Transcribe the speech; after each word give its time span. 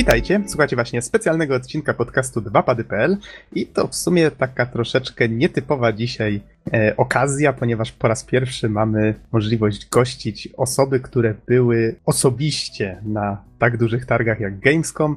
Witajcie, 0.00 0.40
słuchajcie 0.46 0.76
właśnie 0.76 1.02
specjalnego 1.02 1.54
odcinka 1.54 1.94
podcastu 1.94 2.40
2pady.pl 2.40 3.16
i 3.52 3.66
to 3.66 3.88
w 3.88 3.94
sumie 3.94 4.30
taka 4.30 4.66
troszeczkę 4.66 5.28
nietypowa 5.28 5.92
dzisiaj 5.92 6.40
e, 6.72 6.96
okazja, 6.96 7.52
ponieważ 7.52 7.92
po 7.92 8.08
raz 8.08 8.24
pierwszy 8.24 8.68
mamy 8.68 9.14
możliwość 9.32 9.88
gościć 9.88 10.48
osoby, 10.56 11.00
które 11.00 11.34
były 11.46 11.96
osobiście 12.06 13.00
na 13.02 13.44
tak 13.58 13.76
dużych 13.76 14.06
targach 14.06 14.40
jak 14.40 14.60
Gamescom. 14.60 15.16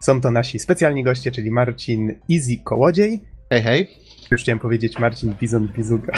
Są 0.00 0.20
to 0.20 0.30
nasi 0.30 0.58
specjalni 0.58 1.04
goście, 1.04 1.32
czyli 1.32 1.50
Marcin 1.50 2.14
Easy 2.32 2.56
Kołodziej. 2.64 3.20
Hej, 3.50 3.62
hej. 3.62 3.90
Już 4.30 4.42
chciałem 4.42 4.58
powiedzieć 4.58 4.98
Marcin 4.98 5.34
Bizon 5.40 5.68
Bizuga. 5.68 6.12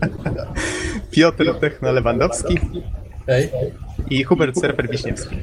Piotr 1.10 1.44
Techno-Lewandowski. 1.60 2.58
Hej. 3.26 3.50
I 4.10 4.24
Hubert 4.24 4.60
Surfer 4.60 4.90
Wiśniewski. 4.90 5.36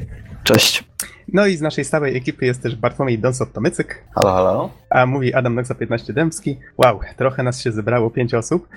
Cześć. 0.43 0.88
No 1.33 1.45
i 1.45 1.57
z 1.57 1.61
naszej 1.61 1.85
stałej 1.85 2.17
ekipy 2.17 2.45
jest 2.45 2.63
też 2.63 2.75
Bartłomiej 2.75 3.19
Donsot-Tomycyk. 3.19 3.85
Halo, 4.15 4.31
halo. 4.31 4.69
A 4.89 5.05
mówi 5.05 5.33
Adam 5.33 5.55
Noxa 5.55 5.75
15 5.79 6.13
Dębski. 6.13 6.59
Wow, 6.77 6.99
trochę 7.17 7.43
nas 7.43 7.61
się 7.61 7.71
zebrało, 7.71 8.09
pięć 8.09 8.33
osób. 8.33 8.67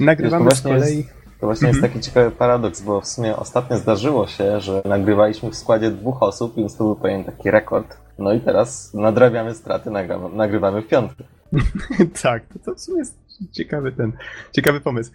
Nagrywamy 0.00 0.50
z 0.50 0.60
kolei... 0.60 0.96
Jest, 0.96 1.22
to 1.40 1.46
właśnie 1.46 1.68
jest 1.68 1.80
taki 1.80 2.00
ciekawy 2.00 2.30
paradoks, 2.30 2.82
bo 2.82 3.00
w 3.00 3.06
sumie 3.06 3.36
ostatnio 3.36 3.78
zdarzyło 3.78 4.26
się, 4.26 4.60
że 4.60 4.82
nagrywaliśmy 4.84 5.50
w 5.50 5.56
składzie 5.56 5.90
dwóch 5.90 6.22
osób, 6.22 6.56
więc 6.56 6.76
to 6.76 6.84
był 6.84 6.96
pewien 6.96 7.24
taki 7.24 7.50
rekord. 7.50 7.96
No 8.18 8.32
i 8.32 8.40
teraz 8.40 8.94
nadrabiamy 8.94 9.54
straty, 9.54 9.90
nagrywamy, 9.90 10.36
nagrywamy 10.36 10.82
w 10.82 10.88
piątkę. 10.88 11.24
tak, 12.22 12.42
to, 12.46 12.58
to 12.64 12.74
w 12.74 12.80
sumie 12.80 12.98
jest 12.98 13.21
ciekawy 13.52 13.92
ten, 13.92 14.12
ciekawy 14.52 14.80
pomysł. 14.80 15.12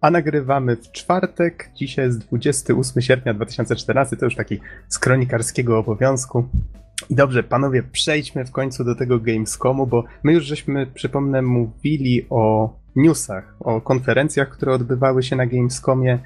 A 0.00 0.10
nagrywamy 0.10 0.76
w 0.76 0.92
czwartek, 0.92 1.70
dzisiaj 1.74 2.04
jest 2.04 2.18
28 2.18 3.02
sierpnia 3.02 3.34
2014, 3.34 4.16
to 4.16 4.24
już 4.24 4.34
taki 4.34 4.60
z 4.88 4.98
kronikarskiego 4.98 5.78
obowiązku. 5.78 6.48
I 7.10 7.14
dobrze, 7.14 7.42
panowie, 7.42 7.82
przejdźmy 7.82 8.44
w 8.44 8.50
końcu 8.50 8.84
do 8.84 8.94
tego 8.94 9.20
Gamescomu, 9.20 9.86
bo 9.86 10.04
my 10.22 10.32
już 10.32 10.44
żeśmy, 10.44 10.86
przypomnę, 10.86 11.42
mówili 11.42 12.26
o 12.30 12.74
newsach, 12.96 13.56
o 13.60 13.80
konferencjach, 13.80 14.48
które 14.48 14.72
odbywały 14.72 15.22
się 15.22 15.36
na 15.36 15.46
Gamescomie. 15.46 16.18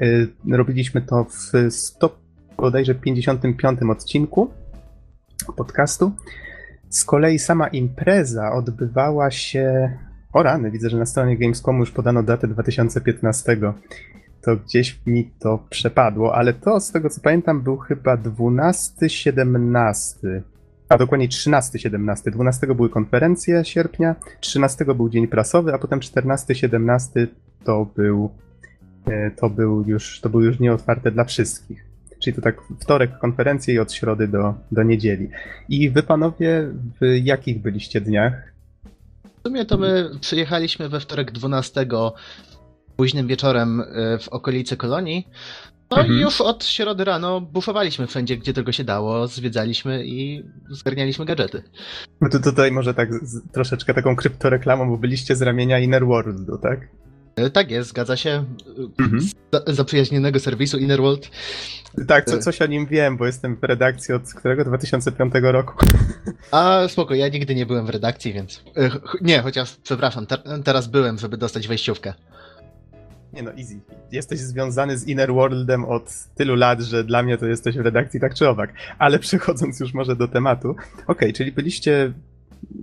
Y, 0.00 0.28
Robiliśmy 0.50 1.02
to 1.02 1.24
w 1.24 1.72
100, 1.72 2.18
bodajże 2.56 2.94
55 2.94 3.78
odcinku 3.90 4.50
podcastu. 5.56 6.12
Z 6.88 7.04
kolei 7.04 7.38
sama 7.38 7.68
impreza 7.68 8.52
odbywała 8.52 9.30
się. 9.30 9.92
O 10.32 10.42
rany, 10.42 10.70
widzę, 10.70 10.90
że 10.90 10.98
na 10.98 11.06
stronie 11.06 11.38
Gamescomu 11.38 11.80
już 11.80 11.90
podano 11.90 12.22
datę 12.22 12.48
2015. 12.48 13.56
To 14.42 14.56
gdzieś 14.56 15.00
mi 15.06 15.30
to 15.38 15.66
przepadło, 15.70 16.34
ale 16.34 16.52
to 16.52 16.80
z 16.80 16.92
tego 16.92 17.10
co 17.10 17.20
pamiętam 17.20 17.62
był 17.62 17.76
chyba 17.76 18.16
12-17. 18.16 20.40
A 20.88 20.98
dokładnie 20.98 21.28
13-17. 21.28 22.30
12 22.30 22.66
były 22.66 22.90
konferencje 22.90 23.64
sierpnia, 23.64 24.16
13 24.40 24.84
był 24.84 25.08
dzień 25.08 25.28
prasowy, 25.28 25.74
a 25.74 25.78
potem 25.78 26.00
14-17 26.00 27.26
to 27.64 27.86
był 27.96 28.30
e, 29.06 29.30
to 29.30 29.50
był 29.50 29.84
już 29.86 30.20
to 30.20 30.28
był 30.28 30.40
już 30.40 30.60
nieotwarte 30.60 31.10
dla 31.10 31.24
wszystkich. 31.24 31.85
Czyli 32.26 32.36
to 32.36 32.42
tak 32.42 32.62
wtorek 32.80 33.18
konferencje 33.18 33.74
i 33.74 33.78
od 33.78 33.92
środy 33.92 34.28
do, 34.28 34.54
do 34.72 34.82
niedzieli. 34.82 35.28
I 35.68 35.90
wy 35.90 36.02
panowie 36.02 36.68
w 37.00 37.16
jakich 37.22 37.62
byliście 37.62 38.00
dniach? 38.00 38.32
W 39.38 39.48
sumie 39.48 39.64
to 39.64 39.78
my 39.78 40.10
przyjechaliśmy 40.20 40.88
we 40.88 41.00
wtorek 41.00 41.32
12 41.32 41.86
późnym 42.96 43.26
wieczorem 43.26 43.80
y, 43.80 43.84
w 44.20 44.28
okolicy 44.28 44.76
kolonii. 44.76 45.28
No 45.90 45.96
Mhm. 45.96 46.18
i 46.18 46.22
już 46.22 46.40
od 46.40 46.64
środy 46.64 47.04
rano 47.04 47.40
bufowaliśmy 47.40 48.06
wszędzie, 48.06 48.36
gdzie 48.36 48.52
tylko 48.52 48.72
się 48.72 48.84
dało, 48.84 49.26
zwiedzaliśmy 49.26 50.06
i 50.06 50.44
zgarnialiśmy 50.70 51.24
gadżety. 51.24 51.62
No 52.20 52.28
to 52.28 52.38
tutaj 52.40 52.72
może 52.72 52.94
tak 52.94 53.14
z, 53.14 53.52
troszeczkę 53.52 53.94
taką 53.94 54.16
kryptoreklamą, 54.16 54.88
bo 54.90 54.96
byliście 54.98 55.36
z 55.36 55.42
ramienia 55.42 55.78
Innerworldu, 55.78 56.58
tak? 56.58 56.88
Y, 57.40 57.50
Tak 57.50 57.70
jest, 57.70 57.88
zgadza 57.88 58.16
się. 58.16 58.44
Y, 58.98 59.02
Mhm. 59.02 59.22
Za, 59.52 59.62
zaprzyjaźnionego 59.66 60.40
serwisu 60.40 60.78
Innerworld. 60.78 61.30
Tak, 62.08 62.24
co, 62.24 62.38
coś 62.38 62.62
o 62.62 62.66
nim 62.66 62.86
wiem, 62.86 63.16
bo 63.16 63.26
jestem 63.26 63.56
w 63.56 63.64
redakcji 63.64 64.14
od 64.14 64.34
którego? 64.34 64.64
2005 64.64 65.34
roku. 65.42 65.86
A 66.50 66.80
spoko, 66.88 67.14
ja 67.14 67.28
nigdy 67.28 67.54
nie 67.54 67.66
byłem 67.66 67.86
w 67.86 67.90
redakcji, 67.90 68.32
więc. 68.32 68.62
Nie, 69.20 69.42
chociaż, 69.42 69.76
przepraszam, 69.82 70.26
te, 70.26 70.38
teraz 70.64 70.86
byłem, 70.86 71.18
żeby 71.18 71.36
dostać 71.36 71.68
wejściówkę. 71.68 72.14
Nie 73.32 73.42
no, 73.42 73.50
easy. 73.50 73.80
Jesteś 74.12 74.38
związany 74.40 74.98
z 74.98 75.06
Innerworldem 75.06 75.84
od 75.84 76.14
tylu 76.34 76.54
lat, 76.54 76.80
że 76.80 77.04
dla 77.04 77.22
mnie 77.22 77.38
to 77.38 77.46
jesteś 77.46 77.76
w 77.76 77.80
redakcji 77.80 78.20
tak 78.20 78.34
czy 78.34 78.48
owak. 78.48 78.72
Ale 78.98 79.18
przechodząc 79.18 79.80
już 79.80 79.94
może 79.94 80.16
do 80.16 80.28
tematu. 80.28 80.76
Okej, 81.06 81.32
czyli 81.32 81.52
byliście 81.52 82.12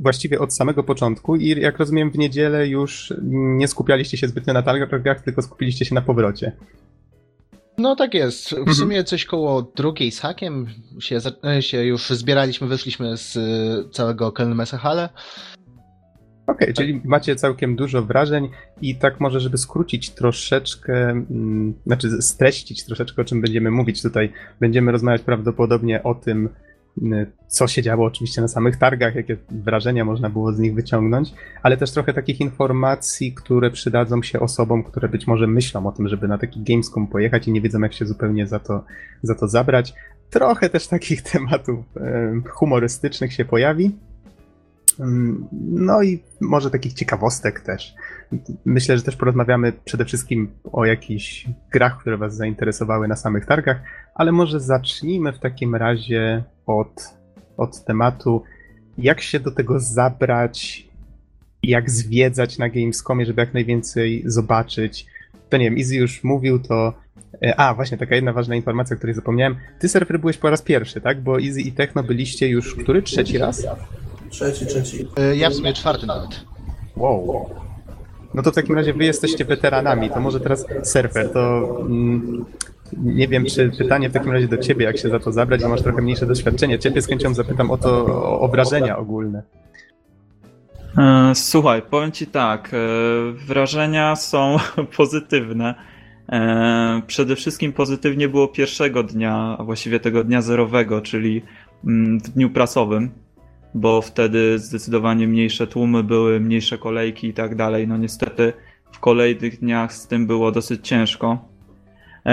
właściwie 0.02 0.40
od 0.40 0.54
samego 0.56 0.84
początku 0.84 1.36
i 1.36 1.48
jak 1.62 1.78
rozumiem 1.80 2.12
w 2.12 2.18
niedzielę 2.18 2.68
już 2.68 3.14
nie 3.32 3.68
skupialiście 3.68 4.18
się 4.18 4.28
zbytnio 4.28 4.54
na 4.54 4.62
targach, 4.64 5.22
tylko 5.22 5.42
skupiliście 5.42 5.86
się 5.86 5.96
na 5.96 6.02
powrocie. 6.02 6.52
No 7.78 7.96
tak 7.96 8.14
jest. 8.14 8.50
W 8.50 8.54
Mhm. 8.58 8.76
sumie 8.76 9.04
coś 9.04 9.26
koło 9.26 9.62
drugiej 9.76 10.12
z 10.12 10.20
hakiem 10.20 10.68
się, 11.00 11.20
za- 11.20 11.62
się 11.62 11.84
już 11.84 12.10
zbieraliśmy, 12.10 12.68
wyszliśmy 12.68 13.18
z 13.18 13.36
y, 13.36 13.90
całego 13.92 14.32
Kelmesa 14.32 14.78
Halle. 14.78 15.10
Okej, 16.48 16.74
czyli 16.74 17.02
macie 17.06 17.36
całkiem 17.36 17.76
dużo 17.76 18.02
wrażeń 18.02 18.50
i 18.82 18.96
tak 18.96 19.20
może, 19.20 19.40
żeby 19.40 19.58
skrócić 19.58 20.10
troszeczkę, 20.10 21.10
mm, 21.10 21.74
znaczy 21.86 22.22
streścić 22.22 22.86
troszeczkę, 22.86 23.22
o 23.22 23.26
czym 23.26 23.42
będziemy 23.42 23.72
mówić 23.72 24.02
tutaj. 24.02 24.32
Będziemy 24.60 24.92
rozmawiać 24.92 25.22
prawdopodobnie 25.22 26.04
o 26.04 26.16
tym, 26.16 26.50
co 27.48 27.68
się 27.68 27.82
działo 27.82 28.06
oczywiście 28.06 28.42
na 28.42 28.48
samych 28.48 28.78
targach, 28.78 29.16
jakie 29.16 29.38
wrażenia 29.52 30.06
można 30.06 30.30
było 30.30 30.54
z 30.54 30.60
nich 30.60 30.74
wyciągnąć, 30.74 31.34
ale 31.64 31.78
też 31.78 31.92
trochę 31.92 32.14
takich 32.14 32.40
informacji, 32.42 33.34
które 33.34 33.72
przydadzą 33.72 34.24
się 34.24 34.40
osobom, 34.40 34.84
które 34.84 35.10
być 35.10 35.28
może 35.28 35.48
myślą 35.48 35.88
o 35.88 35.92
tym, 35.92 36.08
żeby 36.08 36.28
na 36.28 36.38
taki 36.38 36.64
Gamescom 36.64 37.08
pojechać 37.08 37.48
i 37.48 37.52
nie 37.52 37.62
wiedzą, 37.62 37.80
jak 37.80 37.94
się 37.94 38.06
zupełnie 38.06 38.48
za 38.48 38.60
to, 38.60 38.84
za 39.24 39.36
to 39.36 39.48
zabrać. 39.48 39.94
Trochę 40.30 40.70
też 40.70 40.88
takich 40.88 41.22
tematów 41.32 41.86
em, 41.98 42.44
humorystycznych 42.50 43.34
się 43.34 43.46
pojawi. 43.46 43.92
Mm, 45.00 45.48
No 45.72 46.04
i 46.04 46.24
może 46.42 46.72
takich 46.72 46.94
ciekawostek 46.94 47.60
też. 47.60 47.94
Myślę, 48.66 48.98
że 48.98 49.04
też 49.04 49.16
porozmawiamy 49.16 49.74
przede 49.86 50.06
wszystkim 50.06 50.52
o 50.72 50.86
jakichś 50.86 51.48
grach, 51.72 52.00
które 52.00 52.18
Was 52.18 52.36
zainteresowały 52.36 53.08
na 53.08 53.16
samych 53.16 53.46
targach, 53.46 53.82
ale 54.16 54.32
może 54.32 54.60
zacznijmy 54.60 55.34
w 55.34 55.40
takim 55.40 55.76
razie 55.76 56.44
od, 56.68 57.04
od 57.58 57.84
tematu, 57.86 58.44
jak 58.98 59.22
się 59.22 59.40
do 59.40 59.52
tego 59.52 59.80
zabrać, 59.80 60.88
jak 61.64 61.90
zwiedzać 61.92 62.58
na 62.58 62.70
Gamescomie, 62.70 63.26
żeby 63.26 63.42
jak 63.42 63.54
najwięcej 63.54 64.24
zobaczyć. 64.26 65.06
To 65.50 65.58
nie 65.58 65.66
wiem, 65.66 65.78
Izzy 65.78 65.96
już 65.96 66.24
mówił, 66.24 66.60
to. 66.60 66.94
e, 67.44 67.60
A, 67.60 67.74
właśnie, 67.74 67.98
taka 67.98 68.16
jedna 68.16 68.34
ważna 68.34 68.56
informacja, 68.56 68.94
o 68.94 68.98
której 68.98 69.16
zapomniałem. 69.16 69.56
Ty, 69.80 69.90
surfer, 69.90 70.20
byłeś 70.20 70.38
po 70.38 70.50
raz 70.50 70.62
pierwszy, 70.62 71.02
tak? 71.02 71.22
Bo 71.22 71.38
Izzy 71.40 71.62
i 71.62 71.72
Techno 71.72 72.04
byliście 72.04 72.48
już 72.48 72.76
który? 72.76 73.02
Trzeci 73.02 73.38
raz? 73.38 73.68
Trzeci, 74.30 74.66
trzeci. 74.66 75.08
Y, 75.32 75.36
Ja 75.38 75.50
w 75.50 75.54
sumie 75.54 75.74
czwarty 75.74 76.06
nawet. 76.08 76.30
Wow. 76.96 77.50
No 78.34 78.44
to 78.44 78.52
w 78.52 78.56
takim 78.56 78.76
razie 78.76 78.94
wy 78.94 79.06
jesteście 79.06 79.46
weteranami, 79.46 80.10
to 80.10 80.20
może 80.20 80.40
teraz 80.40 80.66
surfer, 80.84 81.32
to 81.34 81.68
mm, 81.82 82.46
nie 82.98 83.28
wiem, 83.28 83.46
czy 83.46 83.72
pytanie 83.78 84.10
w 84.10 84.14
takim 84.14 84.32
razie 84.32 84.48
do 84.48 84.58
ciebie, 84.58 84.86
jak 84.86 84.98
się 84.98 85.10
za 85.10 85.20
to 85.20 85.32
zabrać, 85.32 85.62
bo 85.62 85.70
masz 85.70 85.82
trochę 85.82 86.02
mniejsze 86.02 86.26
doświadczenie. 86.26 86.80
Ciebie 86.80 87.02
z 87.02 87.08
chęcią 87.08 87.34
zapytam 87.34 87.72
o 87.72 87.78
to, 87.78 88.06
o, 88.40 88.48
wrażenia 88.48 88.98
ogólne. 88.98 89.44
E, 90.98 91.36
Słuchaj, 91.36 91.82
powiem 91.90 92.12
ci 92.12 92.28
tak, 92.28 92.72
e, 92.74 92.78
wrażenia 93.48 94.16
są 94.16 94.58
pozytywne. 94.98 95.76
E, 96.30 97.02
Przede 97.08 97.36
wszystkim 97.36 97.74
pozytywnie 97.74 98.30
było 98.30 98.48
pierwszego 98.48 99.04
dnia, 99.04 99.56
a 99.60 99.64
właściwie 99.64 100.00
tego 100.00 100.24
dnia 100.24 100.42
zerowego, 100.42 101.02
czyli 101.02 101.42
mm, 101.86 102.20
w 102.20 102.30
dniu 102.30 102.50
prasowym, 102.50 103.12
bo 103.74 104.02
wtedy 104.02 104.60
zdecydowanie 104.60 105.28
mniejsze 105.28 105.68
tłumy 105.68 106.04
były, 106.04 106.40
mniejsze 106.40 106.78
kolejki 106.78 107.28
i 107.28 107.34
tak 107.34 107.56
dalej. 107.56 107.88
No 107.88 107.98
niestety 107.98 108.54
w 108.92 109.00
kolejnych 109.00 109.60
dniach 109.60 109.94
z 109.94 110.08
tym 110.08 110.28
było 110.28 110.52
dosyć 110.52 110.88
ciężko. 110.88 111.53
E, 112.26 112.30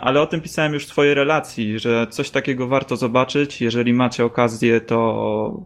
Ale 0.00 0.20
o 0.20 0.26
tym 0.26 0.40
pisałem 0.40 0.72
już 0.74 0.84
w 0.84 0.88
twojej 0.88 1.14
relacji, 1.14 1.78
że 1.78 2.06
coś 2.10 2.30
takiego 2.30 2.66
warto 2.68 2.96
zobaczyć. 2.96 3.60
Jeżeli 3.60 3.92
macie 3.94 4.24
okazję, 4.24 4.80
to 4.80 5.60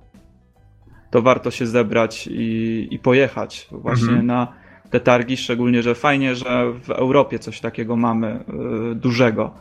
to 1.10 1.22
warto 1.22 1.50
się 1.50 1.66
zebrać 1.66 2.26
i, 2.32 2.88
i 2.90 2.98
pojechać 2.98 3.68
właśnie 3.72 4.08
Mhm. 4.08 4.26
na 4.26 4.52
te 4.90 5.00
targi, 5.00 5.36
szczególnie, 5.36 5.82
że 5.82 5.94
fajnie, 5.94 6.34
że 6.34 6.72
w 6.82 6.90
Europie 6.90 7.38
coś 7.38 7.60
takiego 7.60 7.96
mamy 7.96 8.44
y, 8.92 8.94
dużego. 8.94 9.54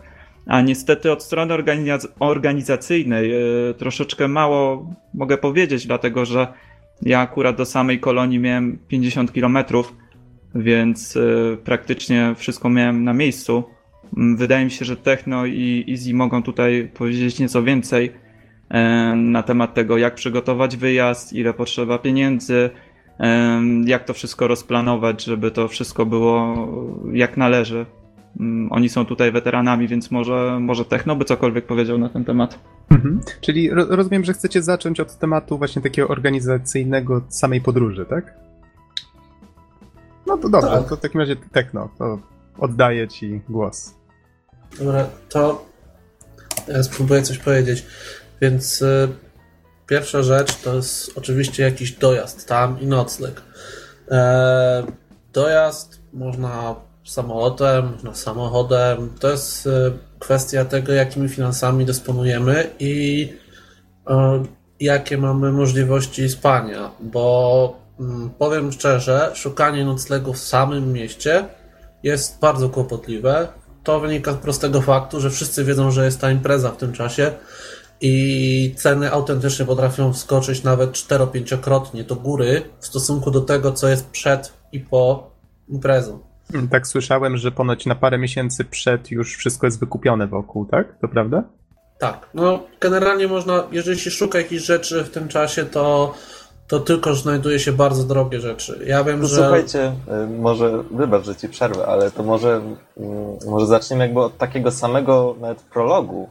A 0.46 0.62
niestety 0.62 1.12
od 1.12 1.24
strony 1.24 1.54
organiz- 1.54 2.08
organizacyjnej 2.20 3.32
y, 3.70 3.74
troszeczkę 3.74 4.28
mało 4.28 4.90
mogę 5.14 5.38
powiedzieć, 5.38 5.88
dlatego 5.88 6.26
że 6.26 6.48
ja 7.02 7.20
akurat 7.20 7.56
do 7.56 7.66
samej 7.66 8.00
kolonii 8.00 8.40
miałem 8.40 8.80
50 8.88 9.32
km, 9.32 9.58
więc 10.56 11.18
praktycznie 11.64 12.34
wszystko 12.38 12.70
miałem 12.70 13.04
na 13.04 13.14
miejscu. 13.14 13.64
Mm, 14.18 14.38
Wydaje 14.38 14.66
mi 14.66 14.72
się, 14.72 14.86
że 14.86 14.98
Techno 14.98 15.46
i 15.46 15.86
Easy 15.92 16.14
mogą 16.14 16.44
tutaj 16.44 16.92
powiedzieć 16.94 17.40
nieco 17.40 17.64
więcej 17.64 18.12
e, 18.70 19.14
na 19.16 19.44
temat 19.44 19.74
tego, 19.74 19.98
jak 19.98 20.16
przygotować 20.16 20.78
wyjazd, 20.78 21.34
ile 21.34 21.54
potrzeba 21.54 21.98
pieniędzy, 21.98 22.70
e, 23.20 23.62
jak 23.86 24.04
to 24.04 24.14
wszystko 24.14 24.48
rozplanować, 24.48 25.24
żeby 25.24 25.52
to 25.52 25.68
wszystko 25.68 26.06
było 26.06 26.56
jak 27.14 27.38
należy. 27.38 27.86
Mm, 28.40 28.72
Oni 28.72 28.90
są 28.90 29.06
tutaj 29.06 29.32
weteranami, 29.32 29.88
więc 29.88 30.12
może, 30.12 30.58
może 30.62 30.86
Techno 30.86 31.16
by 31.16 31.26
cokolwiek 31.26 31.66
powiedział 31.66 31.98
na 31.98 32.10
ten 32.10 32.26
temat. 32.26 32.60
Mhm. 32.92 33.20
Czyli 33.42 33.70
ro- 33.70 33.86
rozumiem, 33.90 34.24
że 34.26 34.34
chcecie 34.34 34.62
zacząć 34.62 35.00
od 35.00 35.18
tematu 35.18 35.58
właśnie 35.58 35.82
takiego 35.82 36.08
organizacyjnego 36.08 37.22
samej 37.30 37.62
podróży, 37.62 38.06
tak? 38.10 38.34
No 40.28 40.38
to 40.38 40.50
dobrze, 40.50 40.70
Tak. 40.70 40.90
to 40.90 40.96
w 40.96 41.00
takim 41.00 41.20
razie 41.22 41.36
Tekno, 41.36 41.90
to 41.98 42.20
oddaję 42.60 43.08
ci 43.08 43.42
głos. 43.50 43.99
Dobra, 44.78 45.10
to 45.30 45.66
ja 46.68 46.84
spróbuję 46.84 47.22
coś 47.22 47.38
powiedzieć. 47.38 47.86
Więc 48.42 48.82
y, 48.82 49.10
pierwsza 49.88 50.24
rzecz 50.24 50.56
to 50.56 50.76
jest 50.76 51.12
oczywiście 51.16 51.64
jakiś 51.64 51.92
dojazd 51.92 52.48
tam 52.48 52.82
i 52.82 52.88
nocleg. 52.88 53.42
E, 54.12 54.84
dojazd 55.34 56.00
można 56.14 56.76
samolotem, 57.06 57.92
można 57.92 58.16
samochodem. 58.16 59.10
To 59.20 59.30
jest 59.30 59.66
y, 59.66 59.70
kwestia 60.20 60.66
tego, 60.66 60.94
jakimi 60.94 61.30
finansami 61.30 61.86
dysponujemy 61.86 62.70
i 62.80 63.24
y, 64.10 64.14
jakie 64.80 65.18
mamy 65.18 65.52
możliwości 65.52 66.30
spania, 66.30 66.92
bo 67.00 67.80
mm, 68.00 68.30
powiem 68.30 68.72
szczerze, 68.72 69.32
szukanie 69.34 69.86
noclegu 69.86 70.34
w 70.34 70.40
samym 70.40 70.94
mieście 70.94 71.46
jest 72.04 72.40
bardzo 72.40 72.70
kłopotliwe. 72.70 73.48
To 73.84 74.00
wynika 74.00 74.34
z 74.34 74.38
prostego 74.38 74.82
faktu, 74.82 75.20
że 75.20 75.30
wszyscy 75.30 75.64
wiedzą, 75.64 75.92
że 75.92 76.06
jest 76.06 76.22
ta 76.22 76.32
impreza 76.32 76.72
w 76.72 76.78
tym 76.78 76.94
czasie 76.94 77.32
i 78.02 78.74
ceny 78.78 79.12
autentycznie 79.12 79.66
potrafią 79.66 80.14
wskoczyć 80.14 80.64
nawet 80.64 80.92
4-5krotnie 80.92 82.04
do 82.04 82.16
góry 82.16 82.62
w 82.80 82.86
stosunku 82.86 83.32
do 83.32 83.42
tego, 83.42 83.72
co 83.72 83.88
jest 83.88 84.10
przed 84.10 84.54
i 84.72 84.80
po 84.80 85.32
imprezą. 85.70 86.20
Tak 86.72 86.88
słyszałem, 86.88 87.38
że 87.38 87.52
ponoć 87.52 87.86
na 87.86 87.96
parę 87.96 88.18
miesięcy 88.18 88.66
przed 88.66 89.12
już 89.12 89.38
wszystko 89.38 89.68
jest 89.68 89.80
wykupione 89.80 90.28
wokół, 90.28 90.66
tak? 90.66 91.00
To 91.02 91.08
prawda? 91.08 91.44
Tak, 92.00 92.30
no 92.34 92.64
generalnie 92.80 93.28
można, 93.28 93.64
jeżeli 93.72 94.00
się 94.00 94.12
szuka 94.12 94.38
jakichś 94.38 94.64
rzeczy 94.64 95.04
w 95.04 95.10
tym 95.10 95.28
czasie, 95.28 95.66
to, 95.66 96.14
to 96.70 96.80
tylko 96.80 97.16
znajduje 97.16 97.60
się 97.60 97.72
bardzo 97.72 98.04
drogie 98.04 98.40
rzeczy. 98.40 98.80
Ja 98.88 99.04
wiem, 99.04 99.22
No 99.22 99.28
że... 99.28 99.36
Słuchajcie, 99.36 99.92
y, 100.24 100.28
może 100.40 100.84
wybacz, 100.92 101.26
że 101.26 101.36
ci 101.36 101.50
przerwę, 101.50 101.86
ale 101.88 102.12
to 102.12 102.24
może, 102.24 102.62
mm, 102.98 103.38
może 103.48 103.66
zaczniemy 103.68 104.04
jakby 104.04 104.20
od 104.22 104.38
takiego 104.38 104.72
samego 104.72 105.36
nawet 105.42 105.62
prologu. 105.62 106.30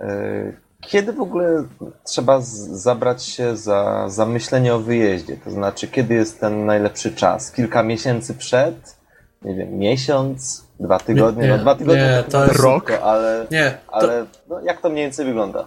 Y, 0.00 0.56
Kiedy 0.80 1.12
w 1.12 1.20
ogóle 1.20 1.64
trzeba 2.04 2.38
zabrać 2.72 3.22
się 3.24 3.56
za, 3.56 4.04
za 4.08 4.26
myślenie 4.26 4.74
o 4.74 4.78
wyjeździe? 4.78 5.36
To 5.44 5.50
znaczy, 5.50 5.88
kiedy 5.88 6.14
jest 6.14 6.40
ten 6.40 6.66
najlepszy 6.66 7.14
czas? 7.14 7.52
Kilka 7.52 7.82
miesięcy 7.82 8.34
przed? 8.34 8.96
Nie 9.42 9.54
wiem, 9.54 9.78
miesiąc? 9.78 10.64
Dwa 10.80 10.98
tygodnie? 10.98 11.42
Nie, 11.42 11.48
no 11.48 11.58
dwa 11.58 11.74
tygodnie 11.74 12.02
nie, 12.02 12.22
to, 12.24 12.30
to 12.30 12.44
jest- 12.44 12.56
szybko, 12.56 13.02
ale, 13.04 13.46
Nie, 13.50 13.78
to, 13.86 13.92
ale 13.94 14.26
no, 14.48 14.60
jak 14.60 14.80
to 14.80 14.88
mniej 14.88 15.04
więcej 15.04 15.26
wygląda? 15.26 15.64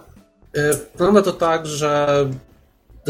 Y, 0.56 0.70
Wygląda 0.92 1.22
to 1.22 1.32
tak, 1.32 1.66
że 1.66 2.08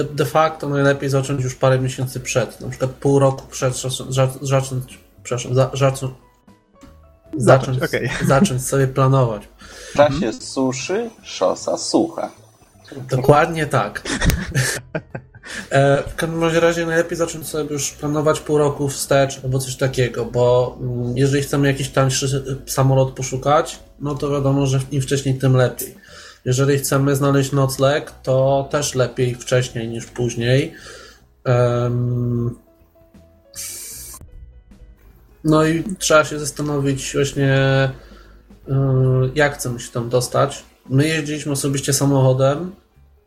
de, 0.04 0.14
de 0.14 0.24
facto 0.24 0.68
najlepiej 0.68 1.10
zacząć 1.10 1.44
już 1.44 1.54
parę 1.54 1.78
miesięcy 1.78 2.20
przed, 2.20 2.60
na 2.60 2.68
przykład 2.68 2.90
pół 2.90 3.18
roku 3.18 3.46
przed, 3.50 3.74
zacząć, 4.40 4.98
przepraszam, 5.22 5.54
za, 5.54 5.70
zacząć, 5.74 6.12
Zacząć, 7.36 7.82
okej. 7.82 8.10
zacząć 8.26 8.66
sobie 8.66 8.86
planować. 8.88 9.48
W 9.92 9.96
czasie 9.96 10.32
suszy 10.32 11.10
szosa 11.22 11.78
sucha. 11.78 12.30
Dokładnie 13.10 13.66
tak. 13.66 14.02
E, 15.70 16.02
W 16.02 16.14
każdym 16.16 16.42
razie 16.44 16.60
razie 16.60 16.86
najlepiej 16.86 17.16
zacząć 17.16 17.46
sobie 17.48 17.72
już 17.72 17.90
planować 17.90 18.40
pół 18.40 18.58
roku 18.58 18.88
wstecz 18.88 19.40
albo 19.44 19.58
coś 19.58 19.76
takiego, 19.76 20.24
bo 20.24 20.76
mm, 20.80 21.16
jeżeli 21.16 21.42
chcemy 21.42 21.68
jakiś 21.68 21.88
tańszy 21.88 22.44
samolot 22.66 23.10
poszukać, 23.10 23.78
no 24.00 24.14
to 24.14 24.30
wiadomo, 24.30 24.66
że 24.66 24.80
im 24.90 25.02
wcześniej, 25.02 25.38
tym 25.38 25.56
lepiej. 25.56 25.94
Jeżeli 26.44 26.78
chcemy 26.78 27.16
znaleźć 27.16 27.52
nocleg, 27.52 28.12
to 28.22 28.68
też 28.70 28.94
lepiej 28.94 29.34
wcześniej 29.34 29.88
niż 29.88 30.06
później. 30.06 30.74
Em, 31.44 32.56
No 35.44 35.64
i 35.64 35.84
trzeba 35.98 36.24
się 36.24 36.38
zastanowić 36.38 37.12
właśnie, 37.14 37.54
y, 38.68 38.72
jak 39.34 39.54
chcemy 39.54 39.80
się 39.80 39.92
tam 39.92 40.08
dostać. 40.08 40.64
My 40.90 41.08
jeździliśmy 41.08 41.52
osobiście 41.52 41.92
samochodem 41.92 42.72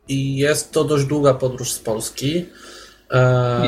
i 0.08 0.38
jest 0.38 0.72
to 0.72 0.84
dość 0.84 1.06
długa 1.06 1.34
podróż 1.34 1.72
z 1.72 1.80
Polski. 1.80 2.46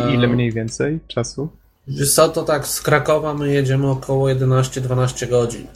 I 0.09 0.13
ile 0.13 0.27
mniej 0.27 0.51
więcej 0.51 0.99
czasu? 1.07 1.49
Wiesz 1.87 2.15
to 2.15 2.43
tak, 2.43 2.67
z 2.67 2.81
Krakowa 2.81 3.33
my 3.33 3.53
jedziemy 3.53 3.89
około 3.89 4.27
11-12 4.27 5.29
godzin. 5.29 5.67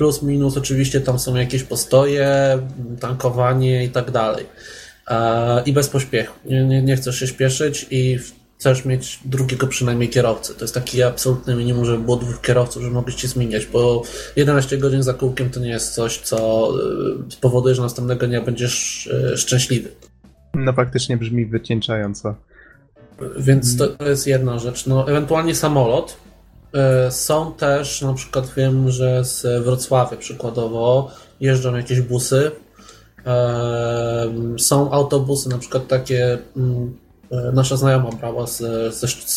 Plus 0.00 0.22
minus 0.22 0.56
oczywiście 0.56 1.00
tam 1.00 1.18
są 1.18 1.36
jakieś 1.36 1.62
postoje, 1.62 2.58
tankowanie 3.00 3.84
i 3.84 3.88
tak 3.88 4.10
dalej. 4.10 4.46
E, 5.08 5.62
I 5.66 5.72
bez 5.72 5.88
pośpiechu. 5.88 6.34
Nie, 6.44 6.64
nie, 6.64 6.82
nie 6.82 6.96
chcesz 6.96 7.20
się 7.20 7.26
śpieszyć 7.26 7.86
i 7.90 8.18
chcesz 8.58 8.84
mieć 8.84 9.20
drugiego 9.24 9.66
przynajmniej 9.66 10.08
kierowcę. 10.08 10.54
To 10.54 10.64
jest 10.64 10.74
taki 10.74 11.02
absolutny 11.02 11.54
minimum, 11.54 11.84
żeby 11.84 12.04
było 12.04 12.16
dwóch 12.16 12.40
kierowców, 12.40 12.82
żeby 12.82 12.94
mogli 12.94 13.14
ci 13.14 13.28
zmieniać, 13.28 13.66
bo 13.66 14.02
11 14.36 14.78
godzin 14.78 15.02
za 15.02 15.14
kółkiem 15.14 15.50
to 15.50 15.60
nie 15.60 15.70
jest 15.70 15.94
coś, 15.94 16.18
co 16.18 16.68
e, 17.28 17.30
spowoduje, 17.30 17.74
że 17.74 17.82
następnego 17.82 18.26
dnia 18.26 18.42
będziesz 18.42 19.08
e, 19.32 19.36
szczęśliwy. 19.36 19.88
No 20.54 20.72
faktycznie 20.72 21.16
brzmi 21.16 21.46
wycieńczająco. 21.46 22.34
Więc 23.38 23.76
to, 23.76 23.88
to 23.88 24.08
jest 24.08 24.26
jedna 24.26 24.58
rzecz. 24.58 24.86
No, 24.86 25.08
ewentualnie 25.08 25.54
samolot. 25.54 26.16
E, 26.74 27.10
Są 27.10 27.52
też, 27.52 28.02
na 28.02 28.14
przykład 28.14 28.54
wiem, 28.56 28.90
że 28.90 29.24
z 29.24 29.64
Wrocławia 29.64 30.16
przykładowo 30.16 31.10
jeżdżą 31.40 31.76
jakieś 31.76 32.00
busy. 32.00 32.50
E, 33.26 34.32
Są 34.58 34.90
autobusy, 34.90 35.48
na 35.48 35.58
przykład 35.58 35.86
takie 35.86 36.38
mm, 36.56 36.96
e, 37.30 37.52
nasza 37.52 37.76
znajoma 37.76 38.10
brała 38.10 38.46
ze, 38.46 38.92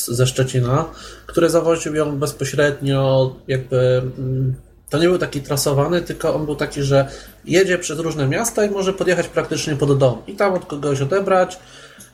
ze 0.07 0.27
Szczecina, 0.27 0.85
które 1.25 1.49
zawoził 1.49 1.95
ją 1.95 2.19
bezpośrednio 2.19 3.35
jakby 3.47 4.01
mm, 4.17 4.55
to 4.89 4.97
nie 4.97 5.07
był 5.07 5.17
taki 5.17 5.41
trasowany, 5.41 6.01
tylko 6.01 6.35
on 6.35 6.45
był 6.45 6.55
taki, 6.55 6.83
że 6.83 7.07
jedzie 7.45 7.77
przez 7.77 7.99
różne 7.99 8.27
miasta 8.27 8.65
i 8.65 8.69
może 8.69 8.93
podjechać 8.93 9.27
praktycznie 9.27 9.75
pod 9.75 9.97
dom 9.97 10.21
i 10.27 10.35
tam 10.35 10.53
od 10.53 10.65
kogoś 10.65 11.01
odebrać 11.01 11.59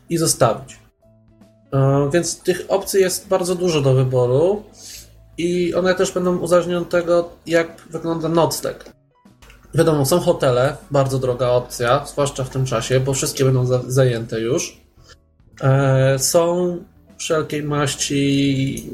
i 0.09 0.17
zostawić. 0.17 0.79
Więc 2.13 2.39
tych 2.39 2.65
opcji 2.67 3.01
jest 3.01 3.27
bardzo 3.27 3.55
dużo 3.55 3.81
do 3.81 3.93
wyboru 3.93 4.63
i 5.39 5.73
one 5.73 5.95
też 5.95 6.11
będą 6.11 6.37
uzależnione 6.37 6.81
od 6.81 6.89
tego, 6.89 7.29
jak 7.45 7.81
wygląda 7.89 8.29
nocleg. 8.29 8.85
Wiadomo, 9.73 10.05
są 10.05 10.19
hotele, 10.19 10.77
bardzo 10.91 11.19
droga 11.19 11.47
opcja, 11.49 12.05
zwłaszcza 12.05 12.43
w 12.43 12.49
tym 12.49 12.65
czasie, 12.65 12.99
bo 12.99 13.13
wszystkie 13.13 13.45
będą 13.45 13.65
za- 13.65 13.83
zajęte 13.87 14.39
już. 14.39 14.81
E, 15.61 16.19
Są 16.19 16.77
wszelkiej 17.17 17.63
maści 17.63 18.89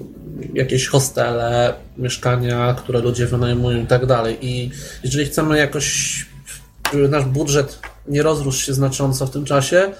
jakieś 0.53 0.87
hostele, 0.87 1.73
mieszkania, 1.97 2.73
które 2.77 2.99
ludzie 2.99 3.25
wynajmują 3.25 3.83
i 3.83 3.87
tak 3.87 4.05
dalej. 4.05 4.37
I 4.41 4.71
jeżeli 5.03 5.25
chcemy 5.25 5.57
jakoś, 5.57 6.25
żeby 6.93 7.09
nasz 7.09 7.25
budżet 7.25 7.79
nie 8.07 8.23
rozrósł 8.23 8.59
się 8.61 8.73
znacząco 8.73 9.25
w 9.27 9.31
tym 9.31 9.45
czasie, 9.45 9.91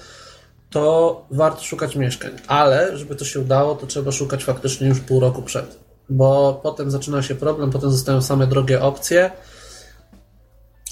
to 0.70 1.24
warto 1.30 1.62
szukać 1.62 1.96
mieszkań. 1.96 2.30
Ale, 2.46 2.96
żeby 2.98 3.16
to 3.16 3.24
się 3.24 3.40
udało, 3.40 3.74
to 3.74 3.86
trzeba 3.86 4.12
szukać 4.12 4.44
faktycznie 4.44 4.88
już 4.88 5.00
pół 5.00 5.20
roku 5.20 5.42
przed. 5.42 5.85
Bo 6.08 6.60
potem 6.62 6.90
zaczyna 6.90 7.22
się 7.22 7.34
problem, 7.34 7.70
potem 7.70 7.90
zostają 7.90 8.22
same 8.22 8.46
drogie 8.46 8.82
opcje. 8.82 9.30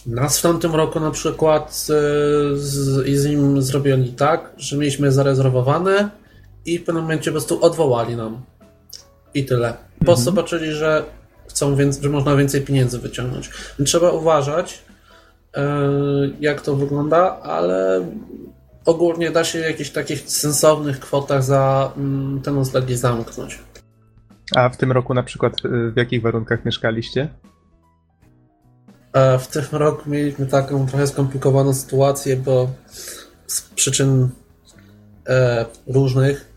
Nas 0.06 0.38
w 0.38 0.42
tamtym 0.42 0.74
roku 0.74 1.00
na 1.00 1.10
przykład 1.10 1.74
z, 1.74 1.86
z, 2.60 3.06
i 3.06 3.16
z 3.16 3.26
nim 3.26 3.62
zrobili 3.62 4.12
tak, 4.12 4.52
że 4.56 4.76
mieliśmy 4.76 5.12
zarezerwowane 5.12 6.10
i 6.66 6.78
w 6.78 6.84
pewnym 6.84 7.02
momencie 7.02 7.30
po 7.30 7.32
prostu 7.32 7.64
odwołali 7.64 8.16
nam. 8.16 8.42
I 9.34 9.44
tyle. 9.44 9.74
Bo 10.00 10.12
Mhm. 10.12 10.24
zobaczyli, 10.24 10.72
że 10.72 11.04
chcą 11.48 11.76
więcej, 11.76 12.02
że 12.02 12.08
można 12.08 12.36
więcej 12.36 12.60
pieniędzy 12.60 12.98
wyciągnąć. 12.98 13.50
Więc 13.78 13.90
trzeba 13.90 14.10
uważać, 14.10 14.82
e, 15.56 15.80
jak 16.40 16.60
to 16.60 16.76
wygląda, 16.76 17.40
ale 17.42 18.06
ogólnie 18.84 19.30
da 19.30 19.44
się 19.44 19.58
w 19.60 19.64
jakichś 19.64 19.90
takich 19.90 20.20
sensownych 20.30 21.00
kwotach 21.00 21.44
za 21.44 21.92
mm, 21.96 22.40
te 22.42 22.50
noclegi 22.52 22.96
zamknąć. 22.96 23.58
A 24.56 24.68
w 24.68 24.76
tym 24.76 24.92
roku 24.92 25.14
na 25.14 25.22
przykład 25.22 25.64
y, 25.64 25.90
w 25.90 25.96
jakich 25.96 26.22
warunkach 26.22 26.64
mieszkaliście? 26.64 27.28
E, 29.12 29.38
W 29.38 29.48
tym 29.48 29.64
roku 29.72 30.10
mieliśmy 30.10 30.46
taką 30.46 30.86
trochę 30.86 31.06
skomplikowaną 31.06 31.74
sytuację, 31.74 32.36
bo 32.36 32.70
z 33.46 33.62
przyczyn 33.62 34.28
e, 35.28 35.66
różnych 35.86 36.54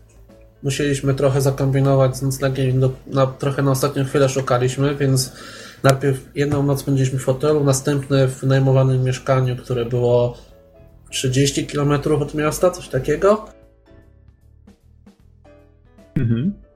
musieliśmy 0.62 1.14
trochę 1.14 1.40
zakombinować 1.40 2.16
z 2.16 2.22
noclegiem. 2.22 2.80
Do, 2.80 2.92
na, 3.06 3.26
trochę 3.26 3.62
na 3.62 3.70
ostatnią 3.70 4.04
chwilę 4.04 4.28
szukaliśmy, 4.28 4.94
więc 4.94 5.32
najpierw 5.82 6.20
jedną 6.34 6.62
noc 6.62 6.80
spędziliśmy 6.80 7.18
w 7.18 7.24
hotelu, 7.24 7.64
następne 7.64 8.28
w 8.28 8.40
wynajmowanym 8.40 9.02
mieszkaniu, 9.02 9.56
które 9.56 9.84
było 9.84 10.38
30 11.10 11.66
km 11.66 11.92
od 12.20 12.34
miasta, 12.34 12.70
coś 12.70 12.88
takiego. 12.88 13.48
Mhm. 16.16 16.67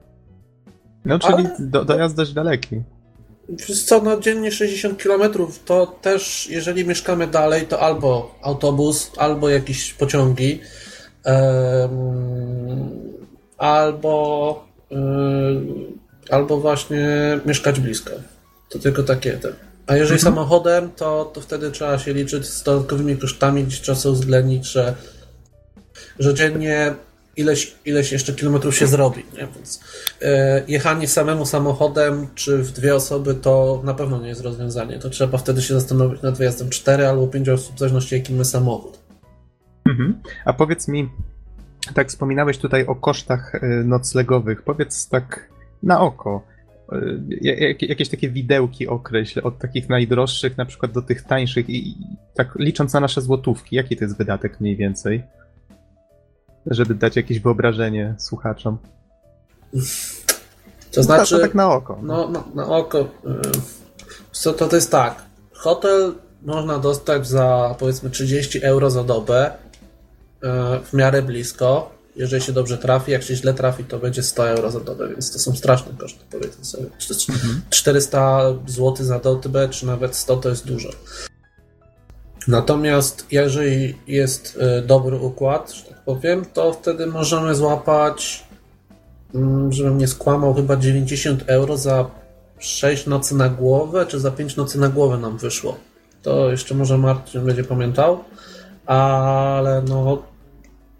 No, 1.05 1.19
czyli 1.19 1.33
Ale- 1.33 1.55
do, 1.59 1.85
dojazd 1.85 2.15
dość 2.15 2.33
daleki. 2.33 2.81
Wiesz 3.49 3.83
co, 3.83 4.01
no 4.01 4.19
dziennie 4.19 4.51
60 4.51 5.03
km 5.03 5.21
to 5.65 5.85
też, 6.01 6.47
jeżeli 6.49 6.85
mieszkamy 6.85 7.27
dalej, 7.27 7.67
to 7.67 7.79
albo 7.79 8.35
autobus, 8.41 9.11
albo 9.17 9.49
jakieś 9.49 9.93
pociągi, 9.93 10.59
em, 11.23 11.89
albo, 13.57 14.65
em, 14.91 15.67
albo 16.29 16.57
właśnie 16.59 17.07
mieszkać 17.45 17.79
blisko. 17.79 18.11
To 18.69 18.79
tylko 18.79 19.03
takie 19.03 19.31
te. 19.33 19.49
A 19.87 19.95
jeżeli 19.95 20.19
Mhm. 20.19 20.33
samochodem, 20.35 20.91
to, 20.95 21.31
to 21.33 21.41
wtedy 21.41 21.71
trzeba 21.71 21.99
się 21.99 22.13
liczyć 22.13 22.45
z 22.45 22.63
dodatkowymi 22.63 23.17
kosztami, 23.17 23.63
gdzie 23.63 23.77
trzeba 23.81 24.09
uwzględnić, 24.09 24.65
że, 24.65 24.95
że 26.19 26.33
dziennie 26.33 26.93
ileś, 27.37 27.75
ileś 27.85 28.11
jeszcze 28.11 28.33
kilometrów 28.33 28.75
się 28.75 28.87
zrobi. 28.87 29.25
Nie? 29.33 29.47
Więc 29.55 29.83
e, 30.21 30.63
jechanie 30.67 31.07
samemu 31.07 31.45
samochodem 31.45 32.27
czy 32.35 32.57
w 32.57 32.71
dwie 32.71 32.95
osoby 32.95 33.35
to 33.35 33.81
na 33.85 33.93
pewno 33.93 34.21
nie 34.21 34.27
jest 34.27 34.41
rozwiązanie. 34.41 34.99
To 34.99 35.09
trzeba 35.09 35.37
wtedy 35.37 35.61
się 35.61 35.73
zastanowić 35.73 36.21
nad 36.21 36.37
wyjazdem 36.37 36.69
4 36.69 37.07
albo 37.07 37.27
5 37.27 37.49
osób, 37.49 37.75
w 37.75 37.79
zależności 37.79 38.15
jaki 38.15 38.33
my 38.33 38.45
samochód. 38.45 38.99
Mhm. 39.89 40.21
A 40.45 40.53
powiedz 40.53 40.87
mi, 40.87 41.09
tak 41.93 42.07
wspominałeś 42.09 42.57
tutaj 42.57 42.85
o 42.85 42.95
kosztach 42.95 43.55
y, 43.55 43.59
noclegowych. 43.85 44.61
Powiedz 44.61 45.09
tak 45.09 45.49
na 45.83 46.01
oko, 46.01 46.53
jak- 47.41 47.81
jakieś 47.81 48.09
takie 48.09 48.29
widełki 48.29 48.87
określ, 48.87 49.41
od 49.43 49.59
takich 49.59 49.89
najdroższych 49.89 50.57
na 50.57 50.65
przykład 50.65 50.91
do 50.91 51.01
tych 51.01 51.21
tańszych 51.21 51.69
i 51.69 51.95
tak 52.35 52.55
licząc 52.59 52.93
na 52.93 52.99
nasze 52.99 53.21
złotówki, 53.21 53.75
jaki 53.75 53.97
to 53.97 54.03
jest 54.05 54.17
wydatek 54.17 54.59
mniej 54.59 54.75
więcej? 54.75 55.23
Żeby 56.65 56.95
dać 56.95 57.15
jakieś 57.15 57.39
wyobrażenie 57.39 58.15
słuchaczom. 58.19 58.77
To 59.71 59.77
No, 60.97 61.03
znaczy, 61.03 61.39
tak 61.39 61.55
na 61.55 61.71
oko. 61.73 61.99
no, 62.03 62.29
na, 62.29 62.43
na 62.55 62.67
oko, 62.67 62.99
y, 62.99 63.05
co 64.31 64.53
to, 64.53 64.67
to 64.67 64.75
jest 64.75 64.91
tak. 64.91 65.23
Hotel 65.53 66.13
można 66.41 66.79
dostać 66.79 67.27
za 67.27 67.75
powiedzmy 67.79 68.09
30 68.09 68.63
euro 68.63 68.89
za 68.89 69.03
dobę 69.03 69.51
y, 69.51 70.47
w 70.85 70.93
miarę 70.93 71.21
blisko. 71.21 71.91
Jeżeli 72.15 72.43
się 72.43 72.51
dobrze 72.51 72.77
trafi, 72.77 73.11
jak 73.11 73.23
się 73.23 73.35
źle 73.35 73.53
trafi, 73.53 73.83
to 73.83 73.99
będzie 73.99 74.23
100 74.23 74.49
euro 74.49 74.71
za 74.71 74.79
dobę, 74.79 75.09
więc 75.09 75.33
to 75.33 75.39
są 75.39 75.55
straszne 75.55 75.93
koszty, 75.97 76.19
powiedzmy 76.31 76.65
sobie. 76.65 76.85
Czy 76.97 77.07
to 77.07 77.13
jest 77.13 77.27
400 77.69 78.41
zł 78.67 79.05
za 79.05 79.19
dobę, 79.19 79.69
czy 79.69 79.85
nawet 79.85 80.15
100 80.15 80.37
to 80.37 80.49
jest 80.49 80.67
dużo. 80.67 80.89
Natomiast 82.47 83.27
jeżeli 83.31 83.95
jest 84.07 84.59
y, 84.79 84.81
dobry 84.81 85.17
układ, 85.17 85.71
że 85.73 85.83
tak 85.83 86.01
powiem, 86.01 86.45
to 86.53 86.73
wtedy 86.73 87.07
możemy 87.07 87.55
złapać, 87.55 88.43
mm, 89.35 89.73
żebym 89.73 89.97
nie 89.97 90.07
skłamał, 90.07 90.53
chyba 90.53 90.75
90 90.75 91.43
euro 91.47 91.77
za 91.77 92.05
6 92.59 93.07
nocy 93.07 93.35
na 93.35 93.49
głowę, 93.49 94.05
czy 94.05 94.19
za 94.19 94.31
5 94.31 94.55
nocy 94.55 94.79
na 94.79 94.89
głowę 94.89 95.17
nam 95.17 95.37
wyszło. 95.37 95.77
To 96.21 96.51
jeszcze 96.51 96.75
może 96.75 96.97
Marcin 96.97 97.45
będzie 97.45 97.63
pamiętał, 97.63 98.23
ale 98.85 99.83
no 99.89 100.23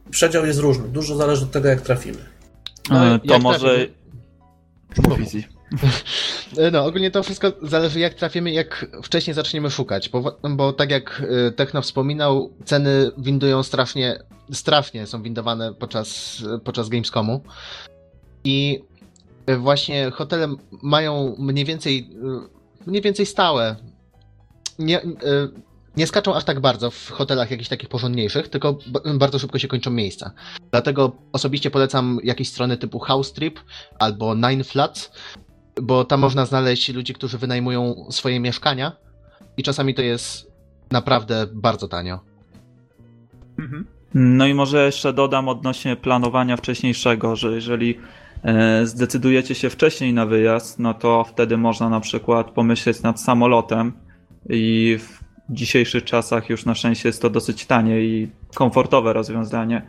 przedział 0.09 0.45
jest 0.45 0.59
różny. 0.59 0.87
Dużo 0.87 1.15
zależy 1.15 1.43
od 1.43 1.51
tego, 1.51 1.67
jak 1.69 1.81
trafimy. 1.81 2.17
No, 2.89 3.05
E, 3.05 3.09
jak 3.11 3.21
to 3.27 3.39
może. 3.39 3.87
trafimy-. 4.95 5.43
E, 5.49 5.52
No, 6.71 6.85
ogólnie 6.85 7.11
to 7.11 7.23
wszystko 7.23 7.51
zależy 7.61 7.99
jak 7.99 8.13
trafimy, 8.13 8.51
jak 8.51 8.85
wcześniej 9.03 9.33
zaczniemy 9.33 9.69
szukać, 9.69 10.09
bo, 10.09 10.39
bo 10.49 10.73
tak 10.73 10.91
jak 10.91 11.23
e, 11.47 11.51
Techno 11.51 11.81
wspominał, 11.81 12.53
ceny 12.65 13.11
windują 13.17 13.63
strasznie, 13.63 14.19
strasznie 14.51 15.07
są 15.07 15.23
windowane 15.23 15.73
podczas, 15.73 16.37
podczas 16.63 16.89
Gamescomu 16.89 17.41
i 18.43 18.83
e, 19.45 19.57
właśnie 19.57 20.11
hotele 20.11 20.55
mają 20.81 21.35
mniej 21.39 21.65
więcej, 21.65 22.09
e, 22.85 22.89
mniej 22.89 23.01
więcej 23.01 23.25
stałe, 23.25 23.75
nie, 24.79 25.01
e, 25.01 25.07
nie 25.97 26.07
skaczą 26.07 26.35
aż 26.35 26.43
tak 26.43 26.59
bardzo 26.59 26.91
w 26.91 27.09
hotelach 27.09 27.51
jakichś 27.51 27.69
takich 27.69 27.89
porządniejszych, 27.89 28.47
tylko 28.47 28.77
bardzo 29.15 29.39
szybko 29.39 29.59
się 29.59 29.67
kończą 29.67 29.91
miejsca. 29.91 30.31
Dlatego 30.71 31.11
osobiście 31.31 31.71
polecam 31.71 32.19
jakieś 32.23 32.49
strony 32.49 32.77
typu 32.77 32.99
House 32.99 33.33
Trip 33.33 33.59
albo 33.99 34.35
Nine 34.35 34.63
Flats, 34.63 35.11
bo 35.81 36.05
tam 36.05 36.19
można 36.19 36.45
znaleźć 36.45 36.93
ludzi, 36.93 37.13
którzy 37.13 37.37
wynajmują 37.37 38.05
swoje 38.09 38.39
mieszkania 38.39 38.91
i 39.57 39.63
czasami 39.63 39.93
to 39.93 40.01
jest 40.01 40.51
naprawdę 40.91 41.47
bardzo 41.53 41.87
tanio. 41.87 42.19
Mhm. 43.59 43.85
No 44.13 44.47
i 44.47 44.53
może 44.53 44.85
jeszcze 44.85 45.13
dodam 45.13 45.49
odnośnie 45.49 45.95
planowania 45.95 46.57
wcześniejszego, 46.57 47.35
że 47.35 47.51
jeżeli 47.51 47.99
e, 48.43 48.85
zdecydujecie 48.85 49.55
się 49.55 49.69
wcześniej 49.69 50.13
na 50.13 50.25
wyjazd, 50.25 50.79
no 50.79 50.93
to 50.93 51.23
wtedy 51.23 51.57
można 51.57 51.89
na 51.89 51.99
przykład 51.99 52.51
pomyśleć 52.51 53.01
nad 53.01 53.21
samolotem 53.21 53.93
i 54.49 54.97
w 54.99 55.23
dzisiejszych 55.49 56.03
czasach 56.03 56.49
już 56.49 56.65
na 56.65 56.75
szczęście 56.75 57.09
jest 57.09 57.21
to 57.21 57.29
dosyć 57.29 57.65
tanie 57.65 58.01
i 58.01 58.29
komfortowe 58.55 59.13
rozwiązanie. 59.13 59.81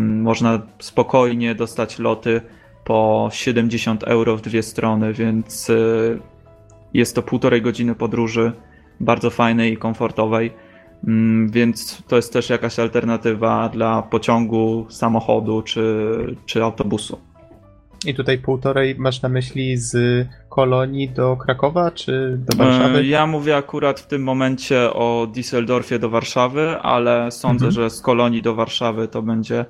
Można 0.00 0.62
spokojnie 0.78 1.54
dostać 1.54 1.98
loty 1.98 2.40
po 2.84 3.28
70 3.32 4.02
euro 4.02 4.36
w 4.36 4.40
dwie 4.40 4.62
strony, 4.62 5.12
więc 5.12 5.70
e, 5.70 5.74
jest 6.94 7.14
to 7.14 7.22
półtorej 7.22 7.62
godziny 7.62 7.94
podróży, 7.94 8.52
bardzo 9.00 9.30
fajnej 9.30 9.72
i 9.72 9.76
komfortowej. 9.76 10.52
Mm, 11.06 11.50
Więc 11.50 12.02
to 12.08 12.16
jest 12.16 12.32
też 12.32 12.50
jakaś 12.50 12.78
alternatywa 12.78 13.68
dla 13.68 14.02
pociągu, 14.02 14.86
samochodu 14.90 15.62
czy, 15.62 16.06
czy 16.46 16.64
autobusu. 16.64 17.18
I 18.06 18.14
tutaj 18.14 18.38
półtorej 18.38 18.94
masz 18.98 19.22
na 19.22 19.28
myśli 19.28 19.76
z 19.76 19.96
Kolonii 20.48 21.08
do 21.08 21.36
Krakowa, 21.36 21.90
czy 21.90 22.38
do 22.38 22.56
Warszawy? 22.56 22.98
E, 22.98 23.04
Ja 23.04 23.26
mówię 23.26 23.56
akurat 23.56 24.00
w 24.00 24.06
tym 24.06 24.22
momencie 24.22 24.92
o 24.92 25.26
Düsseldorfie 25.32 25.98
do 25.98 26.10
Warszawy, 26.10 26.76
ale 26.82 27.30
sądzę, 27.30 27.66
Mhm. 27.66 27.72
że 27.72 27.90
z 27.90 28.00
Kolonii 28.00 28.42
do 28.42 28.54
Warszawy 28.54 29.08
to 29.08 29.22
będzie 29.22 29.64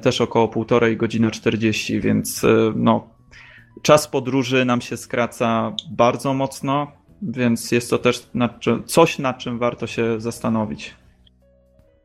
też 0.00 0.20
około 0.20 0.48
półtorej 0.48 0.96
godziny 0.96 1.30
40, 1.30 2.00
więc 2.00 2.44
e, 2.44 2.48
no, 2.76 3.08
czas 3.82 4.08
podróży 4.08 4.64
nam 4.64 4.80
się 4.80 4.96
skraca 4.96 5.72
bardzo 5.90 6.34
mocno, 6.34 6.92
więc 7.22 7.72
jest 7.72 7.90
to 7.90 7.98
też 7.98 8.26
nad 8.34 8.60
czym, 8.60 8.84
coś, 8.84 9.18
nad 9.18 9.38
czym 9.38 9.58
warto 9.58 9.86
się 9.86 10.20
zastanowić. 10.20 10.94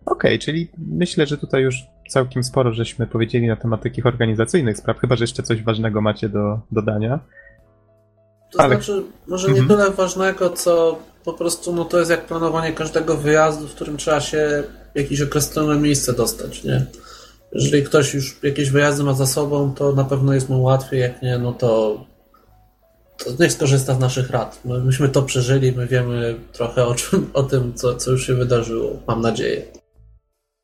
Okej, 0.06 0.40
czyli 0.40 0.68
myślę, 0.78 1.26
że 1.26 1.38
tutaj 1.38 1.64
już 1.64 1.76
całkiem 2.10 2.44
sporo 2.44 2.74
żeśmy 2.74 3.08
powiedzieli 3.08 3.48
na 3.48 3.56
temat 3.56 3.84
takich 3.84 4.06
organizacyjnych 4.06 4.78
spraw, 4.78 5.00
chyba 5.00 5.16
że 5.16 5.24
jeszcze 5.24 5.44
coś 5.44 5.64
ważnego 5.64 6.02
macie 6.02 6.30
do 6.30 6.60
dodania. 6.72 7.20
To 8.52 8.60
Ale- 8.62 8.76
znaczy, 8.76 9.04
może 9.28 9.48
nie 9.52 9.60
Mhm. 9.60 9.80
tyle 9.80 9.92
ważnego, 9.92 10.50
co 10.50 11.00
po 11.26 11.34
prostu 11.34 11.74
no 11.76 11.86
to 11.86 12.00
jest 12.00 12.12
jak 12.12 12.26
planowanie 12.26 12.74
każdego 12.74 13.18
wyjazdu, 13.18 13.68
w 13.68 13.76
którym 13.76 13.98
trzeba 13.98 14.22
się 14.22 14.64
w 14.96 14.98
jakieś 15.00 15.22
określone 15.22 15.80
miejsce 15.80 16.14
dostać, 16.14 16.64
nie? 16.64 16.86
Jeżeli 17.56 17.84
ktoś 17.84 18.14
już 18.14 18.44
jakieś 18.44 18.70
wyjazdy 18.70 19.04
ma 19.04 19.14
za 19.14 19.28
sobą, 19.28 19.74
to 19.74 19.92
na 19.92 20.04
pewno 20.04 20.34
jest 20.34 20.50
mu 20.50 20.64
łatwiej, 20.64 21.00
jak 21.00 21.22
nie, 21.22 21.38
no 21.38 21.54
to, 21.54 22.06
to 23.18 23.32
niech 23.40 23.52
skorzysta 23.52 23.96
z 23.96 24.00
naszych 24.00 24.30
rad. 24.30 24.62
My, 24.66 24.80
myśmy 24.80 25.10
to 25.10 25.24
przeżyli, 25.24 25.72
my 25.72 25.88
wiemy 25.88 26.36
trochę 26.54 26.86
o, 26.86 26.96
czym, 26.96 27.30
o 27.34 27.44
tym, 27.44 27.74
co, 27.74 27.96
co 27.96 28.12
już 28.12 28.28
się 28.28 28.34
wydarzyło, 28.34 29.00
mam 29.08 29.22
nadzieję. 29.22 29.66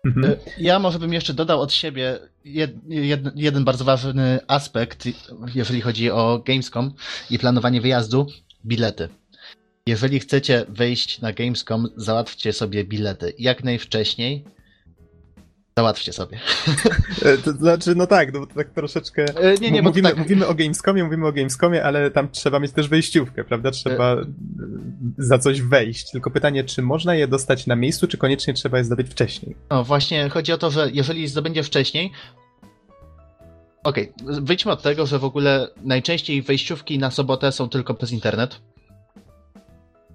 Mhm. 0.05 0.25
E, 0.31 0.37
Ja 0.57 0.79
może 0.79 0.99
bym 0.99 1.13
jeszcze 1.13 1.33
dodał 1.33 1.61
od 1.61 1.73
siebie 1.73 2.19
jed, 2.45 2.71
jed, 2.87 3.21
jeden 3.35 3.65
bardzo 3.65 3.85
ważny 3.85 4.39
aspekt, 4.47 5.07
jeżeli 5.55 5.81
chodzi 5.81 6.11
o 6.11 6.43
Gamescom 6.45 6.93
i 7.29 7.39
planowanie 7.39 7.81
wyjazdu, 7.81 8.27
bilety. 8.65 9.09
Jeżeli 9.87 10.19
chcecie 10.19 10.65
wejść 10.69 11.21
na 11.21 11.33
Gamescom, 11.33 11.87
załatwcie 11.95 12.53
sobie 12.53 12.83
bilety 12.83 13.33
jak 13.39 13.63
najwcześniej. 13.63 14.45
Załatwcie 15.79 16.13
sobie. 16.13 16.39
E, 17.25 17.37
To 17.37 17.51
znaczy, 17.51 17.95
no 17.95 18.07
tak, 18.07 18.33
no, 18.33 18.45
tak 18.55 18.69
troszeczkę. 18.69 19.25
E, 19.37 19.55
Nie, 19.57 19.71
nie, 19.71 19.81
mówimy, 19.81 20.09
tak, 20.09 20.17
mówimy 20.17 20.47
o 20.47 20.53
Gamescomie, 20.53 21.03
mówimy 21.03 21.27
o 21.27 21.31
Gamescomie, 21.31 21.83
ale 21.83 22.11
tam 22.11 22.29
trzeba 22.31 22.59
mieć 22.59 22.71
też 22.71 22.87
wejściówkę, 22.89 23.43
prawda? 23.43 23.71
Trzeba 23.71 24.13
e, 24.13 24.25
za 25.17 25.39
coś 25.39 25.61
wejść. 25.61 26.11
Tylko 26.11 26.31
pytanie, 26.31 26.63
czy 26.63 26.81
można 26.81 27.15
je 27.15 27.27
dostać 27.27 27.67
na 27.67 27.75
miejscu, 27.75 28.07
czy 28.07 28.17
koniecznie 28.17 28.53
trzeba 28.53 28.77
je 28.77 28.83
zdobyć 28.83 29.07
wcześniej? 29.09 29.55
No 29.69 29.83
właśnie, 29.83 30.29
chodzi 30.29 30.51
o 30.53 30.57
to, 30.57 30.71
że 30.71 30.89
jeżeli 30.93 31.27
zdobędzie 31.27 31.63
wcześniej. 31.63 32.11
Okej, 33.83 34.13
wyjdźmy 34.41 34.71
od 34.71 34.81
tego, 34.81 35.05
że 35.05 35.19
w 35.19 35.25
ogóle 35.25 35.67
najczęściej 35.83 36.41
wejściówki 36.41 36.99
na 36.99 37.11
sobotę 37.11 37.51
są 37.51 37.69
tylko 37.69 37.93
przez 37.93 38.11
internet. 38.11 38.61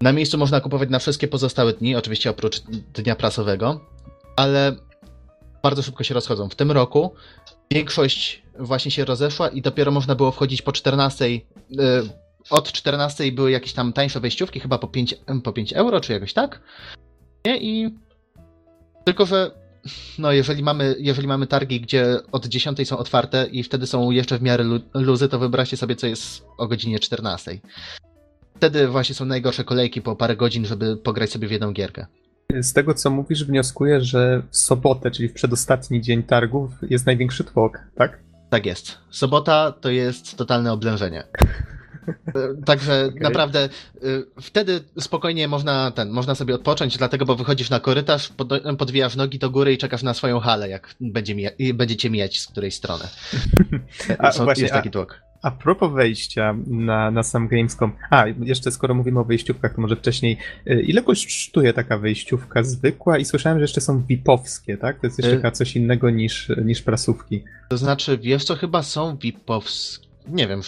Na 0.00 0.12
miejscu 0.12 0.38
można 0.38 0.60
kupować 0.60 0.90
na 0.90 0.98
wszystkie 0.98 1.28
pozostałe 1.28 1.72
dni, 1.72 1.96
oczywiście 1.96 2.30
oprócz 2.30 2.60
dnia 2.94 3.16
prasowego, 3.16 3.80
ale 4.36 4.76
bardzo 5.64 5.82
szybko 5.82 6.04
się 6.04 6.14
rozchodzą. 6.14 6.48
W 6.48 6.54
tym 6.54 6.70
roku 6.72 7.14
większość 7.70 8.42
właśnie 8.58 8.90
się 8.90 9.04
rozeszła 9.04 9.48
i 9.48 9.62
dopiero 9.62 9.90
można 9.90 10.14
było 10.14 10.30
wchodzić 10.30 10.62
po 10.62 10.72
14 10.72 11.24
y, 11.24 11.40
od 12.50 12.72
14 12.72 13.32
były 13.32 13.50
jakieś 13.50 13.72
tam 13.72 13.92
tańsze 13.92 14.20
wejściówki, 14.20 14.60
chyba 14.60 14.78
po 14.78 14.88
5, 14.88 15.14
po 15.44 15.52
5 15.52 15.72
euro, 15.72 16.00
czy 16.00 16.12
jakoś 16.12 16.32
tak. 16.32 16.60
Nie? 17.46 17.56
I 17.56 17.94
tylko, 19.04 19.26
że 19.26 19.50
no 20.18 20.32
jeżeli 20.32 20.62
mamy, 20.62 20.96
jeżeli 20.98 21.28
mamy 21.28 21.46
targi, 21.46 21.80
gdzie 21.80 22.16
od 22.32 22.46
10 22.46 22.88
są 22.88 22.98
otwarte 22.98 23.46
i 23.52 23.62
wtedy 23.62 23.86
są 23.86 24.10
jeszcze 24.10 24.38
w 24.38 24.42
miarę 24.42 24.64
lu- 24.64 24.80
luzy, 24.94 25.28
to 25.28 25.38
wyobraźcie 25.38 25.76
sobie, 25.76 25.96
co 25.96 26.06
jest 26.06 26.44
o 26.58 26.66
godzinie 26.68 26.98
14. 26.98 27.58
Wtedy 28.56 28.88
właśnie 28.88 29.14
są 29.14 29.24
najgorsze 29.24 29.64
kolejki 29.64 30.02
po 30.02 30.16
parę 30.16 30.36
godzin, 30.36 30.66
żeby 30.66 30.96
pograć 30.96 31.30
sobie 31.30 31.48
w 31.48 31.50
jedną 31.50 31.72
gierkę. 31.72 32.06
Z 32.60 32.72
tego, 32.72 32.94
co 32.94 33.10
mówisz, 33.10 33.44
wnioskuję, 33.44 34.00
że 34.00 34.42
w 34.50 34.56
sobotę, 34.56 35.10
czyli 35.10 35.28
w 35.28 35.32
przedostatni 35.32 36.00
dzień 36.00 36.22
targów, 36.22 36.70
jest 36.90 37.06
największy 37.06 37.44
tłok, 37.44 37.78
tak? 37.94 38.18
Tak 38.50 38.66
jest. 38.66 38.98
Sobota 39.10 39.72
to 39.72 39.90
jest 39.90 40.36
totalne 40.36 40.72
oblężenie. 40.72 41.24
Także 42.66 43.06
Okej. 43.08 43.20
naprawdę 43.20 43.68
y, 44.04 44.26
wtedy 44.40 44.80
spokojnie 45.00 45.48
można 45.48 45.90
ten, 45.90 46.10
można 46.10 46.34
sobie 46.34 46.54
odpocząć, 46.54 46.98
dlatego 46.98 47.24
bo 47.24 47.36
wychodzisz 47.36 47.70
na 47.70 47.80
korytarz, 47.80 48.28
pod, 48.28 48.48
podwijasz 48.78 49.16
nogi 49.16 49.38
do 49.38 49.50
góry 49.50 49.72
i 49.72 49.78
czekasz 49.78 50.02
na 50.02 50.14
swoją 50.14 50.40
halę, 50.40 50.68
jak 50.68 50.94
będzie 51.00 51.34
mija, 51.34 51.50
będziecie 51.74 52.10
mijać 52.10 52.40
z 52.40 52.46
której 52.46 52.70
strony. 52.70 53.04
A, 54.18 54.32
Są, 54.32 54.44
właśnie, 54.44 54.62
jest 54.62 54.74
taki 54.74 54.90
tłok. 54.90 55.22
A 55.44 55.50
propos 55.50 55.92
wejścia 55.92 56.54
na, 56.66 57.10
na 57.10 57.22
sam 57.22 57.48
Gamescom. 57.48 57.92
A, 58.10 58.24
jeszcze 58.40 58.70
skoro 58.70 58.94
mówimy 58.94 59.20
o 59.20 59.24
wejściówkach, 59.24 59.74
to 59.74 59.80
może 59.80 59.96
wcześniej. 59.96 60.38
y, 60.70 60.82
Ile 60.82 61.02
kosztuje 61.02 61.72
taka 61.72 61.98
wejściówka 61.98 62.62
zwykła? 62.62 63.18
I 63.18 63.24
słyszałem, 63.24 63.58
że 63.58 63.62
jeszcze 63.64 63.80
są 63.80 64.02
VIP-owskie, 64.08 64.76
tak? 64.76 65.00
To 65.00 65.06
jest 65.06 65.18
jeszcze 65.18 65.32
Y- 65.32 65.36
chyba 65.36 65.50
coś 65.50 65.76
innego 65.76 66.10
niż, 66.10 66.52
niż 66.64 66.82
prasówki. 66.82 67.44
To 67.68 67.76
znaczy, 67.76 68.18
wiesz 68.18 68.44
co, 68.44 68.56
chyba 68.56 68.82
są 68.82 69.16
VIP-ows... 69.16 70.00
Nie 70.28 70.48
wiem, 70.48 70.60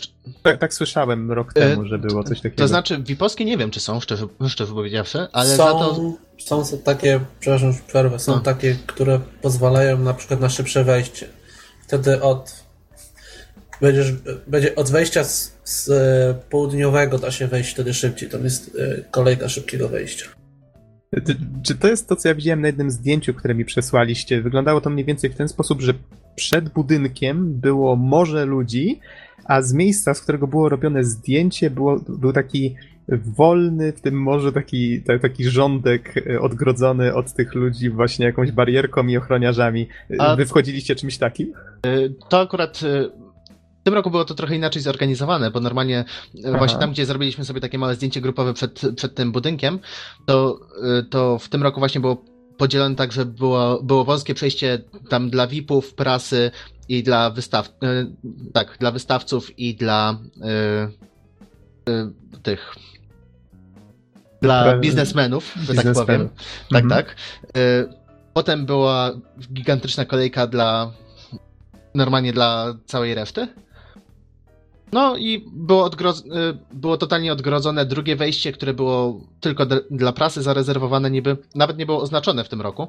Tak, 0.43 0.59
tak 0.59 0.75
słyszałem 0.75 1.33
rok 1.33 1.53
temu, 1.53 1.85
że 1.87 1.99
było 1.99 2.25
coś 2.25 2.41
takiego. 2.41 2.57
to 2.63 2.69
znaczy 2.69 2.99
VIP-owskie 3.03 3.45
nie 3.45 3.57
wiem, 3.57 3.71
czy 3.71 3.81
są, 3.81 4.01
szczerze, 4.01 4.27
szczerze 4.49 4.73
powiedziawszy, 4.75 5.27
ale 5.33 5.49
są, 5.51 5.57
za 5.57 5.65
to... 5.73 6.65
są 6.65 6.79
takie, 6.79 7.21
przepraszam, 7.41 7.73
przerwę, 7.87 8.19
są 8.19 8.33
No. 8.33 8.41
takie, 8.41 8.77
które 8.87 9.21
pozwalają 9.43 9.99
na 9.99 10.15
przykład 10.15 10.41
na 10.41 10.49
szybsze 10.49 10.85
wejście. 10.85 11.29
Wtedy 11.87 12.23
od 12.23 12.66
będziesz, 13.81 14.13
będzie 14.47 14.75
od 14.75 14.91
wejścia 14.91 15.25
z, 15.25 15.59
z 15.65 15.91
e, 15.91 16.35
południowego 16.51 17.19
da 17.19 17.31
się 17.31 17.47
wejść 17.47 17.71
wtedy 17.73 17.95
szybciej. 17.95 18.29
Tam 18.29 18.45
jest 18.45 18.77
e, 18.79 19.03
kolejka 19.11 19.49
szybkiego 19.49 19.89
wejścia. 19.89 20.27
Czy 21.63 21.75
to 21.75 21.89
jest 21.89 22.09
to, 22.09 22.17
co 22.17 22.29
ja 22.29 22.35
widziałem 22.35 22.61
na 22.61 22.67
jednym 22.67 22.91
zdjęciu, 22.91 23.35
które 23.35 23.55
mi 23.55 23.65
przesłaliście? 23.65 24.43
Wyglądało 24.43 24.81
to 24.81 24.91
mniej 24.91 25.05
więcej 25.05 25.31
w 25.31 25.37
ten 25.37 25.49
sposób, 25.49 25.81
że 25.81 25.95
przed 26.35 26.69
budynkiem 26.69 27.61
było 27.61 27.97
morze 27.97 28.45
ludzi, 28.45 29.01
a 29.45 29.63
z 29.63 29.73
miejsca, 29.73 30.15
z 30.15 30.21
którego 30.21 30.47
było 30.47 30.69
robione 30.69 31.05
zdjęcie, 31.05 31.71
było, 31.71 32.01
był 32.09 32.33
taki 32.33 32.75
wolny 33.09 33.93
w 33.93 34.01
tym 34.01 34.23
morzu 34.23 34.53
taki, 34.53 35.03
ta, 35.03 35.19
taki 35.19 35.45
rządek 35.45 36.15
e, 36.31 36.41
odgrodzony 36.41 37.15
od 37.15 37.33
tych 37.33 37.55
ludzi 37.55 37.91
właśnie 37.91 38.27
jakąś 38.27 38.53
barierką 38.53 39.07
i 39.07 39.17
ochroniarzami. 39.17 39.89
A- 40.19 40.37
Wy 40.37 40.47
wchodziliście 40.47 40.95
czymś 40.95 41.19
takim? 41.19 41.53
To 42.29 42.41
akurat 42.41 42.81
tym 43.87 43.95
roku 43.95 44.11
było 44.11 44.25
to 44.25 44.35
trochę 44.35 44.57
inaczej 44.57 44.83
zorganizowane, 44.83 45.51
bo 45.51 45.61
normalnie 45.61 46.05
y, 46.35 46.43
Aha. 46.49 46.59
właśnie 46.59 46.79
tam, 46.79 46.91
gdzie 46.93 47.07
zrobiliśmy 47.07 47.45
sobie 47.45 47.61
takie 47.61 47.79
małe 47.79 47.95
zdjęcie 47.95 48.21
grupowe 48.21 48.55
przed, 48.55 48.81
przed 48.97 49.15
tym 49.15 49.33
budynkiem, 49.33 49.79
to, 50.27 50.61
y, 51.01 51.05
to 51.05 51.39
w 51.39 51.49
tym 51.49 51.63
roku 51.63 51.81
właśnie 51.81 52.01
było 52.01 52.25
podzielone 52.57 52.97
tak, 52.97 53.13
że 53.13 53.25
było, 53.25 53.83
było 53.83 54.05
wąskie 54.05 54.35
przejście 54.35 54.83
tam 55.09 55.31
dla 55.31 55.47
VIP-ów, 55.47 55.95
prasy 55.95 56.51
i 56.89 57.03
dla 57.03 57.31
wystaw, 57.31 57.69
y, 57.69 57.73
tak, 58.53 58.77
dla 58.81 58.91
wystawców 58.91 59.59
i 59.59 59.75
dla 59.75 60.19
y, 61.89 61.93
y, 61.93 62.41
tych 62.43 62.75
dla 64.43 64.79
biznesmenów, 64.79 65.55
że 65.63 65.75
tak 65.75 65.93
powiem. 65.93 66.29
Tak, 66.71 66.85
Mhm. 66.85 66.89
tak. 66.89 67.17
Potem 68.35 68.67
była 68.67 69.11
gigantyczna 69.53 70.05
kolejka 70.05 70.47
dla 70.47 70.93
normalnie 71.95 72.33
dla 72.33 72.75
całej 72.87 73.15
reszty. 73.15 73.49
No 74.97 75.17
i 75.17 75.45
było, 75.53 75.87
y, 75.89 75.91
było 76.75 76.97
totalnie 76.97 77.33
odgrodzone 77.33 77.87
drugie 77.87 78.17
wejście, 78.17 78.53
które 78.53 78.75
było 78.75 79.21
tylko 79.41 79.67
dla 79.91 80.13
prasy 80.13 80.43
zarezerwowane 80.43 81.11
niby, 81.11 81.37
nawet 81.55 81.79
nie 81.79 81.87
było 81.87 82.01
oznaczone 82.01 82.45
w 82.45 82.49
tym 82.49 82.61
roku. 82.61 82.89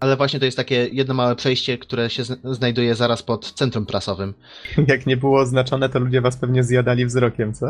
Ale 0.00 0.16
właśnie 0.16 0.38
to 0.38 0.44
jest 0.44 0.56
takie 0.56 0.88
jedno 0.92 1.14
małe 1.14 1.36
przejście, 1.36 1.78
które 1.78 2.10
się 2.10 2.22
zn- 2.22 2.54
znajduje 2.54 2.94
zaraz 2.94 3.22
pod 3.22 3.52
centrum 3.52 3.86
prasowym. 3.86 4.34
Jak 4.88 5.06
nie 5.06 5.16
było 5.16 5.40
oznaczone, 5.40 5.88
to 5.88 5.98
ludzie 5.98 6.20
was 6.20 6.36
pewnie 6.36 6.64
zjadali 6.64 7.06
wzrokiem, 7.06 7.54
co? 7.54 7.66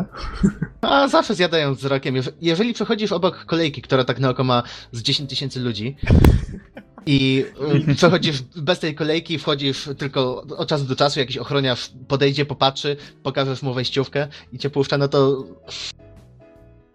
A 0.81 1.07
zawsze 1.07 1.35
zjadają 1.35 1.73
wzrokiem. 1.73 2.15
Jeż- 2.15 2.31
Jeżeli 2.41 2.73
przechodzisz 2.73 3.11
obok 3.11 3.45
kolejki, 3.45 3.81
która 3.81 4.03
tak 4.03 4.19
na 4.19 4.29
oko 4.29 4.43
ma 4.43 4.63
z 4.91 5.01
10 5.01 5.29
tysięcy 5.29 5.59
ludzi 5.59 5.95
i 7.05 7.45
y, 7.89 7.95
przechodzisz 7.95 8.41
bez 8.41 8.79
tej 8.79 8.95
kolejki, 8.95 9.39
wchodzisz 9.39 9.89
tylko 9.97 10.41
od 10.57 10.69
czasu 10.69 10.85
do 10.85 10.95
czasu, 10.95 11.19
jakiś 11.19 11.37
ochroniarz 11.37 11.91
podejdzie, 12.07 12.45
popatrzy, 12.45 12.97
pokażesz 13.23 13.61
mu 13.61 13.73
wejściówkę 13.73 14.27
i 14.53 14.57
cię 14.57 14.69
puszcza, 14.69 14.97
no 14.97 15.07
to... 15.07 15.45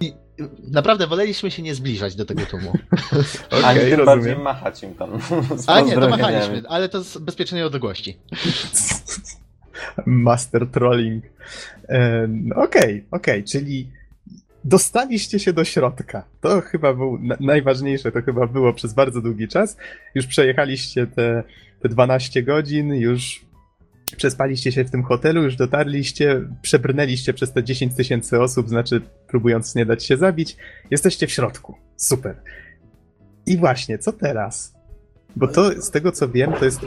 I 0.01 0.13
naprawdę 0.71 1.07
woleliśmy 1.07 1.51
się 1.51 1.63
nie 1.63 1.75
zbliżać 1.75 2.15
do 2.15 2.25
tego 2.25 2.47
tłumu. 2.47 2.73
Ani 3.65 3.81
tym 3.81 3.91
rozumiem. 3.91 4.07
bardziej 4.07 4.37
machać 4.37 4.83
im 4.83 4.95
tam. 4.95 5.11
A 5.67 5.81
nie, 5.81 5.95
to 5.95 6.09
machaliśmy, 6.09 6.63
ale 6.69 6.89
to 6.89 7.05
z 7.05 7.19
bezpiecznej 7.19 7.63
odległości. 7.63 8.17
Master 10.07 10.67
trolling. 10.71 11.25
E, 11.89 12.27
no 12.29 12.57
Okej, 12.57 13.05
okej, 13.11 13.45
czyli 13.45 13.91
dostaliście 14.67 15.39
się 15.39 15.53
do 15.53 15.65
środka. 15.65 16.25
To 16.41 16.61
chyba 16.61 16.95
był 16.95 17.19
na- 17.19 17.37
najważniejsze, 17.41 18.13
to 18.13 18.23
chyba 18.23 18.47
było 18.47 18.73
przez 18.73 18.95
bardzo 18.95 19.21
długi 19.21 19.49
czas. 19.49 19.77
Już 20.15 20.27
przejechaliście 20.27 21.07
te, 21.07 21.43
te 21.81 21.89
12 21.89 22.43
godzin, 22.43 22.95
już 22.95 23.47
przespaliście 24.17 24.73
się 24.73 24.85
w 24.85 24.91
tym 24.91 25.03
hotelu, 25.03 25.43
już 25.43 25.57
dotarliście, 25.57 26.43
przebrnęliście 26.63 27.35
przez 27.35 27.53
te 27.53 27.65
10 27.65 27.95
tysięcy 27.95 28.41
osób, 28.41 28.69
znaczy 28.69 29.01
próbując 29.29 29.75
nie 29.75 29.87
dać 29.87 30.05
się 30.05 30.17
zabić. 30.17 30.57
Jesteście 30.91 31.27
w 31.27 31.33
środku. 31.33 31.75
Super. 31.97 32.37
I 33.47 33.57
właśnie, 33.57 33.99
co 33.99 34.13
teraz? 34.13 34.76
Bo 35.37 35.49
to, 35.49 35.83
z 35.83 35.91
tego 35.91 36.13
co 36.13 36.29
wiem, 36.29 36.53
to, 36.53 36.65
jest, 36.65 36.81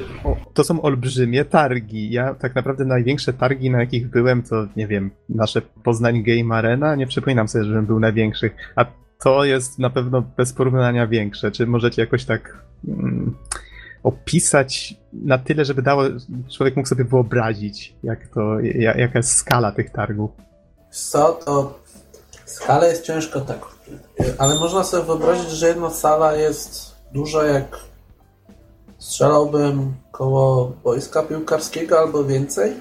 to 0.53 0.63
są 0.63 0.81
olbrzymie 0.81 1.45
targi. 1.45 2.11
Ja 2.11 2.35
tak 2.35 2.55
naprawdę 2.55 2.85
największe 2.85 3.33
targi, 3.33 3.69
na 3.69 3.79
jakich 3.79 4.09
byłem, 4.09 4.43
to 4.43 4.67
nie 4.75 4.87
wiem, 4.87 5.11
nasze 5.29 5.61
Poznań 5.61 6.23
Game 6.23 6.55
Arena. 6.55 6.95
Nie 6.95 7.07
przypominam 7.07 7.47
sobie, 7.47 7.65
żebym 7.65 7.85
był 7.85 7.99
na 7.99 8.11
większych. 8.11 8.55
A 8.75 8.85
to 9.23 9.45
jest 9.45 9.79
na 9.79 9.89
pewno 9.89 10.21
bez 10.37 10.53
porównania 10.53 11.07
większe. 11.07 11.51
Czy 11.51 11.67
możecie 11.67 12.01
jakoś 12.01 12.25
tak 12.25 12.63
mm, 12.87 13.35
opisać 14.03 14.95
na 15.13 15.37
tyle, 15.37 15.65
żeby 15.65 15.81
dało, 15.81 16.03
człowiek 16.57 16.75
mógł 16.75 16.89
sobie 16.89 17.03
wyobrazić, 17.03 17.95
jak 18.03 18.27
to, 18.27 18.59
ja, 18.59 18.97
jaka 18.97 19.19
jest 19.19 19.35
skala 19.35 19.71
tych 19.71 19.89
targów? 19.89 20.31
Co 20.91 21.31
to 21.45 21.79
skala 22.45 22.87
jest 22.87 23.03
ciężko 23.03 23.41
tak, 23.41 23.59
ale 24.37 24.59
można 24.59 24.83
sobie 24.83 25.03
wyobrazić, 25.03 25.49
że 25.49 25.67
jedna 25.67 25.89
sala 25.89 26.35
jest 26.35 26.95
duża 27.13 27.45
jak 27.45 27.88
strzelałbym 28.99 29.93
koło 30.11 30.73
boiska 30.83 31.23
piłkarskiego 31.23 31.99
albo 31.99 32.23
więcej. 32.23 32.73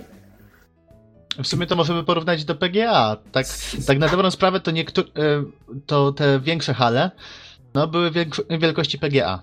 W 1.42 1.46
sumie 1.46 1.66
to 1.66 1.76
możemy 1.76 2.04
porównać 2.04 2.44
do 2.44 2.54
PGA. 2.54 3.16
Tak, 3.33 3.46
tak 3.87 3.98
na 3.98 4.09
dobrą 4.09 4.31
sprawę 4.31 4.61
to, 4.61 4.70
niektó- 4.70 5.09
y, 5.18 5.81
to 5.87 6.12
te 6.12 6.40
większe 6.40 6.74
hale 6.74 7.11
no, 7.74 7.87
były 7.87 8.11
wielk- 8.11 8.59
wielkości 8.61 8.98
PGA. 8.98 9.42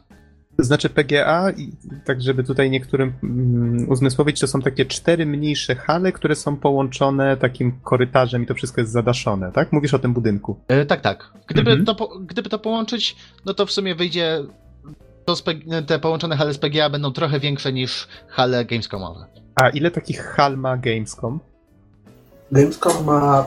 To 0.58 0.64
znaczy 0.64 0.90
PGA, 0.90 1.52
i 1.52 1.72
tak 2.06 2.22
żeby 2.22 2.44
tutaj 2.44 2.70
niektórym 2.70 3.14
mm, 3.24 3.90
uzmysłowić, 3.90 4.40
to 4.40 4.48
są 4.48 4.62
takie 4.62 4.86
cztery 4.86 5.26
mniejsze 5.26 5.76
hale, 5.76 6.12
które 6.12 6.36
są 6.36 6.58
połączone 6.58 7.38
takim 7.38 7.80
korytarzem 7.84 8.44
i 8.44 8.46
to 8.46 8.54
wszystko 8.56 8.82
jest 8.82 8.94
zadaszone, 8.94 9.52
tak? 9.52 9.72
Mówisz 9.74 9.94
o 9.94 10.00
tym 10.00 10.14
budynku. 10.14 10.60
E, 10.68 10.86
tak, 10.86 11.02
tak. 11.02 11.34
Gdyby, 11.48 11.72
Mhm. 11.72 11.86
to, 11.98 12.20
gdyby 12.20 12.50
to 12.50 12.60
połączyć, 12.60 13.16
no 13.46 13.54
to 13.54 13.66
w 13.66 13.72
sumie 13.72 13.96
wyjdzie. 13.96 14.44
To 15.26 15.36
te 15.88 16.00
połączone 16.00 16.38
hale 16.38 16.54
z 16.54 16.58
PGA 16.58 16.90
będą 16.90 17.12
trochę 17.14 17.40
większe 17.40 17.74
niż 17.74 18.08
hale 18.28 18.66
Gamescomowe. 18.66 19.26
A 19.56 19.70
ile 19.70 19.92
takich 19.92 20.22
hal 20.26 20.58
ma 20.58 20.78
Gamescom? 20.78 21.40
Gamescom 22.52 23.06
ma 23.06 23.46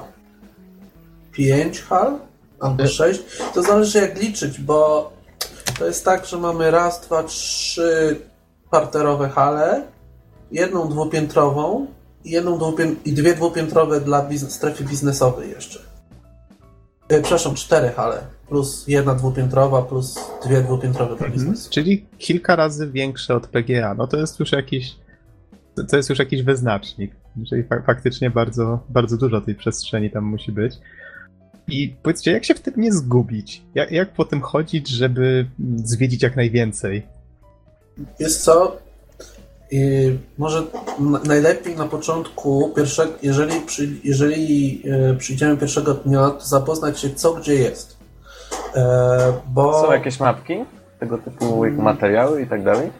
5 1.32 1.82
hal 1.82 2.18
albo 2.60 2.84
Y- 2.84 2.88
6. 2.88 3.20
To 3.54 3.62
zależy 3.62 3.98
jak 3.98 4.22
liczyć, 4.22 4.60
bo 4.60 5.12
to 5.78 5.86
jest 5.86 6.04
tak, 6.04 6.26
że 6.26 6.38
mamy 6.38 6.70
raz, 6.70 7.00
dwa, 7.00 7.22
trzy 7.22 8.20
parterowe 8.70 9.28
hale, 9.28 9.82
jedną 10.52 10.88
dwupiętrową 10.88 11.86
i, 12.24 12.30
jedną 12.30 12.58
dwupię- 12.58 12.94
i 13.04 13.12
dwie 13.12 13.34
dwupiętrowe 13.34 14.00
dla 14.00 14.28
biznes- 14.28 14.50
strefy 14.50 14.84
biznesowej 14.84 15.50
jeszcze. 15.50 15.80
E, 17.08 17.20
przepraszam, 17.20 17.54
cztery 17.54 17.90
hale. 17.90 18.20
Plus 18.48 18.84
jedna 18.88 19.14
dwupiętrowa, 19.14 19.82
plus 19.82 20.18
dwie 20.46 20.60
dwupiętrowe 20.60 21.12
Mhm. 21.12 21.54
Czyli 21.70 22.06
kilka 22.18 22.56
razy 22.56 22.90
większe 22.90 23.34
od 23.36 23.46
PGA. 23.46 23.94
No 23.94 24.06
to 24.06 24.16
jest 24.16 24.40
już 24.40 24.52
jakiś. 24.52 24.96
to- 25.90 25.96
jest 25.96 26.10
już 26.10 26.18
jakiś 26.18 26.42
wyznacznik. 26.42 27.12
Czyli 27.48 27.62
fa- 27.64 27.82
faktycznie 27.86 28.30
bardzo, 28.30 28.78
bardzo 28.88 29.16
dużo 29.16 29.40
tej 29.40 29.54
przestrzeni 29.54 30.10
tam 30.10 30.24
musi 30.24 30.52
być. 30.52 30.74
I 31.68 31.94
powiedzcie, 32.02 32.32
jak 32.32 32.44
się 32.44 32.54
w 32.54 32.60
tym 32.60 32.74
nie 32.76 32.92
zgubić? 32.92 33.62
Jak, 33.74 33.90
jak 33.92 34.12
po 34.12 34.24
tym 34.24 34.40
chodzić, 34.40 34.88
żeby 34.88 35.46
zwiedzić 35.84 36.22
jak 36.22 36.36
najwięcej? 36.36 37.06
Jest 38.18 38.42
co? 38.42 38.76
Może 40.38 40.58
n- 41.00 41.18
najlepiej 41.24 41.76
na 41.76 41.86
początku, 41.86 42.74
jeżeli, 43.22 43.60
przy, 43.66 43.88
jeżeli 44.04 44.82
e, 44.90 45.14
przyjdziemy 45.14 45.56
pierwszego 45.56 45.94
dnia, 45.94 46.30
to 46.30 46.46
zapoznać 46.46 47.00
się 47.00 47.10
co 47.10 47.34
gdzie 47.34 47.54
jest. 47.54 47.97
E, 48.74 49.32
bo 49.46 49.82
Są 49.82 49.92
jakieś 49.92 50.20
mapki 50.20 50.64
tego 51.00 51.18
typu 51.18 51.64
materiały 51.76 52.42
i 52.42 52.46
tak 52.46 52.64
dalej? 52.64 52.90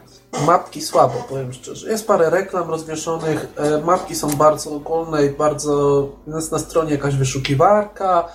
mapki 0.45 0.81
słabo, 0.81 1.13
powiem 1.29 1.53
szczerze. 1.53 1.89
Jest 1.89 2.07
parę 2.07 2.29
reklam 2.29 2.69
rozwieszonych, 2.69 3.47
e, 3.57 3.81
mapki 3.81 4.15
są 4.15 4.35
bardzo 4.35 4.71
ogólne 4.75 5.25
i 5.25 5.29
bardzo... 5.29 6.07
Jest 6.27 6.51
na 6.51 6.59
stronie 6.59 6.91
jakaś 6.91 7.15
wyszukiwarka, 7.15 8.27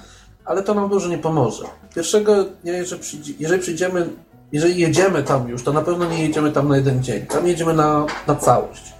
ale 0.44 0.62
to 0.62 0.74
nam 0.74 0.88
dużo 0.88 1.08
nie 1.08 1.18
pomoże. 1.18 1.64
Pierwszego 1.94 2.44
dnia, 2.44 2.72
jeżeli, 2.72 3.02
przyjdzie, 3.02 3.32
jeżeli 3.38 3.62
przyjdziemy, 3.62 4.08
jeżeli 4.52 4.80
jedziemy 4.80 5.22
tam 5.22 5.48
już, 5.48 5.62
to 5.62 5.72
na 5.72 5.82
pewno 5.82 6.04
nie 6.04 6.22
jedziemy 6.22 6.52
tam 6.52 6.68
na 6.68 6.76
jeden 6.76 7.02
dzień. 7.02 7.26
Tam 7.26 7.46
jedziemy 7.46 7.74
na, 7.74 8.06
na 8.26 8.34
całość. 8.34 8.94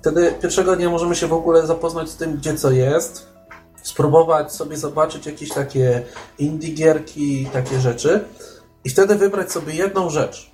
Wtedy 0.00 0.34
pierwszego 0.42 0.76
dnia 0.76 0.90
możemy 0.90 1.14
się 1.14 1.26
w 1.26 1.32
ogóle 1.32 1.66
zapoznać 1.66 2.10
z 2.10 2.16
tym, 2.16 2.36
gdzie 2.36 2.54
co 2.54 2.70
jest, 2.70 3.26
spróbować 3.82 4.52
sobie 4.52 4.76
zobaczyć 4.76 5.26
jakieś 5.26 5.48
takie 5.48 6.02
indie 6.38 6.74
gierki, 6.74 7.46
takie 7.52 7.80
rzeczy 7.80 8.24
i 8.84 8.90
wtedy 8.90 9.14
wybrać 9.14 9.52
sobie 9.52 9.74
jedną 9.74 10.10
rzecz 10.10 10.50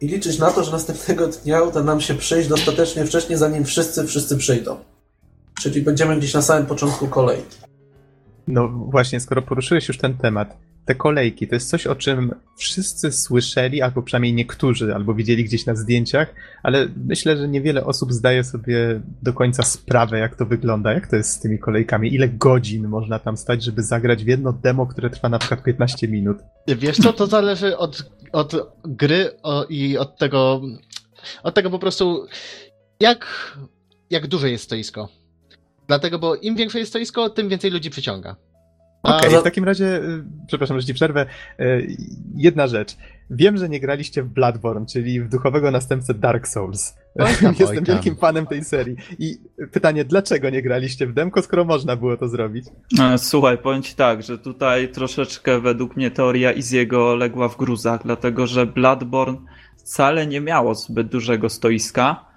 i 0.00 0.08
liczyć 0.08 0.38
na 0.38 0.50
to, 0.50 0.64
że 0.64 0.72
następnego 0.72 1.28
dnia 1.28 1.62
uda 1.62 1.82
nam 1.82 2.00
się 2.00 2.14
przyjść 2.14 2.48
dostatecznie 2.48 3.04
wcześnie, 3.04 3.38
zanim 3.38 3.64
wszyscy, 3.64 4.06
wszyscy 4.06 4.36
przyjdą. 4.36 4.76
Czyli 5.60 5.82
będziemy 5.82 6.16
gdzieś 6.16 6.34
na 6.34 6.42
samym 6.42 6.66
początku 6.66 7.08
kolejki. 7.08 7.58
No 8.48 8.68
właśnie, 8.68 9.20
skoro 9.20 9.42
poruszyłeś 9.42 9.88
już 9.88 9.98
ten 9.98 10.18
temat, 10.18 10.56
te 10.88 10.94
kolejki 10.94 11.48
to 11.48 11.54
jest 11.54 11.70
coś, 11.70 11.86
o 11.86 11.94
czym 11.94 12.34
wszyscy 12.56 13.12
słyszeli, 13.12 13.82
albo 13.82 14.02
przynajmniej 14.02 14.34
niektórzy, 14.34 14.94
albo 14.94 15.14
widzieli 15.14 15.44
gdzieś 15.44 15.66
na 15.66 15.74
zdjęciach, 15.74 16.34
ale 16.62 16.88
myślę, 17.06 17.36
że 17.36 17.48
niewiele 17.48 17.84
osób 17.84 18.12
zdaje 18.12 18.44
sobie 18.44 19.00
do 19.22 19.32
końca 19.32 19.62
sprawę, 19.62 20.18
jak 20.18 20.36
to 20.36 20.46
wygląda, 20.46 20.92
jak 20.92 21.06
to 21.06 21.16
jest 21.16 21.30
z 21.30 21.40
tymi 21.40 21.58
kolejkami, 21.58 22.14
ile 22.14 22.28
godzin 22.28 22.88
można 22.88 23.18
tam 23.18 23.36
stać, 23.36 23.64
żeby 23.64 23.82
zagrać 23.82 24.24
w 24.24 24.26
jedno 24.26 24.52
demo, 24.52 24.86
które 24.86 25.10
trwa 25.10 25.28
na 25.28 25.38
przykład 25.38 25.62
15 25.62 26.08
minut. 26.08 26.36
Wiesz 26.68 26.96
co, 26.96 27.12
to 27.12 27.26
zależy 27.26 27.76
od, 27.76 28.10
od 28.32 28.56
gry 28.84 29.30
i 29.68 29.98
od 29.98 30.18
tego, 30.18 30.60
od 31.42 31.54
tego 31.54 31.70
po 31.70 31.78
prostu, 31.78 32.26
jak, 33.00 33.26
jak 34.10 34.26
duże 34.26 34.50
jest 34.50 34.64
stoisko. 34.64 35.08
Dlatego, 35.86 36.18
bo 36.18 36.34
im 36.34 36.56
większe 36.56 36.78
jest 36.78 36.90
stoisko, 36.92 37.30
tym 37.30 37.48
więcej 37.48 37.70
ludzi 37.70 37.90
przyciąga. 37.90 38.36
A- 39.02 39.16
Okej, 39.16 39.30
za- 39.30 39.40
w 39.40 39.44
takim 39.44 39.64
razie, 39.64 39.84
y, 39.96 40.24
przepraszam, 40.46 40.80
że 40.80 40.86
ci 40.86 40.94
przerwę. 40.94 41.26
Y, 41.60 41.96
Jedna 42.36 42.66
rzecz. 42.66 42.96
Wiem, 43.30 43.56
że 43.56 43.68
nie 43.68 43.80
graliście 43.80 44.22
w 44.22 44.28
Bloodborne, 44.28 44.86
czyli 44.86 45.20
w 45.20 45.28
duchowego 45.28 45.70
następcę 45.70 46.14
Dark 46.14 46.48
Souls. 46.48 46.94
Oj 47.18 47.26
tam, 47.42 47.54
Jestem 47.60 47.84
tam. 47.84 47.94
wielkim 47.94 48.16
fanem 48.16 48.46
tej 48.46 48.64
serii. 48.64 48.96
I 49.18 49.36
pytanie, 49.72 50.04
dlaczego 50.04 50.50
nie 50.50 50.62
graliście 50.62 51.06
w 51.06 51.12
demko, 51.14 51.42
skoro 51.42 51.64
można 51.64 51.96
było 51.96 52.16
to 52.16 52.28
zrobić? 52.28 52.66
E, 53.00 53.18
Słuchaj, 53.18 53.58
powiem 53.58 53.82
ci 53.82 53.94
tak, 53.94 54.22
że 54.22 54.38
tutaj 54.38 54.88
troszeczkę 54.88 55.60
według 55.60 55.96
mnie 55.96 56.10
teoria 56.10 56.52
Iziego 56.52 57.14
legła 57.16 57.48
w 57.48 57.56
gruzach, 57.56 58.00
dlatego 58.04 58.46
że 58.46 58.66
Bloodborne 58.66 59.38
wcale 59.76 60.26
nie 60.26 60.40
miało 60.40 60.74
zbyt 60.74 61.08
dużego 61.08 61.48
stoiska. 61.48 62.27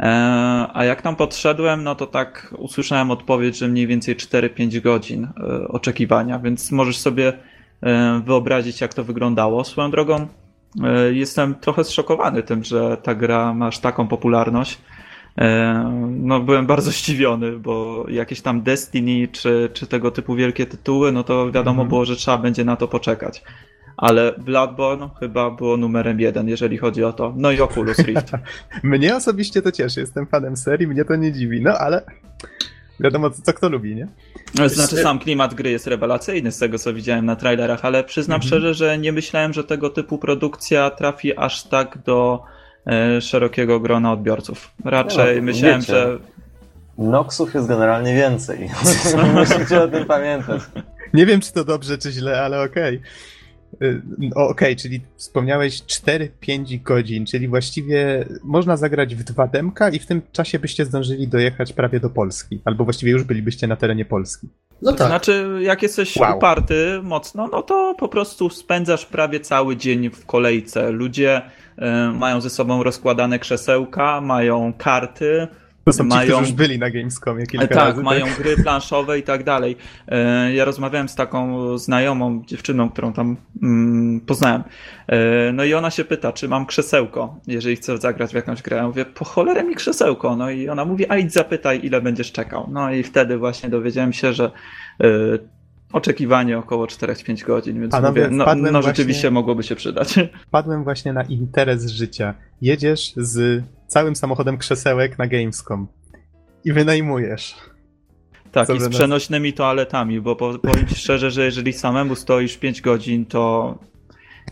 E, 0.00 0.66
A 0.74 0.84
jak 0.84 1.02
tam 1.02 1.16
podszedłem, 1.16 1.84
no 1.84 1.94
to 1.94 2.06
tak 2.06 2.54
usłyszałem 2.58 3.10
odpowiedź, 3.10 3.58
że 3.58 3.68
mniej 3.68 3.86
więcej 3.86 4.16
4-5 4.16 4.80
godzin 4.80 5.24
e, 5.24 5.68
oczekiwania, 5.68 6.38
więc 6.38 6.72
możesz 6.72 6.98
sobie 6.98 7.32
e, 7.82 8.20
wyobrazić, 8.24 8.80
jak 8.80 8.94
to 8.94 9.04
wyglądało. 9.04 9.64
Swoją 9.64 9.90
drogą, 9.90 10.26
jestem 11.12 11.54
trochę 11.54 11.84
zszokowany 11.84 12.42
tym, 12.42 12.64
że 12.64 12.96
ta 13.02 13.14
gra 13.14 13.54
ma 13.54 13.66
aż 13.66 13.78
taką 13.78 14.08
popularność. 14.08 14.78
No, 16.08 16.40
byłem 16.40 16.66
bardzo 16.66 16.90
zdziwiony, 16.90 17.58
bo 17.58 18.04
jakieś 18.08 18.40
tam 18.40 18.62
Destiny 18.62 19.28
czy, 19.28 19.70
czy 19.72 19.86
tego 19.86 20.10
typu 20.10 20.34
wielkie 20.34 20.66
tytuły, 20.66 21.12
no 21.12 21.24
to 21.24 21.46
wiadomo 21.46 21.70
Mhm. 21.70 21.88
było, 21.88 22.04
że 22.04 22.16
trzeba 22.16 22.38
będzie 22.38 22.64
na 22.64 22.76
to 22.76 22.88
poczekać. 22.88 23.42
Ale 24.00 24.32
Bloodborne 24.38 25.08
chyba 25.20 25.50
było 25.50 25.76
numerem 25.76 26.20
jeden, 26.20 26.48
jeżeli 26.48 26.78
chodzi 26.78 27.04
o 27.04 27.12
to. 27.12 27.32
No 27.36 27.50
i 27.50 27.60
Oculus 27.60 27.98
Rift. 28.06 28.30
Mnie 28.82 29.16
osobiście 29.16 29.62
to 29.62 29.72
cieszy, 29.72 30.00
jestem 30.00 30.26
fanem 30.26 30.56
serii, 30.56 30.86
mnie 30.88 31.04
to 31.04 31.16
nie 31.16 31.32
dziwi, 31.32 31.60
no 31.60 31.70
ale 31.78 32.02
wiadomo, 33.00 33.30
co, 33.30 33.42
co 33.42 33.52
kto 33.52 33.68
lubi, 33.68 33.96
nie? 33.96 34.08
Znaczy 34.68 34.96
sam 34.96 35.18
klimat 35.18 35.54
gry 35.54 35.70
jest 35.70 35.86
rewelacyjny 35.86 36.52
z 36.52 36.58
tego, 36.58 36.78
co 36.78 36.94
widziałem 36.94 37.26
na 37.26 37.36
trailerach, 37.36 37.84
ale 37.84 38.04
przyznam 38.04 38.34
Mhm. 38.36 38.48
szczerze, 38.48 38.74
że 38.74 38.98
nie 38.98 39.12
myślałem, 39.12 39.52
że 39.52 39.64
tego 39.64 39.90
typu 39.90 40.18
produkcja 40.18 40.90
trafi 40.90 41.36
aż 41.36 41.62
tak 41.62 41.98
do 42.06 42.42
e, 42.86 43.20
szerokiego 43.20 43.80
grona 43.80 44.12
odbiorców. 44.12 44.70
Raczej 44.84 45.36
No, 45.36 45.42
myślałem, 45.42 45.80
wiecie. 45.80 45.92
że 45.92 46.18
Noxów 46.98 47.54
jest 47.54 47.68
generalnie 47.68 48.14
więcej. 48.14 48.70
Musicie 49.34 49.82
o 49.82 49.88
tym 49.88 50.04
pamiętać. 50.04 50.60
Nie 51.14 51.26
wiem, 51.26 51.40
czy 51.40 51.52
to 51.52 51.64
dobrze, 51.64 51.98
czy 51.98 52.10
źle, 52.12 52.42
ale 52.42 52.62
okej. 52.62 52.94
Y, 52.94 53.00
o, 54.34 54.48
Okej, 54.48 54.76
czyli 54.76 55.00
wspomniałeś 55.16 55.82
4-5 55.82 56.82
godzin, 56.82 57.26
czyli 57.26 57.48
właściwie 57.48 58.24
można 58.44 58.76
zagrać 58.76 59.14
w 59.14 59.22
dwa 59.24 59.46
demka 59.46 59.88
i 59.90 59.98
w 59.98 60.06
tym 60.06 60.22
czasie 60.32 60.58
byście 60.58 60.84
zdążyli 60.84 61.28
dojechać 61.28 61.72
prawie 61.72 62.00
do 62.00 62.10
Polski. 62.10 62.60
Albo 62.64 62.84
właściwie 62.84 63.12
już 63.12 63.24
bylibyście 63.24 63.66
na 63.66 63.76
terenie 63.76 64.04
Polski. 64.04 64.48
No 64.82 64.92
tak. 64.92 65.08
Znaczy, 65.08 65.58
jak 65.60 65.82
jesteś 65.82 66.16
Wow. 66.16 66.36
uparty 66.36 67.00
mocno, 67.02 67.48
no 67.52 67.62
to 67.62 67.94
po 67.98 68.08
prostu 68.08 68.50
spędzasz 68.50 69.06
prawie 69.06 69.40
cały 69.40 69.76
dzień 69.76 70.10
w 70.10 70.26
kolejce. 70.26 70.90
Ludzie 70.90 71.42
e, 71.78 72.12
mają 72.18 72.40
ze 72.40 72.50
sobą 72.50 72.82
rozkładane 72.82 73.38
krzesełka, 73.38 74.20
mają 74.20 74.72
karty, 74.78 75.48
To 75.84 75.92
są 75.92 76.04
ci, 76.04 76.08
Mają- 76.08 76.22
którzy 76.28 76.40
już 76.40 76.52
byli 76.52 76.78
na 76.78 76.90
Gamescomie 76.90 77.46
kilka 77.46 77.66
tak, 77.66 77.76
razy. 77.76 78.02
mają 78.02 78.26
gry 78.38 78.56
planszowe 78.56 79.18
i 79.18 79.22
tak 79.22 79.44
dalej. 79.44 79.76
E, 80.08 80.52
Ja 80.54 80.64
rozmawiałem 80.64 81.08
z 81.08 81.14
taką 81.14 81.78
znajomą 81.78 82.42
dziewczyną, 82.46 82.90
którą 82.90 83.12
tam 83.12 83.36
mm, 83.62 84.20
poznałem. 84.20 84.62
E, 85.08 85.52
No 85.52 85.64
i 85.64 85.74
ona 85.74 85.90
się 85.90 86.04
pyta, 86.04 86.32
czy 86.32 86.48
mam 86.48 86.66
krzesełko, 86.66 87.36
jeżeli 87.46 87.76
chcę 87.76 87.98
zagrać 87.98 88.30
w 88.30 88.34
jakąś 88.34 88.62
grę. 88.62 88.76
Ja 88.76 88.86
mówię, 88.86 89.04
po 89.04 89.24
cholerę 89.24 89.64
mi 89.64 89.74
krzesełko. 89.74 90.36
No 90.36 90.50
i 90.50 90.68
ona 90.68 90.84
mówi, 90.84 91.06
a 91.10 91.16
idź 91.16 91.32
zapytaj, 91.32 91.80
ile 91.82 92.00
będziesz 92.00 92.32
czekał. 92.32 92.68
No 92.72 92.92
i 92.92 93.02
wtedy 93.02 93.38
właśnie 93.38 93.68
dowiedziałem 93.70 94.12
się, 94.12 94.32
że 94.32 94.44
e, 95.00 95.06
oczekiwanie 95.92 96.58
około 96.58 96.86
4-5 96.86 97.44
godzin, 97.46 97.80
więc 97.80 97.92
Panowie, 97.92 98.22
mówię, 98.24 98.36
no, 98.36 98.44
no 98.54 98.70
właśnie- 98.70 98.82
rzeczywiście 98.82 99.30
mogłoby 99.30 99.62
się 99.62 99.76
przydać. 99.76 100.14
Wpadłem 100.46 100.84
właśnie 100.84 101.12
na 101.12 101.22
interes 101.22 101.86
życia. 101.90 102.34
Jedziesz 102.62 103.12
z 103.16 103.62
całym 103.90 104.16
samochodem 104.16 104.58
krzesełek 104.58 105.18
na 105.18 105.26
Gamescom 105.26 105.86
i 106.64 106.72
wynajmujesz. 106.72 107.56
Tak, 108.52 108.66
Co 108.66 108.74
i 108.74 108.80
z 108.80 108.88
przenośnymi 108.88 109.52
toaletami, 109.52 110.20
bo 110.20 110.36
po- 110.36 110.58
powiem 110.58 110.86
ci 110.86 110.94
szczerze, 110.94 111.30
że 111.30 111.44
jeżeli 111.44 111.72
samemu 111.72 112.14
stoisz 112.14 112.56
5 112.56 112.80
godzin, 112.80 113.26
to 113.26 113.74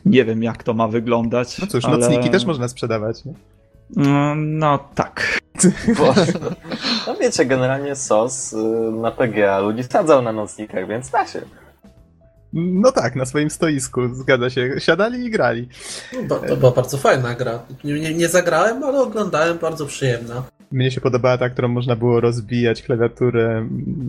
nie 0.04 0.24
wiem 0.24 0.42
jak 0.42 0.62
to 0.62 0.74
ma 0.74 0.88
wyglądać. 0.88 1.58
No 1.58 1.66
cóż, 1.66 1.84
ale... 1.84 1.98
nocniki 1.98 2.30
też 2.30 2.44
można 2.44 2.68
sprzedawać. 2.68 3.24
Nie? 3.24 3.32
No, 3.96 4.34
no 4.34 4.78
tak. 4.94 5.38
Bo, 5.98 6.14
no 7.06 7.16
wiecie, 7.20 7.44
generalnie 7.44 7.96
SOS 7.96 8.52
y, 8.52 8.56
na 8.92 9.10
PGA 9.10 9.58
ludzi 9.58 9.82
sadzał 9.84 10.22
na 10.22 10.32
nocnikach, 10.32 10.88
więc 10.88 11.10
da 11.10 11.26
się. 11.26 11.40
No 12.52 12.92
tak, 12.92 13.16
na 13.16 13.24
swoim 13.26 13.50
stoisku, 13.50 14.14
zgadza 14.14 14.50
się. 14.50 14.74
Siadali 14.78 15.24
i 15.26 15.30
grali. 15.30 15.68
Ba- 16.28 16.38
To 16.38 16.56
była 16.56 16.70
bardzo 16.72 16.98
fajna 16.98 17.34
gra. 17.34 17.62
Nie, 17.84 18.14
nie, 18.14 18.28
zagrałem, 18.28 18.82
ale 18.82 19.00
oglądałem, 19.00 19.58
bardzo 19.58 19.86
przyjemna. 19.86 20.42
Mnie 20.72 20.90
się 20.90 21.00
podobała 21.00 21.38
ta, 21.38 21.50
którą 21.50 21.68
można 21.68 21.96
było 21.96 22.20
rozbijać 22.20 22.82
klawiaturę 22.82 23.56
mm, 23.58 24.08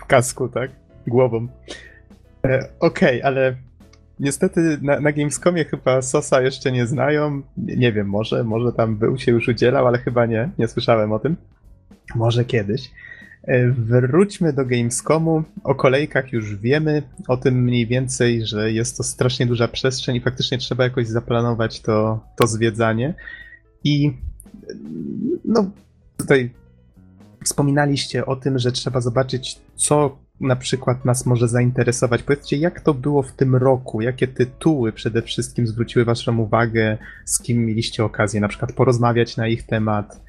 w 0.00 0.04
kasku, 0.04 0.48
tak? 0.48 0.70
Głową. 1.06 1.48
E, 2.46 2.68
Okej, 2.80 3.22
ale 3.22 3.56
niestety 4.20 4.78
na, 4.82 5.00
na 5.00 5.12
Gamescomie 5.12 5.64
chyba 5.64 6.02
Sosa 6.02 6.42
jeszcze 6.42 6.72
nie 6.72 6.86
znają. 6.86 7.42
Nie, 7.56 7.76
nie 7.76 7.92
wiem, 7.92 8.06
może, 8.08 8.44
może 8.44 8.72
tam 8.72 8.96
był, 8.96 9.18
się 9.18 9.32
już 9.32 9.48
udzielał, 9.48 9.86
ale 9.86 9.98
chyba 9.98 10.26
nie. 10.26 10.50
Nie 10.58 10.68
słyszałem 10.68 11.12
o 11.12 11.18
tym. 11.18 11.36
Może 12.14 12.44
kiedyś. 12.44 12.90
E, 13.46 13.70
Wróćmy 13.70 14.52
do 14.52 14.64
Gamescomu. 14.64 15.42
O 15.64 15.74
kolejkach 15.74 16.32
już 16.32 16.56
wiemy, 16.56 17.02
o 17.28 17.36
tym 17.36 17.62
mniej 17.62 17.86
więcej, 17.86 18.46
że 18.46 18.72
jest 18.72 18.96
to 18.96 19.02
strasznie 19.02 19.46
duża 19.46 19.68
przestrzeń 19.68 20.16
i 20.16 20.20
faktycznie 20.20 20.58
trzeba 20.58 20.84
jakoś 20.84 21.06
zaplanować 21.06 21.80
to, 21.80 22.20
to 22.36 22.46
zwiedzanie. 22.46 23.14
I 23.84 24.12
no, 25.44 25.70
tutaj 26.16 26.50
wspominaliście 27.44 28.26
o 28.26 28.36
tym, 28.36 28.58
że 28.58 28.72
trzeba 28.72 29.00
zobaczyć, 29.00 29.58
co 29.76 30.18
na 30.40 30.56
przykład 30.56 31.04
nas 31.04 31.26
może 31.26 31.48
zainteresować. 31.48 32.22
Powiedzcie, 32.22 32.56
jak 32.56 32.80
to 32.80 32.94
było 32.94 33.22
w 33.22 33.32
tym 33.32 33.56
roku? 33.56 34.00
Jakie 34.00 34.28
tytuły 34.28 34.92
przede 34.92 35.22
wszystkim 35.22 35.66
zwróciły 35.66 36.04
Waszą 36.04 36.38
uwagę? 36.38 36.98
Z 37.24 37.42
kim 37.42 37.66
mieliście 37.66 38.04
okazję 38.04 38.40
na 38.40 38.48
przykład 38.48 38.72
porozmawiać 38.72 39.36
na 39.36 39.48
ich 39.48 39.62
temat? 39.62 40.20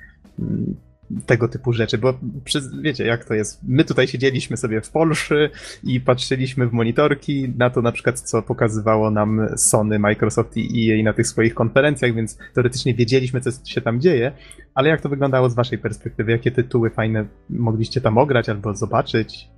Tego 1.26 1.48
typu 1.48 1.74
rzeczy, 1.74 1.98
bo 1.98 2.14
przez, 2.46 2.82
wiecie 2.82 3.06
jak 3.06 3.26
to 3.26 3.34
jest. 3.34 3.60
My 3.64 3.84
tutaj 3.84 4.08
siedzieliśmy 4.08 4.58
sobie 4.58 4.82
w 4.82 4.90
Polsce 4.90 5.50
i 5.84 6.02
patrzyliśmy 6.02 6.68
w 6.68 6.74
monitorki 6.74 7.54
na 7.58 7.70
to 7.70 7.82
na 7.82 7.92
przykład, 7.92 8.20
co 8.20 8.42
pokazywało 8.42 9.12
nam 9.12 9.48
Sony, 9.58 10.00
Microsoft 10.00 10.58
i 10.58 10.92
EA 10.92 11.04
na 11.04 11.14
tych 11.14 11.28
swoich 11.28 11.54
konferencjach, 11.54 12.14
więc 12.14 12.38
teoretycznie 12.54 12.94
wiedzieliśmy, 12.94 13.42
co 13.42 13.50
się 13.66 13.82
tam 13.82 14.02
dzieje, 14.02 14.32
ale 14.74 14.90
jak 14.90 15.02
to 15.02 15.10
wyglądało 15.10 15.50
z 15.50 15.56
waszej 15.56 15.78
perspektywy? 15.78 16.32
Jakie 16.32 16.52
tytuły 16.52 16.90
fajne 16.90 17.26
mogliście 17.50 18.02
tam 18.02 18.18
ograć 18.18 18.50
albo 18.50 18.76
zobaczyć? 18.76 19.50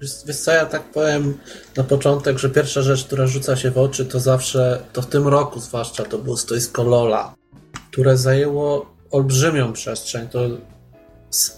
Wiesz 0.00 0.36
co, 0.36 0.52
ja 0.52 0.66
tak 0.66 0.82
powiem 0.82 1.34
na 1.76 1.84
początek, 1.84 2.38
że 2.38 2.50
pierwsza 2.50 2.82
rzecz, 2.82 3.04
która 3.04 3.26
rzuca 3.26 3.56
się 3.56 3.70
w 3.70 3.78
oczy, 3.78 4.06
to 4.06 4.20
zawsze, 4.20 4.82
to 4.92 5.02
w 5.02 5.06
tym 5.06 5.28
roku 5.28 5.60
zwłaszcza, 5.60 6.04
to 6.04 6.18
było 6.18 6.36
stoisko 6.36 6.82
Lola, 6.82 7.34
które 7.90 8.16
zajęło 8.16 8.97
olbrzymią 9.10 9.72
przestrzeń. 9.72 10.28
To 10.28 10.40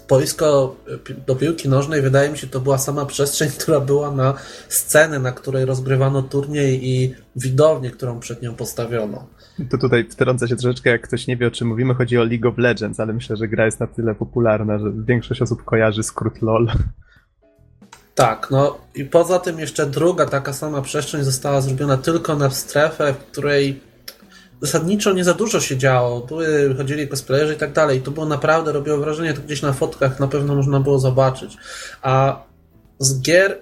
boisko 0.09 0.75
do 1.27 1.35
piłki 1.35 1.69
nożnej, 1.69 2.01
wydaje 2.01 2.29
mi 2.29 2.37
się, 2.37 2.47
to 2.47 2.59
była 2.59 2.77
sama 2.77 3.05
przestrzeń, 3.05 3.49
która 3.59 3.79
była 3.79 4.11
na 4.11 4.33
sceny, 4.69 5.19
na 5.19 5.31
której 5.31 5.65
rozgrywano 5.65 6.21
turniej 6.21 6.89
i 6.89 7.15
widownię, 7.35 7.91
którą 7.91 8.19
przed 8.19 8.41
nią 8.41 8.55
postawiono. 8.55 9.27
To 9.69 9.77
tutaj 9.77 10.07
wtrącę 10.09 10.47
się 10.47 10.55
troszeczkę, 10.55 10.89
jak 10.89 11.01
ktoś 11.01 11.27
nie 11.27 11.37
wie 11.37 11.47
o 11.47 11.51
czym 11.51 11.67
mówimy, 11.67 11.93
chodzi 11.93 12.17
o 12.17 12.23
League 12.23 12.47
of 12.47 12.57
Legends, 12.57 12.99
ale 12.99 13.13
myślę, 13.13 13.37
że 13.37 13.47
gra 13.47 13.65
jest 13.65 13.79
na 13.79 13.87
tyle 13.87 14.15
popularna, 14.15 14.79
że 14.79 14.85
większość 15.05 15.41
osób 15.41 15.63
kojarzy 15.63 16.03
skrót 16.03 16.41
LOL. 16.41 16.67
Tak, 18.15 18.47
no 18.51 18.77
i 18.95 19.05
poza 19.05 19.39
tym 19.39 19.59
jeszcze 19.59 19.85
druga 19.85 20.25
taka 20.25 20.53
sama 20.53 20.81
przestrzeń 20.81 21.23
została 21.23 21.61
zrobiona 21.61 21.97
tylko 21.97 22.35
na 22.35 22.49
strefę, 22.49 23.13
w 23.13 23.17
której 23.17 23.81
zasadniczo 24.61 25.13
nie 25.13 25.23
za 25.23 25.33
dużo 25.33 25.59
się 25.59 25.77
działo. 25.77 26.21
Były, 26.21 26.75
chodzili 26.77 27.07
cosplayerzy 27.07 27.53
i 27.53 27.57
tak 27.57 27.73
dalej. 27.73 28.01
To 28.01 28.11
było 28.11 28.25
naprawdę, 28.25 28.71
robiło 28.71 28.97
wrażenie, 28.97 29.33
to 29.33 29.41
gdzieś 29.41 29.61
na 29.61 29.73
fotkach 29.73 30.19
na 30.19 30.27
pewno 30.27 30.55
można 30.55 30.79
było 30.79 30.99
zobaczyć. 30.99 31.57
A 32.01 32.43
z 32.99 33.21
gier 33.21 33.61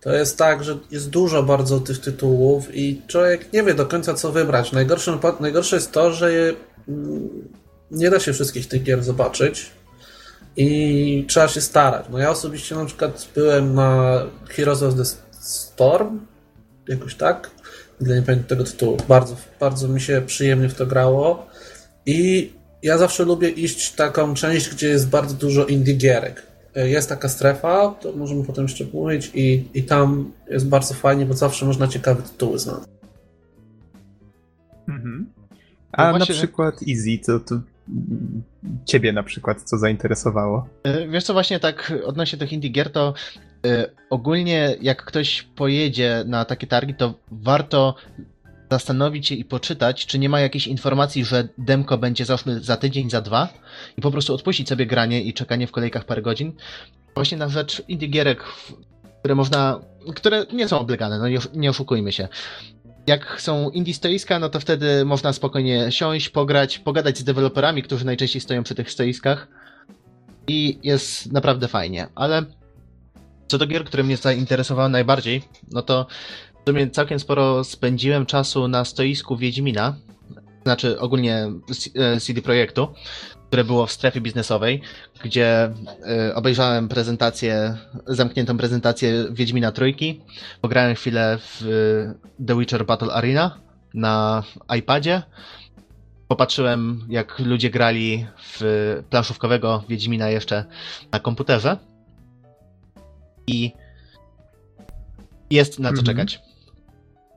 to 0.00 0.12
jest 0.12 0.38
tak, 0.38 0.64
że 0.64 0.78
jest 0.90 1.10
dużo 1.10 1.42
bardzo 1.42 1.80
tych 1.80 2.00
tytułów 2.00 2.74
i 2.74 3.02
człowiek 3.06 3.52
nie 3.52 3.62
wie 3.62 3.74
do 3.74 3.86
końca 3.86 4.14
co 4.14 4.32
wybrać. 4.32 4.72
Najgorsze, 4.72 5.18
najgorsze 5.40 5.76
jest 5.76 5.92
to, 5.92 6.12
że 6.12 6.30
mm, 6.88 7.28
nie 7.90 8.10
da 8.10 8.20
się 8.20 8.32
wszystkich 8.32 8.68
tych 8.68 8.82
gier 8.82 9.02
zobaczyć 9.02 9.70
i 10.56 11.24
trzeba 11.28 11.48
się 11.48 11.60
starać. 11.60 12.06
No 12.10 12.18
ja 12.18 12.30
osobiście 12.30 12.74
na 12.74 12.84
przykład 12.84 13.28
byłem 13.34 13.74
na 13.74 14.22
Heroes 14.48 14.82
of 14.82 14.94
the 14.94 15.04
Storm, 15.40 16.20
jakoś 16.88 17.14
tak, 17.14 17.50
nie 18.00 18.22
pamiętam 18.22 18.44
tego 18.48 18.64
tytułu. 18.64 18.96
Bardzo, 19.08 19.36
bardzo 19.60 19.88
mi 19.88 20.00
się 20.00 20.22
przyjemnie 20.26 20.68
w 20.68 20.74
to 20.74 20.86
grało 20.86 21.46
i 22.06 22.50
ja 22.82 22.98
zawsze 22.98 23.24
lubię 23.24 23.48
iść 23.48 23.92
taką 23.92 24.34
część, 24.34 24.70
gdzie 24.70 24.88
jest 24.88 25.08
bardzo 25.08 25.34
dużo 25.34 25.66
indie 25.66 25.94
gierek. 25.94 26.46
Jest 26.74 27.08
taka 27.08 27.28
strefa, 27.28 27.94
to 28.00 28.12
możemy 28.12 28.44
potem 28.44 28.64
jeszcze 28.64 28.84
mówić 28.92 29.30
i, 29.34 29.68
i 29.74 29.82
tam 29.82 30.32
jest 30.50 30.68
bardzo 30.68 30.94
fajnie, 30.94 31.26
bo 31.26 31.34
zawsze 31.34 31.66
można 31.66 31.88
ciekawe 31.88 32.22
tytuły 32.22 32.58
znaleźć. 32.58 32.88
Mhm. 34.88 35.26
A 35.92 36.12
no 36.12 36.18
na 36.18 36.26
przykład 36.26 36.74
Easy, 36.88 37.18
to, 37.26 37.40
to 37.40 37.60
ciebie 38.84 39.12
na 39.12 39.22
przykład 39.22 39.62
co 39.62 39.78
zainteresowało? 39.78 40.68
E, 40.84 41.08
wiesz 41.08 41.24
co, 41.24 41.32
właśnie 41.32 41.60
tak 41.60 41.92
odnośnie 42.04 42.38
tych 42.38 42.52
indie 42.52 42.70
gier, 42.70 42.92
to 42.92 43.14
ogólnie 44.10 44.76
jak 44.80 45.04
ktoś 45.04 45.42
pojedzie 45.42 46.24
na 46.26 46.44
takie 46.44 46.66
targi, 46.66 46.94
to 46.94 47.14
warto 47.30 47.94
zastanowić 48.70 49.28
się 49.28 49.34
i 49.34 49.44
poczytać, 49.44 50.06
czy 50.06 50.18
nie 50.18 50.28
ma 50.28 50.40
jakiejś 50.40 50.66
informacji, 50.66 51.24
że 51.24 51.48
demko 51.58 51.98
będzie 51.98 52.24
załóżmy 52.24 52.60
za 52.60 52.76
tydzień, 52.76 53.10
za 53.10 53.20
dwa 53.20 53.48
i 53.96 54.00
po 54.00 54.10
prostu 54.10 54.34
odpuścić 54.34 54.68
sobie 54.68 54.86
granie 54.86 55.22
i 55.22 55.32
czekanie 55.32 55.66
w 55.66 55.72
kolejkach 55.72 56.04
parę 56.04 56.22
godzin. 56.22 56.52
Właśnie 57.14 57.38
na 57.38 57.48
rzecz 57.48 57.82
indie 57.88 58.08
gierek, 58.08 58.44
które 59.18 59.34
można, 59.34 59.80
które 60.14 60.46
nie 60.52 60.68
są 60.68 60.78
oblegane, 60.78 61.18
no 61.18 61.24
nie 61.54 61.70
oszukujmy 61.70 62.12
się 62.12 62.28
jak 63.06 63.40
są 63.40 63.70
indie 63.70 63.94
stoiska, 63.94 64.38
no 64.38 64.48
to 64.48 64.60
wtedy 64.60 65.04
można 65.04 65.32
spokojnie 65.32 65.92
siąść, 65.92 66.28
pograć, 66.28 66.78
pogadać 66.78 67.18
z 67.18 67.24
deweloperami, 67.24 67.82
którzy 67.82 68.06
najczęściej 68.06 68.40
stoją 68.40 68.62
przy 68.62 68.74
tych 68.74 68.90
stoiskach 68.90 69.48
i 70.48 70.78
jest 70.82 71.32
naprawdę 71.32 71.68
fajnie, 71.68 72.06
ale 72.14 72.44
co 73.54 73.58
do 73.58 73.66
gier, 73.66 73.84
które 73.84 74.02
mnie 74.02 74.16
zainteresowały 74.16 74.88
najbardziej, 74.88 75.42
no 75.70 75.82
to 75.82 76.06
w 76.64 76.68
sumie 76.68 76.90
całkiem 76.90 77.18
sporo 77.18 77.64
spędziłem 77.64 78.26
czasu 78.26 78.68
na 78.68 78.84
stoisku 78.84 79.36
Wiedźmina, 79.36 79.96
znaczy 80.62 81.00
ogólnie 81.00 81.52
CD 82.20 82.42
Projektu, 82.42 82.88
które 83.46 83.64
było 83.64 83.86
w 83.86 83.92
strefie 83.92 84.20
biznesowej, 84.20 84.82
gdzie 85.24 85.70
y, 86.30 86.34
obejrzałem 86.34 86.88
prezentację, 86.88 87.76
zamkniętą 88.06 88.58
prezentację 88.58 89.26
Wiedźmina 89.30 89.72
Trójki, 89.72 90.20
pograłem 90.60 90.94
chwilę 90.94 91.38
w 91.40 91.62
y, 91.62 92.44
The 92.46 92.58
Witcher 92.58 92.86
Battle 92.86 93.12
Arena 93.12 93.58
na 93.94 94.42
iPadzie, 94.78 95.22
popatrzyłem 96.28 97.06
jak 97.08 97.38
ludzie 97.38 97.70
grali 97.70 98.26
w 98.38 99.02
planszówkowego 99.10 99.84
Wiedźmina 99.88 100.30
jeszcze 100.30 100.64
na 101.12 101.20
komputerze 101.20 101.93
i 103.46 103.72
jest 105.50 105.78
na 105.78 105.92
co 105.92 106.02
-hmm. 106.02 106.06
czekać. 106.06 106.42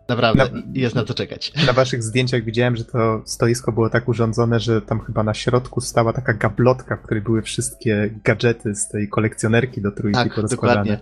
Naprawdę, 0.09 0.49
na, 0.53 0.61
jest 0.73 0.95
na 0.95 1.03
to 1.03 1.13
czekać. 1.13 1.51
Na 1.67 1.73
waszych 1.73 2.03
zdjęciach 2.03 2.43
widziałem, 2.43 2.75
że 2.75 2.85
to 2.85 3.21
stoisko 3.25 3.71
było 3.71 3.89
tak 3.89 4.07
urządzone, 4.07 4.59
że 4.59 4.81
tam 4.81 4.99
chyba 4.99 5.23
na 5.23 5.33
środku 5.33 5.81
stała 5.81 6.13
taka 6.13 6.33
gablotka, 6.33 6.97
w 6.97 7.01
której 7.01 7.23
były 7.23 7.41
wszystkie 7.41 8.09
gadżety 8.23 8.75
z 8.75 8.87
tej 8.87 9.09
kolekcjonerki 9.09 9.81
do 9.81 9.91
trójki 9.91 10.19
tak, 10.19 10.49
dokładnie. 10.49 10.99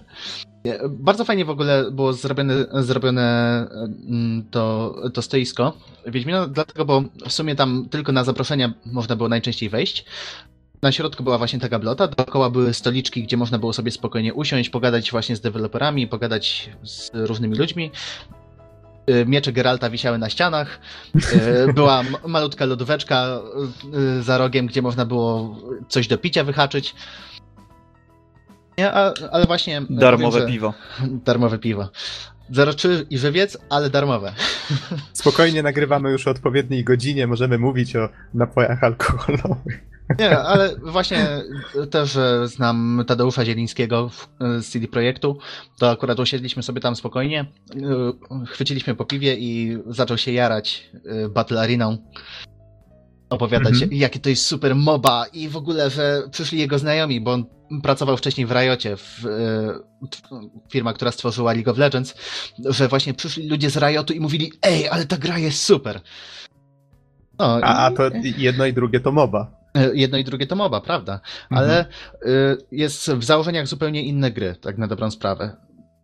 Bardzo 0.90 1.26
fajnie 1.26 1.46
w 1.46 1.50
ogóle 1.50 1.92
było 1.92 2.14
zrobione, 2.14 2.66
zrobione 2.74 3.68
mm, 4.10 4.44
to, 4.52 4.96
to 5.14 5.22
stoisko 5.22 5.78
Wiedźmina, 6.08 6.48
dlatego, 6.48 6.86
bo 6.86 7.04
w 7.28 7.32
sumie 7.32 7.56
tam 7.56 7.88
tylko 7.92 8.12
na 8.12 8.24
zaproszenia 8.24 8.74
można 8.86 9.16
było 9.16 9.30
najczęściej 9.30 9.70
wejść. 9.70 10.06
Na 10.82 10.92
środku 10.92 11.24
była 11.24 11.38
właśnie 11.38 11.60
ta 11.60 11.70
gablota, 11.70 12.08
dookoła 12.08 12.50
były 12.50 12.74
stoliczki, 12.74 13.24
gdzie 13.24 13.38
można 13.38 13.60
było 13.60 13.74
sobie 13.74 13.92
spokojnie 13.92 14.34
usiąść, 14.34 14.70
pogadać 14.70 15.12
właśnie 15.12 15.36
z 15.36 15.42
deweloperami, 15.42 16.08
pogadać 16.08 16.70
z 16.84 17.12
różnymi 17.14 17.56
ludźmi. 17.56 17.92
Y, 19.10 19.26
miecze 19.26 19.52
Geralta 19.52 19.90
wisiały 19.90 20.18
na 20.18 20.30
ścianach. 20.30 20.80
Y, 21.68 21.74
była 21.74 22.04
malutka 22.28 22.66
lodóweczka 22.66 23.40
y, 24.18 24.24
za 24.24 24.38
rogiem, 24.38 24.68
gdzie 24.68 24.82
można 24.82 25.06
było 25.06 25.58
coś 25.88 26.08
do 26.08 26.18
picia 26.18 26.44
wyhaczyć. 26.44 26.96
Nie, 28.78 28.92
ale 29.32 29.46
właśnie. 29.46 29.82
Darmowe 29.90 30.40
wiem, 30.40 30.50
piwo. 30.50 30.74
Darmowe 31.26 31.60
piwo. 31.60 31.90
03 32.78 33.06
i 33.10 33.18
żywiec, 33.18 33.58
ale 33.70 33.90
darmowe. 33.90 34.34
Spokojnie 35.14 35.64
nagrywamy 35.64 36.12
już 36.12 36.28
o 36.28 36.32
odpowiedniej 36.32 36.84
godzinie, 36.84 37.28
możemy 37.28 37.58
mówić 37.58 37.96
o 37.96 38.10
napojach 38.34 38.84
alkoholowych. 38.84 39.95
Nie, 40.20 40.40
ale 40.40 40.76
właśnie 40.76 41.28
też 41.92 42.18
znam 42.46 43.04
Tadeusza 43.08 43.46
Zielińskiego 43.46 44.10
z 44.40 44.66
CD 44.66 44.88
Projektu, 44.88 45.38
to 45.80 45.90
akurat 45.90 46.20
usiedliśmy 46.20 46.64
sobie 46.64 46.82
tam 46.82 46.96
spokojnie, 46.96 47.46
chwyciliśmy 48.48 48.96
po 48.96 49.06
piwie 49.06 49.36
i 49.36 49.78
zaczął 49.88 50.18
się 50.18 50.32
jarać 50.32 50.90
y, 51.26 51.30
Battle 51.30 51.62
Areną. 51.62 51.98
Opowiadać, 53.30 53.74
mhm. 53.74 53.94
jakie 53.94 54.20
to 54.20 54.30
jest 54.30 54.46
super 54.46 54.76
moba 54.76 55.26
i 55.34 55.50
w 55.50 55.58
ogóle, 55.58 55.90
że 55.90 56.24
przyszli 56.32 56.60
jego 56.60 56.80
znajomi, 56.80 57.22
bo 57.22 57.32
on 57.34 57.46
pracował 57.84 58.18
wcześniej 58.18 58.48
w 58.48 58.52
Riocie, 58.52 58.98
w, 58.98 59.20
w, 59.22 60.72
firma, 60.72 60.94
która 60.94 61.12
stworzyła 61.12 61.54
League 61.54 61.72
of 61.72 61.78
Legends, 61.78 62.16
że 62.66 62.88
właśnie 62.88 63.14
przyszli 63.14 63.50
ludzie 63.50 63.70
z 63.70 63.78
Riotu 63.78 64.14
i 64.14 64.20
mówili, 64.20 64.52
ej, 64.62 64.90
ale 64.90 65.06
ta 65.06 65.18
gra 65.18 65.38
jest 65.38 65.64
super. 65.64 66.02
No, 67.40 67.56
a, 67.56 67.60
i... 67.60 67.64
a 67.64 67.92
to 67.98 68.04
jedno 68.38 68.66
i 68.66 68.74
drugie 68.74 69.00
to 69.00 69.12
MOBA. 69.12 69.65
E, 69.76 69.96
jedno 69.96 70.18
i 70.18 70.24
drugie 70.24 70.48
to 70.48 70.56
MOBA, 70.56 70.82
prawda? 70.82 71.20
Ale 71.50 71.78
mhm. 71.80 72.58
jest 72.72 73.12
w 73.12 73.24
założeniach 73.24 73.68
zupełnie 73.68 74.04
inne 74.04 74.32
gry, 74.32 74.56
tak 74.62 74.78
na 74.78 74.88
dobrą 74.88 75.12
sprawę. 75.12 75.56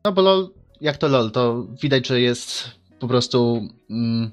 No 0.05 0.11
bo 0.11 0.21
LOL, 0.21 0.49
jak 0.81 0.97
to 0.97 1.07
LOL, 1.07 1.31
to 1.31 1.67
widać, 1.81 2.07
że 2.07 2.21
jest 2.21 2.71
po 2.99 3.07
prostu 3.07 3.67
mm, 3.89 4.31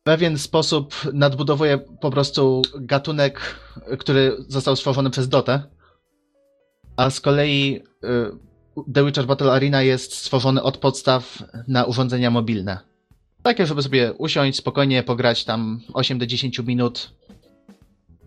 w 0.00 0.02
pewien 0.02 0.38
sposób 0.38 0.94
nadbudowuje 1.12 1.78
po 1.78 2.10
prostu 2.10 2.62
gatunek, 2.80 3.40
który 3.98 4.36
został 4.48 4.76
stworzony 4.76 5.10
przez 5.10 5.28
Dotę, 5.28 5.62
a 6.96 7.10
z 7.10 7.20
kolei 7.20 7.82
y, 8.04 8.92
The 8.94 9.04
Witcher 9.04 9.26
Battle 9.26 9.52
Arena 9.52 9.82
jest 9.82 10.14
stworzony 10.14 10.62
od 10.62 10.76
podstaw 10.76 11.42
na 11.68 11.84
urządzenia 11.84 12.30
mobilne. 12.30 12.78
Takie, 13.42 13.66
żeby 13.66 13.82
sobie 13.82 14.12
usiąść, 14.12 14.58
spokojnie 14.58 15.02
pograć 15.02 15.44
tam 15.44 15.80
8 15.92 16.18
do 16.18 16.26
10 16.26 16.58
minut, 16.58 17.12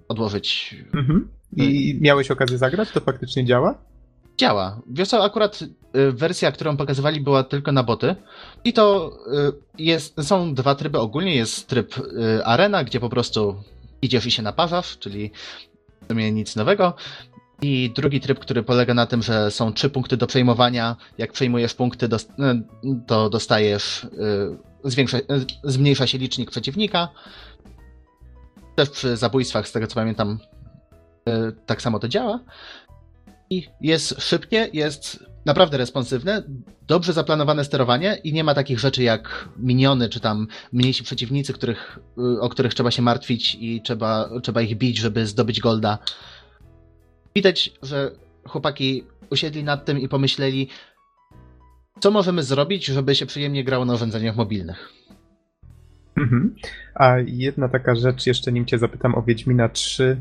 odłożyć. 0.08 0.76
Mhm. 0.94 1.28
I 1.58 1.98
miałeś 2.02 2.32
okazję 2.32 2.58
zagrać? 2.58 2.92
To 2.92 3.00
faktycznie 3.00 3.46
działa? 3.46 3.78
Działa. 4.38 4.82
Wiesz 4.88 5.10
co, 5.10 5.24
akurat 5.24 5.62
y, 5.62 6.12
wersja, 6.12 6.52
którą 6.52 6.78
pokazywali 6.78 7.22
była 7.22 7.44
tylko 7.44 7.72
na 7.72 7.84
boty 7.84 8.16
i 8.64 8.74
to 8.74 9.12
y, 9.78 9.84
jest, 9.84 10.24
są 10.24 10.54
dwa 10.54 10.76
tryby 10.76 11.00
ogólnie. 11.00 11.36
Jest 11.36 11.68
tryb 11.68 11.98
y, 11.98 12.46
arena, 12.46 12.84
gdzie 12.84 13.00
po 13.00 13.10
prostu 13.10 13.56
idziesz 14.02 14.26
i 14.26 14.32
się 14.32 14.42
naparzasz, 14.42 14.98
czyli 15.00 15.32
w 16.02 16.08
sumie 16.08 16.32
nic 16.32 16.56
nowego. 16.56 16.94
I 17.62 17.92
drugi 17.96 18.20
tryb, 18.20 18.40
który 18.40 18.64
polega 18.64 18.94
na 18.94 19.06
tym, 19.06 19.24
że 19.24 19.52
są 19.52 19.74
trzy 19.74 19.90
punkty 19.90 20.18
do 20.18 20.28
przejmowania. 20.28 20.96
Jak 21.18 21.32
przejmujesz 21.32 21.74
punkty, 21.74 22.10
to 23.08 23.30
dostajesz. 23.30 24.08
Zwiększa, 24.84 25.18
zmniejsza 25.64 26.08
się 26.08 26.18
licznik 26.18 26.52
przeciwnika. 26.52 27.10
Też 28.76 28.90
przy 28.90 29.18
zabójstwach, 29.18 29.68
z 29.68 29.72
tego 29.72 29.88
co 29.88 29.96
pamiętam, 29.96 30.40
tak 31.66 31.82
samo 31.82 32.00
to 32.00 32.08
działa. 32.08 32.40
I 33.50 33.70
jest 33.82 34.22
szybkie, 34.22 34.70
jest 34.74 35.26
naprawdę 35.46 35.78
responsywne, 35.78 36.44
dobrze 36.88 37.14
zaplanowane 37.14 37.66
sterowanie 37.66 38.20
i 38.24 38.34
nie 38.34 38.44
ma 38.44 38.54
takich 38.54 38.80
rzeczy 38.80 39.04
jak 39.04 39.50
miniony, 39.58 40.10
czy 40.10 40.20
tam 40.20 40.48
mniejsi 40.72 41.04
przeciwnicy, 41.04 41.54
których, 41.54 42.00
o 42.42 42.50
których 42.50 42.74
trzeba 42.74 42.92
się 42.92 43.02
martwić 43.02 43.58
i 43.60 43.82
trzeba, 43.82 44.30
trzeba 44.44 44.62
ich 44.62 44.78
bić, 44.78 44.98
żeby 44.98 45.28
zdobyć 45.28 45.60
golda. 45.60 45.98
Widać, 47.36 47.72
że 47.82 48.12
chłopaki 48.48 49.04
usiedli 49.30 49.64
nad 49.64 49.86
tym 49.86 50.00
i 50.00 50.10
pomyśleli, 50.10 50.70
co 52.00 52.12
możemy 52.12 52.44
zrobić, 52.44 52.86
żeby 52.86 53.16
się 53.16 53.26
przyjemnie 53.26 53.64
grało 53.64 53.86
na 53.86 53.94
urządzeniach 53.94 54.36
mobilnych. 54.36 54.94
Mhm. 56.18 56.56
A 56.96 57.16
jedna 57.26 57.70
taka 57.70 57.96
rzecz, 57.96 58.28
jeszcze 58.28 58.52
nim 58.52 58.66
cię 58.66 58.78
zapytam 58.78 59.16
o 59.16 59.22
Wiedźmina 59.22 59.70
3, 59.70 60.18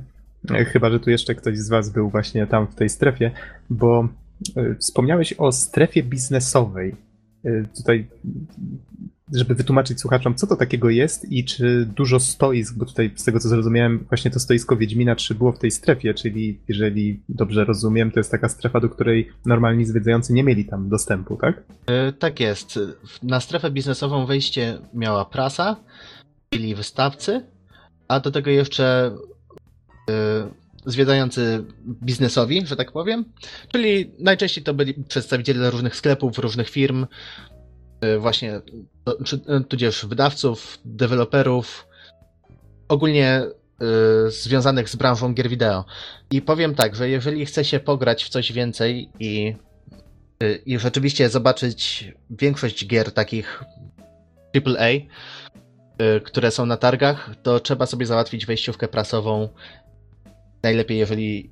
e, 0.50 0.64
chyba 0.64 0.90
że 0.90 1.00
tu 1.00 1.10
jeszcze 1.10 1.34
ktoś 1.34 1.58
z 1.58 1.68
was 1.68 1.90
był 1.90 2.10
właśnie 2.10 2.46
tam 2.46 2.66
w 2.66 2.74
tej 2.74 2.88
strefie, 2.88 3.30
bo 3.70 4.08
e, 4.56 4.74
wspomniałeś 4.74 5.32
o 5.32 5.52
strefie 5.52 6.02
biznesowej. 6.02 6.96
E, 7.44 7.62
tutaj 7.76 8.06
żeby 9.32 9.54
wytłumaczyć 9.54 10.00
słuchaczom, 10.00 10.34
co 10.34 10.46
to 10.46 10.56
takiego 10.56 10.90
jest 10.90 11.32
i 11.32 11.44
czy 11.44 11.86
dużo 11.96 12.20
stoisk, 12.20 12.74
bo 12.76 12.84
tutaj 12.84 13.10
z 13.16 13.24
tego 13.24 13.40
co 13.40 13.48
zrozumiałem, 13.48 14.04
właśnie 14.08 14.30
to 14.30 14.40
stoisko 14.40 14.76
Wiedźmina 14.76 15.14
3 15.14 15.34
było 15.34 15.52
w 15.52 15.58
tej 15.58 15.70
strefie, 15.70 16.14
czyli 16.14 16.60
jeżeli 16.68 17.22
dobrze 17.28 17.64
rozumiem, 17.64 18.10
to 18.10 18.20
jest 18.20 18.30
taka 18.30 18.48
strefa, 18.48 18.80
do 18.80 18.88
której 18.88 19.28
normalni 19.46 19.84
zwiedzający 19.84 20.32
nie 20.32 20.42
mieli 20.42 20.64
tam 20.64 20.88
dostępu, 20.88 21.36
tak? 21.36 21.62
Yy, 21.88 22.12
tak 22.12 22.40
jest. 22.40 22.78
Na 23.22 23.40
strefę 23.40 23.70
biznesową 23.70 24.26
wejście 24.26 24.78
miała 24.94 25.24
prasa, 25.24 25.76
czyli 26.50 26.74
wystawcy, 26.74 27.46
a 28.08 28.20
do 28.20 28.30
tego 28.30 28.50
jeszcze 28.50 29.16
yy, 30.08 30.14
zwiedzający 30.86 31.64
biznesowi, 31.86 32.66
że 32.66 32.76
tak 32.76 32.92
powiem. 32.92 33.24
Czyli 33.72 34.10
najczęściej 34.18 34.64
to 34.64 34.74
byli 34.74 34.94
przedstawiciele 34.94 35.70
różnych 35.70 35.96
sklepów, 35.96 36.38
różnych 36.38 36.70
firm, 36.70 37.06
właśnie 38.18 38.60
y, 39.60 39.64
tudzież 39.68 40.06
wydawców, 40.06 40.78
deweloperów, 40.84 41.88
ogólnie 42.88 43.42
y, 44.26 44.30
związanych 44.30 44.88
z 44.88 44.96
branżą 44.96 45.34
gier 45.34 45.48
wideo. 45.48 45.84
I 46.30 46.42
powiem 46.42 46.74
tak, 46.74 46.96
że 46.96 47.08
jeżeli 47.08 47.46
chce 47.46 47.64
się 47.64 47.80
pograć 47.80 48.24
w 48.24 48.28
coś 48.28 48.52
więcej 48.52 49.10
i, 49.20 49.54
i 50.66 50.78
rzeczywiście 50.78 51.28
zobaczyć 51.28 52.12
większość 52.30 52.86
gier 52.86 53.12
takich 53.12 53.64
AAA, 54.56 54.88
które 56.24 56.50
są 56.50 56.66
na 56.66 56.76
targach, 56.76 57.30
to 57.42 57.60
trzeba 57.60 57.86
sobie 57.86 58.06
załatwić 58.06 58.46
wejściówkę 58.46 58.88
prasową. 58.88 59.48
Najlepiej, 60.62 60.98
jeżeli 60.98 61.50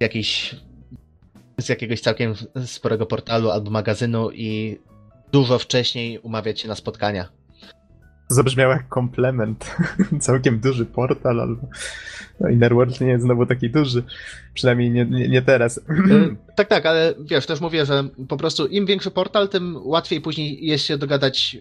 jakiś 0.00 0.56
z 1.58 1.68
jakiegoś 1.68 2.00
całkiem 2.00 2.34
sporego 2.66 3.06
portalu 3.06 3.50
albo 3.50 3.70
magazynu 3.70 4.30
i 4.30 4.78
dużo 5.32 5.58
wcześniej 5.58 6.18
umawiać 6.18 6.60
się 6.60 6.68
na 6.68 6.74
spotkania. 6.74 7.28
Zabrzmiał 8.28 8.70
jak 8.70 8.88
komplement. 8.88 9.76
Całkiem 10.20 10.60
duży 10.60 10.86
portal, 10.86 11.40
albo 11.40 11.62
no, 12.40 12.48
Innerworld 12.48 13.00
nie 13.00 13.06
jest 13.06 13.24
znowu 13.24 13.46
taki 13.46 13.70
duży. 13.70 14.02
Przynajmniej 14.54 14.90
nie, 14.90 15.04
nie, 15.04 15.28
nie 15.28 15.42
teraz. 15.42 15.78
E, 15.78 16.36
tak, 16.56 16.68
tak, 16.68 16.86
ale 16.86 17.14
wiesz, 17.20 17.46
też 17.46 17.60
mówię, 17.60 17.86
że 17.86 18.08
po 18.28 18.36
prostu 18.36 18.66
im 18.66 18.86
większy 18.86 19.10
portal, 19.10 19.48
tym 19.48 19.76
łatwiej 19.76 20.20
później 20.20 20.66
jest 20.66 20.84
się 20.84 20.98
dogadać, 20.98 21.56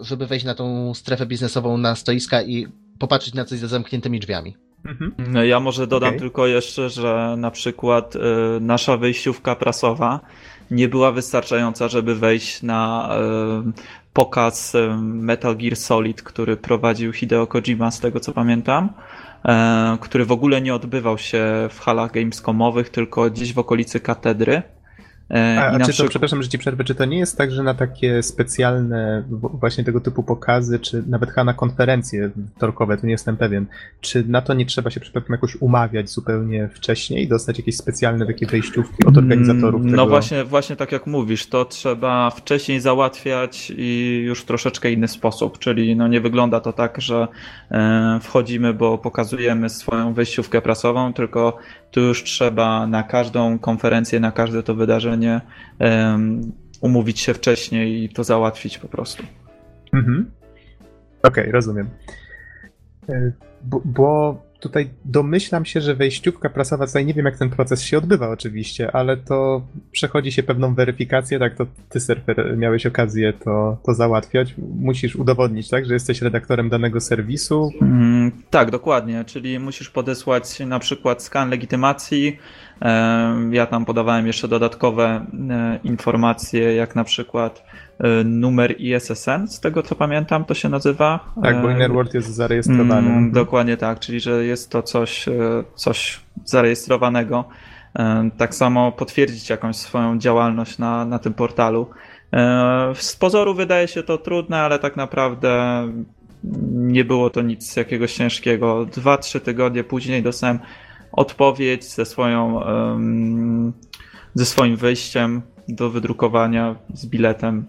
e, 0.00 0.04
żeby 0.04 0.26
wejść 0.26 0.44
na 0.44 0.54
tą 0.54 0.94
strefę 0.94 1.26
biznesową 1.26 1.76
na 1.76 1.94
stoiska 1.94 2.42
i 2.42 2.66
popatrzeć 2.98 3.34
na 3.34 3.44
coś 3.44 3.58
za 3.58 3.68
zamkniętymi 3.68 4.20
drzwiami. 4.20 4.56
Mhm. 4.86 5.14
No, 5.32 5.44
ja 5.44 5.60
może 5.60 5.86
dodam 5.86 6.08
okay. 6.08 6.20
tylko 6.20 6.46
jeszcze, 6.46 6.90
że 6.90 7.34
na 7.38 7.50
przykład 7.50 8.16
y, 8.16 8.20
nasza 8.60 8.96
wejściówka 8.96 9.56
prasowa 9.56 10.20
nie 10.70 10.88
była 10.88 11.12
wystarczająca, 11.12 11.88
żeby 11.88 12.14
wejść 12.14 12.62
na 12.62 13.08
e, 13.10 13.72
pokaz 14.12 14.74
e, 14.74 14.96
Metal 15.02 15.56
Gear 15.56 15.76
Solid, 15.76 16.22
który 16.22 16.56
prowadził 16.56 17.12
Hideo 17.12 17.46
Kojima, 17.46 17.90
z 17.90 18.00
tego 18.00 18.20
co 18.20 18.32
pamiętam, 18.32 18.88
e, 19.44 19.98
który 20.00 20.24
w 20.24 20.32
ogóle 20.32 20.60
nie 20.60 20.74
odbywał 20.74 21.18
się 21.18 21.68
w 21.70 21.80
halach 21.80 22.12
gamescomowych, 22.12 22.88
tylko 22.88 23.30
gdzieś 23.30 23.52
w 23.52 23.58
okolicy 23.58 24.00
katedry. 24.00 24.62
E, 25.30 25.60
a, 25.60 25.66
a 25.66 25.72
czy 25.72 25.78
to, 25.78 25.88
przykład... 25.88 26.10
przepraszam, 26.10 26.42
że 26.42 26.48
ci 26.48 26.58
przerwę, 26.58 26.84
czy 26.84 26.94
to 26.94 27.04
nie 27.04 27.18
jest 27.18 27.38
tak, 27.38 27.52
że 27.52 27.62
na 27.62 27.74
takie 27.74 28.22
specjalne 28.22 29.24
właśnie 29.30 29.84
tego 29.84 30.00
typu 30.00 30.22
pokazy, 30.22 30.78
czy 30.78 31.04
nawet 31.06 31.36
na 31.36 31.54
konferencje 31.54 32.30
torkowe, 32.58 32.96
to 32.96 33.06
nie 33.06 33.12
jestem 33.12 33.36
pewien, 33.36 33.66
czy 34.00 34.24
na 34.28 34.42
to 34.42 34.54
nie 34.54 34.66
trzeba 34.66 34.90
się 34.90 35.00
przypadkiem 35.00 35.32
jakoś 35.32 35.56
umawiać 35.56 36.10
zupełnie 36.10 36.68
wcześniej 36.68 37.24
i 37.24 37.28
dostać 37.28 37.58
jakieś 37.58 37.76
specjalne 37.76 38.26
takie 38.26 38.46
wejściówki 38.46 39.06
od 39.06 39.16
organizatorów? 39.16 39.80
Mm, 39.80 39.86
no 39.86 39.90
tego... 39.90 40.02
No 40.02 40.08
właśnie, 40.08 40.44
właśnie 40.44 40.76
tak 40.76 40.92
jak 40.92 41.06
mówisz, 41.06 41.46
to 41.46 41.64
trzeba 41.64 42.30
wcześniej 42.30 42.80
załatwiać 42.80 43.72
i 43.76 44.22
już 44.26 44.42
w 44.42 44.44
troszeczkę 44.44 44.90
inny 44.90 45.08
sposób, 45.08 45.58
czyli 45.58 45.96
no 45.96 46.08
nie 46.08 46.20
wygląda 46.20 46.60
to 46.60 46.72
tak, 46.72 47.00
że 47.00 47.28
e, 47.70 48.18
wchodzimy, 48.22 48.74
bo 48.74 48.98
pokazujemy 48.98 49.70
swoją 49.70 50.14
wejściówkę 50.14 50.62
prasową, 50.62 51.12
tylko 51.12 51.58
tu 51.90 52.00
już 52.00 52.24
trzeba 52.24 52.86
na 52.86 53.02
każdą 53.02 53.58
konferencję, 53.58 54.20
na 54.20 54.32
każde 54.32 54.62
to 54.62 54.74
wydarzenie 54.74 55.40
um, 55.78 56.52
umówić 56.80 57.20
się 57.20 57.34
wcześniej 57.34 58.04
i 58.04 58.08
to 58.08 58.24
załatwić 58.24 58.78
po 58.78 58.88
prostu. 58.88 59.22
Mhm. 59.92 60.30
Okej, 61.22 61.44
okay, 61.44 61.52
rozumiem. 61.52 61.88
E, 63.08 63.32
bo, 63.62 63.80
bo 63.84 64.42
tutaj 64.60 64.90
domyślam 65.04 65.64
się, 65.64 65.80
że 65.80 65.94
wejściówka 65.94 66.50
prasowa, 66.50 66.86
tutaj 66.86 67.06
nie 67.06 67.14
wiem 67.14 67.26
jak 67.26 67.38
ten 67.38 67.50
proces 67.50 67.82
się 67.82 67.98
odbywa 67.98 68.28
oczywiście, 68.28 68.92
ale 68.92 69.16
to 69.16 69.62
przechodzi 69.92 70.32
się 70.32 70.42
pewną 70.42 70.74
weryfikację, 70.74 71.38
tak 71.38 71.54
to 71.54 71.66
ty 71.88 72.00
surfer 72.00 72.56
miałeś 72.56 72.86
okazję 72.86 73.32
to, 73.32 73.76
to 73.86 73.94
załatwiać. 73.94 74.54
Musisz 74.78 75.16
udowodnić, 75.16 75.68
tak, 75.68 75.86
że 75.86 75.94
jesteś 75.94 76.22
redaktorem 76.22 76.68
danego 76.68 77.00
serwisu. 77.00 77.70
Mm, 77.82 78.32
tak, 78.50 78.70
dokładnie, 78.70 79.24
czyli 79.24 79.58
musisz 79.58 79.90
podesłać 79.90 80.60
na 80.60 80.78
przykład 80.78 81.22
skan 81.22 81.50
legitymacji, 81.50 82.38
ja 83.50 83.66
tam 83.66 83.84
podawałem 83.84 84.26
jeszcze 84.26 84.48
dodatkowe 84.48 85.26
e, 85.50 85.78
informacje, 85.84 86.74
jak 86.74 86.94
na 86.96 87.04
przykład 87.04 87.62
e, 87.62 87.85
numer 88.24 88.74
ISSN, 88.80 89.46
z 89.46 89.60
tego 89.60 89.82
co 89.82 89.94
pamiętam, 89.94 90.44
to 90.44 90.54
się 90.54 90.68
nazywa. 90.68 91.32
Tak, 91.42 91.62
bo 91.62 91.70
Innerworld 91.70 92.14
jest 92.14 92.34
zarejestrowany. 92.34 93.08
Mm, 93.08 93.32
dokładnie 93.32 93.76
tak, 93.76 94.00
czyli 94.00 94.20
że 94.20 94.44
jest 94.44 94.70
to 94.70 94.82
coś, 94.82 95.28
e, 95.28 95.32
coś 95.74 96.20
zarejestrowanego. 96.44 97.44
Tak 98.36 98.54
samo 98.54 98.92
potwierdzić 98.92 99.50
jakąś 99.50 99.76
swoją 99.76 100.18
działalność 100.18 100.78
na, 100.78 101.04
na 101.04 101.18
tym 101.18 101.34
portalu. 101.34 101.86
Z 102.94 103.16
pozoru 103.16 103.54
wydaje 103.54 103.88
się 103.88 104.02
to 104.02 104.18
trudne, 104.18 104.58
ale 104.58 104.78
tak 104.78 104.96
naprawdę 104.96 105.82
nie 106.72 107.04
było 107.04 107.30
to 107.30 107.42
nic 107.42 107.76
jakiegoś 107.76 108.14
ciężkiego. 108.14 108.86
Dwa, 108.86 109.18
trzy 109.18 109.40
tygodnie 109.40 109.84
później 109.84 110.22
dostałem 110.22 110.58
odpowiedź 111.12 111.84
ze 111.84 112.04
swoją, 112.04 112.60
ze 114.34 114.46
swoim 114.46 114.76
wejściem 114.76 115.42
do 115.68 115.90
wydrukowania 115.90 116.76
z 116.94 117.06
biletem. 117.06 117.64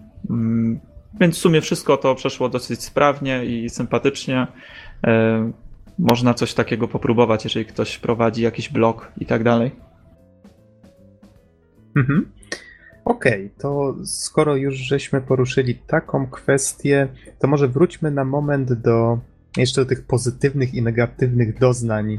Więc 1.20 1.36
w 1.36 1.38
sumie 1.38 1.60
wszystko 1.60 1.96
to 1.96 2.14
przeszło 2.14 2.48
dosyć 2.48 2.82
sprawnie 2.82 3.44
i 3.44 3.70
sympatycznie. 3.70 4.46
E, 5.06 5.52
można 5.98 6.34
coś 6.34 6.54
takiego 6.54 6.88
popróbować, 6.88 7.44
jeżeli 7.44 7.66
ktoś 7.66 7.98
prowadzi 7.98 8.42
jakiś 8.42 8.68
blog 8.68 9.12
i 9.20 9.26
tak 9.26 9.44
dalej. 9.44 9.70
Mhm. 11.96 12.30
Okej, 13.04 13.46
okay, 13.46 13.50
to 13.58 13.96
skoro 14.04 14.56
już 14.56 14.74
żeśmy 14.74 15.20
poruszyli 15.20 15.74
taką 15.74 16.26
kwestię, 16.26 17.08
to 17.38 17.48
może 17.48 17.68
wróćmy 17.68 18.10
na 18.10 18.24
moment 18.24 18.72
do 18.72 19.18
jeszcze 19.56 19.80
do 19.80 19.86
tych 19.86 20.06
pozytywnych 20.06 20.74
i 20.74 20.82
negatywnych 20.82 21.58
doznań 21.58 22.12
y, 22.12 22.18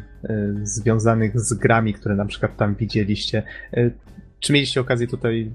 związanych 0.63 1.39
z 1.39 1.53
grami, 1.53 1.93
które 1.93 2.15
na 2.15 2.25
przykład 2.25 2.57
tam 2.57 2.75
widzieliście. 2.75 3.43
Y, 3.77 3.91
czy 4.39 4.53
mieliście 4.53 4.81
okazję 4.81 5.07
tutaj, 5.07 5.51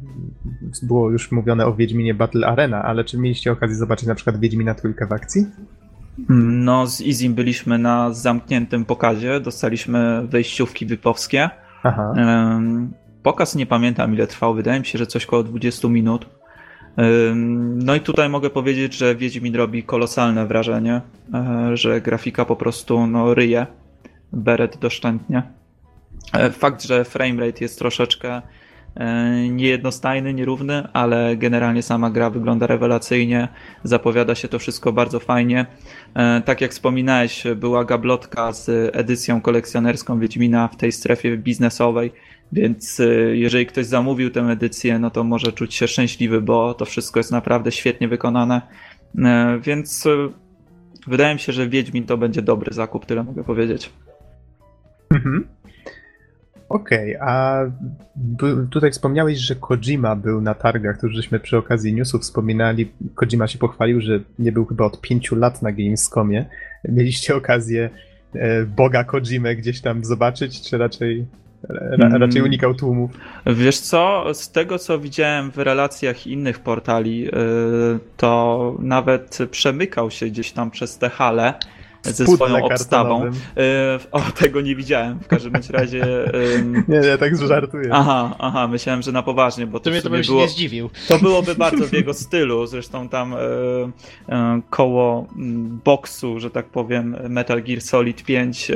było 0.82 1.10
już 1.10 1.32
mówione 1.32 1.66
o 1.66 1.74
Wiedźminie 1.74 2.14
Battle 2.14 2.46
Arena, 2.46 2.82
ale 2.82 3.04
czy 3.04 3.18
mieliście 3.18 3.52
okazję 3.52 3.76
zobaczyć 3.76 4.06
na 4.08 4.14
przykład 4.14 4.40
Wiedźmina 4.40 4.74
trójkę 4.74 5.06
w 5.06 5.12
akcji? 5.12 5.46
No, 6.28 6.86
z 6.86 7.00
Izim 7.00 7.34
byliśmy 7.34 7.78
na 7.78 8.12
zamkniętym 8.12 8.84
pokazie, 8.84 9.40
dostaliśmy 9.40 10.26
wejściówki 10.28 10.86
wypowskie. 10.86 11.50
Aha. 11.82 12.14
Pokaz 13.22 13.54
nie 13.54 13.66
pamiętam 13.66 14.14
ile 14.14 14.26
trwał, 14.26 14.54
wydaje 14.54 14.80
mi 14.80 14.86
się, 14.86 14.98
że 14.98 15.06
coś 15.06 15.24
około 15.24 15.42
20 15.42 15.88
minut. 15.88 16.26
No 17.74 17.94
i 17.94 18.00
tutaj 18.00 18.28
mogę 18.28 18.50
powiedzieć, 18.50 18.94
że 18.94 19.16
Wiedźmin 19.16 19.54
robi 19.56 19.82
kolosalne 19.82 20.46
wrażenie, 20.46 21.00
e, 21.34 21.76
że 21.76 22.00
grafika 22.00 22.44
po 22.44 22.56
prostu 22.56 23.06
no, 23.06 23.34
ryje. 23.34 23.66
beret 24.32 24.78
doszczętnie. 24.78 25.42
E, 26.32 26.50
Fakt, 26.50 26.82
że 26.82 27.04
framerate 27.04 27.64
jest 27.64 27.78
troszeczkę 27.78 28.42
niejednostajny, 29.50 30.34
nierówny, 30.34 30.88
ale 30.92 31.36
generalnie 31.36 31.82
sama 31.82 32.10
gra 32.10 32.30
wygląda 32.30 32.66
rewelacyjnie, 32.66 33.48
zapowiada 33.84 34.34
się 34.34 34.48
to 34.48 34.58
wszystko 34.58 34.92
bardzo 34.92 35.20
fajnie. 35.20 35.66
E, 36.14 36.40
Tak 36.40 36.60
jak 36.60 36.70
wspominałeś, 36.70 37.44
była 37.56 37.84
gablotka 37.84 38.52
z 38.52 38.96
edycją 38.96 39.40
kolekcjonerską 39.40 40.18
Wiedźmina 40.18 40.68
w 40.68 40.76
tej 40.76 40.92
strefie 40.92 41.36
biznesowej, 41.36 42.12
więc 42.52 43.00
e, 43.00 43.06
jeżeli 43.36 43.66
ktoś 43.66 43.86
zamówił 43.86 44.30
tę 44.30 44.40
edycję, 44.40 44.98
no 44.98 45.10
to 45.10 45.24
może 45.24 45.52
czuć 45.52 45.74
się 45.74 45.88
szczęśliwy, 45.88 46.40
bo 46.40 46.74
to 46.74 46.84
wszystko 46.84 47.20
jest 47.20 47.32
naprawdę 47.32 47.72
świetnie 47.72 48.08
wykonane. 48.08 48.62
E, 49.18 49.58
Więc 49.62 50.06
e, 50.06 50.10
wydaje 51.06 51.34
mi 51.34 51.40
się, 51.40 51.52
że 51.52 51.68
Wiedźmin 51.68 52.06
to 52.06 52.16
będzie 52.16 52.42
dobry 52.42 52.74
zakup, 52.74 53.06
tyle 53.06 53.22
mogę 53.24 53.44
powiedzieć. 53.44 53.90
Mhm. 55.10 55.46
Okej, 56.68 57.16
a 57.16 57.60
by, 58.16 58.66
tutaj 58.70 58.90
wspomniałeś, 58.90 59.38
że 59.38 59.54
Kojima 59.54 60.16
był 60.16 60.40
na 60.40 60.54
targach, 60.54 61.00
to 61.00 61.06
już 61.06 61.16
żeśmy 61.16 61.40
przy 61.40 61.56
okazji 61.56 61.94
newsów 61.94 62.22
wspominali. 62.22 62.92
Kojima 63.14 63.46
się 63.46 63.58
pochwalił, 63.58 64.00
że 64.00 64.20
nie 64.38 64.52
był 64.52 64.64
chyba 64.64 64.84
od 64.84 65.00
pięciu 65.00 65.36
lat 65.36 65.62
na 65.62 65.72
Gamescomie. 65.72 66.46
Mieliście 66.88 67.36
okazję 67.36 67.90
e, 68.34 68.64
Boga 68.64 69.04
Kojimę 69.04 69.56
gdzieś 69.56 69.80
tam 69.80 70.04
zobaczyć, 70.04 70.62
czy 70.70 70.78
raczej, 70.78 71.26
ra, 71.68 72.06
Mm. 72.06 72.22
raczej 72.22 72.42
unikał 72.42 72.74
tłumów? 72.74 73.10
Wiesz 73.46 73.78
co, 73.78 74.24
z 74.34 74.50
tego 74.50 74.78
co 74.78 74.98
widziałem 74.98 75.50
w 75.50 75.58
relacjach 75.58 76.26
innych 76.26 76.58
portali, 76.60 77.20
yy, 77.20 77.30
to 78.16 78.76
nawet 78.78 79.38
przemykał 79.50 80.10
się 80.10 80.26
gdzieś 80.26 80.52
tam 80.52 80.70
przez 80.70 80.98
te 80.98 81.10
hale 81.10 81.54
ze 82.04 82.26
swoją 82.26 82.64
obstawą. 82.64 83.24
Yy, 83.24 83.32
O, 84.12 84.20
tego 84.20 84.60
nie 84.60 84.76
widziałem. 84.76 85.18
W 85.20 85.26
każdym 85.26 85.52
razie. 85.70 86.04
ym, 86.56 86.72
Nie, 86.88 87.00
nie, 87.00 87.18
tak 87.18 87.36
żartuję. 87.36 87.88
Aha, 87.92 88.36
aha, 88.38 88.68
myślałem, 88.68 89.02
że 89.02 89.12
na 89.12 89.22
poważnie, 89.22 89.66
bo 89.66 89.78
to, 89.80 89.84
To 89.84 89.90
mnie 89.90 90.02
to 90.02 90.22
się 90.22 90.30
było, 90.32 90.42
nie 90.42 90.48
zdziwił. 90.48 90.90
to 91.08 91.18
byłoby 91.18 91.54
bardzo 91.64 91.84
w 91.86 91.92
jego 91.92 92.14
stylu. 92.14 92.66
Zresztą 92.66 93.08
tam 93.08 93.34
e, 93.34 93.38
e, 94.28 94.60
koło 94.70 95.26
mm, 95.36 95.80
boksu, 95.84 96.40
że 96.40 96.50
tak 96.50 96.66
powiem, 96.66 97.16
Metal 97.28 97.62
Gear 97.62 97.80
Solid 97.80 98.22
5 98.24 98.70
e, 98.70 98.74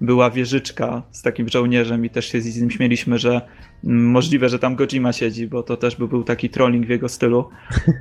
była 0.00 0.30
wieżyczka 0.30 1.02
z 1.10 1.22
takim 1.22 1.48
żołnierzem 1.48 2.04
i 2.04 2.10
też 2.10 2.32
się 2.32 2.40
z 2.40 2.60
nim 2.60 2.70
śmieliśmy, 2.70 3.18
że 3.18 3.40
możliwe, 3.84 4.48
że 4.48 4.58
tam 4.58 4.76
Kojima 4.76 5.12
siedzi, 5.12 5.46
bo 5.46 5.62
to 5.62 5.76
też 5.76 5.96
by 5.96 6.08
był 6.08 6.24
taki 6.24 6.50
trolling 6.50 6.86
w 6.86 6.88
jego 6.88 7.08
stylu. 7.08 7.48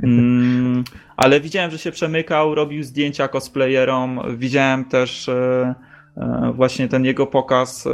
Mm, 0.03 0.83
ale 1.17 1.41
widziałem, 1.41 1.71
że 1.71 1.77
się 1.77 1.91
przemykał, 1.91 2.55
robił 2.55 2.83
zdjęcia 2.83 3.27
cosplayerom. 3.27 4.19
Widziałem 4.37 4.85
też 4.85 5.29
e, 5.29 5.75
e, 6.17 6.53
właśnie 6.55 6.87
ten 6.87 7.05
jego 7.05 7.27
pokaz 7.27 7.87
e, 7.87 7.91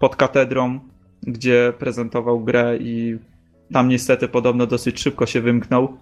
pod 0.00 0.16
katedrą, 0.16 0.80
gdzie 1.22 1.72
prezentował 1.78 2.40
grę 2.40 2.76
i 2.80 3.18
tam 3.72 3.88
niestety 3.88 4.28
podobno 4.28 4.66
dosyć 4.66 5.00
szybko 5.00 5.26
się 5.26 5.40
wymknął 5.40 5.96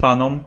fanom. 0.00 0.40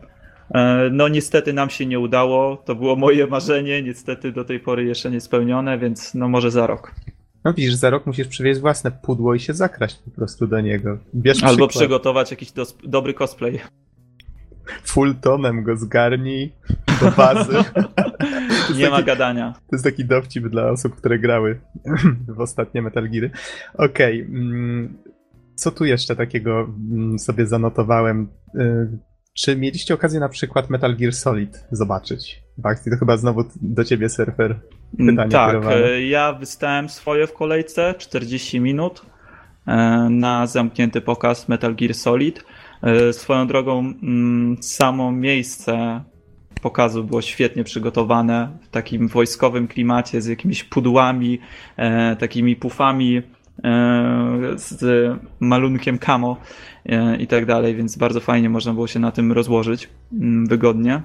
No 0.91 1.07
niestety 1.07 1.53
nam 1.53 1.69
się 1.69 1.85
nie 1.85 1.99
udało, 1.99 2.57
to 2.57 2.75
było 2.75 2.95
moje 2.95 3.27
marzenie, 3.27 3.81
niestety 3.83 4.31
do 4.31 4.45
tej 4.45 4.59
pory 4.59 4.85
jeszcze 4.85 5.11
nie 5.11 5.21
spełnione, 5.21 5.77
więc 5.77 6.13
no 6.13 6.29
może 6.29 6.51
za 6.51 6.67
rok. 6.67 6.91
No 7.45 7.53
widzisz, 7.53 7.73
za 7.73 7.89
rok 7.89 8.05
musisz 8.05 8.27
przywieźć 8.27 8.59
własne 8.59 8.91
pudło 8.91 9.35
i 9.35 9.39
się 9.39 9.53
zakraść 9.53 9.95
po 10.05 10.11
prostu 10.11 10.47
do 10.47 10.61
niego. 10.61 10.97
Bierz 11.15 11.43
Albo 11.43 11.67
przykład. 11.67 11.69
przygotować 11.69 12.31
jakiś 12.31 12.51
dos- 12.51 12.77
dobry 12.83 13.13
cosplay. 13.13 13.59
Full 14.83 15.15
tonem 15.15 15.63
go 15.63 15.77
zgarnij 15.77 16.51
do 17.01 17.11
bazy. 17.11 17.53
Nie 18.77 18.89
ma 18.89 19.01
gadania. 19.03 19.53
To 19.53 19.75
jest 19.75 19.83
taki 19.85 20.05
dowcip 20.05 20.47
dla 20.47 20.69
osób, 20.71 20.95
które 20.95 21.19
grały 21.19 21.59
w 22.27 22.39
ostatnie 22.41 22.81
Metal 22.81 23.09
Geary. 23.09 23.31
Okej. 23.73 24.21
mm, 24.21 24.97
co 25.55 25.71
tu 25.71 25.85
jeszcze 25.85 26.15
takiego 26.15 26.69
mm, 26.91 27.19
sobie 27.19 27.47
zanotowałem? 27.47 28.27
Y, 28.59 28.97
Czy 29.33 29.55
mieliście 29.55 29.93
okazję 29.93 30.19
na 30.19 30.29
przykład 30.29 30.69
Metal 30.69 30.95
Gear 30.97 31.13
Solid 31.13 31.65
zobaczyć? 31.71 32.43
Bakti, 32.57 32.89
to 32.89 32.97
chyba 32.97 33.17
znowu 33.17 33.43
do 33.61 33.83
ciebie 33.83 34.09
surfer. 34.09 34.59
Pytanie 34.97 35.31
tak, 35.31 35.47
kierowane. 35.47 35.85
e, 35.85 36.01
ja 36.07 36.33
wystałem 36.33 36.89
swoje 36.89 37.27
w 37.27 37.33
kolejce 37.33 37.95
40 37.97 38.59
minut 38.59 39.01
e, 39.67 39.75
na 40.09 40.47
zamknięty 40.47 41.01
pokaz 41.01 41.49
Metal 41.49 41.75
Gear 41.75 41.93
Solid. 41.93 42.45
E, 42.81 43.13
Swoją 43.13 43.47
drogą, 43.47 43.79
mm, 43.79 44.57
samo 44.63 45.11
miejsce 45.11 46.03
pokazu 46.61 47.03
było 47.03 47.21
świetnie 47.21 47.63
przygotowane 47.63 48.57
w 48.61 48.67
takim 48.67 49.07
wojskowym 49.07 49.67
klimacie 49.67 50.21
z 50.21 50.27
jakimiś 50.27 50.63
pudłami, 50.63 51.39
takimi 52.19 52.55
pufami, 52.55 53.21
z 54.55 54.83
malunkiem 55.39 55.99
camo 55.99 56.37
i 57.19 57.27
tak 57.27 57.45
dalej, 57.45 57.75
więc 57.75 57.97
bardzo 57.97 58.19
fajnie 58.19 58.49
można 58.49 58.73
było 58.73 58.87
się 58.87 58.99
na 58.99 59.11
tym 59.11 59.31
rozłożyć 59.31 59.89
mm, 60.13 60.47
wygodnie. 60.47 61.01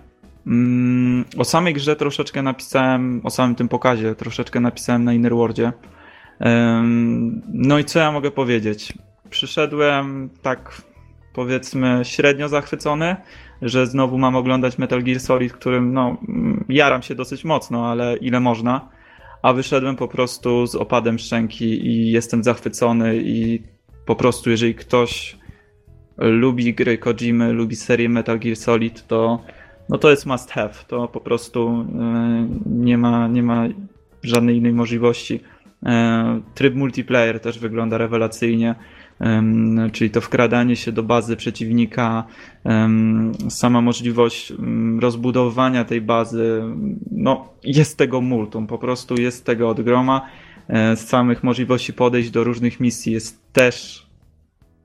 Mm, 0.47 1.25
O 1.39 1.45
samej 1.45 1.75
grze 1.75 1.97
troszeczkę 1.97 2.43
napisałem, 2.43 3.21
o 3.25 3.31
samym 3.31 3.55
tym 3.55 3.69
pokazie 3.69 4.15
troszeczkę 4.15 4.61
napisałem 4.61 5.05
na 5.05 5.13
Innerworldzie. 5.13 5.73
Em, 6.41 7.43
No 7.49 7.79
i 7.79 7.85
co 7.85 7.99
ja 7.99 8.13
mogę 8.13 8.31
powiedzieć? 8.31 8.93
Przyszedłem 9.31 10.31
tak 10.43 10.83
powiedzmy 11.33 12.01
średnio 12.03 12.49
zachwycony, 12.49 13.17
że 13.63 13.87
znowu 13.87 14.19
mam 14.19 14.37
oglądać 14.37 14.79
Metal 14.79 15.03
Gear 15.03 15.21
Solid, 15.21 15.53
którym 15.53 15.93
no 15.93 16.17
mm, 16.29 16.65
jaram 16.69 17.03
się 17.03 17.15
dosyć 17.15 17.45
mocno, 17.45 17.91
ale 17.91 18.17
ile 18.17 18.41
można. 18.41 18.89
A 19.43 19.53
wyszedłem 19.53 19.97
po 19.97 20.09
prostu 20.09 20.67
z 20.67 20.75
opadem 20.75 21.19
szczęki 21.19 21.87
i 21.87 22.11
jestem 22.11 22.45
zachwycony 22.45 23.17
i 23.17 23.63
po 24.07 24.17
prostu 24.17 24.51
jeżeli 24.51 24.75
ktoś 24.75 25.37
lubi 26.17 26.75
gry 26.75 26.99
Kojimy, 26.99 27.53
lubi 27.53 27.77
serię 27.77 28.09
Metal 28.09 28.39
Gear 28.39 28.57
Solid, 28.57 29.07
to 29.07 29.45
no 29.91 29.99
to 29.99 30.11
jest 30.11 30.27
must 30.27 30.51
have. 30.51 30.75
To 30.89 31.09
po 31.09 31.21
prostu 31.21 31.69
e, 31.69 32.49
nie 32.67 32.99
ma, 32.99 33.29
nie 33.29 33.43
ma 33.43 33.65
żadnej 34.23 34.57
innej 34.57 34.73
możliwości. 34.73 35.41
E, 35.87 36.41
Tryb 36.55 36.75
multiplayer 36.75 37.41
też 37.41 37.59
wygląda 37.59 37.99
rewelacyjnie, 37.99 38.75
em, 39.21 39.91
czyli 39.93 40.11
to 40.11 40.21
wkradanie 40.21 40.77
się 40.77 40.93
do 40.93 41.03
bazy 41.03 41.37
przeciwnika, 41.37 42.25
sama 43.49 43.81
możliwość 43.81 44.53
rozbudowania 45.01 45.85
tej 45.85 46.01
bazy, 46.01 46.63
no 47.11 47.49
jest 47.65 47.99
tego 47.99 48.21
multum, 48.21 48.67
po 48.67 48.79
prostu 48.79 49.21
jest 49.21 49.45
tego 49.45 49.69
od 49.69 49.81
groma. 49.81 50.27
E, 50.69 50.97
Z 50.97 51.09
samych 51.09 51.45
możliwości 51.45 51.93
podejść 51.93 52.31
do 52.31 52.45
różnych 52.45 52.81
misji 52.81 53.13
jest 53.13 53.53
też 53.53 54.07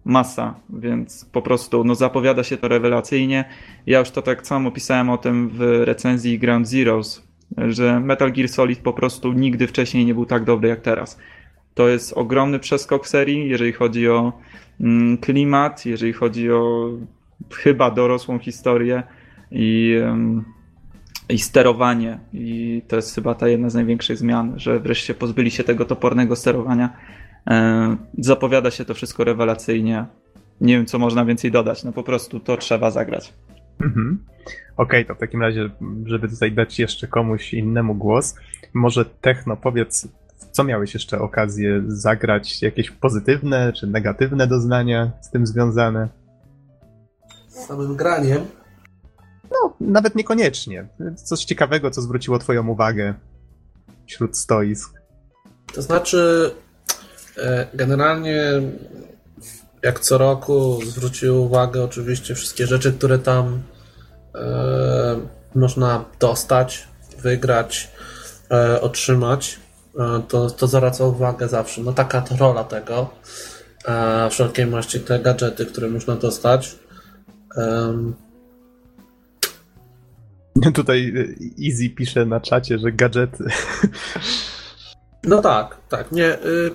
masa, 0.06 0.56
więc 0.70 1.26
po 1.26 1.42
prostu 1.42 1.84
no, 1.84 1.96
zapowiada 1.96 2.44
się 2.44 2.58
to 2.58 2.68
rewelacyjnie. 2.68 3.46
Ja 3.86 4.00
już 4.00 4.12
to 4.12 4.22
tak 4.22 4.48
samo 4.48 4.72
pisałem 4.72 5.10
o 5.10 5.18
tym 5.18 5.50
w 5.50 5.60
recenzji 5.86 6.40
Ground 6.40 6.68
Zeroes, 6.68 7.24
że 7.58 8.00
Metal 8.00 8.32
Gear 8.32 8.50
Solid 8.50 8.80
po 8.80 8.94
prostu 8.94 9.34
nigdy 9.34 9.68
wcześniej 9.68 10.06
nie 10.06 10.14
był 10.14 10.26
tak 10.26 10.44
dobry 10.44 10.70
jak 10.70 10.82
teraz. 10.82 11.20
To 11.74 11.88
jest 11.88 12.14
ogromny 12.14 12.60
przeskok 12.60 13.08
serii, 13.08 13.50
jeżeli 13.50 13.74
chodzi 13.74 14.10
o 14.10 14.34
mm, 14.82 15.18
klimat, 15.18 15.86
jeżeli 15.86 16.14
chodzi 16.14 16.52
o 16.52 16.90
chyba 17.54 17.92
dorosłą 17.92 18.40
historię 18.40 19.04
i, 19.52 19.96
i 21.30 21.40
sterowanie. 21.40 22.20
I 22.34 22.82
to 22.88 22.96
jest 22.96 23.16
chyba 23.16 23.36
ta 23.36 23.48
jedna 23.48 23.70
z 23.70 23.76
największych 23.76 24.18
zmian, 24.18 24.54
że 24.60 24.80
wreszcie 24.80 25.14
pozbyli 25.14 25.52
się 25.52 25.64
tego 25.64 25.86
topornego 25.86 26.36
sterowania. 26.36 26.94
E, 27.50 27.98
Zapowiada 28.18 28.72
się 28.72 28.86
to 28.86 28.94
wszystko 28.94 29.24
rewelacyjnie. 29.24 30.06
Nie 30.62 30.78
wiem, 30.78 30.86
co 30.86 31.00
można 31.00 31.26
więcej 31.26 31.52
dodać. 31.52 31.84
No 31.84 31.92
po 31.92 32.04
prostu 32.04 32.40
to 32.40 32.58
trzeba 32.58 32.92
zagrać. 32.92 33.34
Mhm. 33.82 34.26
Okej, 34.78 35.06
to 35.06 35.16
w 35.16 35.18
takim 35.20 35.42
razie, 35.42 35.70
żeby 36.06 36.30
tutaj 36.30 36.52
dać 36.52 36.80
jeszcze 36.80 37.08
komuś 37.08 37.54
innemu 37.54 37.96
głos, 37.96 38.36
może 38.74 39.06
Techno, 39.06 39.58
powiedz, 39.58 40.08
co 40.52 40.64
miałeś 40.64 40.94
jeszcze 40.94 41.20
okazję 41.20 41.84
zagrać? 41.88 42.62
Jakieś 42.62 42.92
pozytywne 42.92 43.74
czy 43.74 43.88
negatywne 43.88 44.48
doznania 44.48 45.12
z 45.22 45.32
tym 45.32 45.48
związane? 45.48 46.10
Z 47.48 47.56
samym 47.56 47.96
graniem. 47.96 48.42
No, 49.52 49.74
nawet 49.80 50.16
niekoniecznie. 50.16 50.88
Coś 51.16 51.46
ciekawego, 51.46 51.92
co 51.92 52.02
zwróciło 52.02 52.40
Twoją 52.40 52.68
uwagę 52.68 53.14
wśród 54.08 54.38
stoisk. 54.38 55.02
To 55.74 55.82
znaczy, 55.82 56.52
generalnie 57.74 58.42
jak 59.86 60.00
co 60.00 60.18
roku 60.18 60.80
zwrócił 60.86 61.44
uwagę 61.44 61.84
oczywiście 61.84 62.36
wszystkie 62.36 62.68
rzeczy, 62.68 62.94
które 62.94 63.20
tam 63.20 63.62
e, 64.36 65.20
można 65.56 66.06
dostać, 66.20 66.88
wygrać, 67.22 67.92
e, 68.52 68.82
otrzymać. 68.82 69.60
E, 70.00 70.22
to, 70.28 70.50
to 70.50 70.68
zwraca 70.68 71.06
uwagę 71.06 71.48
zawsze. 71.48 71.82
No 71.82 71.94
taka 71.94 72.22
to 72.22 72.36
rola 72.38 72.64
tego. 72.64 73.10
E, 73.88 74.30
wszelkie 74.30 74.68
maści 74.68 75.00
te 75.00 75.20
gadżety, 75.20 75.66
które 75.66 75.90
można 75.90 76.16
dostać. 76.16 76.76
Tutaj 80.74 81.14
Easy 81.66 81.90
pisze 81.90 82.26
na 82.26 82.40
czacie, 82.40 82.80
że 82.80 82.92
gadżety. 82.92 83.44
No 85.24 85.42
tak, 85.42 85.78
tak. 85.90 86.12
Nie, 86.12 86.34
y. 86.46 86.72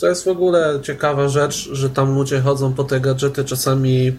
to 0.00 0.08
jest 0.08 0.24
w 0.24 0.28
ogóle 0.28 0.80
ciekawa 0.82 1.28
rzecz, 1.28 1.68
że 1.72 1.90
tam 1.90 2.14
ludzie 2.14 2.40
chodzą 2.40 2.74
po 2.74 2.84
te 2.84 3.00
gadżety 3.00 3.44
czasami 3.44 4.18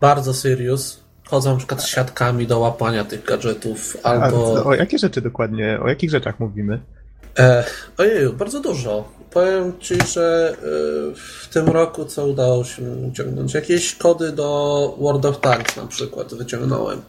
bardzo 0.00 0.34
serious. 0.34 1.00
Chodzą 1.24 1.50
na 1.50 1.56
przykład 1.56 1.82
z 1.82 1.86
siatkami 1.86 2.46
do 2.46 2.58
łapania 2.58 3.04
tych 3.04 3.24
gadżetów, 3.24 3.96
albo... 4.02 4.58
A 4.58 4.64
o 4.64 4.74
jakie 4.74 4.98
rzeczy 4.98 5.20
dokładnie, 5.20 5.78
o 5.82 5.88
jakich 5.88 6.10
rzeczach 6.10 6.40
mówimy? 6.40 6.80
E, 7.38 7.64
ojej, 7.98 8.28
bardzo 8.32 8.60
dużo. 8.60 9.20
Powiem 9.30 9.72
Ci, 9.80 9.94
że 10.12 10.56
y, 11.12 11.14
w 11.14 11.48
tym 11.52 11.68
roku 11.68 12.04
co 12.04 12.26
udało 12.26 12.64
się 12.64 12.82
wyciągnąć? 12.82 13.54
Jakieś 13.54 13.94
kody 13.94 14.32
do 14.32 14.96
World 15.00 15.24
of 15.24 15.40
Tanks 15.40 15.76
na 15.76 15.86
przykład 15.86 16.34
wyciągnąłem. 16.34 17.00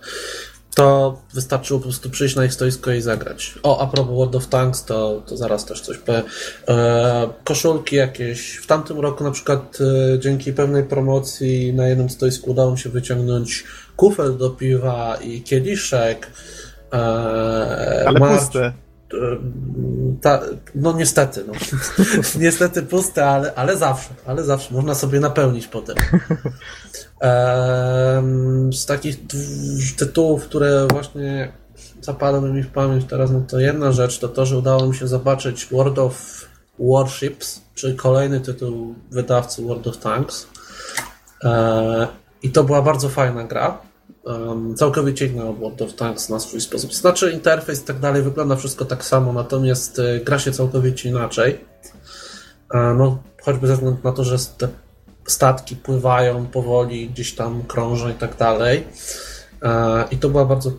To 0.76 1.22
wystarczyło 1.34 1.80
po 1.80 1.84
prostu 1.84 2.09
przyjść 2.09 2.36
na 2.36 2.45
ich 2.45 2.53
stoisko 2.53 2.91
i 2.91 3.01
zagrać. 3.01 3.59
O, 3.63 3.82
a 3.82 3.88
propos 3.88 4.15
World 4.15 4.36
of 4.36 4.47
Tanks, 4.47 4.86
to, 4.86 5.24
to 5.28 5.38
zaraz 5.38 5.65
też 5.65 5.82
coś 5.82 5.97
powiem. 5.97 6.24
E, 6.67 7.30
koszulki 7.43 7.95
jakieś. 7.95 8.55
W 8.55 8.67
tamtym 8.67 8.99
roku 8.99 9.24
na 9.24 9.32
przykład 9.32 9.78
e, 10.15 10.19
dzięki 10.19 10.53
pewnej 10.53 10.84
promocji 10.84 11.74
na 11.74 11.88
jednym 11.88 12.09
stoisku 12.09 12.51
udało 12.51 12.72
mi 12.72 12.80
się 12.80 12.89
wyciągnąć 12.89 13.63
kufel 13.95 14.38
do 14.38 14.49
piwa 14.49 15.15
i 15.15 15.41
kieliszek. 15.41 16.32
E, 16.93 16.97
Ale 18.07 18.19
puste. 18.19 18.74
ta, 20.22 20.41
no 20.76 20.93
niestety, 20.93 21.43
no. 21.47 21.53
niestety 22.43 22.82
puste, 22.82 23.30
ale, 23.30 23.53
ale 23.55 23.78
zawsze, 23.78 24.09
ale 24.26 24.43
zawsze 24.43 24.74
można 24.74 24.95
sobie 24.95 25.19
napełnić 25.19 25.67
potem. 25.67 25.95
Z 28.74 28.86
takich 28.86 29.17
tytułów, 29.97 30.43
które 30.43 30.88
właśnie 30.88 31.51
zapadły 32.01 32.53
mi 32.53 32.63
w 32.63 32.72
pamięć 32.72 33.05
teraz, 33.05 33.32
no 33.32 33.41
to 33.47 33.59
jedna 33.59 33.91
rzecz 33.91 34.19
to 34.19 34.28
to, 34.28 34.45
że 34.45 34.57
udało 34.57 34.88
mi 34.88 34.95
się 34.95 35.07
zobaczyć 35.07 35.65
World 35.65 35.99
of 35.99 36.45
Warships, 36.80 37.61
czyli 37.76 37.95
kolejny 37.95 38.39
tytuł 38.39 38.95
wydawcy 39.11 39.61
World 39.61 39.88
of 39.88 39.97
Tanks. 39.97 40.47
E, 41.43 42.07
I 42.43 42.49
to 42.49 42.63
była 42.63 42.82
bardzo 42.82 43.09
fajna 43.09 43.43
gra. 43.43 43.78
Całkowicie 44.76 45.26
inna 45.26 45.49
od 45.49 45.59
World 45.59 45.82
of 45.82 45.93
Tanks 45.93 46.30
na 46.30 46.39
swój 46.39 46.61
sposób. 46.61 46.93
Znaczy 46.93 47.32
interfejs 47.32 47.82
i 47.82 47.86
tak 47.86 47.99
dalej 47.99 48.22
wygląda 48.22 48.55
wszystko 48.55 48.86
tak 48.86 49.05
samo, 49.05 49.34
natomiast 49.34 49.99
e, 49.99 50.19
gra 50.19 50.39
się 50.39 50.51
całkowicie 50.51 51.09
inaczej. 51.09 51.59
E, 52.74 52.93
no, 52.93 53.24
choćby 53.41 53.67
ze 53.67 53.74
względu 53.74 53.99
na 54.03 54.11
to, 54.11 54.24
że 54.24 54.38
te 54.57 54.67
statki 55.28 55.76
pływają 55.76 56.45
powoli, 56.45 57.09
gdzieś 57.09 57.36
tam 57.36 57.63
krążą 57.63 58.09
i 58.09 58.13
tak 58.13 58.38
dalej. 58.38 58.88
E, 59.63 60.03
I 60.11 60.17
to 60.17 60.30
była 60.30 60.45
bardzo 60.45 60.72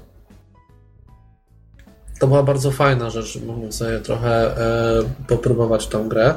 to 2.23 2.27
była 2.27 2.43
bardzo 2.43 2.71
fajna 2.71 3.11
rzecz, 3.11 3.39
mogłem 3.47 3.73
sobie 3.73 4.01
trochę 4.01 4.57
e, 4.57 5.03
popróbować 5.29 5.87
tą 5.87 6.09
grę. 6.09 6.35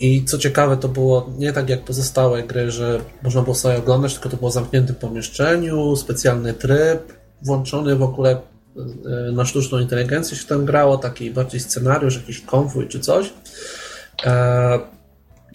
I 0.00 0.24
co 0.24 0.38
ciekawe, 0.38 0.76
to 0.76 0.88
było 0.88 1.30
nie 1.38 1.52
tak 1.52 1.68
jak 1.68 1.84
pozostałe 1.84 2.42
gry, 2.42 2.70
że 2.70 3.00
można 3.22 3.42
było 3.42 3.54
sobie 3.54 3.78
oglądać, 3.78 4.14
tylko 4.14 4.28
to 4.28 4.36
było 4.36 4.50
w 4.50 4.54
zamkniętym 4.54 4.96
pomieszczeniu, 4.96 5.96
specjalny 5.96 6.54
tryb, 6.54 7.12
włączony 7.42 7.96
w 7.96 8.02
ogóle 8.02 8.30
e, 8.30 9.32
na 9.32 9.44
sztuczną 9.44 9.78
inteligencję 9.78 10.36
się 10.36 10.46
tam 10.46 10.64
grało, 10.64 10.98
taki 10.98 11.30
bardziej 11.30 11.60
scenariusz, 11.60 12.16
jakiś 12.16 12.40
konwój 12.40 12.88
czy 12.88 13.00
coś. 13.00 13.32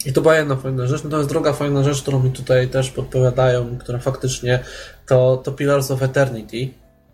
E, 0.06 0.08
I 0.08 0.12
to 0.12 0.20
była 0.20 0.34
jedna 0.36 0.56
fajna 0.56 0.86
rzecz. 0.86 1.04
Natomiast 1.04 1.28
druga 1.28 1.52
fajna 1.52 1.82
rzecz, 1.82 2.02
którą 2.02 2.22
mi 2.22 2.30
tutaj 2.30 2.68
też 2.68 2.90
podpowiadają, 2.90 3.78
która 3.78 3.98
faktycznie 3.98 4.58
to, 5.06 5.36
to 5.36 5.52
Pillars 5.52 5.90
of 5.90 6.02
Eternity, 6.02 6.68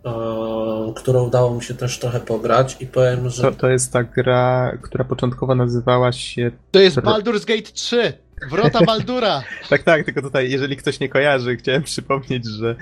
e, 0.05 0.93
którą 0.95 1.23
udało 1.23 1.55
mi 1.55 1.63
się 1.63 1.73
też 1.73 1.99
trochę 1.99 2.19
pograć 2.19 2.77
i 2.79 2.87
powiem, 2.87 3.29
że 3.29 3.41
To, 3.41 3.51
to 3.51 3.69
jest 3.69 3.93
ta 3.93 4.03
gra, 4.03 4.77
która 4.81 5.03
początkowo 5.03 5.55
nazywała 5.55 6.11
się. 6.11 6.51
To 6.71 6.79
jest. 6.79 6.97
Baldur's 6.97 7.45
Gate 7.45 7.71
3! 7.73 8.13
Wrota 8.49 8.85
Baldura! 8.85 9.43
Tak, 9.69 9.83
tak, 9.83 10.05
tylko 10.05 10.21
tutaj, 10.21 10.51
jeżeli 10.51 10.77
ktoś 10.77 10.99
nie 10.99 11.09
kojarzy, 11.09 11.55
chciałem 11.55 11.83
przypomnieć, 11.83 12.45
że 12.45 12.75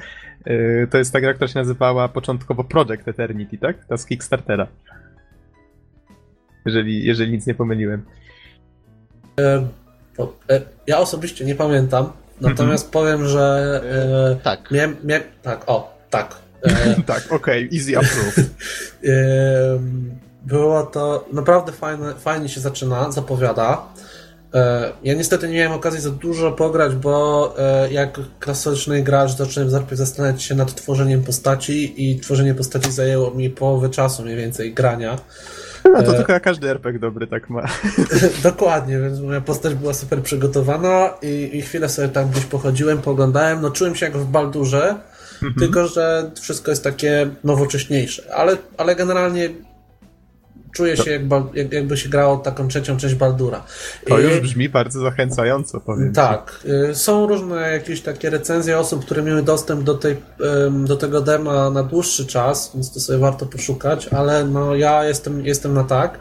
y, 0.47 0.88
to 0.91 0.97
jest 0.97 1.14
ta 1.14 1.22
gra, 1.22 1.34
która 1.34 1.47
się 1.47 1.60
nazywała 1.60 2.10
początkowo 2.10 2.64
Project 2.64 3.07
Eternity, 3.07 3.57
tak? 3.57 3.86
Ta 3.86 3.97
z 3.97 4.05
Kickstartera. 4.05 4.68
Jeżeli, 6.66 7.05
jeżeli 7.05 7.32
nic 7.32 7.47
nie 7.47 7.55
pomyliłem. 7.55 8.05
E, 10.50 10.62
ja 10.88 10.98
osobiście 11.00 11.46
nie 11.46 11.56
pamiętam, 11.56 12.12
natomiast 12.42 12.92
powiem, 12.92 13.28
że 13.28 13.82
e, 14.40 14.44
Tak. 14.44 14.72
miałem, 14.72 14.96
miałem, 15.04 15.24
tak, 15.42 15.64
o, 15.68 15.98
tak. 16.10 16.36
E, 16.64 17.02
tak, 17.06 17.32
okej, 17.34 17.70
easy 17.74 17.98
approve. 17.98 18.38
Ym, 19.04 20.12
Było 20.44 20.84
to 20.84 21.26
naprawdę 21.34 21.72
fajne, 21.72 22.14
fajnie 22.16 22.50
się 22.50 22.60
zaczyna, 22.62 23.12
zapowiada. 23.12 23.82
E, 24.54 24.92
Ja 25.04 25.14
niestety 25.14 25.48
nie 25.48 25.54
miałem 25.58 25.72
okazji 25.72 26.02
za 26.02 26.10
dużo 26.10 26.52
pograć, 26.52 26.96
bo 26.96 27.54
e, 27.58 27.92
jak 27.94 28.20
klasyczny 28.40 29.02
gracz 29.04 29.32
zacząłem 29.38 29.72
najpierw 29.72 29.98
zastanawiać 29.98 30.44
się 30.44 30.56
nad 30.56 30.76
tworzeniem 30.76 31.24
postaci 31.24 32.10
i 32.10 32.20
tworzenie 32.20 32.56
postaci 32.56 32.92
zajęło 32.92 33.32
mi 33.32 33.50
połowę 33.50 33.90
czasu 33.90 34.24
mniej 34.24 34.36
więcej 34.36 34.74
grania. 34.74 35.18
A 35.84 36.04
to 36.04 36.12
E, 36.14 36.16
tylko 36.18 36.40
każdy 36.40 36.70
RPG 36.70 37.00
dobry 37.00 37.28
tak 37.28 37.50
ma. 37.50 37.66
Dokładnie, 38.44 39.00
więc 39.00 39.20
moja 39.20 39.42
postać 39.42 39.74
była 39.76 39.94
super 39.94 40.24
przygotowana 40.24 41.14
i, 41.22 41.50
i 41.54 41.62
chwilę 41.62 41.90
sobie 41.90 42.10
tam 42.10 42.30
gdzieś 42.30 42.46
pochodziłem, 42.46 43.02
poglądałem, 43.02 43.62
no 43.62 43.72
czułem 43.72 43.96
się 43.96 44.06
jak 44.06 44.18
w 44.18 44.26
Baldurze, 44.26 44.96
tylko 45.60 45.88
że 45.88 46.32
wszystko 46.42 46.72
jest 46.72 46.84
takie 46.84 47.30
nowocześniejsze, 47.44 48.36
ale, 48.36 48.58
ale 48.78 48.96
generalnie 48.96 49.50
czuję 50.72 50.98
się 50.98 51.12
jak, 51.12 51.28
Bal- 51.28 51.50
jak, 51.54 51.74
jakby 51.74 51.98
się 51.98 52.10
grało 52.10 52.38
taką 52.38 52.68
trzecią 52.68 52.98
część 52.98 53.16
Baldura. 53.16 53.64
To 54.08 54.20
już 54.20 54.40
brzmi 54.40 54.70
bardzo 54.70 55.00
zachęcająco, 55.00 55.80
powiem. 55.80 56.10
ci. 56.10 56.16
tak. 56.16 56.60
y, 56.90 56.96
Są 56.96 57.28
różne 57.28 57.72
jakieś 57.72 58.02
takie 58.02 58.30
recenzje 58.30 58.80
osób, 58.80 59.06
które 59.06 59.24
miały 59.24 59.44
dostęp 59.44 59.84
do, 59.84 59.94
tej, 59.94 60.16
do 60.86 60.96
tego 60.96 61.22
dema 61.22 61.70
na 61.70 61.84
dłuższy 61.84 62.26
czas, 62.26 62.72
więc 62.74 62.94
to 62.94 63.00
sobie 63.00 63.20
warto 63.20 63.46
poszukać, 63.46 64.08
ale 64.08 64.46
no 64.46 64.76
ja 64.76 65.04
jestem, 65.06 65.46
jestem 65.46 65.74
na 65.74 65.84
tak. 65.84 66.20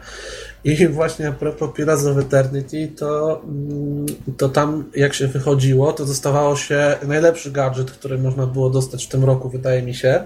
I 0.63 0.87
właśnie 0.99 1.27
a 1.27 1.31
propos 1.31 1.69
Pillars 1.75 2.05
of 2.05 2.17
Eternity, 2.17 2.87
to, 2.97 3.41
mm, 3.43 4.05
to 4.37 4.49
tam 4.49 4.83
jak 4.95 5.13
się 5.13 5.27
wychodziło, 5.27 5.93
to 5.93 6.05
dostawało 6.05 6.55
się 6.55 6.95
najlepszy 7.07 7.51
gadżet, 7.51 7.91
który 7.91 8.17
można 8.17 8.45
było 8.45 8.69
dostać 8.69 9.05
w 9.05 9.09
tym 9.09 9.23
roku, 9.23 9.49
wydaje 9.49 9.81
mi 9.81 9.93
się. 9.95 10.23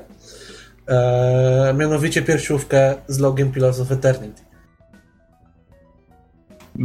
E, 0.88 1.74
mianowicie 1.78 2.22
piersiówkę 2.22 2.96
z 3.08 3.20
logiem 3.20 3.52
Pillars 3.52 3.80
of 3.80 3.92
Eternity. 3.92 4.42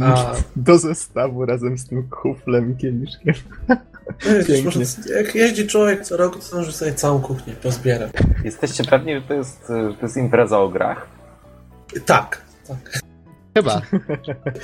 A, 0.01 0.33
Do 0.55 0.77
zestawu 0.77 1.45
razem 1.45 1.77
z 1.77 1.87
tym 1.87 2.09
kuflem 2.09 2.73
i 2.73 2.77
kieliszkiem. 2.77 3.33
Wiesz, 4.47 4.63
może, 4.63 4.79
jak 5.15 5.35
jeździ 5.35 5.67
człowiek 5.67 6.01
co 6.05 6.17
roku, 6.17 6.39
to 6.49 6.57
może 6.57 6.71
sobie 6.71 6.93
całą 6.93 7.21
kuchnię 7.21 7.53
pozbierać. 7.53 8.11
Jesteście 8.43 8.83
pewni, 8.83 9.15
że 9.15 9.21
to 9.21 9.33
jest, 9.33 9.67
że 9.67 9.93
to 9.93 10.05
jest 10.05 10.17
impreza 10.17 10.59
o 10.59 10.69
grach? 10.69 11.07
Tak, 12.05 12.41
tak. 12.67 13.01
Chyba. 13.57 13.81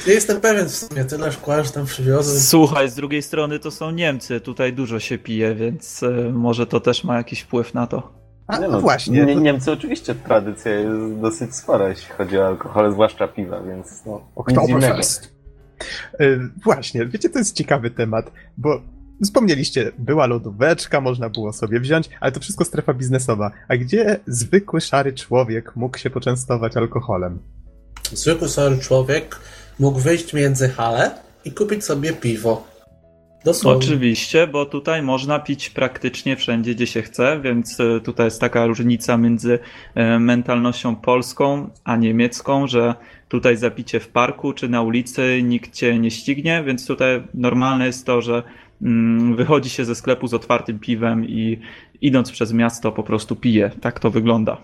Ja 0.07 0.13
jestem 0.13 0.41
pewien 0.41 0.65
w 0.65 0.75
sumie, 0.75 1.05
tyle 1.05 1.31
szkła, 1.31 1.63
że 1.63 1.71
tam 1.71 1.85
przywiozłem. 1.85 2.39
Słuchaj, 2.39 2.89
z 2.89 2.95
drugiej 2.95 3.21
strony 3.21 3.59
to 3.59 3.71
są 3.71 3.91
Niemcy, 3.91 4.39
tutaj 4.41 4.73
dużo 4.73 4.99
się 4.99 5.17
pije, 5.17 5.55
więc 5.55 6.03
e, 6.03 6.09
może 6.33 6.67
to 6.67 6.79
też 6.79 7.03
ma 7.03 7.17
jakiś 7.17 7.41
wpływ 7.41 7.73
na 7.73 7.87
to. 7.87 8.24
A, 8.47 8.59
Nie 8.59 8.67
no 8.67 8.81
właśnie. 8.81 9.25
Nie, 9.25 9.35
Niemcy 9.35 9.71
oczywiście 9.71 10.15
tradycja 10.15 10.71
jest 10.71 11.19
dosyć 11.21 11.55
spora, 11.55 11.89
jeśli 11.89 12.13
chodzi 12.13 12.37
o 12.37 12.47
alkohol, 12.47 12.91
zwłaszcza 12.91 13.27
piwa, 13.27 13.61
więc 13.63 14.05
no. 14.05 14.21
Oktoberfest. 14.35 15.35
Y, 16.21 16.39
Właśnie, 16.63 17.05
wiecie, 17.05 17.29
to 17.29 17.39
jest 17.39 17.55
ciekawy 17.55 17.91
temat, 17.91 18.31
bo 18.57 18.81
wspomnieliście, 19.23 19.91
była 19.97 20.25
lodóweczka, 20.25 21.01
można 21.01 21.29
było 21.29 21.53
sobie 21.53 21.79
wziąć, 21.79 22.09
ale 22.19 22.31
to 22.31 22.39
wszystko 22.39 22.65
strefa 22.65 22.93
biznesowa. 22.93 23.51
A 23.67 23.77
gdzie 23.77 24.19
zwykły 24.27 24.81
szary 24.81 25.13
człowiek 25.13 25.75
mógł 25.75 25.97
się 25.97 26.09
poczęstować 26.09 26.77
alkoholem? 26.77 27.39
Zwykły 28.11 28.49
sorry 28.49 28.77
człowiek 28.77 29.39
mógł 29.79 29.99
wyjść 29.99 30.33
między 30.33 30.69
hale 30.69 31.11
i 31.45 31.51
kupić 31.51 31.85
sobie 31.85 32.13
piwo. 32.13 32.74
Dosłownie. 33.45 33.85
Oczywiście, 33.85 34.47
bo 34.47 34.65
tutaj 34.65 35.01
można 35.01 35.39
pić 35.39 35.69
praktycznie 35.69 36.35
wszędzie, 36.35 36.75
gdzie 36.75 36.87
się 36.87 37.01
chce, 37.01 37.39
więc 37.43 37.79
e, 37.79 37.99
tutaj 37.99 38.27
jest 38.27 38.41
taka 38.41 38.65
różnica 38.65 39.17
między 39.17 39.59
e, 39.95 40.19
mentalnością 40.19 40.95
polską 40.95 41.69
a 41.83 41.95
niemiecką, 41.95 42.67
że 42.67 42.95
tutaj 43.29 43.57
zapicie 43.57 43.99
w 43.99 44.07
parku 44.07 44.53
czy 44.53 44.69
na 44.69 44.81
ulicy 44.81 45.43
nikt 45.43 45.73
cię 45.73 45.99
nie 45.99 46.11
ścignie, 46.11 46.63
więc 46.65 46.87
tutaj 46.87 47.23
normalne 47.33 47.85
jest 47.85 48.05
to, 48.05 48.21
że 48.21 48.43
mm, 48.81 49.35
wychodzi 49.35 49.69
się 49.69 49.85
ze 49.85 49.95
sklepu 49.95 50.27
z 50.27 50.33
otwartym 50.33 50.79
piwem 50.79 51.25
i 51.25 51.59
idąc 52.01 52.31
przez 52.31 52.53
miasto 52.53 52.91
po 52.91 53.03
prostu 53.03 53.35
pije. 53.35 53.71
Tak 53.81 53.99
to 53.99 54.11
wygląda. 54.11 54.57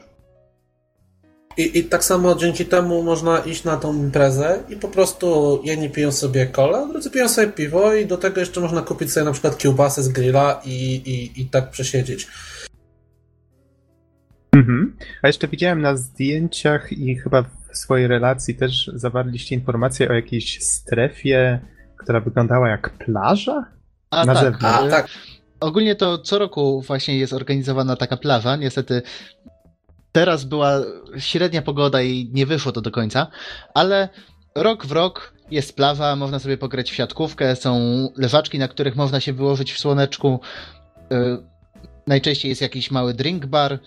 I, 1.57 1.79
I 1.79 1.83
tak 1.83 2.03
samo 2.03 2.35
dzięki 2.35 2.65
temu 2.65 3.03
można 3.03 3.39
iść 3.39 3.63
na 3.63 3.77
tą 3.77 3.93
imprezę 3.93 4.63
i 4.69 4.75
po 4.75 4.87
prostu 4.87 5.61
jedni 5.63 5.89
piją 5.89 6.11
sobie 6.11 6.45
kolę, 6.45 6.87
drudzy 6.91 7.11
piją 7.11 7.29
sobie 7.29 7.47
piwo 7.47 7.93
i 7.93 8.05
do 8.05 8.17
tego 8.17 8.39
jeszcze 8.39 8.61
można 8.61 8.81
kupić 8.81 9.11
sobie 9.11 9.25
na 9.25 9.31
przykład 9.31 9.57
kiełbasę 9.57 10.03
z 10.03 10.09
grilla 10.09 10.61
i, 10.65 10.93
i, 10.95 11.41
i 11.41 11.45
tak 11.45 11.71
przesiedzieć. 11.71 12.27
Mhm. 14.55 14.97
A 15.21 15.27
jeszcze 15.27 15.47
widziałem 15.47 15.81
na 15.81 15.97
zdjęciach 15.97 16.91
i 16.91 17.15
chyba 17.15 17.41
w 17.41 17.77
swojej 17.77 18.07
relacji 18.07 18.55
też 18.55 18.91
zawarliście 18.93 19.55
informację 19.55 20.09
o 20.09 20.13
jakiejś 20.13 20.63
strefie, 20.63 21.59
która 21.97 22.19
wyglądała 22.19 22.69
jak 22.69 22.89
plaża? 22.89 23.65
A 24.09 24.25
Na 24.25 24.33
tak, 24.33 24.43
zewnątrz. 24.43 24.87
A, 24.87 24.89
tak. 24.89 25.07
Ogólnie 25.59 25.95
to 25.95 26.17
co 26.17 26.39
roku 26.39 26.81
właśnie 26.81 27.19
jest 27.19 27.33
organizowana 27.33 27.95
taka 27.95 28.17
plaża. 28.17 28.55
Niestety 28.55 29.01
teraz 30.11 30.43
była 30.43 30.71
średnia 31.17 31.61
pogoda 31.61 32.01
i 32.01 32.29
nie 32.33 32.45
wyszło 32.45 32.71
to 32.71 32.81
do 32.81 32.91
końca, 32.91 33.27
ale 33.73 34.09
rok 34.55 34.85
w 34.85 34.91
rok 34.91 35.33
jest 35.51 35.75
plaża, 35.75 36.15
można 36.15 36.39
sobie 36.39 36.57
pograć 36.57 36.91
w 36.91 36.95
siatkówkę, 36.95 37.55
są 37.55 37.79
leżaczki, 38.17 38.59
na 38.59 38.67
których 38.67 38.95
można 38.95 39.19
się 39.19 39.33
wyłożyć 39.33 39.73
w 39.73 39.79
słoneczku. 39.79 40.39
E, 41.11 41.37
Najczęściej 42.07 42.49
jest 42.49 42.61
jakiś 42.61 42.91
mały 42.91 43.13
drink 43.13 43.45
bar. 43.45 43.79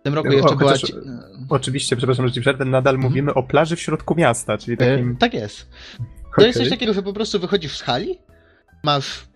W 0.00 0.02
tym 0.02 0.14
roku 0.14 0.28
O, 0.28 0.32
jeszcze 0.32 0.56
była... 0.56 0.74
Oczywiście, 1.48 1.96
przepraszam, 1.96 2.28
że 2.28 2.34
ci 2.34 2.40
przerwę, 2.40 2.64
nadal 2.64 2.98
mówimy 2.98 3.34
o 3.34 3.42
plaży 3.42 3.76
w 3.76 3.80
środku 3.80 4.14
miasta, 4.14 4.58
czyli 4.58 4.74
E, 4.74 4.76
takim... 4.76 5.16
Tak 5.16 5.34
jest. 5.34 5.68
To 6.36 6.46
jest 6.46 6.58
coś 6.58 6.68
takiego, 6.68 6.94
że 6.94 7.02
po 7.02 7.12
prostu 7.12 7.40
wychodzisz 7.40 7.76
z 7.78 7.82
hali, 7.82 8.18
masz, 8.84 9.27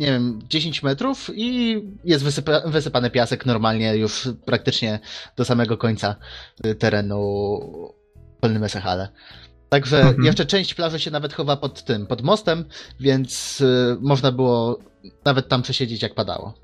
nie 0.00 0.06
wiem, 0.06 0.38
10 0.48 0.82
metrów 0.82 1.30
i 1.34 1.80
jest 2.04 2.24
wysypa, 2.24 2.60
wysypany 2.60 3.10
piasek 3.10 3.46
normalnie 3.46 3.96
już 3.96 4.28
praktycznie 4.44 5.00
do 5.36 5.44
samego 5.44 5.76
końca 5.76 6.16
terenu 6.78 7.60
Polny 8.40 8.68
Hale. 8.68 9.08
Także 9.68 10.00
Mhm. 10.00 10.24
jeszcze 10.24 10.46
część 10.46 10.74
plaży 10.74 11.00
się 11.00 11.10
nawet 11.10 11.32
chowa 11.32 11.56
pod 11.56 11.84
tym, 11.84 12.06
pod 12.06 12.22
mostem, 12.22 12.64
więc 13.00 13.60
y, 13.60 13.96
można 14.00 14.32
było 14.32 14.78
nawet 15.24 15.48
tam 15.48 15.62
przesiedzieć 15.62 16.02
jak 16.02 16.14
padało. 16.14 16.54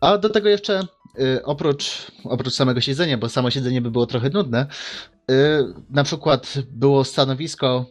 A 0.00 0.18
do 0.18 0.30
tego 0.30 0.48
jeszcze 0.48 0.80
y, 1.20 1.44
oprócz, 1.44 2.06
oprócz 2.24 2.54
samego 2.54 2.80
siedzenia, 2.80 3.18
bo 3.18 3.28
samo 3.28 3.50
siedzenie 3.50 3.80
by 3.80 3.90
było 3.90 4.06
trochę 4.06 4.30
nudne, 4.30 4.66
y, 5.30 5.34
na 5.90 6.04
przykład 6.04 6.54
było 6.70 7.04
stanowisko, 7.04 7.86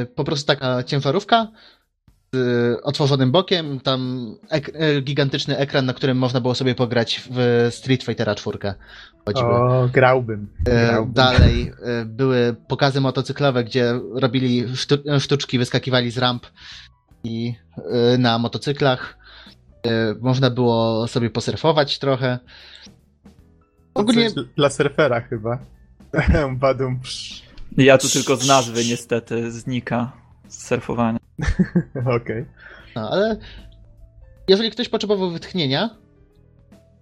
y, 0.00 0.06
po 0.06 0.24
prostu 0.24 0.46
taka 0.46 0.82
ciężarówka 0.82 1.48
otworzonym 2.82 3.32
bokiem, 3.32 3.80
tam 3.80 4.30
ek 4.50 4.68
y, 4.68 5.00
gigantyczny 5.02 5.56
ekran, 5.56 5.86
na 5.86 5.94
którym 5.94 6.18
można 6.18 6.40
było 6.40 6.54
sobie 6.54 6.74
pograć 6.74 7.28
w 7.30 7.68
Street 7.70 8.02
Fightera 8.02 8.34
4. 8.34 8.58
Choćby. 9.24 9.46
O, 9.46 9.88
grałbym. 9.92 10.48
E, 10.66 10.86
grałbym. 10.86 11.12
Dalej 11.12 11.72
e, 11.82 12.04
były 12.04 12.56
pokazy 12.68 13.00
motocyklowe, 13.00 13.64
gdzie 13.64 14.00
robili 14.14 14.76
sztu 14.76 14.96
sztuczki, 15.20 15.58
wyskakiwali 15.58 16.10
z 16.10 16.18
ramp 16.18 16.46
i 17.24 17.54
e, 17.76 18.18
na 18.18 18.38
motocyklach. 18.38 19.18
E, 19.86 20.14
Można 20.20 20.50
było 20.50 21.06
sobie 21.08 21.30
posurfować 21.30 21.98
trochę. 21.98 22.38
Ogólnie 23.94 24.30
Coś 24.30 24.44
dla 24.56 24.70
surfera 24.70 25.20
chyba. 25.20 25.58
Badum. 26.60 27.00
Ja 27.76 27.98
tu 27.98 28.08
tylko 28.08 28.36
z 28.36 28.48
nazwy 28.48 28.84
niestety 28.84 29.50
znika 29.52 30.12
z 30.48 30.66
surfowania. 30.66 31.25
Okej. 32.16 32.44
No, 32.96 33.10
ale 33.10 33.36
jeżeli 34.48 34.70
ktoś 34.70 34.88
potrzebował 34.88 35.30
wytchnienia, 35.30 35.90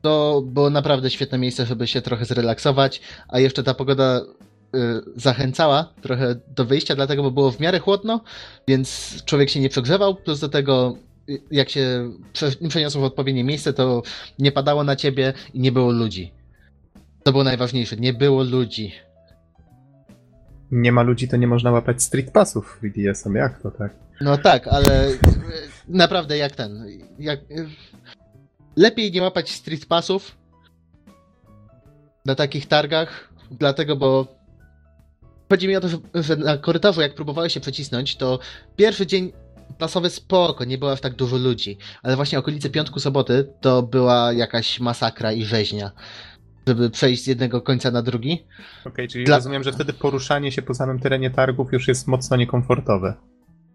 to 0.02 0.42
było 0.46 0.70
naprawdę 0.70 1.10
świetne 1.10 1.38
miejsce, 1.38 1.66
żeby 1.66 1.86
się 1.86 2.02
trochę 2.02 2.24
zrelaksować, 2.24 3.00
a 3.28 3.38
jeszcze 3.40 3.62
ta 3.62 3.74
pogoda 3.74 4.20
y, 4.20 4.80
zachęcała 5.16 5.92
trochę 6.02 6.34
do 6.56 6.64
wyjścia, 6.64 6.94
dlatego, 6.94 7.22
bo 7.22 7.30
było 7.30 7.50
w 7.50 7.60
miarę 7.60 7.78
chłodno, 7.78 8.20
więc 8.68 9.16
człowiek 9.24 9.50
się 9.50 9.60
nie 9.60 9.68
przegrzewał, 9.68 10.14
plus 10.14 10.40
do 10.40 10.48
tego 10.48 10.96
y, 11.30 11.42
jak 11.50 11.70
się 11.70 12.10
prze- 12.32 12.68
przeniosło 12.68 13.00
w 13.00 13.04
odpowiednie 13.04 13.44
miejsce, 13.44 13.72
to 13.72 14.02
nie 14.38 14.52
padało 14.52 14.84
na 14.84 14.96
ciebie 14.96 15.32
i 15.54 15.60
nie 15.60 15.72
było 15.72 15.92
ludzi. 15.92 16.32
To 17.22 17.32
było 17.32 17.44
najważniejsze, 17.44 17.96
nie 17.96 18.12
było 18.12 18.42
ludzi. 18.42 18.92
Nie 20.70 20.92
ma 20.92 21.02
ludzi, 21.02 21.28
to 21.28 21.36
nie 21.36 21.46
można 21.46 21.70
łapać 21.70 22.02
street 22.02 22.30
passów 22.30 22.78
w 22.78 22.82
BDS-em. 22.82 23.34
Jak 23.34 23.62
to 23.62 23.70
tak? 23.70 24.03
No 24.20 24.38
tak, 24.38 24.68
ale 24.68 25.08
y, 25.08 25.18
naprawdę 25.88 26.36
jak 26.36 26.56
ten. 26.56 26.86
Jak, 27.18 27.40
y, 27.40 27.68
lepiej 28.76 29.12
nie 29.12 29.22
łapać 29.22 29.50
street 29.50 29.86
passów 29.86 30.36
na 32.26 32.34
takich 32.34 32.66
targach, 32.66 33.32
dlatego, 33.50 33.96
bo 33.96 34.26
chodzi 35.50 35.68
mi 35.68 35.76
o 35.76 35.80
to, 35.80 35.88
że, 36.14 36.36
na 36.36 36.58
korytarzu, 36.58 37.00
jak 37.00 37.14
próbowałeś 37.14 37.54
się 37.54 37.60
przecisnąć, 37.60 38.16
to 38.16 38.38
pierwszy 38.76 39.06
dzień 39.06 39.32
pasowy 39.78 40.10
spoko, 40.10 40.64
nie 40.64 40.78
było 40.78 40.92
aż 40.92 41.00
tak 41.00 41.14
dużo 41.14 41.36
ludzi, 41.36 41.78
ale 42.02 42.16
właśnie 42.16 42.38
okolice 42.38 42.70
piątku, 42.70 43.00
soboty 43.00 43.52
to 43.60 43.82
była 43.82 44.32
jakaś 44.32 44.80
masakra 44.80 45.32
i 45.32 45.44
rzeźnia, 45.44 45.90
żeby 46.66 46.90
przejść 46.90 47.24
z 47.24 47.26
jednego 47.26 47.62
końca 47.62 47.90
na 47.90 48.02
drugi. 48.02 48.44
Okej, 48.84 49.08
czyli 49.08 49.24
Dla- 49.24 49.36
rozumiem, 49.36 49.62
że 49.62 49.72
wtedy 49.72 49.92
poruszanie 49.92 50.52
się 50.52 50.62
po 50.62 50.74
samym 50.74 50.98
terenie 50.98 51.30
targów 51.30 51.72
już 51.72 51.88
jest 51.88 52.06
mocno 52.06 52.36
niekomfortowe. 52.36 53.14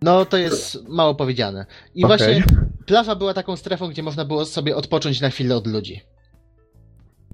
No 0.02 0.26
to 0.26 0.38
jest 0.38 0.90
mało 0.90 1.16
powiedziane. 1.16 1.66
I 1.96 2.06
Okej. 2.06 2.18
właśnie 2.18 2.44
plaża 2.86 3.16
była 3.16 3.34
taką 3.34 3.56
strefą, 3.56 3.90
gdzie 3.90 4.04
można 4.04 4.26
było 4.26 4.46
sobie 4.46 4.76
odpocząć 4.76 5.22
na 5.22 5.30
chwilę 5.30 5.56
od 5.56 5.68
ludzi. 5.68 6.02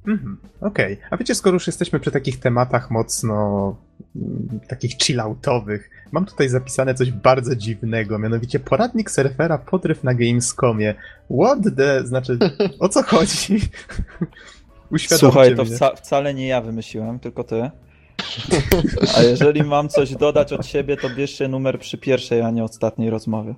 Mhm, 0.07 0.38
Okej, 0.61 0.97
a 1.09 1.18
wiecie, 1.18 1.36
skoro 1.36 1.53
już 1.53 1.68
jesteśmy 1.68 1.99
przy 1.99 2.11
takich 2.11 2.39
tematach 2.39 2.91
mocno 2.91 3.76
mm, 4.16 4.59
takich 4.68 4.97
chilloutowych, 4.97 5.89
mam 6.11 6.26
tutaj 6.26 6.49
zapisane 6.49 6.95
coś 6.95 7.11
bardzo 7.11 7.55
dziwnego, 7.55 8.20
mianowicie 8.20 8.59
poradnik 8.59 9.11
surfera 9.11 9.57
podryw 9.57 10.03
na 10.03 10.13
Gamescomie. 10.13 10.95
What 11.41 11.59
the... 11.78 12.07
znaczy, 12.07 12.38
o 12.80 12.89
co 12.89 13.03
chodzi? 13.03 13.59
Uświadomcie 14.91 15.26
Słuchaj, 15.26 15.55
to 15.55 15.66
wca, 15.66 15.95
wcale 15.95 16.34
nie 16.34 16.47
ja 16.47 16.61
wymyśliłem, 16.61 17.20
tylko 17.20 17.43
ty. 17.43 17.72
A 19.18 19.22
jeżeli 19.22 19.64
mam 19.64 19.90
coś 19.90 20.16
dodać 20.16 20.54
od 20.54 20.66
siebie, 20.66 20.98
to 20.98 21.10
bierzcie 21.10 21.48
numer 21.48 21.80
przy 21.80 21.98
pierwszej, 21.98 22.42
a 22.42 22.52
nie 22.52 22.64
ostatniej 22.64 23.10
rozmowie. 23.10 23.56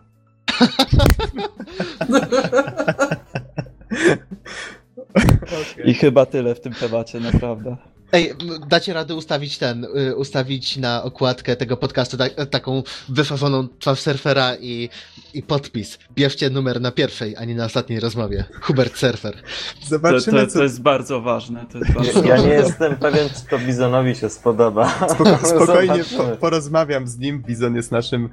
Okej. 5.43 5.89
I 5.89 5.93
chyba 5.93 6.25
tyle 6.25 6.55
w 6.55 6.61
tym 6.61 6.73
temacie, 6.73 7.19
naprawdę. 7.19 7.77
Ej, 8.11 8.33
dacie 8.67 8.93
radę 8.93 9.15
ustawić 9.15 9.57
ten, 9.57 9.87
y, 10.09 10.15
ustawić 10.15 10.77
na 10.77 11.03
okładkę 11.03 11.55
tego 11.55 11.77
podcastu 11.77 12.17
ta, 12.17 12.45
taką 12.45 12.83
wyfarzoną 13.09 13.67
twarz 13.79 13.99
surfera 13.99 14.55
i, 14.55 14.89
i 15.33 15.43
podpis. 15.43 15.97
Bierzcie 16.15 16.49
numer 16.49 16.81
na 16.81 16.91
pierwszej, 16.91 17.35
a 17.35 17.45
nie 17.45 17.55
na 17.55 17.65
ostatniej 17.65 17.99
rozmowie. 17.99 18.45
Hubert 18.61 18.97
Surfer. 18.97 19.33
To, 19.33 19.87
Zobaczymy, 19.87 20.41
to, 20.45 20.47
co... 20.47 20.57
to 20.57 20.63
jest 20.63 20.81
bardzo 20.81 21.21
ważne. 21.21 21.65
To 21.71 21.77
jest 21.77 21.91
bardzo 21.91 22.19
Ja 22.19 22.23
nie 22.23 22.29
ważne. 22.31 22.49
jestem 22.53 22.95
pewien, 22.95 23.29
czy 23.29 23.49
to 23.49 23.59
Bizonowi 23.59 24.15
się 24.15 24.29
spodoba. 24.29 24.87
Spoko- 24.99 25.45
spokojnie 25.55 26.03
po, 26.17 26.23
porozmawiam 26.23 27.07
z 27.07 27.17
nim, 27.17 27.43
Bizon 27.43 27.75
jest 27.75 27.91
naszym 27.91 28.29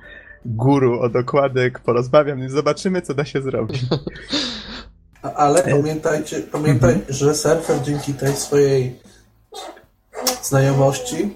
guru 0.47 1.01
od 1.01 1.17
okładek, 1.17 1.81
porozmawiam 1.81 2.45
i 2.47 2.49
zobaczymy, 2.49 3.03
co 3.03 3.15
da 3.15 3.25
się 3.25 3.43
zrobić. 3.43 3.81
Ale 5.23 5.63
pamiętajcie, 5.63 6.41
pamiętaj, 6.53 7.01
że 7.09 7.35
surfer 7.35 7.83
dzięki 7.83 8.15
tej 8.15 8.33
swojej 8.37 8.97
znajomości 10.43 11.31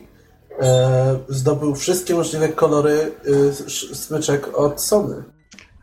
e, 0.61 1.19
zdobył 1.29 1.75
wszystkie 1.75 2.15
możliwe 2.15 2.49
kolory 2.49 3.13
e, 3.49 3.53
smyczek 3.95 4.59
od 4.59 4.81
Sony. 4.81 5.15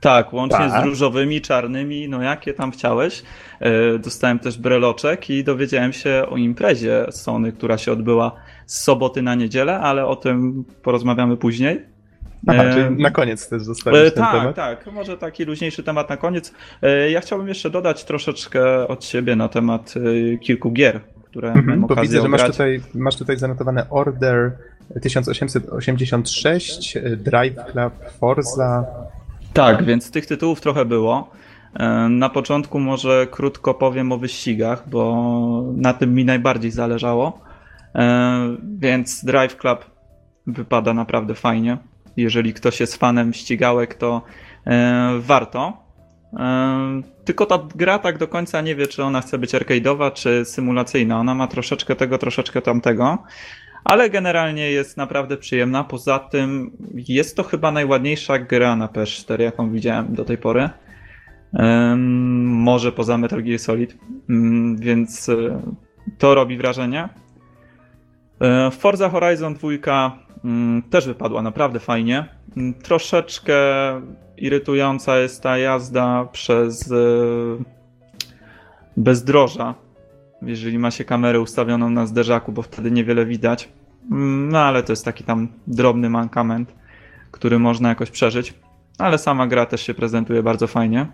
Tak, 0.02 0.34
łącznie 0.34 0.58
Tak. 0.58 0.84
z 0.84 0.86
różowymi, 0.86 1.42
czarnymi, 1.42 2.10
no 2.10 2.22
jakie 2.22 2.54
tam 2.54 2.72
chciałeś. 2.72 3.24
E, 3.60 4.00
Dostałem 4.00 4.40
też 4.40 4.58
breloczek 4.58 5.30
i 5.30 5.44
dowiedziałem 5.44 5.94
się 5.94 6.26
o 6.30 6.38
imprezie 6.38 7.06
Sony, 7.12 7.52
która 7.52 7.78
się 7.78 7.92
odbyła 7.92 8.32
z 8.66 8.84
soboty 8.84 9.22
na 9.22 9.36
niedzielę, 9.36 9.80
ale 9.80 10.06
o 10.06 10.16
tym 10.16 10.66
porozmawiamy 10.84 11.38
później. 11.38 11.86
Aha, 12.48 12.64
czyli 12.74 13.02
na 13.04 13.12
koniec 13.12 13.46
chcesz 13.46 13.64
zostawić 13.64 14.00
E, 14.00 14.12
ten 14.12 14.24
tak, 14.24 14.34
temat? 14.40 14.56
tak. 14.56 14.94
Może 14.94 15.18
taki 15.18 15.46
luźniejszy 15.46 15.84
temat 15.84 16.10
na 16.10 16.18
koniec. 16.18 16.54
E, 16.82 17.10
Ja 17.12 17.22
chciałbym 17.22 17.48
jeszcze 17.48 17.70
dodać 17.70 18.04
troszeczkę 18.04 18.88
od 18.88 19.06
siebie 19.06 19.36
na 19.36 19.50
temat 19.50 19.94
e, 20.34 20.38
kilku 20.38 20.72
gier, 20.72 21.00
które 21.36 21.48
Mhm, 21.48 21.66
miałem 21.66 21.82
bo 21.82 21.88
okazję 21.88 22.02
widzę, 22.04 22.22
że 22.22 22.28
masz 22.30 22.44
tutaj, 22.44 22.82
masz 22.94 23.16
tutaj 23.16 23.38
zanotowane 23.38 23.90
Order 23.90 24.52
1886, 25.02 26.98
e, 26.98 27.02
Drive 27.18 27.56
Club, 27.72 27.94
Forza. 28.20 28.86
Tak, 29.54 29.84
więc 29.86 30.12
tych 30.12 30.26
tytułów 30.26 30.62
trochę 30.62 30.86
było. 30.86 31.32
E, 31.74 32.10
Na 32.10 32.30
początku 32.30 32.80
może 32.80 33.28
krótko 33.32 33.74
powiem 33.74 34.12
o 34.12 34.18
wyścigach, 34.18 34.90
bo 34.90 35.64
na 35.76 35.94
tym 35.94 36.14
mi 36.14 36.26
najbardziej 36.26 36.72
zależało. 36.72 37.40
E, 37.96 38.56
Więc 38.80 39.26
Drive 39.26 39.58
Club 39.58 39.86
wypada 40.48 40.94
naprawdę 40.94 41.36
fajnie. 41.36 41.78
Jeżeli 42.18 42.54
ktoś 42.54 42.80
jest 42.80 42.96
fanem 42.96 43.34
ścigałek, 43.34 43.96
to 43.96 44.22
e, 44.68 45.12
warto. 45.20 45.85
Tylko 47.26 47.46
ta 47.46 47.60
gra 47.76 48.00
tak 48.00 48.18
do 48.18 48.28
końca 48.28 48.62
nie 48.62 48.76
wie, 48.76 48.88
czy 48.88 49.04
ona 49.04 49.22
chce 49.22 49.38
być 49.38 49.54
arcade'owa, 49.54 50.14
czy 50.14 50.46
symulacyjna. 50.46 51.20
Ona 51.20 51.36
ma 51.36 51.48
troszeczkę 51.48 51.96
tego, 51.96 52.18
troszeczkę 52.18 52.62
tamtego. 52.62 53.18
Ale 53.84 54.10
generalnie 54.10 54.72
jest 54.72 54.98
naprawdę 54.98 55.38
przyjemna. 55.38 55.84
Poza 55.84 56.20
tym 56.20 56.72
jest 56.94 57.38
to 57.38 57.44
chyba 57.44 57.72
najładniejsza 57.72 58.40
gra 58.40 58.76
na 58.76 58.88
PS4, 58.88 59.42
jaką 59.42 59.72
widziałem 59.72 60.16
do 60.16 60.26
tej 60.26 60.38
pory. 60.38 60.70
Może 62.46 62.92
poza 62.92 63.18
Metal 63.18 63.44
Gear 63.44 63.60
Solid, 63.60 63.98
Mm, 64.30 64.78
więc 64.78 65.30
e, 65.30 65.62
to 66.18 66.36
robi 66.36 66.58
wrażenie. 66.58 67.10
E, 68.42 68.72
Forza 68.72 69.10
Horizon 69.10 69.54
2 69.54 69.68
mm, 70.44 70.82
też 70.82 71.08
wypadła 71.08 71.42
naprawdę 71.42 71.80
fajnie. 71.80 72.26
Mm, 72.58 72.74
Troszeczkę 72.74 73.56
irytująca 74.38 75.18
jest 75.18 75.44
ta 75.44 75.58
jazda 75.58 76.26
przez 76.32 76.92
e, 76.92 76.96
bezdroża, 78.98 79.76
jeżeli 80.42 80.80
ma 80.80 80.92
się 80.92 81.06
kamerę 81.06 81.42
ustawioną 81.42 81.90
na 81.90 82.06
zderzaku, 82.06 82.52
bo 82.52 82.62
wtedy 82.62 82.92
niewiele 82.92 83.26
widać. 83.26 83.70
Mm, 84.12 84.50
No 84.50 84.60
ale 84.60 84.84
to 84.84 84.92
jest 84.92 85.06
taki 85.06 85.24
tam 85.24 85.48
drobny 85.68 86.10
mankament, 86.10 86.76
który 87.32 87.60
można 87.60 87.90
jakoś 87.90 88.12
przeżyć. 88.12 88.54
Ale 88.98 89.18
sama 89.18 89.48
gra 89.48 89.66
też 89.66 89.82
się 89.82 89.94
prezentuje 89.94 90.44
bardzo 90.44 90.68
fajnie. 90.68 91.08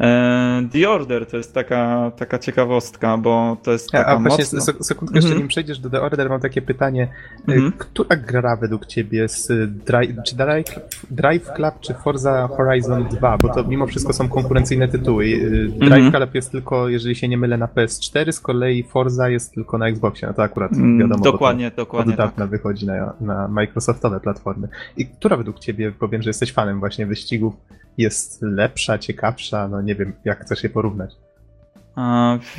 E, 0.00 0.68
The 0.72 0.90
Order 0.90 1.26
to 1.26 1.36
jest 1.36 1.54
taka, 1.54 2.12
taka 2.16 2.38
ciekawostka, 2.38 3.16
bo 3.16 3.56
to 3.62 3.72
jest 3.72 3.94
A, 3.94 3.98
taka 3.98 4.10
a 4.10 4.18
właśnie 4.18 4.44
mocno... 4.44 4.60
sek- 4.60 4.82
sekundkę, 4.84 5.14
jeszcze 5.16 5.28
Mhm. 5.28 5.38
nim 5.38 5.48
przejdziesz 5.48 5.78
do 5.78 5.90
The 5.90 6.00
Order, 6.00 6.28
mam 6.28 6.40
takie 6.40 6.62
pytanie. 6.62 7.08
Y, 7.48 7.52
Mhm. 7.52 7.72
Która 7.72 8.16
gra 8.16 8.56
według 8.56 8.86
ciebie 8.86 9.28
z 9.28 9.50
y, 9.50 9.66
Drive, 9.66 10.22
czy 10.26 10.36
Drive, 10.36 10.80
Drive 11.10 11.52
Club 11.56 11.74
czy 11.80 11.94
Forza 11.94 12.48
Horizon 12.56 13.08
2? 13.08 13.38
Bo 13.38 13.54
to 13.54 13.64
mimo 13.64 13.86
wszystko 13.86 14.12
są 14.12 14.28
konkurencyjne 14.28 14.88
tytuły. 14.88 15.24
Y, 15.26 15.68
Drive 15.68 15.92
Mhm. 16.04 16.12
Club 16.12 16.34
jest 16.34 16.52
tylko, 16.52 16.88
jeżeli 16.88 17.14
się 17.14 17.28
nie 17.28 17.38
mylę, 17.38 17.56
na 17.58 17.66
PS4, 17.66 18.32
z 18.32 18.40
kolei 18.40 18.82
Forza 18.82 19.28
jest 19.28 19.54
tylko 19.54 19.78
na 19.78 19.88
Xboxie. 19.88 20.28
No 20.28 20.34
to 20.34 20.42
akurat 20.42 20.72
Mm, 20.72 20.98
wiadomo. 20.98 21.24
Dokładnie, 21.24 21.70
dokładnie 21.76 22.12
Od 22.12 22.18
tak. 22.18 22.26
dawna 22.28 22.46
wychodzi 22.46 22.86
na, 22.86 23.12
na 23.20 23.48
Microsoftowe 23.48 24.20
platformy. 24.20 24.68
I 24.96 25.06
która 25.06 25.36
według 25.36 25.58
ciebie, 25.58 25.92
powiem, 25.92 26.22
że 26.22 26.30
jesteś 26.30 26.52
fanem 26.52 26.80
właśnie 26.80 27.06
wyścigów, 27.06 27.54
jest 27.98 28.42
lepsza, 28.42 28.98
ciekawsza? 28.98 29.68
No 29.68 29.82
nie 29.82 29.94
wiem, 29.94 30.12
jak 30.24 30.40
chcesz 30.44 30.62
je 30.62 30.70
porównać. 30.70 31.10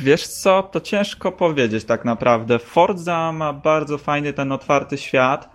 Wiesz 0.00 0.26
co, 0.26 0.62
to 0.62 0.80
ciężko 0.80 1.32
powiedzieć 1.32 1.84
tak 1.84 2.04
naprawdę. 2.04 2.58
Forza 2.58 3.32
ma 3.32 3.52
bardzo 3.52 3.98
fajny 3.98 4.32
ten 4.32 4.52
otwarty 4.52 4.98
świat. 4.98 5.50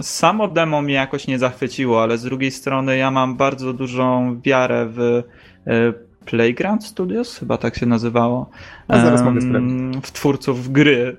Samo 0.00 0.48
demo 0.48 0.82
mnie 0.82 0.94
jakoś 0.94 1.26
nie 1.26 1.38
zachwyciło, 1.38 2.02
ale 2.02 2.18
z 2.18 2.22
drugiej 2.22 2.50
strony 2.50 2.96
ja 2.96 3.10
mam 3.10 3.36
bardzo 3.36 3.72
dużą 3.72 4.40
wiarę 4.40 4.86
w 4.86 5.00
e, 5.00 5.22
Playground 6.24 6.84
Studios, 6.84 7.38
chyba 7.38 7.58
tak 7.58 7.76
się 7.76 7.86
nazywało. 7.86 8.50
A 8.88 9.00
zaraz 9.00 9.22
mogę 9.22 9.40
sprawdzić. 9.40 10.06
W 10.06 10.12
twórców 10.12 10.72
gry, 10.72 11.16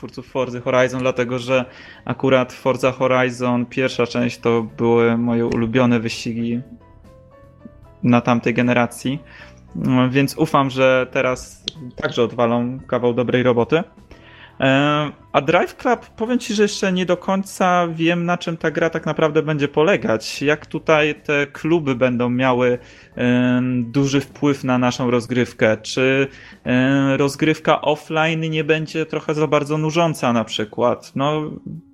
twórców 0.00 0.26
Forza 0.26 0.60
Horizon, 0.60 1.00
dlatego 1.00 1.38
że 1.38 1.64
akurat 2.04 2.52
Forza 2.52 2.92
Horizon, 2.92 3.66
pierwsza 3.66 4.06
część 4.06 4.38
to 4.38 4.62
były 4.62 5.18
moje 5.18 5.46
ulubione 5.46 6.00
wyścigi 6.00 6.60
na 8.02 8.20
tamtej 8.20 8.54
generacji. 8.54 9.18
No, 9.74 10.10
Więc 10.10 10.38
ufam, 10.38 10.70
że 10.70 11.06
teraz 11.12 11.64
także 11.96 12.22
odwalą 12.22 12.78
kawał 12.86 13.14
dobrej 13.14 13.42
roboty. 13.42 13.82
E, 14.60 15.10
A 15.32 15.40
Drive 15.40 15.76
Club, 15.76 16.06
powiem 16.06 16.38
Ci, 16.38 16.54
że 16.54 16.62
jeszcze 16.62 16.92
nie 16.92 17.06
do 17.06 17.16
końca 17.16 17.88
wiem, 17.88 18.24
na 18.24 18.38
czym 18.38 18.56
ta 18.56 18.70
gra 18.70 18.90
tak 18.90 19.06
naprawdę 19.06 19.42
będzie 19.42 19.68
polegać. 19.68 20.42
Jak 20.42 20.66
tutaj 20.66 21.14
te 21.14 21.46
kluby 21.46 21.94
będą 21.94 22.30
miały 22.30 22.78
em, 23.16 23.92
duży 23.92 24.20
wpływ 24.20 24.64
na 24.64 24.78
naszą 24.78 25.10
rozgrywkę. 25.10 25.76
Czy 25.76 26.26
em, 26.64 27.14
rozgrywka 27.14 27.80
offline 27.80 28.40
nie 28.40 28.64
będzie 28.64 29.06
trochę 29.06 29.34
za 29.34 29.46
bardzo 29.46 29.78
nużąca 29.78 30.32
na 30.32 30.44
przykład? 30.44 31.12
No, 31.16 31.50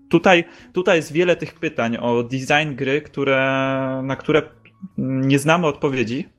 tutaj, 0.08 0.44
tutaj 0.72 0.96
jest 0.96 1.12
wiele 1.12 1.36
tych 1.36 1.54
pytań 1.54 1.96
o 2.00 2.22
design 2.22 2.74
gry, 2.74 3.00
które, 3.00 4.00
na 4.04 4.16
które 4.16 4.42
nie 4.98 5.38
znamy 5.38 5.66
odpowiedzi. 5.66 6.35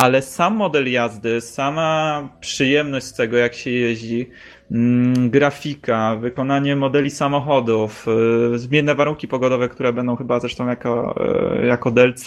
Ale 0.00 0.22
sam 0.22 0.56
model 0.56 0.92
jazdy, 0.92 1.40
sama 1.40 2.28
przyjemność 2.40 3.06
z 3.06 3.14
tego, 3.14 3.36
jak 3.36 3.54
się 3.54 3.70
jeździ, 3.70 4.30
mm, 4.70 5.30
grafika, 5.30 6.16
wykonanie 6.16 6.76
modeli 6.76 7.10
samochodów, 7.10 8.06
y, 8.54 8.58
zmienne 8.58 8.94
warunki 8.94 9.28
pogodowe, 9.28 9.68
które 9.68 9.92
będą 9.92 10.16
chyba 10.16 10.40
zresztą 10.40 10.68
jako, 10.68 11.14
y, 11.62 11.66
jako 11.66 11.90
DLC, 11.90 12.26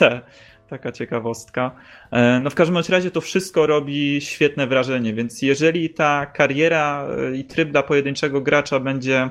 taka 0.70 0.92
ciekawostka. 0.92 1.72
E, 2.12 2.40
No 2.40 2.50
w 2.50 2.56
każdym 2.56 2.78
razie 2.90 3.12
to 3.12 3.22
wszystko 3.22 3.68
robi 3.68 4.22
świetne 4.22 4.68
wrażenie, 4.68 5.14
więc 5.14 5.42
jeżeli 5.42 5.90
ta 5.90 6.26
kariera 6.26 7.08
y, 7.34 7.38
i 7.38 7.44
tryb 7.44 7.72
dla 7.72 7.84
pojedynczego 7.84 8.42
gracza 8.42 8.80
będzie 8.80 9.30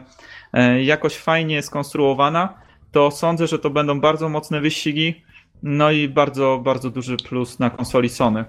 e, 0.53 0.83
jakoś 0.83 1.17
fajnie 1.17 1.63
skonstruowana, 1.63 2.55
to 2.93 3.11
sądzę, 3.11 3.47
że 3.47 3.59
to 3.59 3.71
będą 3.71 4.01
bardzo 4.01 4.29
mocne 4.29 4.61
wyścigi, 4.61 5.23
no 5.63 5.91
i 5.91 6.09
bardzo, 6.09 6.61
bardzo 6.65 6.91
duży 6.91 7.17
plus 7.17 7.59
na 7.59 7.71
konsoli 7.71 8.09
Sony. 8.09 8.45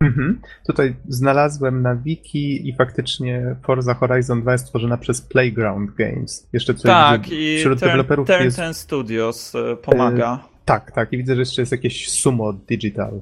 Mhm. 0.00 0.40
Tutaj 0.66 0.96
znalazłem 1.08 1.82
na 1.82 1.96
wiki 1.96 2.68
i 2.68 2.76
faktycznie 2.76 3.56
Forza 3.62 3.94
Horizon 3.94 4.42
2 4.42 4.52
jest 4.52 4.64
stworzona 4.64 4.96
przez 4.96 5.20
Playground 5.20 5.94
Games. 5.94 6.48
Jeszcze 6.52 6.74
tutaj 6.74 6.92
Tak, 6.92 7.32
i 7.32 7.58
wśród 7.58 7.78
Turn, 7.78 7.90
deweloperów 7.90 8.26
Turn 8.26 8.44
jest... 8.44 8.56
10 8.56 8.76
Studios 8.76 9.54
e, 9.54 9.76
pomaga. 9.76 10.48
Tak, 10.64 10.92
tak. 10.92 11.12
I 11.12 11.16
widzę, 11.16 11.34
że 11.34 11.40
jeszcze 11.40 11.62
jest 11.62 11.72
jakieś 11.72 12.10
Sumo 12.10 12.52
Digital. 12.52 13.20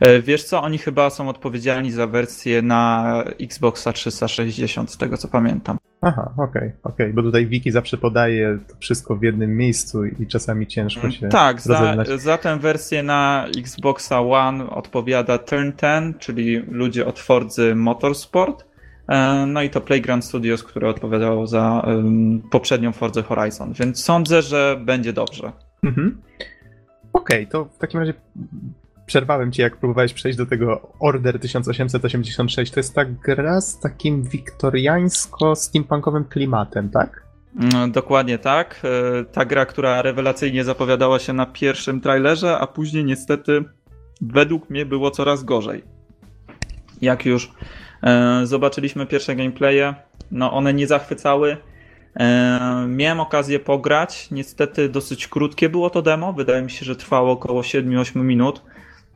E, 0.00 0.22
Wiesz 0.22 0.44
co, 0.44 0.62
oni 0.62 0.78
chyba 0.78 1.10
są 1.10 1.28
odpowiedzialni 1.28 1.90
za 1.92 2.06
wersję 2.06 2.62
na 2.62 3.14
Xboxa 3.40 3.92
360, 3.92 4.90
z 4.90 4.96
tego 4.96 5.16
co 5.16 5.28
pamiętam. 5.28 5.78
Aha, 6.00 6.32
okej, 6.36 6.72
okej. 6.82 7.12
Bo 7.12 7.22
tutaj 7.22 7.46
wiki 7.46 7.70
zawsze 7.70 7.96
podaje 7.98 8.58
to 8.68 8.74
wszystko 8.80 9.16
w 9.16 9.22
jednym 9.22 9.56
miejscu 9.56 10.04
i 10.04 10.26
czasami 10.26 10.66
ciężko 10.66 11.10
się 11.10 11.28
Tak, 11.28 11.60
za, 11.60 11.96
za 12.16 12.38
tę 12.38 12.58
wersję 12.58 13.02
na 13.02 13.46
Xboxa 13.58 14.20
One 14.20 14.70
odpowiada 14.70 15.38
Turn 15.38 15.70
10, 15.82 16.16
czyli 16.18 16.56
ludzie 16.56 17.06
od 17.06 17.18
Forzy 17.18 17.74
Motorsport. 17.74 18.64
E, 19.08 19.46
No 19.46 19.62
i 19.62 19.70
to 19.70 19.80
Playground 19.80 20.24
Studios, 20.24 20.62
które 20.62 20.88
odpowiadało 20.88 21.46
za 21.46 21.82
em, 21.86 22.42
poprzednią 22.50 22.92
Forza 22.92 23.22
Horizon, 23.22 23.72
więc 23.72 24.04
sądzę, 24.04 24.42
że 24.42 24.80
będzie 24.84 25.12
dobrze. 25.12 25.52
Mhm. 25.84 26.22
Okej, 27.12 27.46
to 27.46 27.64
w 27.64 27.78
takim 27.78 28.00
razie 28.00 28.14
przerwałem 29.06 29.52
cię, 29.52 29.62
jak 29.62 29.76
próbowałeś 29.76 30.12
przejść 30.12 30.38
do 30.38 30.46
tego 30.46 30.92
Order 31.00 31.40
1886. 31.40 32.72
To 32.72 32.80
jest 32.80 32.94
ta 32.94 33.04
gra 33.04 33.60
z 33.60 33.80
takim 33.80 34.22
wiktoriańsko-steampunkowym 34.22 36.24
klimatem, 36.24 36.90
tak? 36.90 37.22
Mm, 37.60 37.92
Dokładnie 37.92 38.38
tak. 38.38 38.80
E, 39.20 39.24
Ta 39.24 39.44
gra, 39.44 39.66
która 39.66 40.02
rewelacyjnie 40.02 40.64
zapowiadała 40.64 41.18
się 41.18 41.32
na 41.32 41.46
pierwszym 41.46 42.00
trailerze, 42.00 42.58
a 42.58 42.66
później 42.66 43.04
niestety 43.04 43.64
według 44.20 44.70
mnie 44.70 44.86
było 44.86 45.10
coraz 45.10 45.44
gorzej. 45.44 45.84
Jak 47.02 47.26
już 47.26 47.52
e, 48.02 48.40
zobaczyliśmy 48.46 49.06
pierwsze 49.06 49.36
gameplaye, 49.36 49.94
no 50.30 50.52
one 50.52 50.74
nie 50.74 50.86
zachwycały. 50.86 51.56
E, 52.20 52.86
miałem 52.88 53.20
okazję 53.20 53.58
pograć, 53.60 54.30
niestety 54.30 54.88
dosyć 54.88 55.28
krótkie 55.28 55.68
było 55.68 55.90
to 55.90 56.02
demo, 56.02 56.32
wydaje 56.32 56.62
mi 56.62 56.70
się, 56.70 56.84
że 56.84 56.96
trwało 56.96 57.32
około 57.32 57.62
7-8 57.62 58.16
minut. 58.16 58.62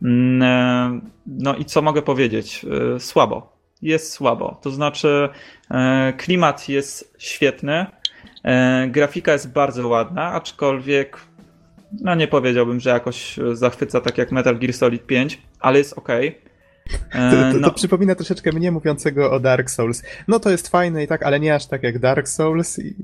Mm, 0.02 0.42
e, 0.42 1.00
No 1.26 1.56
i 1.56 1.64
co 1.64 1.82
mogę 1.82 2.02
powiedzieć? 2.02 2.66
E, 2.96 3.00
Słabo. 3.00 3.60
Jest 3.82 4.12
słabo. 4.12 4.60
To 4.62 4.70
znaczy, 4.70 5.28
e, 5.70 6.12
klimat 6.16 6.68
jest 6.68 7.14
świetny, 7.18 7.86
grafika 8.88 9.32
jest 9.32 9.52
bardzo 9.52 9.88
ładna, 9.88 10.32
aczkolwiek 10.32 11.18
no 12.00 12.14
nie 12.14 12.28
powiedziałbym, 12.28 12.80
że 12.80 12.90
jakoś 12.90 13.38
zachwyca 13.52 14.00
tak 14.00 14.18
jak 14.18 14.32
Metal 14.32 14.58
Gear 14.58 14.72
Solid 14.72 15.06
5, 15.06 15.42
ale 15.60 15.78
jest 15.78 15.98
ok. 15.98 16.08
To, 17.12 17.18
to, 17.30 17.52
to 17.52 17.58
No, 17.60 17.70
przypomina 17.70 18.14
troszeczkę 18.14 18.52
mnie 18.52 18.72
mówiącego 18.72 19.30
o 19.30 19.40
Dark 19.40 19.70
Souls. 19.70 20.02
No 20.28 20.40
to 20.40 20.50
jest 20.50 20.68
fajne 20.68 21.04
i 21.04 21.06
tak, 21.06 21.22
ale 21.22 21.40
nie 21.40 21.54
aż 21.54 21.66
tak 21.66 21.82
jak 21.82 21.98
Dark 21.98 22.28
Souls. 22.28 22.78
I... 22.78 22.96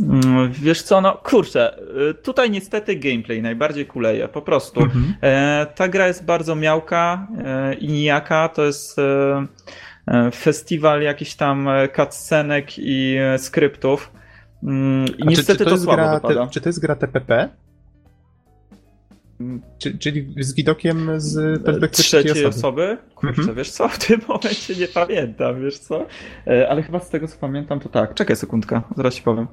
mm, 0.00 0.52
wiesz 0.52 0.82
co, 0.82 1.00
no 1.00 1.14
kurczę, 1.14 1.78
y, 2.10 2.14
tutaj 2.14 2.50
niestety 2.50 2.96
gameplay 2.96 3.42
najbardziej 3.42 3.86
kuleje, 3.86 4.28
po 4.28 4.42
prostu. 4.42 4.80
Mhm. 4.80 5.14
E, 5.22 5.66
ta 5.74 5.88
gra 5.88 6.06
jest 6.06 6.24
bardzo 6.24 6.54
miałka 6.54 7.26
e, 7.44 7.74
i 7.74 7.88
nijaka. 7.88 8.48
To 8.48 8.64
jest 8.64 8.98
e, 8.98 9.46
festiwal 10.34 11.02
jakichś 11.02 11.34
tam 11.34 11.68
cutscenek 11.96 12.66
i 12.78 13.16
skryptów. 13.38 14.12
Mm, 14.62 15.06
I 15.18 15.22
A 15.22 15.30
niestety 15.30 15.64
to 15.64 15.70
jest 15.70 15.84
słabo 15.84 16.02
gra, 16.02 16.20
te, 16.20 16.48
czy 16.50 16.60
to 16.60 16.68
jest 16.68 16.80
gra 16.80 16.96
TPP? 16.96 17.48
Czy, 19.78 19.98
czyli 19.98 20.34
z 20.40 20.54
widokiem 20.54 21.10
z 21.16 21.62
perspektywy 21.62 21.88
trzeciej 22.04 22.30
osoby. 22.46 22.48
osoby? 22.48 22.98
Kurczę, 23.14 23.40
Mhm. 23.40 23.56
wiesz 23.56 23.70
co, 23.70 23.88
w 23.98 23.98
tym 23.98 24.20
momencie 24.28 24.74
nie 24.74 24.88
pamiętam, 24.88 25.62
wiesz 25.62 25.78
co? 25.78 26.06
Ale 26.68 26.82
chyba 26.82 27.00
z 27.00 27.10
tego 27.10 27.28
co 27.28 27.36
pamiętam 27.38 27.80
to 27.80 27.88
tak. 27.88 28.14
Czekaj 28.14 28.36
sekundkę, 28.36 28.82
zaraz 28.96 29.14
ci 29.14 29.22
powiem. 29.22 29.46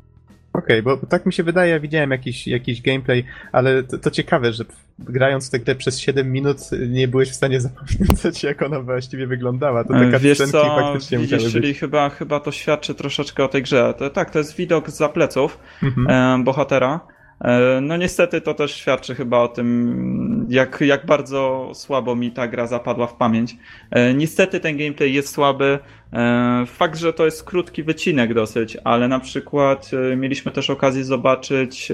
Okej, 0.54 0.84
bo 0.84 0.98
tak 0.98 1.26
mi 1.26 1.34
się 1.34 1.44
wydaje, 1.44 1.80
widziałem 1.80 2.12
jakiś, 2.12 2.48
jakiś 2.48 2.82
gameplay, 2.82 3.26
ale 3.52 3.84
to, 3.84 3.98
to 3.98 4.12
ciekawe, 4.12 4.54
że 4.54 4.64
grając 5.00 5.48
w 5.48 5.52
tę 5.52 5.60
grę 5.60 5.76
przez 5.76 6.00
7 6.00 6.32
minut 6.32 6.58
nie 6.90 7.08
byłeś 7.08 7.30
w 7.30 7.36
stanie 7.36 7.62
zapamiętać, 7.68 8.44
jak 8.44 8.62
ona 8.62 8.80
właściwie 8.82 9.28
wyglądała. 9.28 9.84
To 9.84 9.96
E, 9.96 10.20
Wiesz 10.20 10.38
co, 10.38 10.64
faktycznie 10.64 11.18
widzisz, 11.18 11.52
czyli 11.52 11.68
być. 11.68 11.80
chyba, 11.80 12.10
chyba 12.10 12.40
to 12.40 12.52
świadczy 12.52 12.96
troszeczkę 12.96 13.44
o 13.44 13.48
tej 13.48 13.64
grze. 13.64 13.94
To, 13.98 14.10
tak, 14.10 14.30
to 14.30 14.40
jest 14.40 14.56
widok 14.56 14.90
za 14.90 15.10
pleców 15.10 15.60
Mhm. 15.84 16.40
e, 16.42 16.44
bohatera. 16.44 17.00
E, 17.42 17.82
No 17.82 17.98
niestety 17.98 18.42
to 18.42 18.54
też 18.54 18.72
świadczy 18.76 19.16
chyba 19.16 19.38
o 19.40 19.48
tym, 19.48 20.46
jak, 20.50 20.82
jak 20.82 21.06
bardzo 21.06 21.72
słabo 21.74 22.16
mi 22.16 22.32
ta 22.32 22.48
gra 22.48 22.68
zapadła 22.68 23.08
w 23.08 23.16
pamięć. 23.16 23.56
E, 23.92 24.14
niestety 24.14 24.60
ten 24.60 24.78
gameplay 24.78 25.14
jest 25.14 25.30
słaby. 25.34 25.80
E, 26.14 26.66
fakt, 26.66 27.00
że 27.00 27.14
to 27.14 27.26
jest 27.26 27.44
krótki 27.44 27.84
wycinek 27.84 28.34
dosyć, 28.34 28.78
ale 28.84 29.08
na 29.08 29.20
przykład 29.20 29.92
e, 30.12 30.16
mieliśmy 30.16 30.52
też 30.52 30.70
okazję 30.70 31.04
zobaczyć 31.04 31.92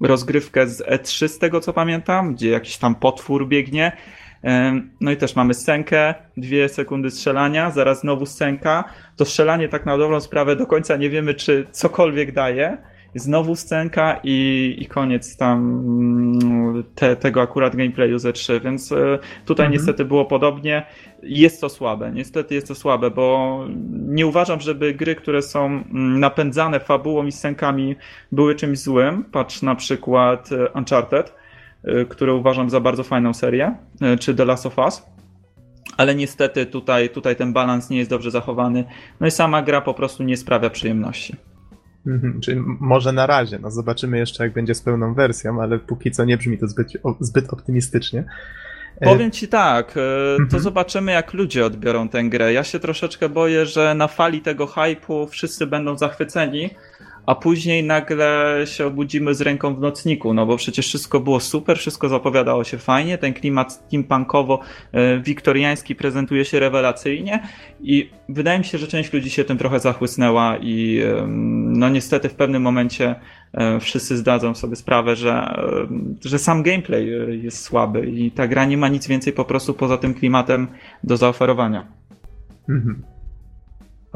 rozgrywkę 0.00 0.66
z 0.66 0.82
E3 0.82 1.28
z 1.28 1.38
tego 1.38 1.60
co 1.60 1.72
pamiętam, 1.72 2.34
gdzie 2.34 2.50
jakiś 2.50 2.76
tam 2.76 2.94
potwór 2.94 3.48
biegnie. 3.48 3.92
E, 4.44 4.80
No 5.00 5.10
i 5.10 5.16
też 5.16 5.36
mamy 5.36 5.54
scenkę, 5.54 6.14
dwie 6.36 6.68
sekundy 6.68 7.10
strzelania, 7.10 7.70
zaraz 7.70 8.00
znowu 8.00 8.26
scenka. 8.26 8.84
To 9.16 9.24
strzelanie 9.24 9.68
tak 9.68 9.86
na 9.86 9.98
dobrą 9.98 10.20
sprawę 10.20 10.56
do 10.56 10.66
końca 10.66 10.96
nie 10.96 11.10
wiemy, 11.10 11.34
czy 11.34 11.66
cokolwiek 11.70 12.32
daje. 12.32 12.78
Znowu 13.16 13.56
scenka 13.56 14.20
i, 14.24 14.76
i 14.78 14.86
koniec 14.86 15.36
tam 15.36 15.58
mm, 15.58 16.84
te, 16.94 17.16
tego 17.16 17.42
akurat 17.42 17.76
gameplayu 17.76 18.18
ze 18.18 18.32
3, 18.32 18.60
więc 18.60 18.92
e, 18.92 19.18
tutaj 19.44 19.66
Mhm. 19.66 19.72
niestety 19.72 20.04
było 20.04 20.24
podobnie. 20.24 20.86
Jest 21.22 21.60
to 21.60 21.68
słabe, 21.68 22.12
niestety 22.12 22.54
jest 22.54 22.68
to 22.68 22.74
słabe, 22.74 23.10
bo 23.10 23.60
nie 23.92 24.26
uważam, 24.26 24.60
żeby 24.60 24.94
gry, 24.94 25.14
które 25.14 25.42
są 25.42 25.66
mm, 25.66 26.20
napędzane 26.20 26.80
fabułą 26.80 27.26
i 27.26 27.32
scenkami 27.32 27.96
były 28.32 28.54
czymś 28.54 28.78
złym. 28.78 29.24
Patrz 29.24 29.62
na 29.62 29.74
przykład 29.74 30.52
e, 30.52 30.68
Uncharted, 30.68 31.34
e, 31.84 32.04
które 32.04 32.34
uważam 32.34 32.70
za 32.70 32.80
bardzo 32.80 33.02
fajną 33.02 33.34
serię, 33.34 33.74
czy 34.20 34.34
The 34.34 34.44
Last 34.44 34.66
of 34.66 34.78
Us. 34.78 35.02
Ale 35.96 36.14
niestety 36.14 36.66
tutaj, 36.66 37.10
tutaj 37.10 37.36
ten 37.36 37.52
balans 37.52 37.90
nie 37.90 37.98
jest 37.98 38.10
dobrze 38.10 38.30
zachowany. 38.30 38.84
No 39.20 39.26
i 39.26 39.30
sama 39.30 39.62
gra 39.62 39.80
po 39.80 39.94
prostu 39.94 40.22
nie 40.22 40.36
sprawia 40.36 40.70
przyjemności. 40.70 41.36
Mhm, 42.06 42.40
czyli 42.40 42.60
może 42.80 43.12
na 43.12 43.26
razie, 43.26 43.58
no 43.58 43.70
zobaczymy 43.70 44.18
jeszcze 44.18 44.44
jak 44.44 44.52
będzie 44.52 44.74
z 44.74 44.82
pełną 44.82 45.14
wersją, 45.14 45.62
ale 45.62 45.78
póki 45.78 46.10
co 46.10 46.24
nie 46.24 46.36
brzmi 46.36 46.58
to 46.58 46.68
zbyt, 46.68 46.88
zbyt 47.20 47.52
optymistycznie. 47.52 48.24
E, 49.00 49.04
Powiem 49.06 49.30
ci 49.30 49.48
tak, 49.48 49.90
e, 49.90 49.94
to 50.36 50.42
Mhm. 50.42 50.62
zobaczymy 50.62 51.12
jak 51.12 51.32
ludzie 51.34 51.66
odbiorą 51.66 52.08
tę 52.08 52.24
grę. 52.24 52.52
Ja 52.52 52.64
się 52.64 52.78
troszeczkę 52.78 53.28
boję, 53.28 53.66
że 53.66 53.94
na 53.94 54.08
fali 54.08 54.40
tego 54.40 54.66
hypu 54.66 55.26
wszyscy 55.26 55.66
będą 55.66 55.98
zachwyceni, 55.98 56.70
a 57.26 57.34
później 57.34 57.84
nagle 57.84 58.60
się 58.64 58.86
obudzimy 58.86 59.34
z 59.34 59.40
ręką 59.40 59.74
w 59.74 59.80
nocniku, 59.80 60.34
no 60.34 60.46
bo 60.46 60.56
przecież 60.56 60.86
wszystko 60.86 61.20
było 61.20 61.40
super, 61.40 61.78
wszystko 61.78 62.08
zapowiadało 62.08 62.64
się 62.64 62.78
fajnie, 62.78 63.18
ten 63.18 63.34
klimat 63.34 63.72
steampunkowo-wiktoriański 63.72 65.94
prezentuje 65.94 66.44
się 66.44 66.60
rewelacyjnie 66.60 67.42
i 67.80 68.10
wydaje 68.28 68.58
mi 68.58 68.64
się, 68.64 68.78
że 68.78 68.86
część 68.86 69.12
ludzi 69.12 69.30
się 69.30 69.44
tym 69.44 69.58
trochę 69.58 69.80
zachłysnęła 69.80 70.56
i 70.56 71.02
no 71.66 71.88
niestety 71.88 72.28
w 72.28 72.34
pewnym 72.34 72.62
momencie 72.62 73.14
e, 73.52 73.80
wszyscy 73.80 74.16
zdadzą 74.16 74.54
sobie 74.54 74.76
sprawę, 74.76 75.16
że, 75.16 75.32
e, 75.32 75.86
że 76.24 76.38
sam 76.38 76.62
gameplay 76.62 77.14
e, 77.14 77.36
jest 77.36 77.62
słaby 77.62 78.06
i 78.06 78.30
ta 78.30 78.48
gra 78.48 78.64
nie 78.64 78.76
ma 78.76 78.88
nic 78.88 79.06
więcej 79.06 79.32
po 79.32 79.44
prostu 79.44 79.74
poza 79.74 79.98
tym 79.98 80.14
klimatem 80.14 80.68
do 81.04 81.16
zaoferowania. 81.16 81.86
Mhm. 82.68 83.15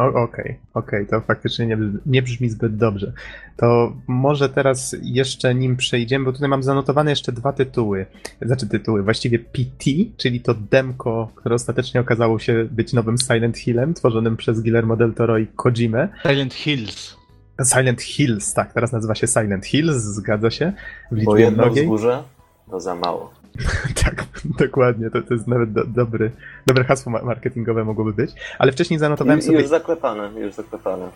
Okej, 0.06 0.58
okej, 0.74 1.06
to 1.06 1.20
faktycznie 1.20 1.66
nie, 1.66 1.76
brzmi- 1.76 1.98
nie 2.06 2.22
brzmi 2.22 2.50
zbyt 2.50 2.76
dobrze. 2.76 3.12
To 3.56 3.92
może 4.06 4.48
teraz 4.48 4.96
jeszcze 5.02 5.54
nim 5.54 5.76
przejdziemy, 5.76 6.24
bo 6.24 6.32
tutaj 6.32 6.48
mam 6.48 6.62
zanotowane 6.62 7.10
jeszcze 7.10 7.32
dwa 7.32 7.52
tytuły. 7.52 8.06
Znaczy 8.42 8.68
tytuły, 8.68 9.02
właściwie 9.02 9.38
PT, 9.38 9.90
czyli 10.16 10.40
to 10.40 10.54
demko, 10.54 11.30
które 11.34 11.54
ostatecznie 11.54 12.00
okazało 12.00 12.38
się 12.38 12.68
być 12.70 12.92
nowym 12.92 13.18
Silent 13.18 13.58
Hillem, 13.58 13.94
tworzonym 13.94 14.36
przez 14.36 14.60
Guillermo 14.60 14.96
del 14.96 15.14
Toro 15.14 15.38
i 15.38 15.46
Kojimę. 15.46 16.08
Silent 16.22 16.54
Hills. 16.54 17.16
Silent 17.64 18.02
Hills, 18.02 18.54
tak, 18.54 18.72
teraz 18.72 18.92
nazywa 18.92 19.14
się 19.14 19.26
Silent 19.26 19.66
Hills, 19.66 19.96
zgadza 19.96 20.50
się. 20.50 20.72
W 21.12 21.24
Bo 21.24 21.36
jedno 21.36 21.70
wzgórze 21.70 22.22
to 22.70 22.80
za 22.80 22.94
mało. 22.94 23.39
Tak, 24.04 24.24
dokładnie, 24.58 25.10
to, 25.10 25.22
to 25.22 25.34
jest 25.34 25.46
nawet 25.46 25.72
do, 25.72 25.84
dobry, 25.84 26.30
dobre 26.66 26.84
hasło 26.84 27.12
ma- 27.12 27.22
marketingowe 27.22 27.84
mogłoby 27.84 28.12
być. 28.12 28.30
Ale 28.58 28.72
wcześniej 28.72 28.98
zanotowałem 28.98 29.38
I, 29.38 29.42
sobie... 29.42 29.58
już 29.60 29.68
zaklepane, 29.68 30.40
już 30.40 30.54
zaklepane. 30.54 31.08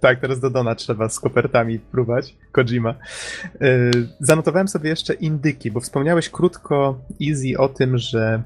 Tak, 0.00 0.20
teraz 0.20 0.40
do 0.40 0.50
Dona 0.50 0.74
trzeba 0.74 1.08
z 1.08 1.20
kopertami 1.20 1.78
próbować, 1.78 2.36
Kojima. 2.52 2.94
Yy, 3.60 3.90
zanotowałem 4.20 4.68
sobie 4.68 4.90
jeszcze 4.90 5.14
indyki, 5.14 5.70
bo 5.70 5.80
wspomniałeś 5.80 6.30
krótko, 6.30 6.98
Easy, 7.28 7.58
o 7.58 7.68
tym, 7.68 7.98
że, 7.98 8.42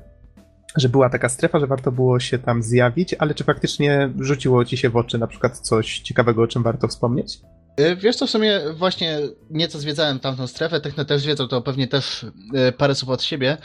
że 0.76 0.88
była 0.88 1.11
taka 1.11 1.28
strefa, 1.28 1.61
że 1.61 1.66
warto 1.66 1.92
było 1.92 2.20
się 2.20 2.38
tam 2.38 2.62
zjawić, 2.62 3.14
ale 3.14 3.34
czy 3.34 3.44
faktycznie 3.44 4.11
rzuciło 4.20 4.64
ci 4.64 4.76
się 4.76 4.90
w 4.90 4.96
oczy 4.96 5.18
na 5.18 5.26
przykład 5.26 5.59
coś 5.59 5.98
ciekawego, 5.98 6.42
o 6.42 6.46
czym 6.46 6.62
warto 6.62 6.88
wspomnieć? 6.88 7.40
Y, 7.81 7.97
Wiesz 7.97 8.16
co, 8.16 8.27
w 8.27 8.31
sumie 8.31 8.61
właśnie 8.72 9.18
nieco 9.51 9.79
zwiedzałem 9.79 10.20
tamtą 10.20 10.47
strefę, 10.47 10.81
Techno 10.81 11.05
też 11.05 11.22
zwiedzał, 11.22 11.49
to 11.49 11.62
pewnie 11.62 11.89
też 11.89 12.22
y, 12.68 12.72
parę 12.72 12.95
słów 12.95 13.11
od 13.11 13.22
siebie 13.22 13.57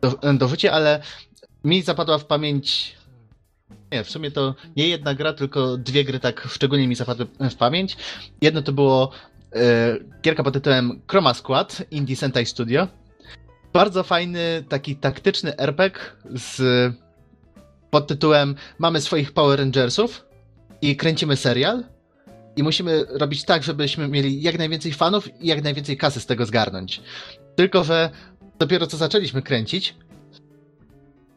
do, 0.00 0.34
dorzucię, 0.34 0.72
ale 0.72 1.02
mi 1.64 1.82
zapadła 1.82 2.18
w 2.18 2.24
pamięć 2.24 2.96
nie, 3.92 4.04
w 4.04 4.10
sumie 4.10 4.30
to 4.30 4.54
nie 4.76 4.88
jedna 4.88 5.14
gra, 5.14 5.32
tylko 5.32 5.76
dwie 5.76 6.04
gry 6.04 6.20
tak 6.20 6.48
szczególnie 6.50 6.88
mi 6.88 6.94
zapadły 6.94 7.26
w 7.50 7.54
pamięć. 7.54 7.96
Jedno 8.42 8.62
to 8.62 8.72
było 8.72 9.10
y, 9.56 9.58
gierka 10.22 10.42
pod 10.42 10.54
tytułem 10.54 11.02
Chroma 11.10 11.34
Squad 11.34 11.82
Indie 11.90 12.16
Sentai 12.16 12.46
Studio. 12.46 12.88
Bardzo 13.72 14.02
fajny, 14.02 14.64
taki 14.68 14.96
taktyczny 14.96 15.56
RPG 15.58 16.00
z 16.34 16.62
pod 17.90 18.06
tytułem 18.06 18.54
Mamy 18.78 19.00
swoich 19.00 19.32
Power 19.32 19.58
Rangersów 19.58 20.26
i 20.82 20.96
kręcimy 20.96 21.36
serial. 21.36 21.84
I 22.56 22.62
musimy 22.62 23.04
robić 23.08 23.44
tak, 23.44 23.62
żebyśmy 23.62 24.08
mieli 24.08 24.42
jak 24.42 24.58
najwięcej 24.58 24.92
fanów 24.92 25.42
i 25.42 25.46
jak 25.46 25.62
najwięcej 25.62 25.96
kasy 25.96 26.20
z 26.20 26.26
tego 26.26 26.46
zgarnąć. 26.46 27.00
Tylko, 27.56 27.84
że 27.84 28.10
dopiero 28.58 28.86
co 28.86 28.96
zaczęliśmy 28.96 29.42
kręcić 29.42 29.94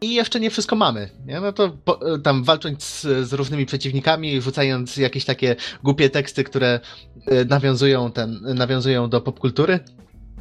i 0.02 0.14
jeszcze 0.14 0.40
nie 0.40 0.50
wszystko 0.50 0.76
mamy. 0.76 1.10
Nie? 1.26 1.40
No 1.40 1.54
to 1.54 1.70
po, 1.70 2.20
tam 2.20 2.44
walcząc 2.44 2.84
z, 2.84 3.28
z 3.30 3.34
różnymi 3.34 3.66
przeciwnikami, 3.66 4.42
rzucając 4.42 4.98
jakieś 4.98 5.26
takie 5.26 5.56
głupie 5.84 6.10
teksty, 6.10 6.44
które 6.44 6.80
e, 7.28 7.46
nawiązują, 7.46 8.12
ten, 8.12 8.40
nawiązują 8.56 9.10
do 9.10 9.22
popkultury. 9.22 9.80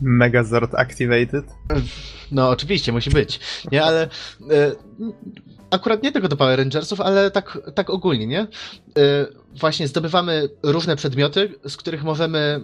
Megazord 0.00 0.74
Activated? 0.74 1.44
No 2.32 2.48
oczywiście, 2.48 2.92
musi 2.92 3.10
być. 3.10 3.40
Nie, 3.72 3.84
ale 3.84 4.02
e, 4.02 4.08
akurat 5.70 6.02
nie 6.02 6.12
tylko 6.12 6.28
do 6.28 6.36
Power 6.36 6.58
Rangersów, 6.58 7.00
ale 7.00 7.30
tak, 7.30 7.58
tak 7.74 7.90
ogólnie, 7.90 8.26
nie? 8.26 8.40
E, 8.40 8.46
właśnie 9.54 9.88
zdobywamy 9.88 10.48
różne 10.62 10.96
przedmioty, 10.96 11.54
z 11.68 11.76
których 11.76 12.04
możemy 12.04 12.38
e, 12.38 12.60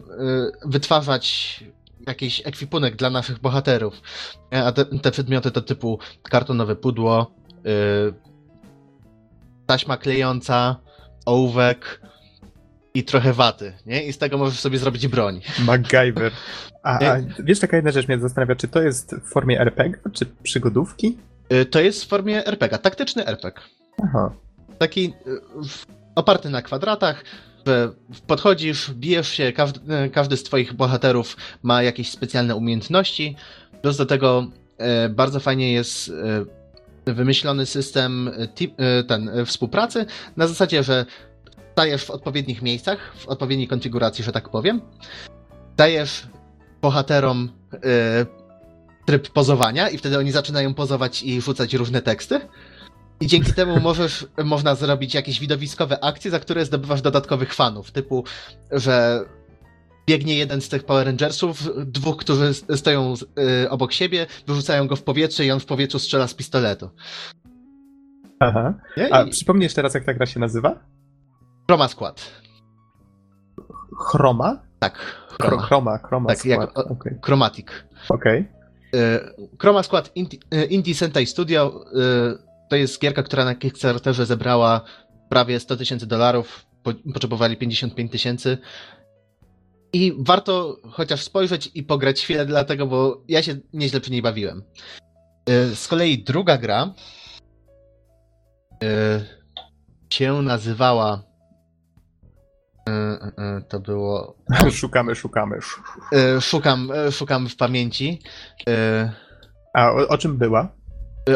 wytwarzać 0.69 1.65
jakiś 2.07 2.43
ekwipunek 2.45 2.97
dla 2.97 3.11
naszych 3.11 3.39
bohaterów. 3.39 4.01
Nie? 4.53 4.65
A 4.65 4.73
te, 4.73 4.85
te 4.85 5.11
przedmioty 5.11 5.51
to 5.51 5.61
typu 5.61 5.99
kartonowe 6.23 6.77
pudło, 6.77 7.35
taśma 9.67 9.97
klejąca, 9.97 10.77
ołówek 11.27 12.01
i 12.95 13.05
trochę 13.05 13.33
waty, 13.33 13.73
nie? 13.87 14.03
I 14.03 14.13
z 14.13 14.19
tego 14.19 14.39
możesz 14.39 14.61
sobie 14.61 14.79
zrobić 14.79 15.09
broń. 15.09 15.41
MacGyver. 15.67 16.33
A, 16.83 16.99
a 16.99 17.17
wiesz, 17.39 17.61
taka 17.61 17.77
jedna 17.77 17.91
rzecz 17.91 18.09
mnie 18.09 18.19
zastanawia, 18.19 18.57
czy 18.57 18.69
to 18.69 18.83
jest 18.83 19.15
w 19.15 19.29
formie 19.33 19.61
RPG, 19.61 19.99
czy 20.13 20.27
przygodówki? 20.43 21.19
E, 21.49 21.65
To 21.65 21.81
jest 21.81 22.05
w 22.05 22.09
formie 22.09 22.47
RPG, 22.47 22.79
taktyczny 22.79 23.27
RPG. 23.27 23.63
Aha. 24.03 24.31
taki 24.79 25.15
y, 25.27 25.41
oparty 26.15 26.51
na 26.51 26.63
kwadratach, 26.63 27.25
że 27.67 27.91
podchodzisz, 28.27 28.91
bijesz 28.91 29.29
się, 29.29 29.53
każdy, 29.53 29.95
y, 30.05 30.11
każdy 30.11 30.37
z 30.37 30.43
twoich 30.43 30.73
bohaterów 30.73 31.37
ma 31.63 31.83
jakieś 31.83 32.11
specjalne 32.11 32.57
umiejętności. 32.57 33.37
Plus 33.83 33.97
do 33.97 34.07
tego 34.07 34.47
e, 34.79 35.09
bardzo 35.09 35.41
fajnie 35.41 35.73
jest 35.73 36.13
wymyślony 37.07 37.67
system 37.67 38.31
ten, 39.09 39.31
współpracy 39.47 40.07
na 40.37 40.47
zasadzie, 40.47 40.83
że 40.83 41.07
stajesz 41.73 42.05
w 42.05 42.11
odpowiednich 42.11 42.63
miejscach, 42.63 43.15
w 43.17 43.29
odpowiedniej 43.29 43.69
konfiguracji, 43.69 44.25
że 44.25 44.33
tak 44.33 44.49
powiem. 44.49 44.81
Dajesz 45.77 46.27
bohaterom 46.83 47.49
tryb 49.07 49.29
pozowania 49.31 49.89
i 49.89 49.99
wtedy 49.99 50.19
oni 50.19 50.33
zaczynają 50.33 50.75
pozować 50.75 51.23
i 51.23 51.41
rzucać 51.41 51.75
różne 51.75 52.03
teksty. 52.03 52.41
I 53.21 53.27
dzięki 53.27 53.53
temu 53.53 53.81
możesz, 53.91 54.27
można 54.45 54.75
zrobić 54.75 55.15
jakieś 55.15 55.41
widowiskowe 55.41 56.05
akcje, 56.05 56.31
za 56.31 56.41
które 56.41 56.65
zdobywasz 56.65 57.03
dodatkowych 57.03 57.55
fanów, 57.55 57.91
typu, 57.93 58.25
że 58.71 59.25
biegnie 60.07 60.35
jeden 60.35 60.61
z 60.61 60.69
tych 60.69 60.85
Power 60.85 61.07
Rangersów, 61.07 61.63
dwóch, 61.87 62.17
którzy 62.17 62.55
stoją 62.55 63.15
y, 63.65 63.71
obok 63.71 63.93
siebie, 63.93 64.27
wyrzucają 64.47 64.87
go 64.87 64.97
w 64.97 65.03
powietrze 65.03 65.45
i 65.45 65.51
on 65.51 65.61
w 65.61 65.67
powietrzu 65.67 65.99
strzela 65.99 66.27
z 66.29 66.35
pistoletu. 66.35 66.91
Aha. 68.41 68.75
A 69.11 69.23
I 69.23 69.31
przypomnij 69.31 69.63
jeszcze 69.65 69.83
raz, 69.83 69.95
jak 69.95 70.05
ta 70.05 70.15
gra 70.15 70.27
się 70.27 70.41
nazywa? 70.41 70.79
Chroma 71.69 71.89
Squad. 71.89 72.31
Chroma? 73.99 74.63
Tak, 74.79 74.99
Chroma, 75.43 75.63
Chroma. 75.63 75.99
chroma, 75.99 76.29
Tak, 76.29 76.45
jak- 76.45 76.71
skład. 76.71 76.87
Okej. 76.91 77.13
Chromatic. 77.25 77.67
Okej. 78.09 78.39
Y, 78.41 78.47
Chroma 79.59 79.83
Squad 79.83 80.11
Indie, 80.15 80.39
Indie 80.71 80.95
Sentai 80.95 81.27
Studio 81.27 81.85
y, 81.93 82.39
to 82.69 82.77
jest 82.77 83.01
gierka, 83.01 83.23
która 83.23 83.45
na 83.45 83.55
Kickstarterze 83.55 84.27
zebrała 84.27 84.81
prawie 85.29 85.61
100 85.61 85.77
tysięcy 85.77 86.07
dolarów. 86.07 86.67
Po, 86.83 86.93
potrzebowali 87.13 87.57
55 87.57 88.13
tysięcy. 88.13 88.59
I 89.93 90.13
warto 90.19 90.81
chociaż 90.91 91.23
spojrzeć 91.23 91.71
i 91.75 91.83
pograć 91.83 92.21
chwilę, 92.21 92.47
dlatego, 92.47 92.87
bo 92.87 93.23
ja 93.29 93.43
się 93.43 93.57
nieźle 93.73 94.01
przy 94.01 94.11
niej 94.11 94.23
bawiłem. 94.23 94.63
Y, 95.51 95.77
Z 95.77 95.89
kolei 95.89 96.19
druga 96.19 96.59
gra 96.59 96.95
się 100.11 100.43
nazywała. 100.43 101.23
Y, 102.89 102.93
y, 103.59 103.63
To 103.69 103.81
było. 103.81 104.37
Szukamy, 104.81 105.15
szukamy. 105.15 105.57
y, 106.37 106.41
Szukam, 106.41 106.91
szukam 107.11 107.49
w 107.49 107.57
pamięci. 107.57 108.21
A 109.75 109.93
o, 109.93 110.09
o 110.09 110.19
czym 110.19 110.37
była? 110.39 110.69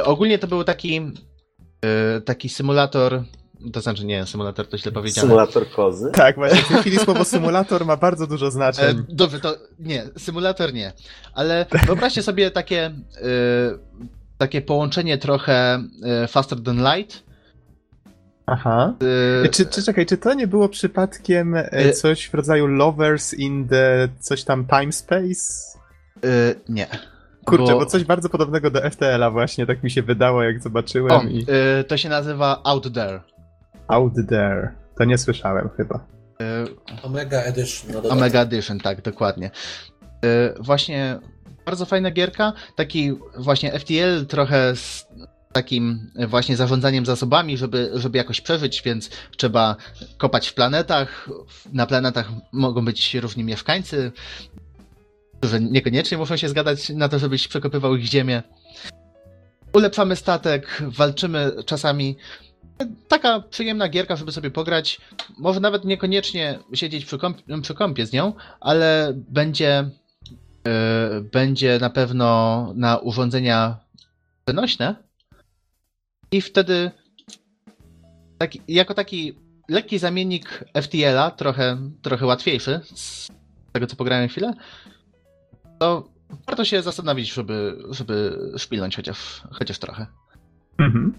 Ogólnie 0.05 0.39
to 0.39 0.47
był 0.47 0.65
taki. 0.65 1.13
Taki 2.25 2.49
symulator. 2.49 3.23
To 3.73 3.81
znaczy, 3.81 4.05
nie, 4.07 4.27
symulator 4.27 4.69
to 4.69 4.79
źle 4.79 4.93
powiedziane. 4.93 5.23
Symulator 5.29 5.71
kozy? 5.71 6.11
Tak, 6.13 6.37
właśnie. 6.37 6.63
W 6.63 6.69
tej 6.69 6.77
chwili 6.81 6.99
słowo 6.99 7.25
symulator 7.25 7.87
ma 7.87 7.97
bardzo 7.97 8.27
dużo 8.27 8.47
E, 8.47 8.51
znaczeń. 8.51 9.05
dobrze, 9.09 9.41
to 9.41 9.55
nie, 9.79 10.03
symulator 10.19 10.73
nie. 10.75 10.93
Ale 11.35 11.67
wyobraźcie 11.87 12.23
sobie 12.23 12.51
takie, 12.51 12.87
y, 12.87 13.79
takie 14.39 14.63
połączenie 14.63 15.19
trochę 15.19 15.83
y, 16.25 16.27
Faster 16.29 16.63
Than 16.63 16.79
Light. 16.85 17.23
Aha. 18.51 18.95
Y, 19.45 19.49
Czy, 19.49 19.67
czy 19.67 19.83
czekaj, 19.83 20.07
czy 20.07 20.17
to 20.17 20.35
nie 20.35 20.47
było 20.47 20.69
przypadkiem 20.69 21.55
e, 21.55 21.73
E- 21.73 21.93
coś 21.93 22.29
w 22.29 22.35
rodzaju 22.35 22.67
Lovers 22.67 23.35
in 23.35 23.69
the 23.69 24.09
coś 24.19 24.45
tam 24.45 24.67
time 24.67 24.93
space? 24.93 25.79
y, 26.25 26.55
nie. 26.69 26.87
Kurczę, 27.45 27.73
bo 27.75 27.87
coś 27.87 28.05
bardzo 28.05 28.29
podobnego 28.29 28.71
do 28.71 28.91
FTL-a 28.91 29.31
właśnie, 29.31 29.67
tak 29.67 29.83
mi 29.83 29.91
się 29.91 30.03
wydało, 30.03 30.43
jak 30.43 30.63
zobaczyłem 30.63 31.13
O, 31.13 31.23
i... 31.23 31.47
y, 31.81 31.85
to 31.85 31.97
się 31.97 32.09
nazywa 32.09 32.61
Out 32.65 32.95
There. 32.95 33.21
Out 33.89 34.13
there. 34.29 34.75
To 34.99 35.05
nie 35.05 35.19
słyszałem 35.19 35.69
chyba. 35.77 36.07
Y, 36.97 37.03
Omega 37.03 37.43
Edition. 37.43 37.91
No. 37.93 38.09
Omega 38.09 38.41
Edition, 38.41 38.79
tak, 38.81 39.03
dokładnie. 39.03 39.51
Y, 40.25 40.55
właśnie 40.61 41.19
bardzo 41.67 41.87
fajna 41.87 42.11
gierka. 42.11 42.53
Taki 42.77 43.13
właśnie 43.39 43.79
FTL 43.79 44.27
trochę 44.29 44.77
z 44.77 45.07
takim 45.53 46.11
właśnie 46.29 46.57
zarządzaniem 46.57 47.07
zasobami, 47.07 47.57
żeby, 47.57 47.91
żeby 47.95 48.19
jakoś 48.19 48.41
przeżyć, 48.41 48.83
więc 48.83 49.11
trzeba 49.37 49.77
kopać 50.19 50.49
w 50.49 50.55
planetach. 50.55 51.29
Na 51.73 51.87
planetach 51.87 52.29
mogą 52.53 52.85
być 52.85 53.15
różni 53.15 53.45
mieszkańcy, 53.45 54.13
którzy 55.39 55.61
niekoniecznie 55.61 56.19
muszą 56.19 56.37
się 56.37 56.49
zgadać 56.49 56.89
na 56.89 57.09
to, 57.09 57.19
żebyś 57.19 57.49
przekopywał 57.49 57.97
ich 57.97 58.05
ziemię. 58.07 58.43
Ulepszamy 59.73 60.17
statek, 60.17 60.83
walczymy 60.87 61.53
czasami. 61.67 62.17
Taka 63.09 63.41
przyjemna 63.41 63.89
gierka, 63.89 64.17
żeby 64.17 64.33
sobie 64.33 64.51
pograć. 64.51 65.01
Może 65.39 65.61
nawet 65.61 65.85
niekoniecznie 65.85 66.59
siedzieć 66.75 67.05
przy, 67.05 67.17
kąp- 67.17 67.61
przy 67.61 67.75
kąpie 67.75 68.07
z 68.07 68.13
nią, 68.13 68.33
ale 68.61 69.13
będzie, 69.15 69.91
yy, 70.65 71.21
będzie 71.21 71.79
na 71.81 71.91
pewno 71.91 72.73
na 72.77 72.99
urządzenia 72.99 73.77
przenośne. 74.45 75.08
I 76.33 76.41
wtedy 76.41 76.91
taki, 78.39 78.61
jako 78.69 78.95
taki 78.95 79.39
lekki 79.69 79.99
zamiennik 79.99 80.65
FTL-a, 80.83 81.31
trochę, 81.31 81.79
trochę 82.03 82.27
łatwiejszy, 82.27 82.81
z 82.85 83.29
tego 83.73 83.87
co 83.87 83.97
pograłem 83.97 84.29
chwilę, 84.29 84.53
to 85.79 86.09
warto 86.47 86.65
się 86.65 86.83
zastanowić, 86.83 87.33
żeby, 87.33 87.79
żeby 87.91 88.39
szpilnąć 88.57 88.97
chociaż, 88.97 89.43
chociaż 89.53 89.79
trochę. 89.79 90.07
Mhm. 90.79 91.15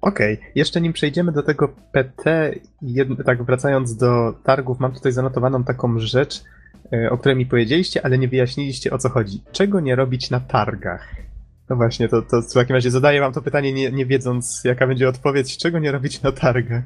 Okej, 0.00 0.40
jeszcze 0.54 0.80
nim 0.80 0.92
przejdziemy 0.92 1.32
do 1.32 1.42
tego 1.42 1.68
PT, 1.92 2.54
jed... 2.82 3.08
tak 3.26 3.42
wracając 3.42 3.96
do 3.96 4.32
targów, 4.44 4.80
mam 4.80 4.92
tutaj 4.92 5.12
zanotowaną 5.12 5.64
taką 5.64 5.98
rzecz, 5.98 6.44
e, 6.92 7.10
o 7.10 7.18
której 7.18 7.36
mi 7.36 7.46
powiedzieliście, 7.46 8.04
ale 8.04 8.18
nie 8.18 8.28
wyjaśniliście 8.28 8.90
o 8.90 8.98
co 8.98 9.08
chodzi. 9.08 9.42
Czego 9.52 9.80
nie 9.80 9.96
robić 9.96 10.30
na 10.30 10.40
targach? 10.40 11.27
No 11.70 11.76
właśnie, 11.76 12.08
to, 12.08 12.22
to 12.22 12.42
w 12.42 12.52
takim 12.52 12.74
razie 12.74 12.90
zadaję 12.90 13.20
wam 13.20 13.32
to 13.32 13.42
pytanie, 13.42 13.72
nie, 13.72 13.92
nie 13.92 14.06
wiedząc 14.06 14.60
jaka 14.64 14.86
będzie 14.86 15.08
odpowiedź, 15.08 15.58
czego 15.58 15.78
nie 15.78 15.92
robić 15.92 16.22
na 16.22 16.32
targach? 16.32 16.84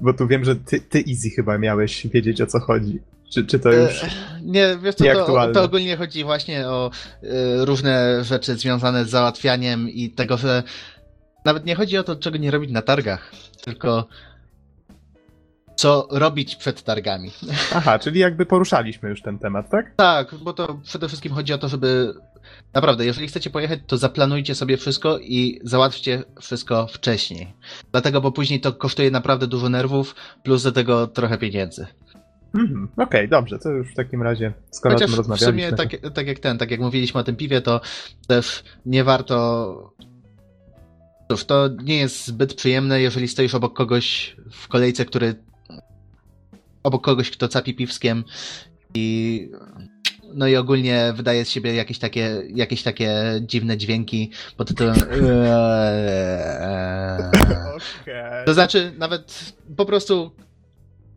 Bo 0.00 0.12
tu 0.12 0.26
wiem, 0.26 0.44
że 0.44 0.56
ty, 0.56 0.80
ty 0.80 0.98
Easy 0.98 1.30
chyba 1.30 1.58
miałeś 1.58 2.06
wiedzieć 2.06 2.40
o 2.40 2.46
co 2.46 2.60
chodzi. 2.60 3.00
Czy, 3.34 3.46
czy 3.46 3.58
to 3.58 3.72
już... 3.72 4.04
E, 4.04 4.08
Nie, 4.42 4.78
wiesz 4.82 4.94
co, 4.94 5.04
to, 5.04 5.52
to 5.52 5.62
ogólnie 5.62 5.96
chodzi 5.96 6.24
właśnie 6.24 6.68
o 6.68 6.90
e, 7.22 7.64
różne 7.64 8.24
rzeczy 8.24 8.56
związane 8.56 9.04
z 9.04 9.10
załatwianiem 9.10 9.88
i 9.88 10.10
tego, 10.10 10.36
że 10.36 10.62
nawet 11.44 11.66
nie 11.66 11.74
chodzi 11.74 11.98
o 11.98 12.02
to, 12.02 12.16
czego 12.16 12.38
nie 12.38 12.50
robić 12.50 12.70
na 12.70 12.82
targach, 12.82 13.32
tylko 13.64 14.08
co 15.76 16.08
robić 16.10 16.56
przed 16.56 16.82
targami. 16.82 17.30
Aha, 17.74 17.98
czyli 17.98 18.20
jakby 18.20 18.46
poruszaliśmy 18.46 19.08
już 19.08 19.22
ten 19.22 19.38
temat, 19.38 19.70
tak? 19.70 19.94
Tak, 19.96 20.34
bo 20.34 20.52
to 20.52 20.80
przede 20.84 21.08
wszystkim 21.08 21.32
chodzi 21.32 21.52
o 21.52 21.58
to, 21.58 21.68
żeby 21.68 22.14
naprawdę, 22.74 23.04
jeżeli 23.06 23.28
chcecie 23.28 23.50
pojechać, 23.50 23.80
to 23.86 23.96
zaplanujcie 23.96 24.54
sobie 24.54 24.76
wszystko 24.76 25.18
i 25.18 25.60
załatwcie 25.64 26.22
wszystko 26.40 26.86
wcześniej. 26.86 27.54
Dlatego, 27.92 28.20
bo 28.20 28.32
później 28.32 28.60
to 28.60 28.72
kosztuje 28.72 29.10
naprawdę 29.10 29.46
dużo 29.46 29.68
nerwów, 29.68 30.14
plus 30.42 30.62
do 30.62 30.72
tego 30.72 31.06
trochę 31.06 31.38
pieniędzy. 31.38 31.86
Mhm, 32.54 32.88
Okej, 32.96 33.28
dobrze, 33.28 33.58
to 33.58 33.70
już 33.70 33.92
w 33.92 33.94
takim 33.94 34.22
razie, 34.22 34.52
skoro 34.70 34.94
Chociaż 34.94 35.04
o 35.04 35.08
tym 35.08 35.14
w 35.14 35.18
rozmawialiśmy. 35.18 35.52
sumie 35.52 35.72
tak, 35.72 36.12
tak 36.14 36.26
jak 36.26 36.38
ten, 36.38 36.58
tak 36.58 36.70
jak 36.70 36.80
mówiliśmy 36.80 37.20
o 37.20 37.24
tym 37.24 37.36
piwie, 37.36 37.60
to 37.60 37.80
też 38.28 38.64
nie 38.86 39.04
warto. 39.04 39.92
Cóż, 41.30 41.44
to 41.44 41.68
nie 41.84 41.96
jest 41.96 42.26
zbyt 42.26 42.54
przyjemne, 42.54 43.00
jeżeli 43.00 43.28
stoisz 43.28 43.54
obok 43.54 43.76
kogoś 43.76 44.36
w 44.52 44.68
kolejce, 44.68 45.04
który. 45.04 45.45
Obok 46.86 47.04
kogoś, 47.04 47.30
kto 47.30 47.48
capi 47.48 47.74
piwskiem 47.74 48.24
i. 48.94 49.48
No 50.34 50.46
i 50.46 50.56
ogólnie 50.56 51.12
wydaje 51.16 51.44
z 51.44 51.50
siebie 51.50 51.74
jakieś 51.74 51.98
takie, 51.98 52.42
jakieś 52.54 52.82
takie 52.82 53.40
dziwne 53.40 53.76
dźwięki 53.76 54.30
pod 54.56 54.68
tytułem. 54.68 54.96
To 58.46 58.54
znaczy, 58.54 58.92
nawet 58.98 59.52
po 59.76 59.86
prostu 59.86 60.30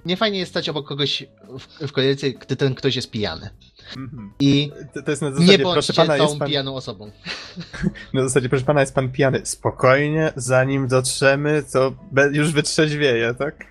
nie 0.06 0.18
fajnie 0.18 0.40
jest 0.40 0.52
stać 0.52 0.70
obok 0.70 0.88
kogoś 0.88 1.24
w, 1.60 1.88
w 1.88 1.92
kolejce, 1.92 2.30
gdy 2.32 2.56
ten 2.56 2.76
ktoś 2.76 2.96
jest 2.96 3.12
pijany. 3.12 3.50
Mhm. 3.98 4.34
I 4.40 4.72
To, 4.94 5.02
to 5.04 5.12
jest 5.12 5.22
na 5.22 5.30
nie 5.30 5.36
zasadzie, 5.36 5.64
bądźcie 5.64 5.94
proszę 5.94 5.94
pana, 5.94 6.18
tą 6.18 6.24
jest 6.24 6.40
pan, 6.40 6.48
pijaną 6.48 6.76
osobą. 6.76 7.12
na 8.14 8.24
zasadzie, 8.24 8.50
proszę 8.50 8.66
pana, 8.66 8.80
jest 8.80 8.96
pan 8.96 9.12
pijany. 9.12 9.42
Spokojnie, 9.46 10.34
zanim 10.36 10.88
dotrzemy, 10.88 11.64
to 11.74 11.94
już 12.32 12.52
wytrzeźwieje, 12.52 13.34
tak? 13.34 13.66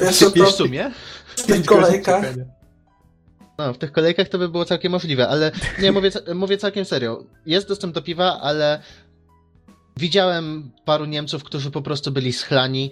Wiesz, 0.00 0.16
w, 0.16 0.18
co, 0.18 0.30
w 0.30 0.34
to- 0.34 0.50
sumie? 0.50 0.90
W 1.36 1.42
tych 1.42 1.64
kolejkach 1.64 2.24
No, 3.58 3.72
w 3.72 3.78
tych 3.78 3.92
kolejkach 3.92 4.28
to 4.28 4.38
by 4.38 4.48
było 4.48 4.64
całkiem 4.64 4.92
możliwe, 4.92 5.28
ale 5.28 5.52
nie, 5.82 5.92
mówię, 5.92 6.10
mówię 6.34 6.58
całkiem 6.58 6.84
serio. 6.84 7.24
Jest 7.46 7.68
dostęp 7.68 7.94
do 7.94 8.02
piwa, 8.02 8.40
ale 8.40 8.82
widziałem 9.96 10.70
paru 10.84 11.04
Niemców, 11.04 11.44
którzy 11.44 11.70
po 11.70 11.82
prostu 11.82 12.10
byli 12.10 12.32
schlani 12.32 12.90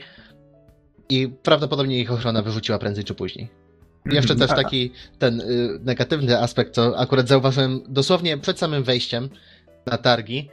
i 1.09 1.29
prawdopodobnie 1.43 2.01
ich 2.01 2.13
ochrona 2.13 2.43
wyrzuciła 2.43 2.79
prędzej 2.79 3.05
czy 3.05 3.15
później. 3.15 3.64
Jeszcze 4.13 4.37
też 4.37 4.51
A, 4.51 4.55
taki 4.55 4.93
ten 5.19 5.41
y, 5.41 5.79
negatywny 5.85 6.41
aspekt, 6.41 6.75
co 6.75 6.99
akurat 6.99 7.29
zauważyłem 7.29 7.81
dosłownie 7.89 8.39
przed 8.39 8.59
samym 8.59 8.85
wejściem 8.85 9.29
na 9.87 9.99
targi. 9.99 10.49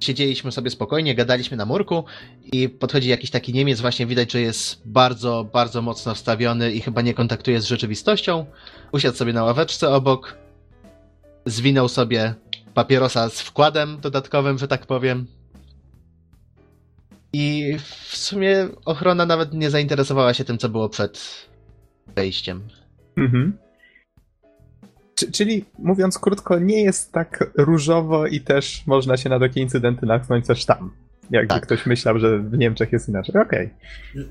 Siedzieliśmy 0.00 0.52
sobie 0.52 0.70
spokojnie, 0.70 1.14
gadaliśmy 1.14 1.56
na 1.56 1.66
murku 1.66 2.04
i 2.52 2.68
podchodzi 2.68 3.08
jakiś 3.08 3.30
taki 3.30 3.52
Niemiec, 3.52 3.80
właśnie 3.80 4.06
widać, 4.06 4.32
że 4.32 4.40
jest 4.40 4.82
bardzo, 4.84 5.46
bardzo 5.52 5.82
mocno 5.82 6.14
wstawiony 6.14 6.72
i 6.72 6.80
chyba 6.80 7.02
nie 7.02 7.14
kontaktuje 7.14 7.60
z 7.60 7.64
rzeczywistością. 7.64 8.46
Usiadł 8.92 9.16
sobie 9.16 9.32
na 9.32 9.44
ławeczce 9.44 9.88
obok, 9.88 10.36
zwinął 11.46 11.88
sobie 11.88 12.34
papierosa 12.74 13.28
z 13.28 13.40
wkładem 13.40 14.00
dodatkowym, 14.00 14.58
że 14.58 14.68
tak 14.68 14.86
powiem. 14.86 15.26
I 17.32 17.76
w 18.10 18.16
sumie 18.16 18.68
ochrona 18.84 19.26
nawet 19.26 19.54
nie 19.54 19.70
zainteresowała 19.70 20.34
się 20.34 20.44
tym, 20.44 20.58
co 20.58 20.68
było 20.68 20.88
przed 20.88 21.46
wejściem. 22.16 22.68
Mhm. 23.16 23.58
Czy, 25.14 25.32
czyli, 25.32 25.64
mówiąc 25.78 26.18
krótko, 26.18 26.58
nie 26.58 26.82
jest 26.82 27.12
tak 27.12 27.50
różowo 27.58 28.26
i 28.26 28.40
też 28.40 28.82
można 28.86 29.16
się 29.16 29.28
na 29.28 29.40
takie 29.40 29.60
incydenty 29.60 30.06
natknąć 30.06 30.46
też 30.46 30.64
tam. 30.66 30.90
Jakby 31.30 31.48
Tak. 31.48 31.62
ktoś 31.62 31.86
myślał, 31.86 32.18
że 32.18 32.38
w 32.38 32.58
Niemczech 32.58 32.92
jest 32.92 33.08
inaczej. 33.08 33.34
Okej. 33.42 33.70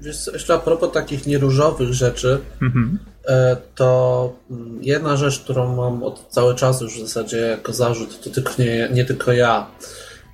Wiesz, 0.02 0.18
co, 0.24 0.32
jeszcze 0.32 0.54
a 0.54 0.58
propos 0.58 0.92
takich 0.92 1.28
nieróżowych 1.28 1.94
rzeczy, 1.94 2.40
Mhm. 2.62 3.00
e, 3.28 3.58
to 3.76 4.34
mm, 4.52 4.80
jedna 4.82 5.18
rzecz, 5.18 5.40
którą 5.40 5.76
mam 5.76 6.04
od 6.04 6.28
cały 6.30 6.56
czas 6.56 6.82
już 6.82 6.98
w 6.98 7.00
zasadzie 7.02 7.38
jako 7.38 7.74
zarzut, 7.74 8.24
to 8.24 8.30
tylko 8.30 8.52
nie, 8.60 8.90
nie 8.94 9.06
tylko 9.06 9.34
ja, 9.34 9.68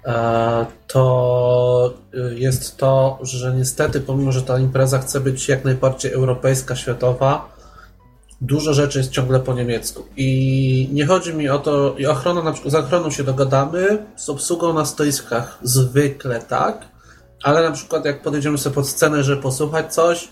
e, 0.05 0.65
to 0.87 1.93
y, 2.31 2.39
jest 2.39 2.77
to, 2.77 3.19
że 3.21 3.53
niestety, 3.55 4.01
pomimo 4.01 4.31
że 4.31 4.41
ta 4.41 4.59
impreza 4.59 4.99
chce 4.99 5.19
być 5.19 5.49
jak 5.49 5.65
najbardziej 5.65 6.11
europejska, 6.13 6.75
światowa, 6.75 7.56
dużo 8.41 8.73
rzeczy 8.73 8.97
jest 8.97 9.11
ciągle 9.11 9.39
po 9.39 9.53
niemiecku. 9.53 10.03
I 10.17 10.89
nie 10.91 11.05
chodzi 11.05 11.33
mi 11.33 11.49
o 11.49 11.59
to, 11.59 11.95
i 11.97 12.05
ochrona, 12.05 12.43
na 12.43 12.51
przykład 12.51 12.71
z 12.71 12.75
ochroną 12.75 13.11
się 13.11 13.23
dogadamy, 13.23 14.05
z 14.15 14.29
obsługą 14.29 14.73
na 14.73 14.85
stoiskach 14.85 15.59
zwykle 15.63 16.41
tak, 16.41 16.87
ale 17.43 17.63
na 17.63 17.71
przykład 17.71 18.05
jak 18.05 18.21
podejdziemy 18.21 18.57
sobie 18.57 18.75
pod 18.75 18.87
scenę, 18.87 19.23
żeby 19.23 19.41
posłuchać 19.41 19.93
coś, 19.93 20.27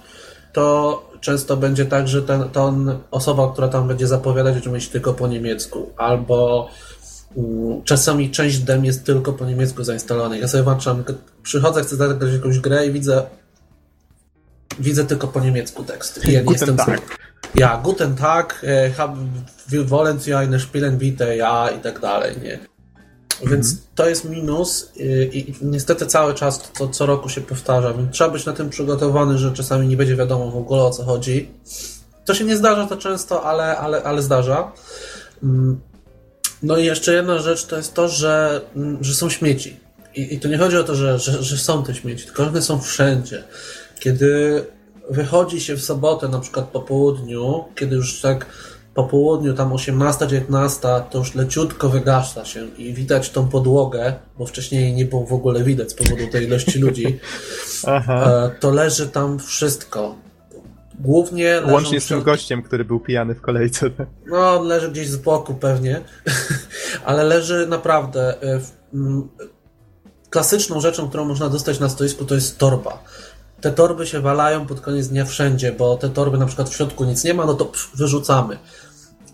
to 0.53 1.03
często 1.21 1.57
będzie 1.57 1.85
tak, 1.85 2.07
że 2.07 2.21
ten, 2.21 2.49
ten 2.49 2.97
osoba, 3.11 3.51
która 3.53 3.67
tam 3.67 3.87
będzie 3.87 4.07
zapowiadać, 4.07 4.53
będzie 4.53 4.69
mówić 4.69 4.89
tylko 4.89 5.13
po 5.13 5.27
niemiecku, 5.27 5.91
albo 5.97 6.69
um, 7.35 7.83
czasami 7.83 8.31
część 8.31 8.59
dem 8.59 8.85
jest 8.85 9.05
tylko 9.05 9.33
po 9.33 9.45
niemiecku 9.45 9.83
zainstalowanych. 9.83 10.41
Ja 10.41 10.47
sobie 10.47 10.63
włączam, 10.63 11.03
przychodzę, 11.43 11.81
chcę 11.81 11.95
zagrać 11.95 12.33
jakąś 12.33 12.59
grę 12.59 12.87
i 12.87 12.91
widzę 12.91 13.23
widzę 14.79 15.05
tylko 15.05 15.27
po 15.27 15.39
niemiecku 15.39 15.83
tekst. 15.83 16.25
Ja 16.25 16.43
Guten 16.43 16.77
Tag. 16.77 17.24
Ja, 17.55 17.77
guten 17.83 18.15
Tag, 18.15 18.63
e, 18.63 18.91
wollen 19.85 20.19
Sie 20.19 20.37
eine 20.37 20.59
Spielen 20.59 20.97
bitte, 20.97 21.35
ja 21.35 21.69
i 21.69 21.79
tak 21.79 21.99
dalej, 21.99 22.35
nie? 22.43 22.59
Więc 23.41 23.71
mhm. 23.71 23.87
to 23.95 24.09
jest 24.09 24.25
minus 24.25 24.91
i, 24.95 25.39
i, 25.39 25.55
niestety 25.61 26.05
cały 26.05 26.33
czas 26.33 26.71
to 26.77 26.87
co 26.87 27.05
roku 27.05 27.29
się 27.29 27.41
powtarza, 27.41 27.93
więc 27.93 28.11
trzeba 28.11 28.29
być 28.29 28.45
na 28.45 28.53
tym 28.53 28.69
przygotowany, 28.69 29.37
że 29.37 29.53
czasami 29.53 29.87
nie 29.87 29.97
będzie 29.97 30.15
wiadomo 30.15 30.51
w 30.51 30.57
ogóle 30.57 30.83
o 30.83 30.89
co 30.89 31.03
chodzi. 31.03 31.49
To 32.25 32.33
się 32.33 32.45
nie 32.45 32.57
zdarza 32.57 32.87
to 32.87 32.97
często, 32.97 33.43
ale, 33.43 33.77
ale, 33.77 34.03
ale 34.03 34.21
zdarza. 34.21 34.71
Mm. 35.43 35.79
No 36.63 36.77
i 36.77 36.85
jeszcze 36.85 37.13
jedna 37.13 37.39
rzecz 37.39 37.65
to 37.65 37.77
jest 37.77 37.93
to, 37.93 38.07
że, 38.07 38.61
mm, 38.75 38.97
że 39.03 39.13
są 39.13 39.29
śmieci. 39.29 39.79
I, 40.15 40.33
I 40.33 40.39
to 40.39 40.47
nie 40.47 40.57
chodzi 40.57 40.77
o 40.77 40.83
to, 40.83 40.95
że, 40.95 41.19
że, 41.19 41.43
że 41.43 41.57
są 41.57 41.83
te 41.83 41.95
śmieci, 41.95 42.25
tylko 42.25 42.43
one 42.43 42.61
są 42.61 42.81
wszędzie. 42.81 43.43
Kiedy 43.99 44.65
wychodzi 45.09 45.61
się 45.61 45.75
w 45.75 45.81
sobotę, 45.81 46.27
na 46.27 46.39
przykład 46.39 46.65
po 46.65 46.81
południu, 46.81 47.63
kiedy 47.75 47.95
już 47.95 48.21
tak 48.21 48.45
po 48.93 49.03
południu, 49.03 49.53
tam 49.53 49.69
18-19, 49.69 51.01
to 51.09 51.17
już 51.17 51.35
leciutko 51.35 51.89
wygaszta 51.89 52.45
się 52.45 52.67
i 52.77 52.93
widać 52.93 53.29
tą 53.29 53.47
podłogę, 53.47 54.13
bo 54.37 54.45
wcześniej 54.45 54.93
nie 54.93 55.05
było 55.05 55.25
w 55.25 55.33
ogóle 55.33 55.63
widać 55.63 55.91
z 55.91 55.93
powodu 55.93 56.27
tej 56.31 56.45
ilości 56.45 56.79
ludzi, 56.79 57.19
Aha. 57.87 58.31
E, 58.31 58.59
to 58.59 58.71
leży 58.71 59.07
tam 59.07 59.39
wszystko. 59.39 60.15
Głównie 60.99 61.61
Łącznie 61.71 62.01
z 62.01 62.07
tym 62.07 62.23
gościem, 62.23 62.63
który 62.63 62.85
był 62.85 62.99
pijany 62.99 63.35
w 63.35 63.41
kolejce. 63.41 63.89
No, 64.25 64.63
leży 64.63 64.91
gdzieś 64.91 65.09
z 65.09 65.17
boku 65.17 65.53
pewnie, 65.53 66.01
ale 67.05 67.23
leży 67.23 67.67
naprawdę. 67.67 68.41
E, 68.43 68.59
klasyczną 70.29 70.81
rzeczą, 70.81 71.09
którą 71.09 71.25
można 71.25 71.49
dostać 71.49 71.79
na 71.79 71.89
stoisku, 71.89 72.25
to 72.25 72.35
jest 72.35 72.57
torba 72.57 73.03
te 73.65 73.71
torby 73.71 74.07
się 74.07 74.19
walają 74.21 74.65
pod 74.65 74.81
koniec 74.81 75.07
dnia 75.07 75.25
wszędzie, 75.25 75.71
bo 75.71 75.97
te 75.97 76.09
torby 76.09 76.37
na 76.37 76.45
przykład 76.45 76.69
w 76.69 76.75
środku 76.75 77.05
nic 77.05 77.23
nie 77.23 77.33
ma, 77.33 77.45
no 77.45 77.53
to 77.53 77.65
pff, 77.65 77.89
wyrzucamy. 77.95 78.57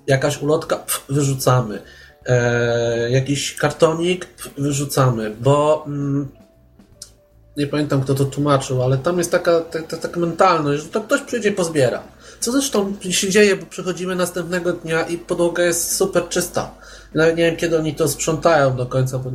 Jakaś 0.08 0.42
ulotka, 0.42 0.76
pff, 0.76 1.04
wyrzucamy. 1.10 1.82
E, 2.26 3.12
jakiś 3.12 3.56
kartonik, 3.56 4.26
pff, 4.26 4.54
wyrzucamy, 4.58 5.36
bo 5.42 5.84
mm, 5.88 6.28
nie 7.58 7.68
pamiętam 7.68 8.02
kto 8.02 8.16
to 8.16 8.26
tłumaczył, 8.26 8.84
ale 8.84 8.98
tam 8.98 9.18
jest 9.18 9.32
taka, 9.32 9.62
ta, 9.62 9.82
ta, 9.82 9.98
taka 9.98 10.20
mentalność, 10.20 10.84
że 10.84 10.90
to 10.90 11.02
ktoś 11.02 11.22
przyjdzie 11.22 11.52
pozbiera. 11.52 12.04
Co 12.40 12.52
zresztą 12.52 12.94
się 13.10 13.30
dzieje, 13.30 13.56
bo 13.56 13.66
przychodzimy 13.66 14.16
następnego 14.16 14.74
dnia 14.74 15.04
i 15.04 15.18
podłoga 15.18 15.64
jest 15.64 15.96
super 15.96 16.30
czysta. 16.30 16.72
Nawet 17.16 17.38
nie 17.38 17.44
wiem, 17.44 17.56
kiedy 17.56 17.78
oni 17.80 17.96
to 17.96 18.08
sprzątają 18.08 18.76
do 18.76 18.86
końca, 18.86 19.20
bo 19.20 19.32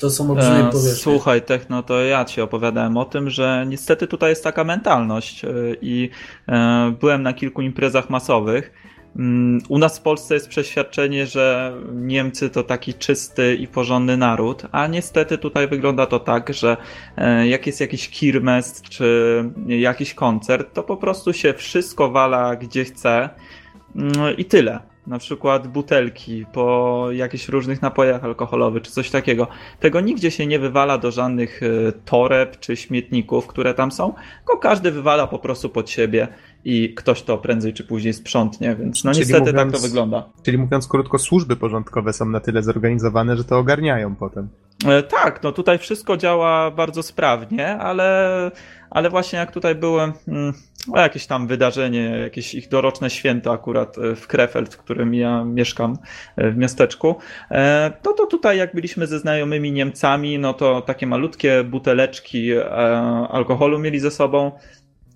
to 0.00 0.10
są 0.10 0.30
olbrzymie 0.30 0.68
e, 0.68 0.70
powierzchnie. 0.70 1.02
Słuchaj, 1.02 1.42
Techno, 1.42 1.82
to 1.82 2.00
ja 2.00 2.24
ci 2.24 2.40
opowiadałem 2.40 2.96
o 2.96 3.04
tym, 3.04 3.30
że 3.30 3.64
niestety 3.68 4.06
tutaj 4.06 4.30
jest 4.30 4.44
taka 4.44 4.64
mentalność 4.64 5.44
e, 5.44 5.48
i 5.82 6.10
e, 6.48 6.94
byłem 7.00 7.22
na 7.22 7.32
kilku 7.32 7.62
imprezach 7.62 8.10
masowych. 8.10 8.72
Mm, 9.16 9.60
u 9.68 9.78
nas 9.78 9.98
w 9.98 10.02
Polsce 10.02 10.34
jest 10.34 10.48
przeświadczenie, 10.48 11.26
że 11.26 11.74
Niemcy 11.92 12.50
to 12.50 12.62
taki 12.62 12.94
czysty 12.94 13.54
i 13.54 13.66
porządny 13.68 14.16
naród, 14.16 14.62
a 14.72 14.86
niestety 14.86 15.38
tutaj 15.38 15.68
wygląda 15.68 16.06
to 16.06 16.20
tak, 16.20 16.54
że 16.54 16.76
jak 17.44 17.66
jest 17.66 17.80
jakiś 17.80 18.08
kirmes 18.08 18.82
czy 18.82 19.44
jakiś 19.66 20.14
koncert, 20.14 20.74
to 20.74 20.82
po 20.82 20.96
prostu 20.96 21.32
się 21.32 21.54
wszystko 21.54 22.10
wala 22.10 22.56
gdzie 22.56 22.84
chce 22.84 23.28
mm, 23.96 24.36
i 24.36 24.44
tyle 24.44 24.89
na 25.06 25.18
przykład 25.18 25.68
butelki 25.68 26.46
po 26.52 27.06
jakichś 27.12 27.48
różnych 27.48 27.82
napojach 27.82 28.24
alkoholowych 28.24 28.82
czy 28.82 28.90
coś 28.90 29.10
takiego. 29.10 29.46
Tego 29.80 30.00
nigdzie 30.00 30.30
się 30.30 30.46
nie 30.46 30.58
wywala 30.58 30.98
do 30.98 31.10
żadnych 31.10 31.60
e, 31.62 31.92
toreb 31.92 32.60
czy 32.60 32.76
śmietników, 32.76 33.46
które 33.46 33.74
tam 33.74 33.92
są, 33.92 34.14
tylko 34.46 34.58
każdy 34.60 34.90
wywala 34.90 35.26
po 35.26 35.38
prostu 35.38 35.68
pod 35.68 35.90
siebie 35.90 36.28
i 36.64 36.94
ktoś 36.94 37.22
to 37.22 37.38
prędzej 37.38 37.72
czy 37.72 37.84
później 37.84 38.12
sprzątnie, 38.14 38.76
więc 38.76 39.04
no 39.04 39.12
czyli 39.12 39.20
niestety 39.20 39.52
mówiąc, 39.52 39.72
tak 39.72 39.80
to 39.80 39.88
wygląda. 39.88 40.28
Czyli 40.42 40.58
mówiąc 40.58 40.88
krótko, 40.88 41.18
służby 41.18 41.56
porządkowe 41.56 42.12
są 42.12 42.26
na 42.26 42.40
tyle 42.40 42.62
zorganizowane, 42.62 43.36
że 43.36 43.44
to 43.44 43.58
ogarniają 43.58 44.16
potem. 44.16 44.48
E, 44.86 45.02
tak, 45.02 45.42
no 45.42 45.52
tutaj 45.52 45.78
wszystko 45.78 46.16
działa 46.16 46.70
bardzo 46.70 47.02
sprawnie, 47.02 47.78
ale, 47.78 48.50
ale 48.90 49.10
właśnie 49.10 49.38
jak 49.38 49.52
tutaj 49.52 49.74
byłem, 49.74 50.12
mm, 50.28 50.52
jakieś 50.96 51.26
tam 51.26 51.46
wydarzenie, 51.46 52.00
jakieś 52.00 52.54
ich 52.54 52.68
doroczne 52.68 53.10
święto 53.10 53.52
akurat 53.52 53.98
e, 53.98 54.16
w 54.16 54.26
Krefeld, 54.26 54.74
w 54.74 54.78
którym 54.78 55.14
ja 55.14 55.44
mieszkam 55.44 55.98
e, 56.36 56.50
w 56.50 56.56
miasteczku, 56.56 57.16
no 58.04 58.12
to 58.12 58.26
tutaj 58.26 58.58
jak 58.58 58.74
byliśmy 58.74 59.06
ze 59.06 59.18
znajomymi 59.18 59.72
Niemcami, 59.72 60.38
no 60.38 60.54
to 60.54 60.82
takie 60.82 61.06
malutkie 61.06 61.64
buteleczki 61.64 62.52
alkoholu 63.28 63.78
mieli 63.78 64.00
ze 64.00 64.10
sobą, 64.10 64.52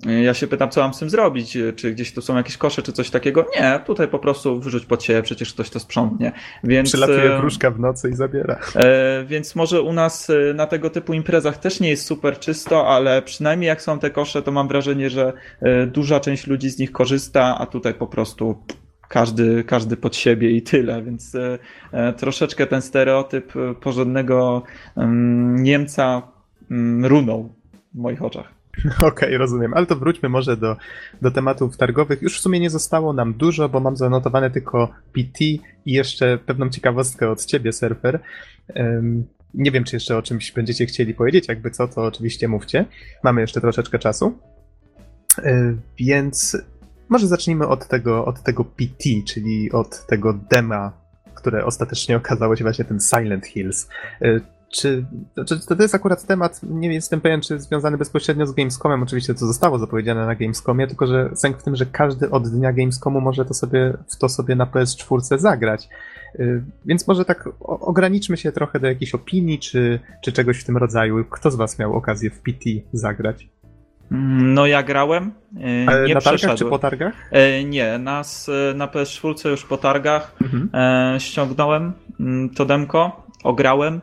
ja 0.07 0.35
się 0.35 0.47
pytam, 0.47 0.71
co 0.71 0.81
mam 0.81 0.95
z 0.95 0.99
tym 0.99 1.11
zrobić, 1.11 1.59
czy 1.77 1.93
gdzieś 1.93 2.15
tu 2.15 2.23
są 2.23 2.37
jakieś 2.37 2.57
kosze, 2.57 2.83
czy 2.83 2.93
coś 2.93 3.11
takiego. 3.11 3.47
Nie, 3.61 3.81
tutaj 3.87 4.09
po 4.09 4.19
prostu 4.19 4.61
wyrzuć 4.61 4.87
pod 4.87 5.03
siebie, 5.03 5.23
przecież 5.23 5.53
ktoś 5.53 5.71
to 5.71 5.81
sprzątnie. 5.81 6.33
Więc, 6.65 6.89
Przylatuje 6.89 7.37
wróżka 7.39 7.71
w 7.71 7.81
nocy 7.81 8.11
i 8.11 8.15
zabiera. 8.15 8.59
E, 8.77 9.25
więc 9.25 9.55
może 9.55 9.83
u 9.83 9.93
nas 9.93 10.31
e, 10.31 10.55
na 10.55 10.67
tego 10.67 10.91
typu 10.91 11.15
imprezach 11.15 11.59
też 11.59 11.81
nie 11.81 11.91
jest 11.91 12.07
super 12.07 12.39
czysto, 12.39 12.89
ale 12.89 13.23
przynajmniej 13.23 13.69
jak 13.69 13.83
są 13.83 13.99
te 13.99 14.11
kosze, 14.11 14.43
to 14.43 14.53
mam 14.53 14.69
wrażenie, 14.69 15.11
że 15.11 15.33
e, 15.61 15.87
duża 15.87 16.21
część 16.21 16.47
ludzi 16.47 16.71
z 16.71 16.79
nich 16.79 16.93
korzysta, 16.93 17.59
a 17.59 17.67
tutaj 17.67 17.95
po 17.95 18.07
prostu 18.07 18.65
każdy, 19.09 19.65
każdy 19.65 19.97
pod 19.97 20.17
siebie 20.17 20.51
i 20.51 20.63
tyle, 20.63 21.03
więc 21.03 21.37
troszeczkę 22.17 22.67
ten 22.67 22.83
stereotyp 22.83 23.53
porządnego 23.81 24.63
Niemca 25.57 26.23
runął 27.03 27.55
w 27.95 27.99
moich 27.99 28.23
oczach. 28.23 28.54
Okej, 28.99 29.09
okay, 29.09 29.39
rozumiem, 29.39 29.75
ale 29.75 29.87
to 29.87 29.97
wróćmy 29.97 30.29
może 30.29 30.57
do, 30.57 30.77
do 31.23 31.31
tematów 31.31 31.77
targowych. 31.77 32.23
Już 32.23 32.39
w 32.39 32.41
sumie 32.41 32.61
nie 32.61 32.71
zostało 32.71 33.13
nam 33.13 33.35
dużo, 33.35 33.69
bo 33.69 33.81
mam 33.81 33.97
zanotowane 33.97 34.51
tylko 34.51 34.89
PT 35.13 35.45
i 35.45 35.63
jeszcze 35.87 36.39
pewną 36.39 36.71
ciekawostkę 36.71 37.31
od 37.31 37.45
ciebie, 37.45 37.73
surfer. 37.73 38.21
Um, 38.77 39.25
nie 39.55 39.71
wiem, 39.71 39.85
czy 39.85 39.97
jeszcze 39.97 40.17
o 40.17 40.23
czymś 40.23 40.53
będziecie 40.53 40.87
chcieli 40.87 41.15
powiedzieć, 41.15 41.49
jakby 41.49 41.71
co, 41.71 41.89
to 41.89 42.03
oczywiście 42.03 42.49
mówcie. 42.49 42.85
Mamy 43.25 43.41
jeszcze 43.41 43.61
troszeczkę 43.61 43.99
czasu. 43.99 44.39
Yy, 45.45 45.77
więc 45.99 46.57
może 47.09 47.27
zacznijmy 47.27 47.69
od 47.69 47.89
tego, 47.89 48.25
od 48.25 48.43
tego 48.43 48.65
PT, 48.65 49.05
czyli 49.27 49.73
od 49.73 50.07
tego 50.07 50.33
dema, 50.51 50.93
które 51.35 51.65
ostatecznie 51.65 52.17
okazało 52.17 52.57
się 52.57 52.65
właśnie 52.65 52.85
tym 52.85 52.99
Silent 53.01 53.47
Hills. 53.47 53.89
Yy, 54.21 54.41
czy, 54.75 55.07
czy 55.47 55.77
to 55.77 55.83
jest 55.83 55.95
akurat 55.95 56.27
temat, 56.27 56.61
nie 56.63 56.95
jestem 56.95 57.21
pewien, 57.21 57.41
czy 57.41 57.61
związany 57.61 57.99
bezpośrednio 57.99 58.47
z 58.47 58.53
Gamescomem, 58.53 59.03
oczywiście 59.03 59.35
to 59.35 59.47
zostało 59.47 59.79
zapowiedziane 59.79 60.27
na 60.27 60.35
Gamescomie, 60.35 60.87
tylko 60.87 61.07
że 61.07 61.31
sęk 61.35 61.59
w 61.59 61.63
tym, 61.63 61.77
że 61.77 61.87
każdy 61.87 62.31
od 62.31 62.49
dnia 62.49 62.73
Gamescomu 62.73 63.21
może 63.21 63.45
to 63.45 63.55
sobie, 63.55 63.97
w 64.09 64.19
to 64.19 64.29
sobie 64.29 64.57
na 64.57 64.67
PS4 64.67 65.39
zagrać. 65.39 65.89
Y, 66.41 66.63
więc 66.85 67.09
może 67.09 67.25
tak 67.25 67.49
ograniczmy 67.61 68.37
się 68.37 68.53
trochę 68.53 68.81
do 68.81 68.87
jakiejś 68.87 69.15
opinii, 69.15 69.59
czy, 69.59 70.01
czy 70.25 70.33
czegoś 70.33 70.61
w 70.61 70.65
tym 70.65 70.77
rodzaju. 70.77 71.25
Kto 71.25 71.51
z 71.51 71.57
was 71.57 71.79
miał 71.79 71.95
okazję 71.95 72.31
w 72.31 72.41
PT 72.41 72.71
zagrać? 72.93 73.49
No 74.11 74.67
ja 74.67 74.83
grałem. 74.83 75.33
Y, 75.57 76.07
nie 76.09 76.15
na 76.15 76.21
targach 76.21 76.57
czy 76.57 76.65
po 76.65 76.79
targach? 76.79 77.15
Y, 77.61 77.65
nie, 77.65 77.99
nas 77.99 78.51
na 78.75 78.87
PS4 78.87 79.49
już 79.49 79.65
po 79.65 79.77
targach 79.77 80.37
mhm. 80.43 81.21
ściągnąłem 81.21 81.93
mm, 82.21 82.51
to 82.51 82.65
demko, 82.65 83.25
ograłem. 83.45 84.01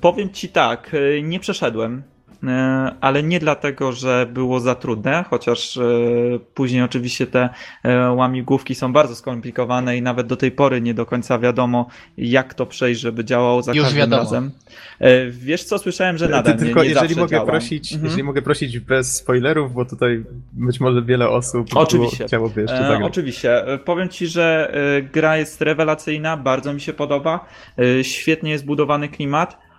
Powiem 0.00 0.30
ci 0.30 0.48
tak, 0.48 0.94
y, 0.94 1.22
nie 1.22 1.40
przeszedłem, 1.40 2.02
ale 3.00 3.22
nie 3.22 3.38
dlatego, 3.40 3.92
że 3.92 4.26
było 4.32 4.60
za 4.60 4.74
trudne, 4.74 5.24
chociaż 5.30 5.76
y, 5.76 6.40
później 6.54 6.82
oczywiście 6.82 7.26
te 7.26 7.48
łamigłówki 8.16 8.74
są 8.74 8.92
bardzo 8.92 9.16
skomplikowane 9.16 9.96
i 9.96 10.02
nawet 10.02 10.26
do 10.26 10.36
tej 10.36 10.50
pory 10.50 10.80
nie 10.80 10.94
do 10.94 11.06
końca 11.06 11.38
wiadomo, 11.38 11.86
jak 12.18 12.54
to 12.54 12.66
przejść, 12.66 13.00
żeby 13.00 13.24
działało 13.24 13.62
za 13.62 13.72
Już 13.72 13.84
każdym 13.84 13.98
wiadomo. 13.98 14.22
razem. 14.22 14.50
Wiesz 15.30 15.64
co, 15.64 15.78
słyszałem, 15.78 16.18
że 16.18 16.28
nadal 16.28 16.52
Ty, 16.52 16.64
tylko 16.64 16.82
nie, 16.82 16.88
nie 16.88 16.94
jeżeli 16.94 17.16
mogę 17.16 17.36
działa. 17.36 17.46
prosić, 17.50 17.92
mhm. 17.92 18.04
jeżeli 18.04 18.22
mogę 18.22 18.42
prosić 18.42 18.78
bez 18.78 19.16
spoilerów, 19.16 19.74
bo 19.74 19.84
tutaj 19.84 20.24
być 20.52 20.80
może 20.80 21.02
wiele 21.02 21.28
osób 21.28 21.66
oczywiście. 21.74 22.24
chciałoby 22.24 22.60
jeszcze 22.60 22.78
zagrać. 22.78 23.00
E, 23.00 23.04
oczywiście. 23.04 23.64
Powiem 23.84 24.08
ci, 24.08 24.26
że 24.26 24.72
gra 25.12 25.36
jest 25.36 25.60
rewelacyjna, 25.60 26.36
bardzo 26.36 26.74
mi 26.74 26.80
się 26.80 26.92
podoba, 26.92 27.46
świetnie 28.02 28.50
jest 28.50 28.64
budowany 28.64 29.08
klimat, 29.08 29.34
E, 29.54 29.73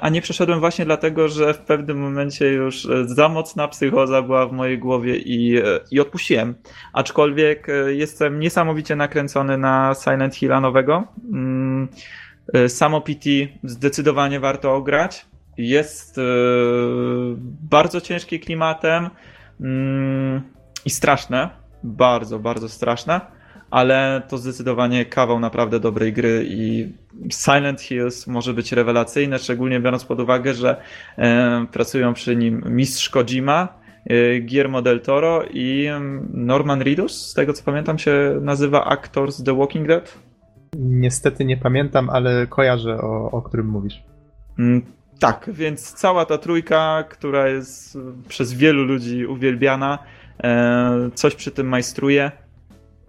a 0.00 0.08
nie 0.08 0.22
przeszedłem 0.22 0.60
właśnie 0.60 0.84
dlatego, 0.84 1.28
że 1.28 1.54
w 1.54 1.58
pewnym 1.58 1.98
momencie 1.98 2.52
już 2.52 2.86
e, 2.86 3.04
za 3.04 3.28
mocna 3.28 3.68
psychoza 3.68 4.22
była 4.22 4.46
w 4.46 4.52
mojej 4.52 4.78
głowie 4.78 5.16
i, 5.16 5.56
e, 5.56 5.62
i 5.90 6.00
odpuściłem. 6.00 6.54
Aczkolwiek 6.92 7.66
jestem 7.86 8.40
niesamowicie 8.40 8.96
nakręcony 8.96 9.58
na 9.58 9.94
Silent 10.04 10.36
Hilla 10.36 10.60
nowego. 10.60 11.04
Mm, 11.32 11.88
samo 12.68 13.00
PT 13.00 13.28
zdecydowanie 13.64 14.40
warto 14.40 14.74
ograć. 14.74 15.26
Jest 15.56 16.20
bardzo 17.70 18.00
ciężki 18.00 18.40
klimatem. 18.40 19.10
mm, 19.60 20.42
i 20.84 20.90
straszne, 20.90 21.50
bardzo, 21.82 22.38
bardzo 22.38 22.68
straszne, 22.68 23.20
ale 23.70 24.22
to 24.28 24.38
zdecydowanie 24.38 25.04
kawał 25.04 25.40
naprawdę 25.40 25.80
dobrej 25.80 26.12
gry 26.12 26.46
i 26.48 26.92
Silent 27.30 27.80
Hills 27.80 28.26
może 28.26 28.54
być 28.54 28.72
rewelacyjne, 28.72 29.38
szczególnie 29.38 29.80
biorąc 29.80 30.04
pod 30.04 30.20
uwagę, 30.20 30.54
że 30.54 30.76
pracują 31.72 32.14
przy 32.14 32.36
nim 32.36 32.62
mistrz 32.66 33.10
Kojima, 33.10 33.68
e, 34.06 34.40
Guillermo 34.40 34.82
del 34.82 35.00
Toro 35.00 35.44
i 35.50 35.88
Norman 36.34 36.82
Reedus, 36.82 37.26
z 37.30 37.34
tego 37.34 37.52
co 37.52 37.64
pamiętam 37.64 37.98
się 37.98 38.38
nazywa 38.40 38.84
aktor 38.84 39.32
z 39.32 39.42
The 39.42 39.56
Walking 39.56 39.88
Dead. 39.88 40.18
Niestety 40.78 41.44
nie 41.44 41.56
pamiętam, 41.56 42.10
ale 42.10 42.46
kojarzę 42.46 43.00
o, 43.00 43.30
o 43.30 43.42
którym 43.42 43.66
mówisz. 43.66 44.02
Mm, 44.58 44.82
Tak, 45.20 45.50
więc 45.52 45.92
cała 45.92 46.24
ta 46.24 46.38
trójka, 46.38 47.04
która 47.10 47.48
jest 47.48 47.98
przez 48.28 48.52
wielu 48.52 48.84
ludzi 48.84 49.26
uwielbiana, 49.26 49.98
e, 50.44 51.10
coś 51.14 51.34
przy 51.34 51.50
tym 51.50 51.68
majstruje. 51.68 52.32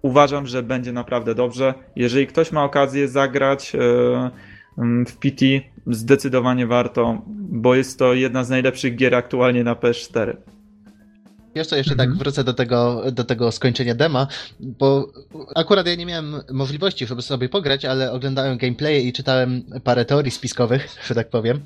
Uważam, 0.02 0.46
że 0.46 0.62
będzie 0.62 0.92
naprawdę 0.92 1.34
dobrze. 1.34 1.74
Jeżeli 1.96 2.26
ktoś 2.26 2.52
ma 2.52 2.64
okazję 2.64 3.08
zagrać 3.08 3.74
e, 3.74 3.78
mm, 4.78 5.06
w 5.06 5.16
PT, 5.16 5.44
zdecydowanie 5.86 6.66
warto, 6.66 7.22
bo 7.36 7.74
jest 7.74 7.98
to 7.98 8.14
jedna 8.14 8.44
z 8.44 8.50
najlepszych 8.50 8.96
gier 8.96 9.14
aktualnie 9.14 9.64
na 9.64 9.74
PS4. 9.74 10.36
Wiesz 11.54 11.66
co, 11.66 11.76
jeszcze 11.76 11.92
Mhm. 11.92 12.10
tak 12.10 12.18
wrócę 12.18 12.44
do 12.44 12.54
tego, 12.54 13.02
do 13.12 13.24
tego 13.24 13.52
skończenia 13.52 13.94
dema, 13.94 14.26
bo 14.60 15.12
akurat 15.54 15.86
ja 15.86 15.94
nie 15.94 16.06
miałem 16.06 16.34
możliwości, 16.52 17.06
żeby 17.06 17.22
sobie 17.22 17.48
pograć, 17.48 17.84
ale 17.84 18.12
oglądałem 18.12 18.58
gameplay 18.58 19.06
i 19.06 19.12
czytałem 19.12 19.62
parę 19.84 20.04
teorii 20.04 20.30
spiskowych, 20.30 20.88
że 21.08 21.14
tak 21.14 21.30
powiem. 21.30 21.60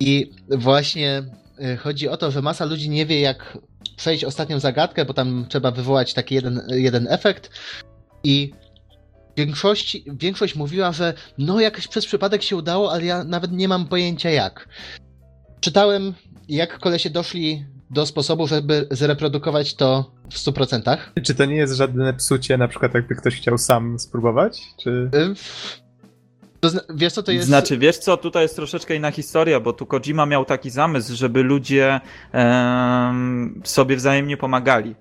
I 0.00 0.30
właśnie 0.50 1.22
y, 1.74 1.76
chodzi 1.76 2.08
o 2.08 2.16
to, 2.16 2.30
że 2.30 2.42
masa 2.42 2.64
ludzi 2.64 2.90
nie 2.90 3.06
wie, 3.06 3.20
jak 3.20 3.58
przejść 3.96 4.24
ostatnią 4.24 4.60
zagadkę, 4.60 5.04
bo 5.04 5.14
tam 5.14 5.46
trzeba 5.48 5.70
wywołać 5.70 6.14
taki 6.14 6.34
jeden, 6.34 6.62
jeden 6.68 7.06
efekt. 7.10 7.50
I 8.24 8.52
większość, 9.36 9.98
większość 10.06 10.54
mówiła, 10.54 10.92
że 10.92 11.14
no 11.38 11.60
jakoś 11.60 11.88
przez 11.88 12.06
przypadek 12.06 12.42
się 12.42 12.56
udało, 12.56 12.92
ale 12.92 13.04
ja 13.04 13.24
nawet 13.24 13.52
nie 13.52 13.68
mam 13.68 13.86
pojęcia 13.86 14.30
jak. 14.30 14.68
Czytałem, 15.60 16.14
jak 16.48 16.78
kolesie 16.78 17.10
doszli 17.10 17.66
do 17.90 18.06
sposobu, 18.06 18.46
żeby 18.46 18.86
zreprodukować 18.90 19.74
to 19.74 20.12
w 20.30 20.36
100%. 20.36 20.96
Czy 21.22 21.34
to 21.34 21.44
nie 21.44 21.56
jest 21.56 21.74
żadne 21.74 22.14
psucie, 22.14 22.58
na 22.58 22.68
przykład 22.68 22.94
jakby 22.94 23.14
ktoś 23.14 23.36
chciał 23.36 23.58
sam 23.58 23.98
spróbować? 23.98 24.62
Czy... 24.82 24.90
Y, 25.14 25.34
zna- 26.68 26.80
wiesz 26.94 27.12
co 27.12 27.22
to 27.22 27.32
jest? 27.32 27.46
Znaczy, 27.46 27.78
wiesz 27.78 27.98
co, 27.98 28.16
tutaj 28.16 28.42
jest 28.42 28.56
troszeczkę 28.56 28.96
inna 28.96 29.10
historia, 29.10 29.60
bo 29.60 29.72
tu 29.72 29.86
Kojima 29.86 30.26
miał 30.26 30.44
taki 30.44 30.70
zamysł, 30.70 31.16
żeby 31.16 31.42
ludzie 31.42 32.00
em, 32.32 33.60
sobie 33.64 33.96
wzajemnie 33.96 34.36
pomagali. 34.36 34.94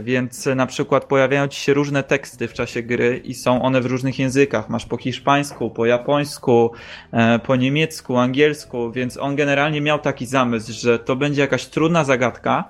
Więc 0.00 0.46
na 0.46 0.66
przykład 0.66 1.04
pojawiają 1.04 1.48
ci 1.48 1.60
się 1.60 1.74
różne 1.74 2.02
teksty 2.02 2.48
w 2.48 2.52
czasie 2.52 2.82
gry 2.82 3.20
i 3.24 3.34
są 3.34 3.62
one 3.62 3.80
w 3.80 3.86
różnych 3.86 4.18
językach. 4.18 4.68
Masz 4.68 4.86
po 4.86 4.96
hiszpańsku, 4.96 5.70
po 5.70 5.86
japońsku, 5.86 6.72
e, 7.12 7.38
po 7.38 7.56
niemiecku, 7.56 8.16
angielsku, 8.16 8.92
więc 8.92 9.16
on 9.16 9.36
generalnie 9.36 9.80
miał 9.80 9.98
taki 9.98 10.26
zamysł, 10.26 10.72
że 10.72 10.98
to 10.98 11.16
będzie 11.16 11.40
jakaś 11.40 11.66
trudna 11.66 12.04
zagadka, 12.04 12.64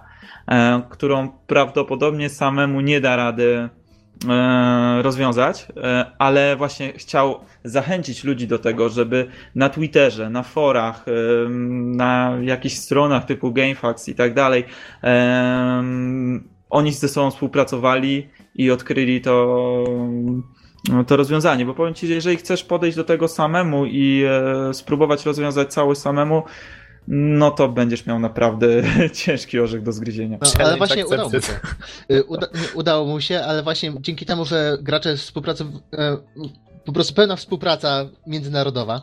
e, 0.48 0.82
którą 0.90 1.28
prawdopodobnie 1.47 2.28
samemu 2.28 2.81
nie 2.81 3.01
da 3.01 3.16
rady 3.16 3.56
e, 3.56 3.85
rozwiązać, 5.02 5.66
e, 5.76 6.06
ale 6.18 6.56
właśnie 6.56 6.93
chciał 6.93 7.40
zachęcić 7.64 8.24
ludzi 8.24 8.47
do 8.47 8.59
tego, 8.59 8.88
żeby 8.88 9.26
na 9.55 9.68
Twitterze, 9.68 10.30
na 10.30 10.43
forach, 10.43 11.05
em, 11.09 11.97
na 11.97 12.38
jakichś 12.43 12.74
stronach 12.74 13.24
typu 13.24 13.52
GameFAQs 13.52 14.09
i 14.09 14.14
tak 14.14 14.34
dalej, 14.34 14.64
oni 16.70 16.93
ze 16.93 17.09
sobą 17.09 17.30
współpracowali 17.30 18.28
i 18.55 18.70
odkryli 18.70 19.20
to, 19.20 19.84
to 21.06 21.16
rozwiązanie. 21.16 21.66
Bo 21.66 21.74
powiem 21.74 21.94
Ci, 21.94 22.06
że 22.06 22.14
jeżeli 22.14 22.36
chcesz 22.36 22.64
podejść 22.64 22.97
do 22.97 23.05
tego 23.05 23.28
samemu 23.28 23.86
i 23.86 24.24
e, 24.28 24.74
spróbować 24.74 25.26
rozwiązać 25.26 25.72
cały 25.72 25.97
samemu, 25.97 26.43
no 27.08 27.50
to 27.50 27.68
będziesz 27.68 28.06
miał 28.06 28.18
naprawdę 28.18 28.66
ciężki 29.22 29.58
orzech 29.58 29.82
do 29.82 29.92
zgryzienia. 29.92 30.38
No, 30.42 30.64
ale 30.64 30.76
właśnie 30.76 31.06
udało 31.06 31.30
mu 31.30 31.40
się. 31.40 31.52
Y, 32.10 32.24
Uda, 32.24 32.46
nie, 32.54 32.68
udało 32.74 33.06
mu 33.06 33.20
się, 33.20 33.40
ale 33.40 33.62
właśnie 33.62 33.92
dzięki 34.00 34.26
temu, 34.26 34.44
że 34.44 34.78
gracze 34.82 35.16
współpracują, 35.16 35.70
po 36.84 36.92
prostu 36.92 37.14
pełna 37.14 37.36
współpraca 37.36 38.08
międzynarodowa. 38.26 39.02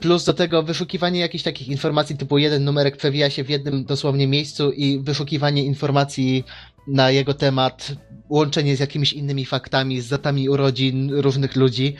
Plus 0.00 0.24
do 0.24 0.32
tego 0.32 0.62
wyszukiwanie 0.62 1.20
jakichś 1.20 1.44
takich 1.44 1.68
informacji 1.68 2.16
typu 2.16 2.38
jeden 2.38 2.64
numerek 2.64 2.96
przewija 2.96 3.30
się 3.30 3.44
w 3.44 3.50
jednym 3.50 3.84
dosłownie 3.84 4.26
miejscu 4.26 4.72
i 4.72 5.00
wyszukiwanie 5.00 5.64
informacji 5.64 6.44
na 6.86 7.10
jego 7.10 7.34
temat, 7.34 7.92
łączenie 8.28 8.76
z 8.76 8.80
jakimiś 8.80 9.12
innymi 9.12 9.44
faktami, 9.46 10.00
z 10.00 10.08
datami 10.08 10.48
urodzin 10.48 11.14
różnych 11.14 11.56
ludzi. 11.56 11.96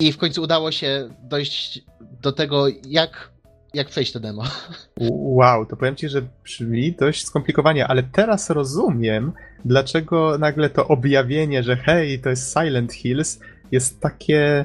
I 0.00 0.12
w 0.12 0.18
końcu 0.18 0.42
udało 0.42 0.72
się 0.72 1.10
dojść 1.22 1.82
do 2.22 2.32
tego, 2.32 2.66
jak, 2.88 3.30
jak 3.78 3.88
przejść 3.88 4.12
to 4.12 4.20
demo. 4.20 4.42
Wow, 5.38 5.66
to 5.66 5.76
powiem 5.76 5.96
ci, 5.96 6.08
że 6.08 6.22
brzmi 6.44 6.92
dość 6.92 7.26
skomplikowanie, 7.26 7.86
ale 7.86 8.02
teraz 8.02 8.50
rozumiem, 8.50 9.32
dlaczego 9.64 10.38
nagle 10.38 10.70
to 10.70 10.88
objawienie, 10.88 11.62
że 11.62 11.76
hej, 11.76 12.20
to 12.20 12.28
jest 12.28 12.52
Silent 12.52 12.92
Hills, 12.92 13.40
jest 13.72 14.00
takie. 14.00 14.64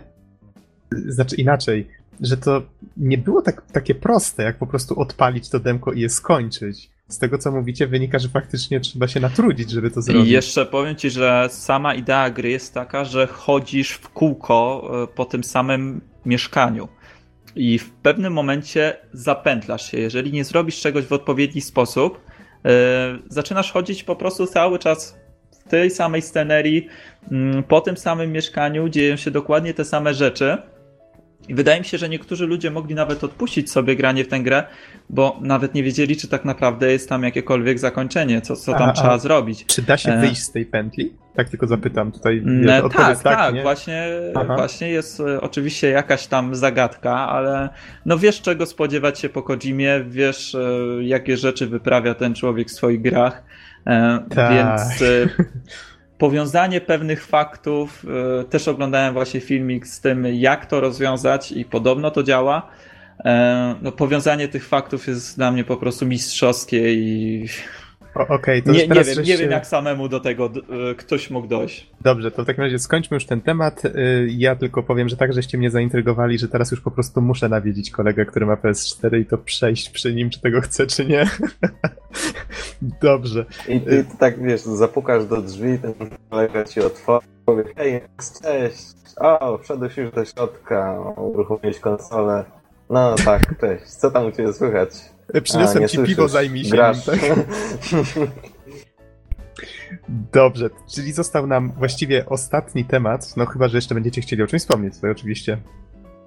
Znaczy 1.08 1.36
inaczej, 1.36 1.88
że 2.22 2.38
to 2.38 2.62
nie 2.98 3.18
było 3.18 3.42
tak, 3.42 3.72
takie 3.72 3.96
proste, 3.96 4.44
jak 4.44 4.58
po 4.58 4.68
prostu 4.68 5.00
odpalić 5.00 5.50
to 5.50 5.60
demko 5.60 5.92
i 5.92 6.00
je 6.00 6.10
skończyć. 6.10 6.90
Z 7.08 7.18
tego 7.18 7.38
co 7.38 7.52
mówicie, 7.52 7.88
wynika, 7.88 8.20
że 8.20 8.30
faktycznie 8.30 8.80
trzeba 8.80 9.08
się 9.08 9.20
natrudzić, 9.20 9.72
żeby 9.72 9.92
to 9.92 10.00
I 10.00 10.04
zrobić. 10.04 10.30
jeszcze 10.30 10.66
powiem 10.66 10.96
ci, 10.96 11.10
że 11.10 11.48
sama 11.52 11.94
idea 11.94 12.30
gry 12.30 12.50
jest 12.50 12.74
taka, 12.74 13.06
że 13.06 13.28
chodzisz 13.28 13.92
w 13.92 14.10
kółko 14.10 14.90
e, 15.04 15.08
po 15.08 15.26
tym 15.26 15.44
samym 15.44 16.02
mieszkaniu. 16.26 16.88
I 17.56 17.80
w 17.80 17.92
pewnym 17.92 18.34
momencie 18.34 18.98
zapętlasz 19.14 19.92
się. 19.92 19.98
Jeżeli 19.98 20.32
nie 20.32 20.44
zrobisz 20.44 20.82
czegoś 20.82 21.06
w 21.06 21.14
odpowiedni 21.14 21.62
sposób, 21.62 22.22
e, 22.66 22.70
zaczynasz 23.30 23.72
chodzić 23.72 24.04
po 24.04 24.16
prostu 24.16 24.48
cały 24.48 24.80
czas 24.80 25.20
w 25.66 25.70
tej 25.70 25.92
samej 25.92 26.22
scenerii, 26.22 26.88
mm, 27.32 27.64
po 27.64 27.82
tym 27.82 27.98
samym 27.98 28.32
mieszkaniu, 28.32 28.90
dzieją 28.90 29.16
się 29.16 29.32
dokładnie 29.32 29.74
te 29.74 29.86
same 29.86 30.14
rzeczy. 30.14 30.58
I 31.50 31.54
wydaje 31.56 31.80
mi 31.80 31.86
się, 31.86 31.98
że 31.98 32.10
niektórzy 32.10 32.48
ludzie 32.48 32.72
mogli 32.72 32.96
nawet 32.96 33.24
odpuścić 33.24 33.72
sobie 33.72 33.96
granie 33.96 34.24
w 34.24 34.28
tę 34.28 34.40
grę, 34.40 34.64
bo 35.10 35.40
nawet 35.42 35.74
nie 35.74 35.84
wiedzieli, 35.84 36.16
czy 36.16 36.28
tak 36.28 36.46
naprawdę 36.46 36.92
jest 36.92 37.10
tam 37.10 37.24
jakiekolwiek 37.24 37.80
zakończenie, 37.80 38.42
co, 38.42 38.56
co 38.56 38.72
tam 38.74 38.82
A, 38.82 38.88
a- 38.90 38.94
trzeba 38.94 39.18
zrobić. 39.18 39.66
Czy 39.66 39.82
da 39.82 39.98
się 39.98 40.12
E. 40.12 40.20
wyjść 40.22 40.42
z 40.44 40.52
tej 40.52 40.66
pętli? 40.66 41.14
Tak 41.36 41.50
tylko 41.50 41.68
zapytam 41.68 42.12
tutaj. 42.12 42.42
Ne, 42.46 42.84
odpowiedz 42.84 43.22
tak, 43.22 43.38
tak, 43.38 43.56
nie? 43.56 43.62
właśnie, 43.62 44.04
Aha. 44.36 44.56
właśnie 44.56 44.90
jest 44.90 45.20
e, 45.20 45.42
oczywiście 45.42 45.90
jakaś 45.90 46.28
tam 46.28 46.56
zagadka, 46.56 47.16
ale 47.30 47.70
no 48.06 48.18
wiesz 48.18 48.42
czego 48.42 48.66
spodziewać 48.66 49.20
się 49.20 49.30
po 49.30 49.44
Kojimie, 49.44 50.04
wiesz 50.08 50.56
e, 50.56 50.60
jakie 51.02 51.38
rzeczy 51.38 51.68
wyprawia 51.68 52.14
ten 52.14 52.34
człowiek 52.36 52.68
w 52.68 52.72
swoich 52.72 53.02
grach, 53.02 53.44
Tak. 54.36 54.54
więc 54.54 54.82
powiązanie 56.24 56.82
pewnych 56.82 57.26
faktów, 57.26 58.06
e, 58.42 58.44
też 58.44 58.68
oglądałem 58.68 59.14
właśnie 59.14 59.40
filmik 59.40 59.88
z 59.88 60.02
tym 60.02 60.26
jak 60.26 60.66
to 60.66 60.82
rozwiązać 60.82 61.52
i 61.52 61.66
podobno 61.66 62.12
to 62.12 62.24
działa. 62.24 62.70
E, 63.26 63.76
No, 63.82 63.92
powiązanie 63.92 64.48
tych 64.48 64.68
faktów 64.68 65.08
jest 65.08 65.38
dla 65.38 65.52
mnie 65.52 65.64
po 65.64 65.78
prostu 65.78 66.06
mistrzowskie 66.06 66.94
i 66.94 67.48
Okej, 68.16 68.64
to 68.64 68.72
nie, 68.72 68.88
nie, 68.88 69.04
wiem, 69.04 69.18
nie 69.24 69.26
się- 69.26 69.38
wiem 69.38 69.52
jak 69.52 69.68
samemu 69.68 70.10
do 70.10 70.20
tego 70.20 70.46
e, 70.92 70.96
ktoś 70.96 71.30
mógł 71.30 71.48
dojść. 71.48 71.90
Dobrze, 72.02 72.32
to 72.32 72.44
w 72.44 72.46
takim 72.46 72.64
razie 72.64 72.80
skończmy 72.80 73.16
już 73.16 73.26
ten 73.26 73.42
temat. 73.42 73.86
Y, 73.86 73.92
Ja 74.32 74.56
tylko 74.56 74.84
powiem, 74.84 75.10
że 75.10 75.18
tak 75.18 75.34
żeście 75.34 75.58
mnie 75.58 75.70
zaintrygowali, 75.72 76.40
że 76.40 76.48
teraz 76.48 76.72
już 76.72 76.82
po 76.82 76.92
prostu 76.92 77.22
muszę 77.22 77.50
nawiedzić 77.50 77.92
kolegę, 77.92 78.26
który 78.26 78.46
ma 78.46 78.56
PS4 78.56 79.20
i 79.20 79.26
to 79.26 79.38
przejść 79.38 79.90
przy 79.90 80.14
nim, 80.14 80.30
czy 80.30 80.42
tego 80.42 80.62
chce, 80.62 80.88
czy 80.88 81.06
nie. 81.06 81.26
Dobrze. 83.02 83.46
I 83.68 83.82
ty 83.82 84.06
tak 84.20 84.44
wiesz, 84.44 84.62
zapukasz 84.62 85.26
do 85.26 85.42
drzwi, 85.42 85.78
ten 85.80 85.94
kolega 86.30 86.64
ci 86.64 86.80
otworzy, 86.82 87.28
powie 87.46 87.64
hej, 87.78 88.02
cześć, 88.44 88.84
o, 89.18 89.58
wszedłeś 89.58 89.98
już 89.98 90.12
do 90.12 90.26
środka, 90.26 91.00
uruchomiłeś 91.18 91.80
konsolę. 91.80 92.44
No 92.90 93.16
tak, 93.26 93.60
cześć, 93.62 93.86
co 93.86 94.12
tam 94.12 94.26
u 94.26 94.32
ciebie 94.32 94.54
słychać? 94.54 94.90
Przyniosłem 95.44 95.84
A, 95.84 95.88
ci 95.88 95.96
słyszysz. 95.98 96.16
piwo, 96.16 96.28
zajmij 96.28 96.66
się 96.66 96.72
Grasz. 96.72 97.08
nim, 97.08 97.20
tak? 97.20 97.20
Dobrze, 100.34 100.70
czyli 100.96 101.12
został 101.14 101.48
nam 101.48 101.72
właściwie 101.72 102.26
ostatni 102.26 102.86
temat, 102.86 103.38
no 103.38 103.46
chyba, 103.46 103.68
że 103.68 103.78
jeszcze 103.78 103.96
będziecie 103.96 104.22
chcieli 104.22 104.44
o 104.44 104.48
czymś 104.48 104.62
wspomnieć, 104.62 104.94
to 105.02 105.08
oczywiście 105.12 105.58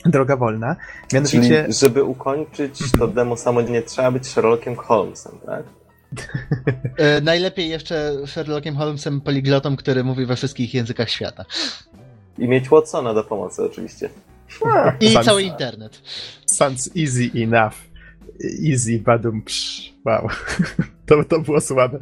droga 0.04 0.36
wolna. 0.36 0.76
Czyli, 1.08 1.14
Mianowicie, 1.14 1.66
żeby 1.68 2.04
ukończyć 2.04 2.92
to 2.98 3.08
demo 3.08 3.36
samodzielnie, 3.36 3.82
trzeba 3.82 4.10
być 4.10 4.26
Sherlockiem 4.26 4.76
Holmesem, 4.76 5.32
tak? 5.46 5.62
E, 6.96 7.20
najlepiej 7.20 7.68
jeszcze 7.68 8.12
Sherlockiem 8.26 8.76
Holmesem 8.76 9.20
poliglotą, 9.20 9.76
który 9.76 10.04
mówi 10.04 10.26
we 10.26 10.36
wszystkich 10.36 10.74
językach 10.74 11.10
świata. 11.10 11.44
I 12.38 12.48
mieć 12.48 12.68
Watsona 12.68 13.14
do 13.14 13.24
pomocy 13.24 13.62
oczywiście. 13.62 14.08
I 15.00 15.12
Sans- 15.12 15.24
cały 15.26 15.42
internet. 15.42 16.02
sounds 16.46 16.90
easy 16.96 17.30
enough. 17.42 17.74
Easy, 18.70 18.98
badum, 18.98 19.42
psz, 19.42 19.94
wow. 20.04 20.28
To, 21.06 21.24
to 21.24 21.40
było 21.40 21.60
słabe. 21.60 21.98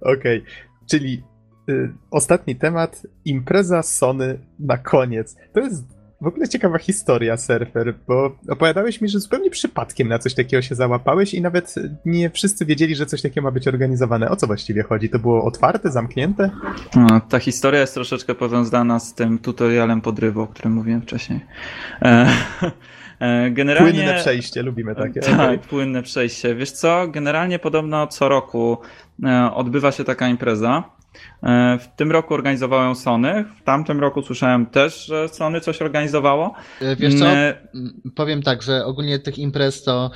Okej, 0.00 0.38
okay. 0.38 0.42
czyli 0.90 1.22
y, 1.68 1.92
ostatni 2.10 2.56
temat, 2.56 3.06
impreza 3.24 3.82
Sony 3.82 4.38
na 4.58 4.78
koniec. 4.78 5.36
To 5.52 5.60
jest 5.60 5.84
w 6.24 6.26
ogóle 6.26 6.48
ciekawa 6.48 6.78
historia, 6.78 7.36
surfer, 7.36 7.94
bo 8.08 8.36
opowiadałeś 8.48 9.00
mi, 9.00 9.08
że 9.08 9.20
zupełnie 9.20 9.50
przypadkiem 9.50 10.08
na 10.08 10.18
coś 10.18 10.34
takiego 10.34 10.62
się 10.62 10.74
załapałeś 10.74 11.34
i 11.34 11.40
nawet 11.40 11.74
nie 12.04 12.30
wszyscy 12.30 12.64
wiedzieli, 12.64 12.94
że 12.94 13.06
coś 13.06 13.22
takiego 13.22 13.44
ma 13.44 13.50
być 13.50 13.68
organizowane. 13.68 14.30
O 14.30 14.36
co 14.36 14.46
właściwie 14.46 14.82
chodzi? 14.82 15.08
To 15.08 15.18
było 15.18 15.44
otwarte, 15.44 15.90
zamknięte? 15.90 16.50
No, 16.96 17.20
ta 17.20 17.38
historia 17.38 17.80
jest 17.80 17.94
troszeczkę 17.94 18.34
powiązana 18.34 19.00
z 19.00 19.14
tym 19.14 19.38
tutorialem 19.38 20.00
podrywu, 20.00 20.40
o 20.40 20.46
którym 20.46 20.72
mówiłem 20.72 21.02
wcześniej. 21.02 21.40
E, 22.02 22.28
generalnie... 23.50 23.92
Płynne 23.92 24.14
przejście, 24.14 24.62
lubimy 24.62 24.94
takie. 24.94 25.20
Tak, 25.20 25.34
okay. 25.34 25.58
płynne 25.58 26.02
przejście. 26.02 26.54
Wiesz 26.54 26.70
co, 26.72 27.08
generalnie 27.08 27.58
podobno 27.58 28.06
co 28.06 28.28
roku 28.28 28.78
e, 29.24 29.50
odbywa 29.54 29.92
się 29.92 30.04
taka 30.04 30.28
impreza, 30.28 30.94
E, 31.42 31.78
w 31.78 31.96
tym 31.96 32.12
roku 32.12 32.34
organizowało 32.34 32.82
ją 32.82 32.94
Sony. 32.94 33.44
W 33.60 33.62
tamtym 33.62 34.00
roku 34.00 34.22
słyszałem 34.22 34.66
też, 34.66 35.06
że 35.06 35.28
Sony 35.28 35.60
coś 35.60 35.82
organizowało. 35.82 36.54
E, 36.80 36.96
wiesz 36.96 37.14
co? 37.18 37.26
E, 37.26 37.68
powiem 38.14 38.42
tak, 38.42 38.62
że 38.62 38.84
ogólnie 38.84 39.18
tych 39.18 39.38
imprez 39.38 39.82
to 39.82 40.10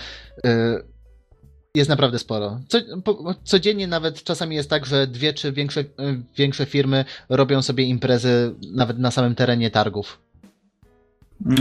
jest 1.75 1.91
naprawdę 1.91 2.19
sporo. 2.19 2.61
Co, 2.69 2.79
codziennie 3.45 3.87
nawet 3.87 4.23
czasami 4.25 4.57
jest 4.57 4.70
tak, 4.70 4.87
że 4.87 5.07
dwie 5.07 5.33
czy 5.33 5.53
większe, 5.53 5.85
większe 6.37 6.66
firmy 6.66 7.05
robią 7.29 7.62
sobie 7.62 7.85
imprezy 7.85 8.55
nawet 8.75 8.99
na 8.99 9.11
samym 9.11 9.35
terenie 9.35 9.70
targów. 9.70 10.20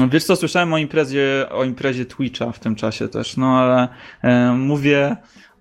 Wiesz 0.10 0.24
co, 0.24 0.36
słyszałem 0.36 0.74
o 0.74 0.78
imprezie, 0.78 1.46
o 1.52 1.64
imprezie 1.64 2.06
Twitcha 2.06 2.52
w 2.52 2.60
tym 2.60 2.76
czasie 2.76 3.08
też, 3.08 3.38
no 3.38 3.60
ale 3.60 3.88
e, 4.22 4.52
mówię 4.52 5.18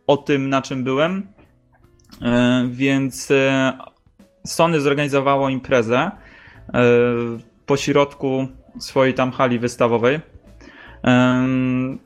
o 0.07 0.17
tym, 0.17 0.49
na 0.49 0.63
czym 0.63 0.85
byłem 0.85 1.37
E, 2.23 2.69
więc 2.71 3.31
e, 3.31 3.73
Sony 4.47 4.81
zorganizowało 4.81 5.49
imprezę 5.49 5.97
e, 5.97 6.11
po 7.67 7.77
środku 7.77 8.49
swojej 8.79 9.15
tam 9.15 9.33
hali 9.33 9.59
wystawowej. 9.59 10.21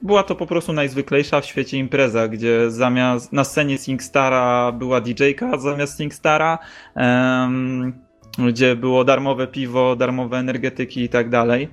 Była 0.03 0.23
to 0.23 0.35
po 0.35 0.47
prostu 0.47 0.73
najzwyklejsza 0.73 1.41
w 1.41 1.47
świecie 1.47 1.79
impreza, 1.79 2.29
gdzie 2.29 2.71
zamiast 2.71 3.33
na 3.33 3.45
scenie 3.45 3.79
SingStara 3.79 4.73
była 4.73 5.01
DJ-ka 5.01 5.59
zamiast 5.59 5.97
SingStara, 5.97 6.59
gdzie 8.39 8.77
było 8.77 9.05
darmowe 9.05 9.47
piwo, 9.47 9.97
darmowe 9.97 10.39
energetyki 10.39 11.03
i 11.03 11.09
tak 11.09 11.29
dalej. 11.29 11.69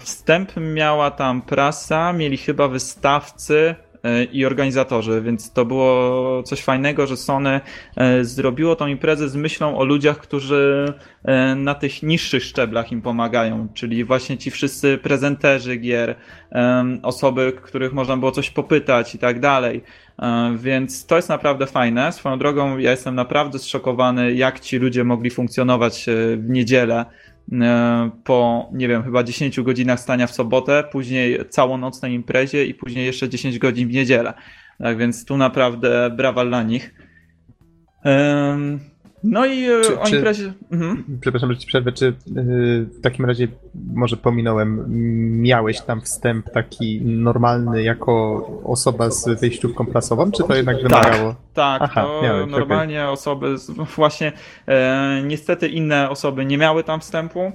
Wstęp 0.00 0.52
miała 0.56 1.10
tam 1.10 1.42
prasa, 1.42 2.12
mieli 2.12 2.36
chyba 2.36 2.68
wystawcy, 2.68 3.74
E, 4.02 4.24
i 4.24 4.46
organizatorzy, 4.46 5.22
więc 5.22 5.52
to 5.52 5.64
było 5.64 6.42
coś 6.42 6.62
fajnego, 6.62 7.06
że 7.06 7.16
Sony 7.16 7.60
e, 7.96 8.24
zrobiło 8.24 8.76
tą 8.76 8.86
imprezę 8.86 9.28
z 9.28 9.36
myślą 9.36 9.78
o 9.78 9.84
ludziach, 9.84 10.18
którzy 10.18 10.94
e, 11.24 11.54
na 11.54 11.74
tych 11.74 12.02
niższych 12.02 12.44
szczeblach 12.44 12.92
im 12.92 13.02
pomagają, 13.02 13.68
czyli 13.74 14.04
właśnie 14.04 14.38
ci 14.38 14.50
wszyscy 14.50 14.98
prezenterzy 14.98 15.76
gier, 15.76 16.14
osoby, 17.02 17.52
których 17.62 17.92
można 17.92 18.16
było 18.16 18.32
coś 18.32 18.50
popytać 18.50 19.14
i 19.14 19.18
tak 19.18 19.40
dalej. 19.40 19.82
Więc 20.56 21.06
to 21.06 21.16
jest 21.16 21.28
naprawdę 21.28 21.66
fajne. 21.66 22.12
Swoją 22.12 22.38
drogą 22.38 22.78
ja 22.78 22.90
jestem 22.90 23.14
naprawdę 23.14 23.58
zszokowany, 23.58 24.34
jak 24.34 24.60
ci 24.60 24.78
ludzie 24.78 25.04
mogli 25.04 25.30
funkcjonować 25.30 26.06
w 26.36 26.48
niedzielę 26.48 27.04
E, 27.04 27.29
po, 28.24 28.68
nie 28.72 28.88
wiem, 28.88 29.02
chyba 29.02 29.22
10 29.22 29.60
godzinach 29.60 30.00
stania 30.00 30.26
w 30.26 30.30
sobotę, 30.30 30.84
później 30.92 31.38
całonocnej 31.48 32.12
imprezie 32.12 32.64
i 32.64 32.74
później 32.74 33.06
jeszcze 33.06 33.28
10 33.28 33.58
godzin 33.58 33.88
w 33.88 33.92
niedzielę. 33.92 34.32
Tak 34.78 34.98
więc 34.98 35.24
tu 35.24 35.36
naprawdę 35.36 36.10
brawa 36.16 36.44
dla 36.44 36.62
nich. 36.62 36.94
No 39.24 39.46
i 39.46 39.64
e, 39.64 39.80
czy, 39.82 40.00
o 40.00 40.08
imprezie. 40.08 40.52
Mhm. 40.72 41.18
Przepraszam, 41.20 41.52
że 41.52 41.58
ci 41.58 41.66
przerwę. 41.66 41.92
Czy 41.92 42.04
yy, 42.04 42.14
w 42.84 43.00
takim 43.02 43.24
razie, 43.24 43.48
może 43.94 44.16
pominąłem, 44.16 44.84
miałeś 45.42 45.80
tam 45.80 46.00
wstęp 46.00 46.50
taki 46.50 47.00
normalny 47.02 47.82
jako 47.82 48.46
osoba 48.64 49.10
z 49.10 49.40
wejściówką 49.40 49.86
prasową, 49.86 50.30
czy 50.32 50.42
to 50.42 50.54
jednak 50.54 50.76
tak, 50.76 50.82
wymagało? 50.82 51.34
Tak, 51.54 51.80
tak 51.80 51.82
Aha, 51.82 52.02
to 52.02 52.22
miałeś, 52.22 52.50
normalnie 52.50 53.00
okay. 53.00 53.12
osoby, 53.12 53.58
z, 53.58 53.70
właśnie 53.96 54.32
e, 54.66 55.22
niestety 55.24 55.68
inne 55.68 56.10
osoby 56.10 56.44
nie 56.46 56.58
miały 56.58 56.84
tam 56.84 57.00
wstępu. 57.00 57.52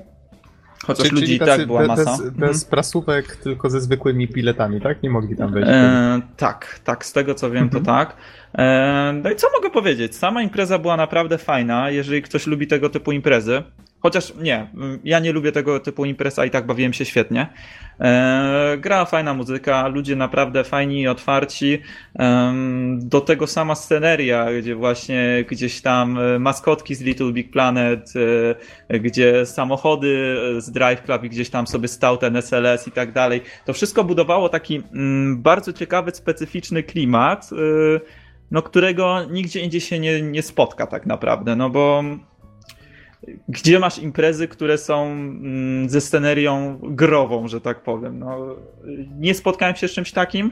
Chociaż 0.83 1.07
czyli, 1.07 1.21
ludzi 1.21 1.35
i 1.35 1.39
tak 1.39 1.65
była 1.67 1.85
masa. 1.85 2.11
Bez, 2.11 2.21
bez 2.21 2.33
mhm. 2.33 2.69
prasówek, 2.69 3.35
tylko 3.35 3.69
ze 3.69 3.81
zwykłymi 3.81 4.27
biletami, 4.27 4.81
tak? 4.81 5.03
Nie 5.03 5.09
mogli 5.09 5.35
tam 5.35 5.53
wejść. 5.53 5.69
E, 5.71 6.21
tak, 6.37 6.79
tak, 6.83 7.05
z 7.05 7.13
tego 7.13 7.35
co 7.35 7.51
wiem, 7.51 7.63
mhm. 7.63 7.83
to 7.83 7.91
tak. 7.91 8.15
E, 8.57 9.19
no 9.23 9.31
i 9.31 9.35
co 9.35 9.47
mogę 9.55 9.69
powiedzieć? 9.69 10.15
Sama 10.15 10.41
impreza 10.41 10.79
była 10.79 10.97
naprawdę 10.97 11.37
fajna, 11.37 11.89
jeżeli 11.89 12.21
ktoś 12.21 12.47
lubi 12.47 12.67
tego 12.67 12.89
typu 12.89 13.11
imprezy. 13.11 13.63
Chociaż 14.05 14.33
nie, 14.41 14.67
ja 15.03 15.19
nie 15.19 15.31
lubię 15.31 15.51
tego 15.51 15.79
typu 15.79 16.05
imprez, 16.05 16.39
a 16.39 16.45
i 16.45 16.49
tak 16.49 16.65
bawiłem 16.65 16.93
się 16.93 17.05
świetnie. 17.05 17.47
E, 17.99 18.77
gra 18.79 19.05
fajna 19.05 19.33
muzyka, 19.33 19.87
ludzie 19.87 20.15
naprawdę 20.15 20.63
fajni 20.63 21.01
i 21.01 21.07
otwarci. 21.07 21.81
Do 22.97 23.21
tego 23.21 23.47
sama 23.47 23.75
sceneria, 23.75 24.47
gdzie 24.59 24.75
właśnie 24.75 25.45
gdzieś 25.49 25.81
tam 25.81 26.19
e, 26.19 26.39
maskotki 26.39 26.95
z 26.95 27.01
Little 27.01 27.31
Big 27.31 27.51
Planet, 27.51 28.13
e, 28.89 28.99
gdzie 28.99 29.45
samochody 29.45 30.37
z 30.57 30.71
Drive 30.71 31.03
Club 31.03 31.23
i 31.23 31.29
gdzieś 31.29 31.49
tam 31.49 31.67
sobie 31.67 31.87
stał 31.87 32.17
ten 32.17 32.35
SLS 32.35 32.87
i 32.87 32.91
tak 32.91 33.11
dalej. 33.11 33.41
To 33.65 33.73
wszystko 33.73 34.03
budowało 34.03 34.49
taki 34.49 34.75
mm, 34.75 35.41
bardzo 35.41 35.73
ciekawy, 35.73 36.11
specyficzny 36.11 36.83
klimat, 36.83 37.49
no, 38.51 38.61
którego 38.61 39.23
nigdzie 39.31 39.59
indziej 39.59 39.81
się 39.81 39.99
nie, 39.99 40.21
nie 40.21 40.41
spotka 40.41 40.87
tak 40.87 41.05
naprawdę, 41.05 41.55
no 41.55 41.69
bo 41.69 42.03
gdzie 43.49 43.79
masz 43.79 43.99
imprezy, 43.99 44.47
które 44.47 44.77
są 44.77 45.05
mm, 45.05 45.89
ze 45.89 46.01
scenerią 46.01 46.79
grową, 46.83 47.47
że 47.47 47.61
tak 47.61 47.83
powiem. 47.83 48.19
No, 48.19 48.55
nie 49.19 49.33
spotkałem 49.33 49.75
się 49.75 49.87
z 49.87 49.91
czymś 49.91 50.11
takim. 50.11 50.51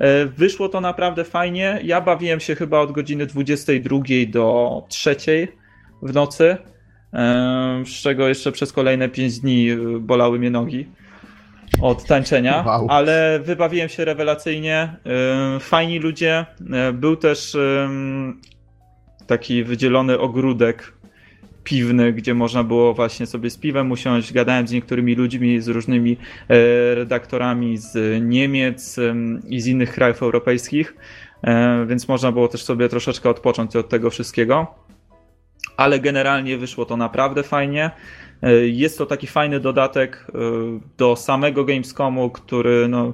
E, 0.00 0.26
wyszło 0.26 0.68
to 0.68 0.80
naprawdę 0.80 1.24
fajnie. 1.24 1.80
Ja 1.84 2.00
bawiłem 2.00 2.40
się 2.40 2.54
chyba 2.54 2.80
od 2.80 2.92
godziny 2.92 3.26
22 3.26 3.98
do 4.28 4.82
3 4.88 5.16
w 6.02 6.14
nocy, 6.14 6.56
e, 7.14 7.82
z 7.86 8.02
czego 8.02 8.28
jeszcze 8.28 8.52
przez 8.52 8.72
kolejne 8.72 9.08
5 9.08 9.40
dni 9.40 9.70
e, 9.70 9.76
bolały 10.00 10.38
mnie 10.38 10.50
nogi 10.50 10.88
od 11.82 12.04
tańczenia, 12.04 12.64
wow. 12.66 12.86
ale 12.90 13.40
wybawiłem 13.42 13.88
się 13.88 14.04
rewelacyjnie. 14.04 14.96
Fajni 15.60 15.98
ludzie. 15.98 16.46
Był 16.92 17.16
też 17.16 17.56
taki 19.26 19.64
wydzielony 19.64 20.18
ogródek 20.18 20.92
piwny, 21.70 22.12
gdzie 22.12 22.34
można 22.34 22.64
było 22.64 22.94
właśnie 22.94 23.26
sobie 23.26 23.50
z 23.50 23.58
piwem 23.58 23.90
usiąść. 23.90 24.32
Gadałem 24.32 24.68
z 24.68 24.72
niektórymi 24.72 25.14
ludźmi, 25.14 25.60
z 25.60 25.68
różnymi 25.68 26.16
e, 26.48 26.94
redaktorami 26.94 27.76
z 27.76 28.22
Niemiec 28.22 28.96
i 29.48 29.60
z 29.60 29.66
innych 29.66 29.92
krajów 29.92 30.22
europejskich, 30.22 30.96
e, 31.42 31.86
więc 31.86 32.08
można 32.08 32.32
było 32.32 32.48
też 32.48 32.62
sobie 32.62 32.88
troszeczkę 32.88 33.30
odpocząć 33.30 33.76
od 33.76 33.88
tego 33.88 34.10
wszystkiego. 34.10 34.66
Ale 35.76 36.00
generalnie 36.00 36.58
wyszło 36.58 36.84
to 36.84 36.96
naprawdę 36.96 37.42
fajnie. 37.42 37.90
E, 38.42 38.52
jest 38.52 38.98
to 38.98 39.06
taki 39.06 39.26
fajny 39.26 39.60
dodatek 39.60 40.26
do 40.98 41.16
samego 41.16 41.64
Gamescomu, 41.64 42.30
który 42.30 42.88
no, 42.88 43.12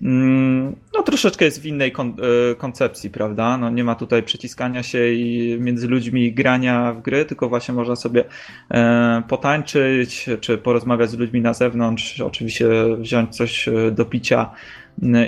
no 0.00 1.02
troszeczkę 1.04 1.44
jest 1.44 1.62
w 1.62 1.66
innej 1.66 1.92
kon 1.92 2.16
e, 2.50 2.54
koncepcji, 2.54 3.10
prawda? 3.10 3.56
No 3.56 3.70
nie 3.70 3.84
ma 3.84 3.94
tutaj 3.94 4.22
przyciskania 4.22 4.82
się 4.82 5.08
i 5.08 5.56
między 5.60 5.88
ludźmi 5.88 6.32
grania 6.32 6.92
w 6.92 7.02
gry, 7.02 7.24
tylko 7.24 7.48
właśnie 7.48 7.74
można 7.74 7.96
sobie 7.96 8.24
e, 8.70 9.22
potańczyć, 9.28 10.26
czy 10.40 10.58
porozmawiać 10.58 11.10
z 11.10 11.18
ludźmi 11.18 11.40
na 11.40 11.54
zewnątrz, 11.54 12.20
oczywiście 12.20 12.66
wziąć 12.98 13.36
coś 13.36 13.68
e, 13.68 13.90
do 13.90 14.04
picia 14.04 14.50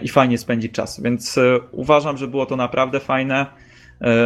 i 0.02 0.09
fajnie 0.09 0.38
spędzić 0.38 0.72
czas. 0.72 1.01
Więc 1.01 1.38
uważam, 1.72 2.16
że 2.16 2.28
było 2.28 2.47
to 2.47 2.56
naprawdę 2.56 3.01
fajne. 3.01 3.47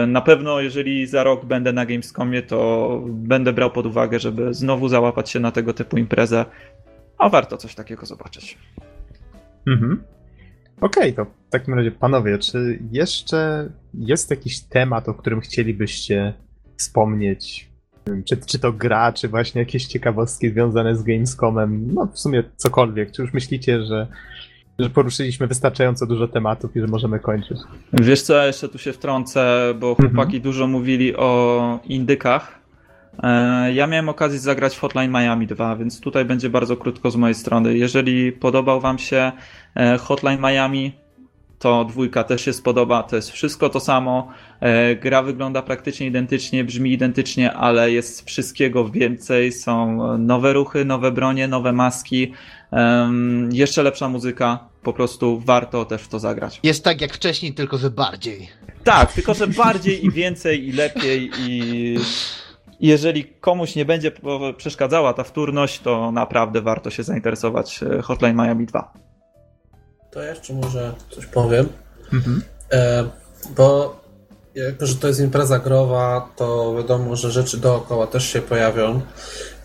Na 0.06 0.20
pewno, 0.20 0.60
jeżeli 0.60 1.06
za 1.06 1.24
rok 1.24 1.44
będę 1.44 1.72
na 1.72 1.86
Gamescomie, 1.86 2.42
to 2.42 3.00
będę 3.06 3.52
brał 3.52 3.70
pod 3.70 3.86
uwagę, 3.86 4.18
żeby 4.18 4.54
znowu 4.54 4.88
załapać 4.88 5.30
się 5.30 5.40
na 5.40 5.50
tego 5.50 5.72
typu 5.72 5.96
imprezę. 5.96 6.44
A 7.18 7.28
warto 7.28 7.56
coś 7.56 7.74
takiego 7.74 8.06
zobaczyć. 8.06 8.58
Mhm. 9.66 10.02
Okej, 10.80 11.12
okay, 11.12 11.12
to 11.12 11.24
w 11.48 11.50
takim 11.50 11.74
razie, 11.74 11.90
panowie, 11.90 12.38
czy 12.38 12.78
jeszcze 12.92 13.70
jest 13.94 14.30
jakiś 14.30 14.60
temat, 14.60 15.08
o 15.08 15.14
którym 15.14 15.40
chcielibyście 15.40 16.34
wspomnieć? 16.76 17.70
Czy, 18.24 18.36
czy 18.36 18.58
to 18.58 18.72
gra, 18.72 19.12
czy 19.12 19.28
właśnie 19.28 19.58
jakieś 19.58 19.86
ciekawostki 19.86 20.50
związane 20.50 20.96
z 20.96 21.02
Gamescomem? 21.02 21.94
No, 21.94 22.06
w 22.06 22.18
sumie 22.18 22.44
cokolwiek. 22.56 23.12
Czy 23.12 23.22
już 23.22 23.32
myślicie, 23.32 23.82
że, 23.82 24.06
że 24.78 24.90
poruszyliśmy 24.90 25.46
wystarczająco 25.46 26.06
dużo 26.06 26.28
tematów 26.28 26.76
i 26.76 26.80
że 26.80 26.86
możemy 26.86 27.18
kończyć? 27.18 27.58
Wiesz 27.92 28.22
co, 28.22 28.46
jeszcze 28.46 28.68
tu 28.68 28.78
się 28.78 28.92
wtrącę, 28.92 29.74
bo 29.80 29.90
mhm. 29.90 30.08
chłopaki 30.08 30.40
dużo 30.40 30.66
mówili 30.66 31.16
o 31.16 31.80
indykach. 31.84 32.59
E, 33.22 33.72
ja 33.72 33.86
miałem 33.86 34.08
okazję 34.08 34.38
zagrać 34.38 34.76
w 34.76 34.80
Hotline 34.80 35.10
Miami 35.10 35.46
2, 35.46 35.76
więc 35.76 36.00
tutaj 36.00 36.24
będzie 36.24 36.50
bardzo 36.50 36.76
krótko 36.76 37.10
z 37.10 37.16
mojej 37.16 37.34
strony. 37.34 37.76
Jeżeli 37.76 38.32
podobał 38.32 38.80
Wam 38.80 38.98
się 38.98 39.32
e, 39.74 39.98
Hotline 39.98 40.40
Miami, 40.40 40.92
to 41.58 41.84
dwójka 41.84 42.24
też 42.24 42.44
się 42.44 42.52
spodoba. 42.52 43.02
To 43.02 43.16
jest 43.16 43.30
wszystko 43.30 43.68
to 43.68 43.80
samo. 43.80 44.32
E, 44.60 44.96
gra 44.96 45.22
wygląda 45.22 45.62
praktycznie 45.62 46.06
identycznie, 46.06 46.64
brzmi 46.64 46.92
identycznie, 46.92 47.52
ale 47.52 47.92
jest 47.92 48.26
wszystkiego 48.26 48.88
więcej. 48.88 49.52
Są 49.52 49.98
nowe 50.18 50.52
ruchy, 50.52 50.84
nowe 50.84 51.12
bronie, 51.12 51.48
nowe 51.48 51.72
maski, 51.72 52.32
jeszcze 53.52 53.82
lepsza 53.82 54.08
muzyka. 54.08 54.58
Po 54.82 54.92
prostu 54.92 55.40
warto 55.40 55.84
też 55.84 56.02
w 56.02 56.08
to 56.08 56.18
zagrać. 56.18 56.60
Jest 56.62 56.84
tak 56.84 57.00
jak 57.00 57.14
wcześniej, 57.14 57.54
tylko 57.54 57.78
że 57.78 57.90
bardziej. 57.90 58.48
Tak, 58.84 59.12
tylko 59.12 59.34
że 59.34 59.46
bardziej 59.46 60.06
i 60.06 60.10
więcej 60.10 60.68
i 60.68 60.72
lepiej 60.72 61.30
i 61.38 61.96
jeżeli 62.88 63.24
komuś 63.24 63.74
nie 63.76 63.84
będzie 63.84 64.12
przeszkadzała 64.56 65.14
ta 65.14 65.24
wtórność, 65.24 65.80
to 65.80 66.12
naprawdę 66.12 66.62
warto 66.62 66.90
się 66.90 67.02
zainteresować 67.02 67.82
e, 67.82 68.02
Hotline 68.02 68.36
Miami 68.36 68.66
2. 68.66 68.92
To 70.10 70.22
ja 70.22 70.30
jeszcze 70.30 70.54
może 70.54 70.94
coś 71.10 71.26
powiem. 71.26 71.68
Mhm. 72.12 72.42
E, 72.72 73.04
bo 73.56 74.00
jako, 74.54 74.86
że 74.86 74.94
to 74.94 75.08
jest 75.08 75.20
impreza 75.20 75.58
growa, 75.58 76.28
to 76.36 76.74
wiadomo, 76.76 77.16
że 77.16 77.30
rzeczy 77.30 77.56
dookoła 77.56 78.06
też 78.06 78.32
się 78.32 78.42
pojawią 78.42 79.00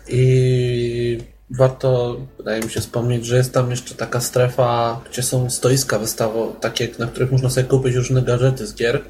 i 0.08 1.18
warto, 1.50 2.16
wydaje 2.38 2.62
mi 2.62 2.70
się, 2.70 2.80
wspomnieć, 2.80 3.26
że 3.26 3.36
jest 3.36 3.54
tam 3.54 3.70
jeszcze 3.70 3.94
taka 3.94 4.20
strefa, 4.20 5.00
gdzie 5.10 5.22
są 5.22 5.50
stoiska 5.50 5.98
wystawowe, 5.98 6.60
takie, 6.60 6.88
na 6.98 7.06
których 7.06 7.32
można 7.32 7.50
sobie 7.50 7.66
kupić 7.66 7.94
różne 7.94 8.22
gadżety 8.22 8.66
z 8.66 8.74
gier. 8.74 9.02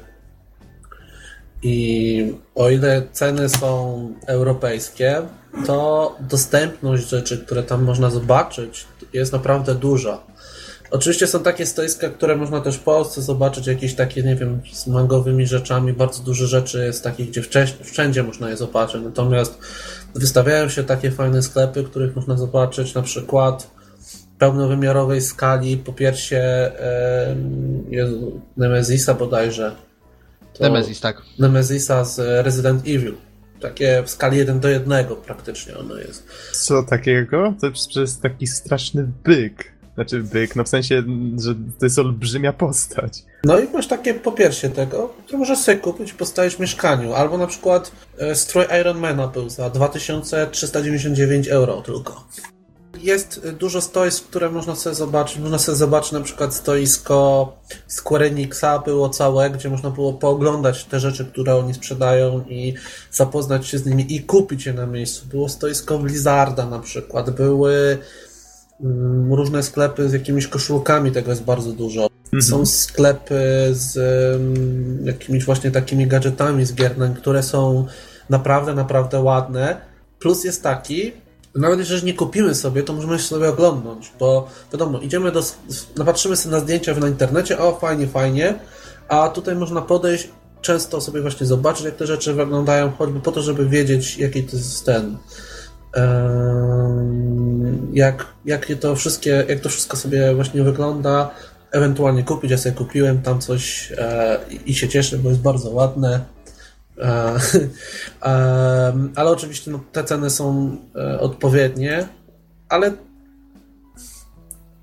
I 1.63 2.33
o 2.55 2.69
ile 2.69 3.03
ceny 3.11 3.49
są 3.49 4.13
europejskie, 4.27 5.21
to 5.65 6.15
dostępność 6.19 7.09
rzeczy, 7.09 7.37
które 7.37 7.63
tam 7.63 7.83
można 7.83 8.09
zobaczyć, 8.09 8.87
jest 9.13 9.33
naprawdę 9.33 9.75
duża. 9.75 10.21
Oczywiście 10.91 11.27
są 11.27 11.43
takie 11.43 11.65
stoiska, 11.65 12.09
które 12.09 12.35
można 12.35 12.61
też 12.61 12.75
w 12.75 12.83
Polsce 12.83 13.21
zobaczyć, 13.21 13.67
jakieś 13.67 13.95
takie, 13.95 14.23
nie 14.23 14.35
wiem, 14.35 14.61
z 14.73 14.87
mangowymi 14.87 15.47
rzeczami. 15.47 15.93
Bardzo 15.93 16.23
dużo 16.23 16.47
rzeczy 16.47 16.85
jest 16.85 17.03
takich, 17.03 17.29
gdzie 17.29 17.41
wszędzie 17.83 18.23
można 18.23 18.49
je 18.49 18.57
zobaczyć. 18.57 19.01
Natomiast 19.03 19.57
wystawiają 20.15 20.69
się 20.69 20.83
takie 20.83 21.11
fajne 21.11 21.41
sklepy, 21.41 21.83
których 21.83 22.15
można 22.15 22.37
zobaczyć 22.37 22.93
na 22.93 23.01
przykład 23.01 23.71
pełnowymiarowej 24.37 25.21
skali 25.21 25.77
po 25.77 25.93
em, 26.01 27.83
Jezu, 27.89 28.41
Nemezisa 28.57 29.13
bodajże. 29.13 29.86
To- 30.57 30.63
Nemesis, 30.63 30.99
tak. 31.01 31.21
Nemezisa 31.39 32.05
z 32.05 32.45
Resident 32.45 32.81
Evil. 32.81 33.13
Takie 33.61 34.03
w 34.05 34.09
skali 34.09 34.37
1 34.37 34.59
do 34.59 34.69
1 34.69 35.05
praktycznie 35.25 35.77
ono 35.77 35.95
jest. 35.97 36.27
Co 36.51 36.83
takiego? 36.83 37.53
To 37.93 37.99
jest 38.01 38.21
taki 38.21 38.47
straszny 38.47 39.07
byk. 39.23 39.77
Znaczy 39.95 40.23
byk, 40.23 40.55
no 40.55 40.63
w 40.63 40.69
sensie, 40.69 41.03
że 41.37 41.55
to 41.55 41.85
jest 41.85 41.99
olbrzymia 41.99 42.53
postać. 42.53 43.23
No 43.43 43.59
i 43.59 43.67
masz 43.69 43.87
takie 43.87 44.13
popiersie 44.13 44.69
tego, 44.69 45.13
to 45.27 45.37
możesz 45.37 45.59
sobie 45.59 45.77
kupić 45.77 46.11
i 46.11 46.13
postawić 46.13 46.55
w 46.55 46.59
mieszkaniu. 46.59 47.13
Albo 47.13 47.37
na 47.37 47.47
przykład 47.47 47.91
e, 48.17 48.35
strój 48.35 48.65
Ironmana 48.81 49.27
był 49.27 49.49
za 49.49 49.69
2399 49.69 51.47
euro 51.47 51.81
tylko. 51.81 52.27
Jest 53.01 53.49
dużo 53.49 53.81
stoisk, 53.81 54.23
które 54.23 54.49
można 54.49 54.75
sobie 54.75 54.95
zobaczyć. 54.95 55.37
Można 55.39 55.59
sobie 55.59 55.75
zobaczyć 55.75 56.11
na 56.11 56.21
przykład 56.21 56.53
stoisko 56.53 57.53
Square 57.87 58.23
Enixa 58.23 58.79
było 58.85 59.09
całe, 59.09 59.49
gdzie 59.49 59.69
można 59.69 59.89
było 59.89 60.13
pooglądać 60.13 60.85
te 60.85 60.99
rzeczy, 60.99 61.25
które 61.25 61.55
oni 61.55 61.73
sprzedają 61.73 62.43
i 62.49 62.73
zapoznać 63.11 63.67
się 63.67 63.77
z 63.77 63.85
nimi 63.85 64.15
i 64.15 64.21
kupić 64.21 64.65
je 64.65 64.73
na 64.73 64.85
miejscu. 64.85 65.25
Było 65.25 65.49
stoisko 65.49 65.99
Blizzarda 65.99 66.65
na 66.65 66.79
przykład, 66.79 67.29
były 67.29 67.97
mm, 68.81 69.33
różne 69.33 69.63
sklepy 69.63 70.09
z 70.09 70.13
jakimiś 70.13 70.47
koszulkami, 70.47 71.11
tego 71.11 71.31
jest 71.31 71.43
bardzo 71.43 71.71
dużo. 71.71 72.07
Są 72.41 72.65
sklepy 72.65 73.69
z 73.71 73.97
em, 73.97 75.05
jakimiś 75.05 75.45
właśnie 75.45 75.71
takimi 75.71 76.07
gadżetami 76.07 76.65
z 76.65 76.73
gier, 76.73 76.95
które 77.17 77.43
są 77.43 77.85
naprawdę, 78.29 78.73
naprawdę 78.73 79.21
ładne. 79.21 79.81
Plus 80.19 80.43
jest 80.43 80.63
taki, 80.63 81.13
nawet 81.57 81.79
jeżeli 81.79 82.03
nie 82.03 82.13
kupimy 82.13 82.55
sobie, 82.55 82.83
to 82.83 82.93
możemy 82.93 83.19
sobie 83.19 83.49
oglądnąć, 83.49 84.11
bo 84.19 84.49
wiadomo, 84.73 84.99
idziemy 84.99 85.31
do, 85.31 85.41
napatrzymy 85.97 86.35
sobie 86.35 86.55
na 86.55 86.59
zdjęcia 86.59 86.95
na 86.95 87.07
internecie, 87.07 87.59
o 87.59 87.79
fajnie, 87.79 88.07
fajnie, 88.07 88.59
a 89.07 89.29
tutaj 89.29 89.55
można 89.55 89.81
podejść, 89.81 90.29
często 90.61 91.01
sobie 91.01 91.21
właśnie 91.21 91.47
zobaczyć, 91.47 91.85
jak 91.85 91.95
te 91.95 92.07
rzeczy 92.07 92.33
wyglądają, 92.33 92.91
choćby 92.97 93.19
po 93.19 93.31
to, 93.31 93.41
żeby 93.41 93.69
wiedzieć, 93.69 94.17
jaki 94.17 94.43
to 94.43 94.57
jest 94.57 94.85
ten, 94.85 95.17
jak, 97.93 98.25
jak 98.45 98.67
to 98.79 98.95
wszystkie, 98.95 99.45
jak 99.49 99.59
to 99.59 99.69
wszystko 99.69 99.97
sobie 99.97 100.35
właśnie 100.35 100.63
wygląda, 100.63 101.31
ewentualnie 101.71 102.23
kupić, 102.23 102.51
ja 102.51 102.57
sobie 102.57 102.75
kupiłem 102.75 103.21
tam 103.21 103.39
coś 103.39 103.93
e, 103.97 104.39
i 104.65 104.75
się 104.75 104.89
cieszę, 104.89 105.17
bo 105.17 105.29
jest 105.29 105.41
bardzo 105.41 105.69
ładne. 105.69 106.36
E, 106.99 107.39
ale 109.15 109.29
oczywiście 109.29 109.71
no, 109.71 109.79
te 109.91 110.03
ceny 110.03 110.29
są 110.29 110.77
e, 110.95 111.19
odpowiednie, 111.19 112.07
ale 112.69 112.93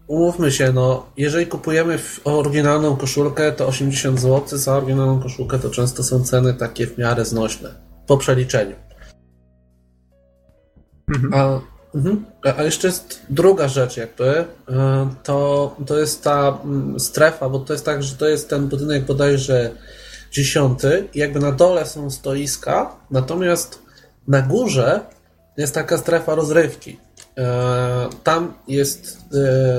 umówmy 0.06 0.52
się, 0.52 0.72
no, 0.72 1.06
jeżeli 1.16 1.46
kupujemy 1.46 1.98
oryginalną 2.24 2.96
koszulkę, 2.96 3.52
to 3.52 3.66
80 3.66 4.20
zł 4.20 4.58
za 4.58 4.76
oryginalną 4.76 5.20
koszulkę 5.20 5.58
to 5.58 5.70
często 5.70 6.02
są 6.02 6.24
ceny 6.24 6.54
takie 6.54 6.86
w 6.86 6.98
miarę 6.98 7.24
znośne 7.24 7.74
po 8.06 8.16
przeliczeniu. 8.16 8.76
Mhm. 11.08 11.34
A, 11.34 11.60
mhm. 11.96 12.24
A- 12.44 12.56
a 12.56 12.62
jeszcze 12.62 12.88
jest 12.88 13.20
druga 13.30 13.68
rzecz, 13.68 13.96
jakby, 13.96 14.44
e, 14.68 15.08
to, 15.22 15.76
to 15.86 15.98
jest 15.98 16.24
ta 16.24 16.58
mm, 16.64 17.00
strefa, 17.00 17.48
bo 17.48 17.58
to 17.58 17.72
jest 17.72 17.84
tak, 17.84 18.02
że 18.02 18.16
to 18.16 18.28
jest 18.28 18.50
ten 18.50 18.68
budynek 18.68 19.04
bodajże 19.04 19.70
dziesiąty 20.34 21.08
jakby 21.14 21.40
na 21.40 21.52
dole 21.52 21.86
są 21.86 22.10
stoiska, 22.10 22.96
natomiast 23.10 23.78
na 24.28 24.42
górze 24.42 25.00
jest 25.56 25.74
taka 25.74 25.98
strefa 25.98 26.34
rozrywki. 26.34 27.00
E, 27.38 28.08
Tam 28.24 28.54
jest 28.68 29.18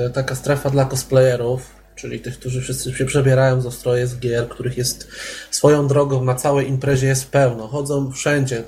e, 0.06 0.10
taka 0.10 0.34
strefa 0.34 0.70
dla 0.70 0.84
cosplayerów, 0.84 1.62
czyli 1.94 2.20
tych, 2.20 2.38
którzy 2.38 2.60
wszyscy 2.60 2.94
się 2.94 3.04
przebierają 3.04 3.60
za 3.60 3.70
stroje 3.70 4.06
z 4.06 4.18
gier, 4.18 4.48
których 4.48 4.78
jest 4.78 5.08
swoją 5.50 5.86
drogą 5.88 6.24
na 6.24 6.34
całej 6.34 6.68
imprezie 6.68 7.06
jest 7.06 7.30
pełno. 7.30 7.66
Chodzą 7.68 8.12
wszędzie. 8.12 8.64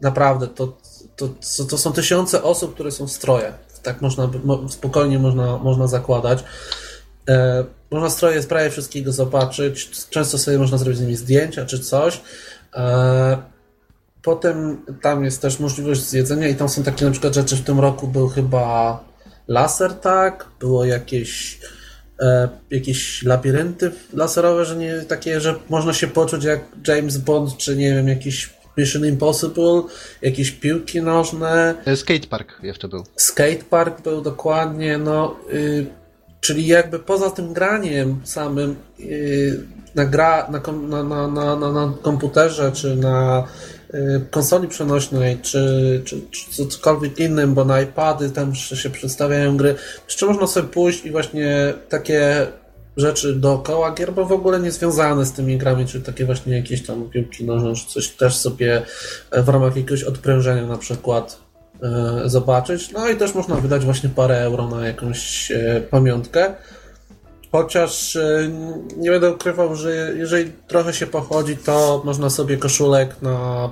Naprawdę, 0.00 0.46
to, 0.46 0.76
to, 1.16 1.28
to, 1.70 1.78
są 1.78 1.92
tysiące 1.92 2.42
osób, 2.42 2.74
które 2.74 2.90
są 2.90 3.06
w 3.06 3.12
stroje. 3.12 3.52
Tak 3.82 4.00
można, 4.02 4.30
spokojnie 4.68 5.18
można, 5.18 5.58
można 5.58 5.86
zakładać. 5.86 6.44
E, 7.28 7.64
można 7.90 8.10
stroje 8.10 8.42
z 8.42 8.46
prawie 8.46 8.70
wszystkiego 8.70 9.12
zobaczyć. 9.12 9.90
Często 10.10 10.38
sobie 10.38 10.58
można 10.58 10.78
zrobić 10.78 10.98
z 10.98 11.02
nimi 11.02 11.16
zdjęcia 11.16 11.66
czy 11.66 11.78
coś. 11.78 12.20
E, 12.74 13.42
potem 14.22 14.84
tam 15.02 15.24
jest 15.24 15.42
też 15.42 15.60
możliwość 15.60 16.02
zjedzenia 16.02 16.48
i 16.48 16.54
tam 16.54 16.68
są 16.68 16.82
takie 16.82 17.04
na 17.04 17.10
przykład 17.10 17.34
rzeczy 17.34 17.56
w 17.56 17.64
tym 17.64 17.80
roku 17.80 18.08
był 18.08 18.28
chyba 18.28 19.04
laser 19.48 19.92
tak, 19.94 20.46
było 20.60 20.84
jakieś 20.84 21.58
e, 22.20 22.48
jakieś 22.70 23.22
labirynty 23.22 23.90
laserowe, 24.12 24.64
że 24.64 24.76
nie 24.76 25.00
takie, 25.08 25.40
że 25.40 25.54
można 25.68 25.92
się 25.92 26.06
poczuć 26.06 26.44
jak 26.44 26.60
James 26.88 27.16
Bond, 27.18 27.56
czy 27.56 27.76
nie 27.76 27.94
wiem, 27.94 28.08
jakiś 28.08 28.50
Mission 28.76 29.06
Impossible, 29.06 29.82
jakieś 30.22 30.50
piłki 30.50 31.02
nożne, 31.02 31.74
E, 31.84 31.96
Skatepark 31.96 32.58
jeszcze 32.62 32.88
był. 32.88 33.04
skatepark 33.16 34.00
był 34.02 34.22
dokładnie, 34.22 34.98
no, 34.98 35.36
y, 35.52 35.86
czyli 36.40 36.66
jakby 36.66 36.98
poza 36.98 37.30
tym 37.30 37.52
graniem 37.52 38.20
samym 38.24 38.76
y, 39.00 39.60
na, 39.94 40.04
gra, 40.04 40.50
na, 40.50 41.02
na, 41.02 41.28
na, 41.56 41.72
na, 41.72 41.92
komputerze, 42.02 42.72
czy 42.72 42.96
na 42.96 43.44
y, 43.94 44.20
konsoli 44.30 44.68
przenośnej, 44.68 45.38
czy, 45.42 46.02
czy, 46.04 46.20
czy 46.30 46.66
cokolwiek 46.66 47.18
innym, 47.18 47.54
bo 47.54 47.64
na 47.64 47.80
iPady 47.80 48.30
tam 48.30 48.54
się 48.54 48.90
przedstawiają 48.90 49.56
gry, 49.56 49.74
jeszcze 50.06 50.26
można 50.26 50.46
sobie 50.46 50.68
pójść 50.68 51.04
i 51.04 51.10
właśnie 51.10 51.74
takie 51.88 52.46
rzeczy 52.96 53.34
dookoła 53.34 53.94
gier, 53.94 54.12
bo 54.12 54.24
w 54.24 54.32
ogóle 54.32 54.60
nie 54.60 54.72
związane 54.72 55.26
z 55.26 55.32
tymi 55.32 55.58
grami, 55.58 55.86
czy 55.86 56.00
takie 56.00 56.24
właśnie 56.24 56.56
jakieś 56.56 56.86
tam 56.86 57.10
piłki 57.10 57.44
nożne, 57.44 57.74
czy 57.74 57.86
coś 57.86 58.08
też 58.08 58.36
sobie 58.36 58.82
w 59.32 59.48
ramach 59.48 59.76
jakiegoś 59.76 60.04
odprężenia 60.04 60.66
na 60.66 60.78
przykład 60.78 61.49
zobaczyć. 62.24 62.92
No 62.92 63.08
i 63.08 63.16
też 63.16 63.34
można 63.34 63.56
wydać 63.56 63.84
właśnie 63.84 64.08
parę 64.08 64.38
euro 64.38 64.68
na 64.68 64.86
jakąś 64.86 65.50
e, 65.50 65.80
pamiątkę. 65.80 66.54
Chociaż 67.52 68.16
e, 68.16 68.50
nie 68.96 69.10
będę 69.10 69.34
ukrywał, 69.34 69.74
że 69.76 70.14
jeżeli 70.16 70.52
trochę 70.52 70.92
się 70.92 71.06
pochodzi, 71.06 71.56
to 71.56 72.02
można 72.04 72.30
sobie 72.30 72.56
koszulek 72.56 73.22
na, 73.22 73.70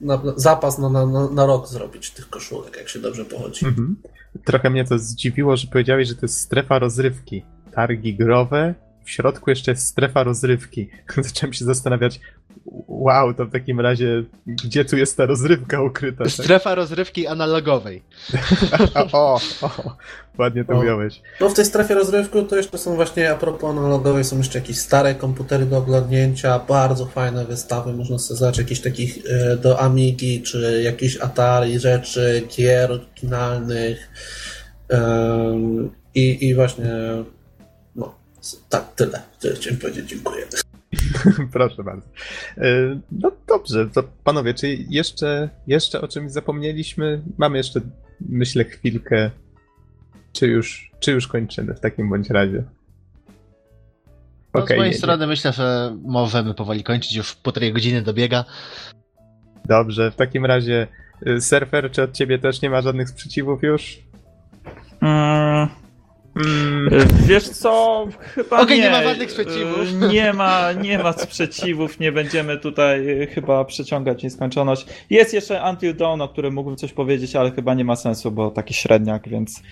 na 0.00 0.22
zapas 0.36 0.78
na, 0.78 0.88
na, 0.88 1.30
na 1.30 1.46
rok 1.46 1.68
zrobić 1.68 2.10
tych 2.10 2.30
koszulek, 2.30 2.76
jak 2.76 2.88
się 2.88 2.98
dobrze 2.98 3.24
pochodzi. 3.24 3.66
Mhm. 3.66 3.96
Trochę 4.44 4.70
mnie 4.70 4.84
to 4.84 4.98
zdziwiło, 4.98 5.56
że 5.56 5.66
powiedziałeś, 5.66 6.08
że 6.08 6.14
to 6.14 6.20
jest 6.22 6.40
strefa 6.40 6.78
rozrywki. 6.78 7.44
Targi 7.72 8.14
growe, 8.14 8.74
w 9.04 9.10
środku 9.10 9.50
jeszcze 9.50 9.70
jest 9.70 9.86
strefa 9.86 10.22
rozrywki. 10.22 10.88
Zacząłem 11.16 11.52
się 11.52 11.64
zastanawiać, 11.64 12.20
Wow, 12.88 13.34
to 13.34 13.44
w 13.44 13.52
takim 13.52 13.80
razie, 13.80 14.24
gdzie 14.46 14.84
tu 14.84 14.96
jest 14.96 15.16
ta 15.16 15.26
rozrywka 15.26 15.82
ukryta? 15.82 16.24
Tak? 16.24 16.32
Strefa 16.32 16.74
rozrywki 16.74 17.26
analogowej. 17.26 18.02
o, 19.12 19.40
o, 19.62 19.96
ładnie 20.38 20.64
to 20.64 20.72
O. 20.72 20.80
ująłeś. 20.80 21.22
No 21.40 21.48
w 21.48 21.54
tej 21.54 21.64
strefie 21.64 21.94
rozrywku 21.94 22.42
to 22.42 22.56
jeszcze 22.56 22.78
są 22.78 22.94
właśnie, 22.94 23.30
a 23.30 23.34
propos 23.34 23.70
analogowej, 23.70 24.24
są 24.24 24.38
jeszcze 24.38 24.58
jakieś 24.58 24.78
stare 24.78 25.14
komputery 25.14 25.66
do 25.66 25.78
oglądnięcia, 25.78 26.58
bardzo 26.58 27.06
fajne 27.06 27.44
wystawy, 27.44 27.92
można 27.92 28.18
sobie 28.18 28.38
zobaczyć 28.38 28.58
jakichś 28.58 28.80
takich 28.80 29.18
e, 29.30 29.56
do 29.56 29.80
Amigi, 29.80 30.42
czy 30.42 30.82
jakieś 30.84 31.20
Atari 31.20 31.78
rzeczy, 31.78 32.42
gier 32.56 32.92
oryginalnych 32.92 34.10
i, 36.14 36.48
i 36.48 36.54
właśnie 36.54 36.90
no, 37.96 38.14
tak, 38.68 38.94
tyle. 38.94 39.22
Tyle 39.40 39.54
chciałem 39.54 39.78
powiedzieć, 39.78 40.08
dziękuję. 40.08 40.46
Proszę 41.52 41.84
bardzo. 41.84 42.06
E, 42.58 43.00
No 43.12 43.30
dobrze, 43.48 43.88
to 43.90 44.02
panowie, 44.24 44.54
czy 44.54 44.68
jeszcze, 44.88 45.48
jeszcze 45.66 46.00
o 46.00 46.08
czymś 46.08 46.32
zapomnieliśmy? 46.32 47.22
Mamy 47.38 47.58
jeszcze, 47.58 47.80
myślę, 48.28 48.64
chwilkę. 48.64 49.30
Czy 50.32 50.46
już, 50.46 50.90
czy 51.00 51.12
już 51.12 51.28
kończymy 51.28 51.74
w 51.74 51.80
takim 51.80 52.10
bądź 52.10 52.30
razie? 52.30 52.64
No, 54.54 54.60
Okej, 54.62 54.76
z 54.76 54.78
mojej 54.78 54.90
nie- 54.90 54.94
nie. 54.94 54.98
strony 54.98 55.26
myślę, 55.26 55.52
że 55.52 55.96
możemy 56.02 56.54
powoli 56.54 56.84
kończyć, 56.84 57.16
już 57.16 57.34
półtorej 57.34 57.72
godziny 57.72 58.02
dobiega. 58.02 58.44
Dobrze, 59.64 60.10
w 60.10 60.16
takim 60.16 60.44
razie 60.46 60.86
y, 61.26 61.40
surfer, 61.40 61.90
czy 61.90 62.02
od 62.02 62.12
ciebie 62.12 62.38
też 62.38 62.62
nie 62.62 62.70
ma 62.70 62.82
żadnych 62.82 63.08
sprzeciwów 63.08 63.62
już? 63.62 63.98
Mm, 65.02 65.68
Mm, 66.36 66.92
y, 66.94 67.06
wiesz 67.26 67.48
co, 67.48 68.06
chyba 68.20 68.60
Okej, 68.60 68.78
nie. 68.78 68.84
nie 68.84 68.90
ma 68.90 69.02
żadnych 69.02 69.30
sprzeciwów. 69.30 69.78
Y, 70.02 70.08
Nie 70.12 70.32
ma, 70.32 70.72
nie 70.72 70.98
ma 70.98 71.12
sprzeciwów, 71.12 72.00
nie 72.00 72.12
będziemy 72.12 72.58
tutaj 72.58 73.08
y, 73.22 73.26
chyba 73.26 73.64
przeciągać 73.64 74.22
nieskończoność. 74.22 74.86
Jest 75.10 75.34
jeszcze 75.34 75.62
Until 75.70 75.96
Dawn, 75.96 76.20
o 76.20 76.28
którym 76.28 76.54
mógłbym 76.54 76.76
coś 76.76 76.92
powiedzieć, 76.92 77.36
ale 77.36 77.50
chyba 77.50 77.74
nie 77.74 77.84
ma 77.84 77.96
sensu, 77.96 78.30
bo 78.30 78.50
taki 78.50 78.74
średniak, 78.74 79.28
więc... 79.28 79.62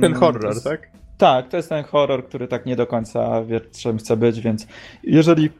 ten 0.00 0.14
horror, 0.14 0.62
tak? 0.62 0.88
Tak, 1.18 1.48
to 1.48 1.56
jest 1.56 1.68
ten 1.68 1.84
horror, 1.84 2.26
który 2.28 2.48
tak 2.48 2.66
nie 2.66 2.76
do 2.76 2.86
końca 2.86 3.44
wie, 3.44 3.60
czym 3.60 3.98
chce 3.98 4.16
być, 4.16 4.40
więc 4.40 4.66
jeżeli 5.02 5.50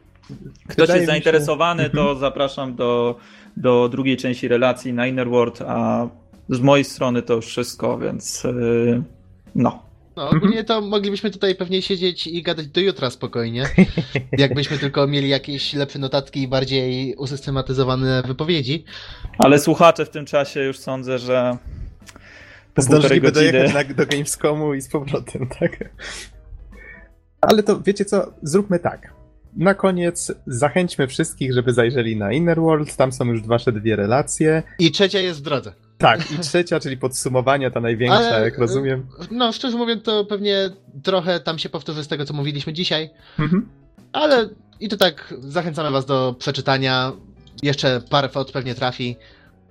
ktoś 0.67 0.75
Wydaje 0.77 0.99
jest 0.99 1.01
się- 1.01 1.11
zainteresowany, 1.11 1.89
to 1.89 2.01
Mhm. 2.01 2.19
zapraszam 2.19 2.75
do, 2.75 3.15
do 3.57 3.89
drugiej 3.89 4.17
części 4.17 4.47
relacji 4.47 4.93
na 4.93 5.07
Inner 5.07 5.29
World, 5.29 5.61
a 5.67 6.07
z 6.49 6.59
mojej 6.59 6.83
strony 6.85 7.21
to 7.21 7.33
już 7.33 7.45
wszystko, 7.45 7.97
więc 7.97 8.43
no. 9.55 9.86
No, 10.17 10.29
ogólnie 10.29 10.63
to 10.63 10.81
moglibyśmy 10.81 11.31
tutaj 11.31 11.55
pewnie 11.55 11.81
siedzieć 11.81 12.27
i 12.27 12.43
gadać 12.43 12.67
do 12.67 12.81
jutra 12.81 13.09
spokojnie. 13.09 13.65
Jakbyśmy 14.37 14.77
tylko 14.77 15.07
mieli 15.07 15.29
jakieś 15.29 15.73
lepsze 15.73 15.99
notatki 15.99 16.41
i 16.41 16.47
bardziej 16.47 17.15
usystematyzowane 17.15 18.23
wypowiedzi. 18.27 18.83
Ale 19.37 19.59
słuchacze 19.59 20.05
w 20.05 20.09
tym 20.09 20.25
czasie 20.25 20.63
już 20.63 20.79
sądzę, 20.79 21.19
że 21.19 21.57
po 22.73 22.81
Zdążyliby 22.81 23.31
godziny... 23.31 23.51
dojechać 23.51 23.87
na, 23.87 23.93
do 23.93 24.05
Gamescomu 24.05 24.73
i 24.73 24.81
z 24.81 24.89
powrotem, 24.89 25.47
tak? 25.59 25.89
Ale 27.41 27.63
to 27.63 27.81
wiecie 27.81 28.05
co, 28.05 28.33
zróbmy 28.43 28.79
tak. 28.79 29.13
Na 29.57 29.73
koniec 29.73 30.31
zachęćmy 30.47 31.07
wszystkich, 31.07 31.53
żeby 31.53 31.73
zajrzeli 31.73 32.15
na 32.15 32.33
Inner 32.33 32.61
World, 32.61 32.95
tam 32.95 33.11
są 33.11 33.25
już 33.25 33.41
wasze 33.41 33.71
dwie 33.71 33.95
relacje. 33.95 34.63
I 34.79 34.91
trzecia 34.91 35.19
jest 35.19 35.39
w 35.39 35.43
drodze. 35.43 35.86
Tak, 35.97 36.31
i 36.31 36.39
trzecia, 36.39 36.79
czyli 36.79 36.97
podsumowania, 36.97 37.71
ta 37.71 37.79
największa, 37.79 38.17
Ale, 38.17 38.45
jak 38.45 38.57
rozumiem. 38.57 39.05
No, 39.31 39.51
szczerze 39.51 39.77
mówiąc, 39.77 40.03
to 40.03 40.25
pewnie 40.25 40.69
trochę 41.03 41.39
tam 41.39 41.59
się 41.59 41.69
powtórzy 41.69 42.03
z 42.03 42.07
tego, 42.07 42.25
co 42.25 42.33
mówiliśmy 42.33 42.73
dzisiaj. 42.73 43.09
Mhm. 43.39 43.69
Ale 44.13 44.49
i 44.79 44.89
to 44.89 44.97
tak 44.97 45.33
zachęcamy 45.39 45.91
was 45.91 46.05
do 46.05 46.35
przeczytania. 46.39 47.11
Jeszcze 47.63 48.01
parę 48.09 48.29
fot 48.29 48.51
pewnie 48.51 48.75
trafi. 48.75 49.15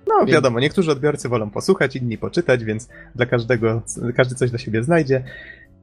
No 0.07 0.19
Więc- 0.19 0.31
wiadomo, 0.31 0.59
niektórzy 0.59 0.91
odbiorcy 0.91 1.29
wolą 1.29 1.49
posłuchać, 1.49 1.95
inni 1.95 2.17
poczytać, 2.17 2.63
więc 2.63 2.87
dla 3.15 3.25
każdego, 3.25 3.81
każdy 4.15 4.35
coś 4.35 4.49
dla 4.49 4.59
siebie 4.59 4.83
znajdzie. 4.83 5.23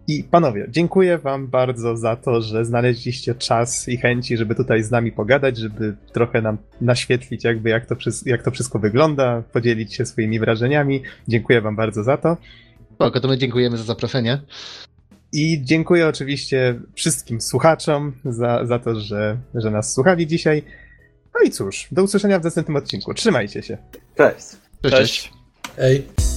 I 0.08 0.24
panowie, 0.24 0.66
dziękuję 0.70 1.18
wam 1.18 1.46
bardzo 1.46 1.96
za 1.96 2.16
to, 2.16 2.42
że 2.42 2.64
znaleźliście 2.64 3.34
czas 3.34 3.88
i 3.88 3.96
chęci, 3.96 4.36
żeby 4.36 4.54
tutaj 4.54 4.82
z 4.82 4.90
nami 4.90 5.12
pogadać, 5.12 5.58
żeby 5.58 5.96
trochę 6.12 6.42
nam 6.42 6.58
naświetlić 6.80 7.44
jakby 7.44 7.70
jak 7.70 7.86
to, 7.86 7.94
jak 8.26 8.42
to 8.42 8.50
wszystko 8.50 8.78
wygląda, 8.78 9.42
podzielić 9.52 9.94
się 9.94 10.06
swoimi 10.06 10.40
wrażeniami. 10.40 11.02
Dziękuję 11.28 11.60
wam 11.60 11.76
bardzo 11.76 12.02
za 12.02 12.16
to. 12.16 12.36
Spoko, 12.94 13.20
to 13.20 13.28
my 13.28 13.38
dziękujemy 13.38 13.76
za 13.76 13.84
zaproszenie. 13.84 14.40
I 15.32 15.60
dziękuję 15.62 16.08
oczywiście 16.08 16.80
wszystkim 16.94 17.40
słuchaczom 17.40 18.12
za, 18.24 18.66
za 18.66 18.78
to, 18.78 19.00
że, 19.00 19.36
że 19.54 19.70
nas 19.70 19.94
słuchali 19.94 20.26
dzisiaj. 20.26 20.62
No 21.34 21.40
i 21.46 21.50
cóż, 21.50 21.88
do 21.92 22.02
usłyszenia 22.02 22.38
w 22.38 22.44
następnym 22.44 22.76
odcinku. 22.76 23.14
Trzymajcie 23.14 23.62
się. 23.62 23.78
Cześć. 24.16 24.46
Cześć. 24.82 24.96
cześć. 24.96 25.22
Cześć. 25.22 25.32
Ej. 25.78 26.33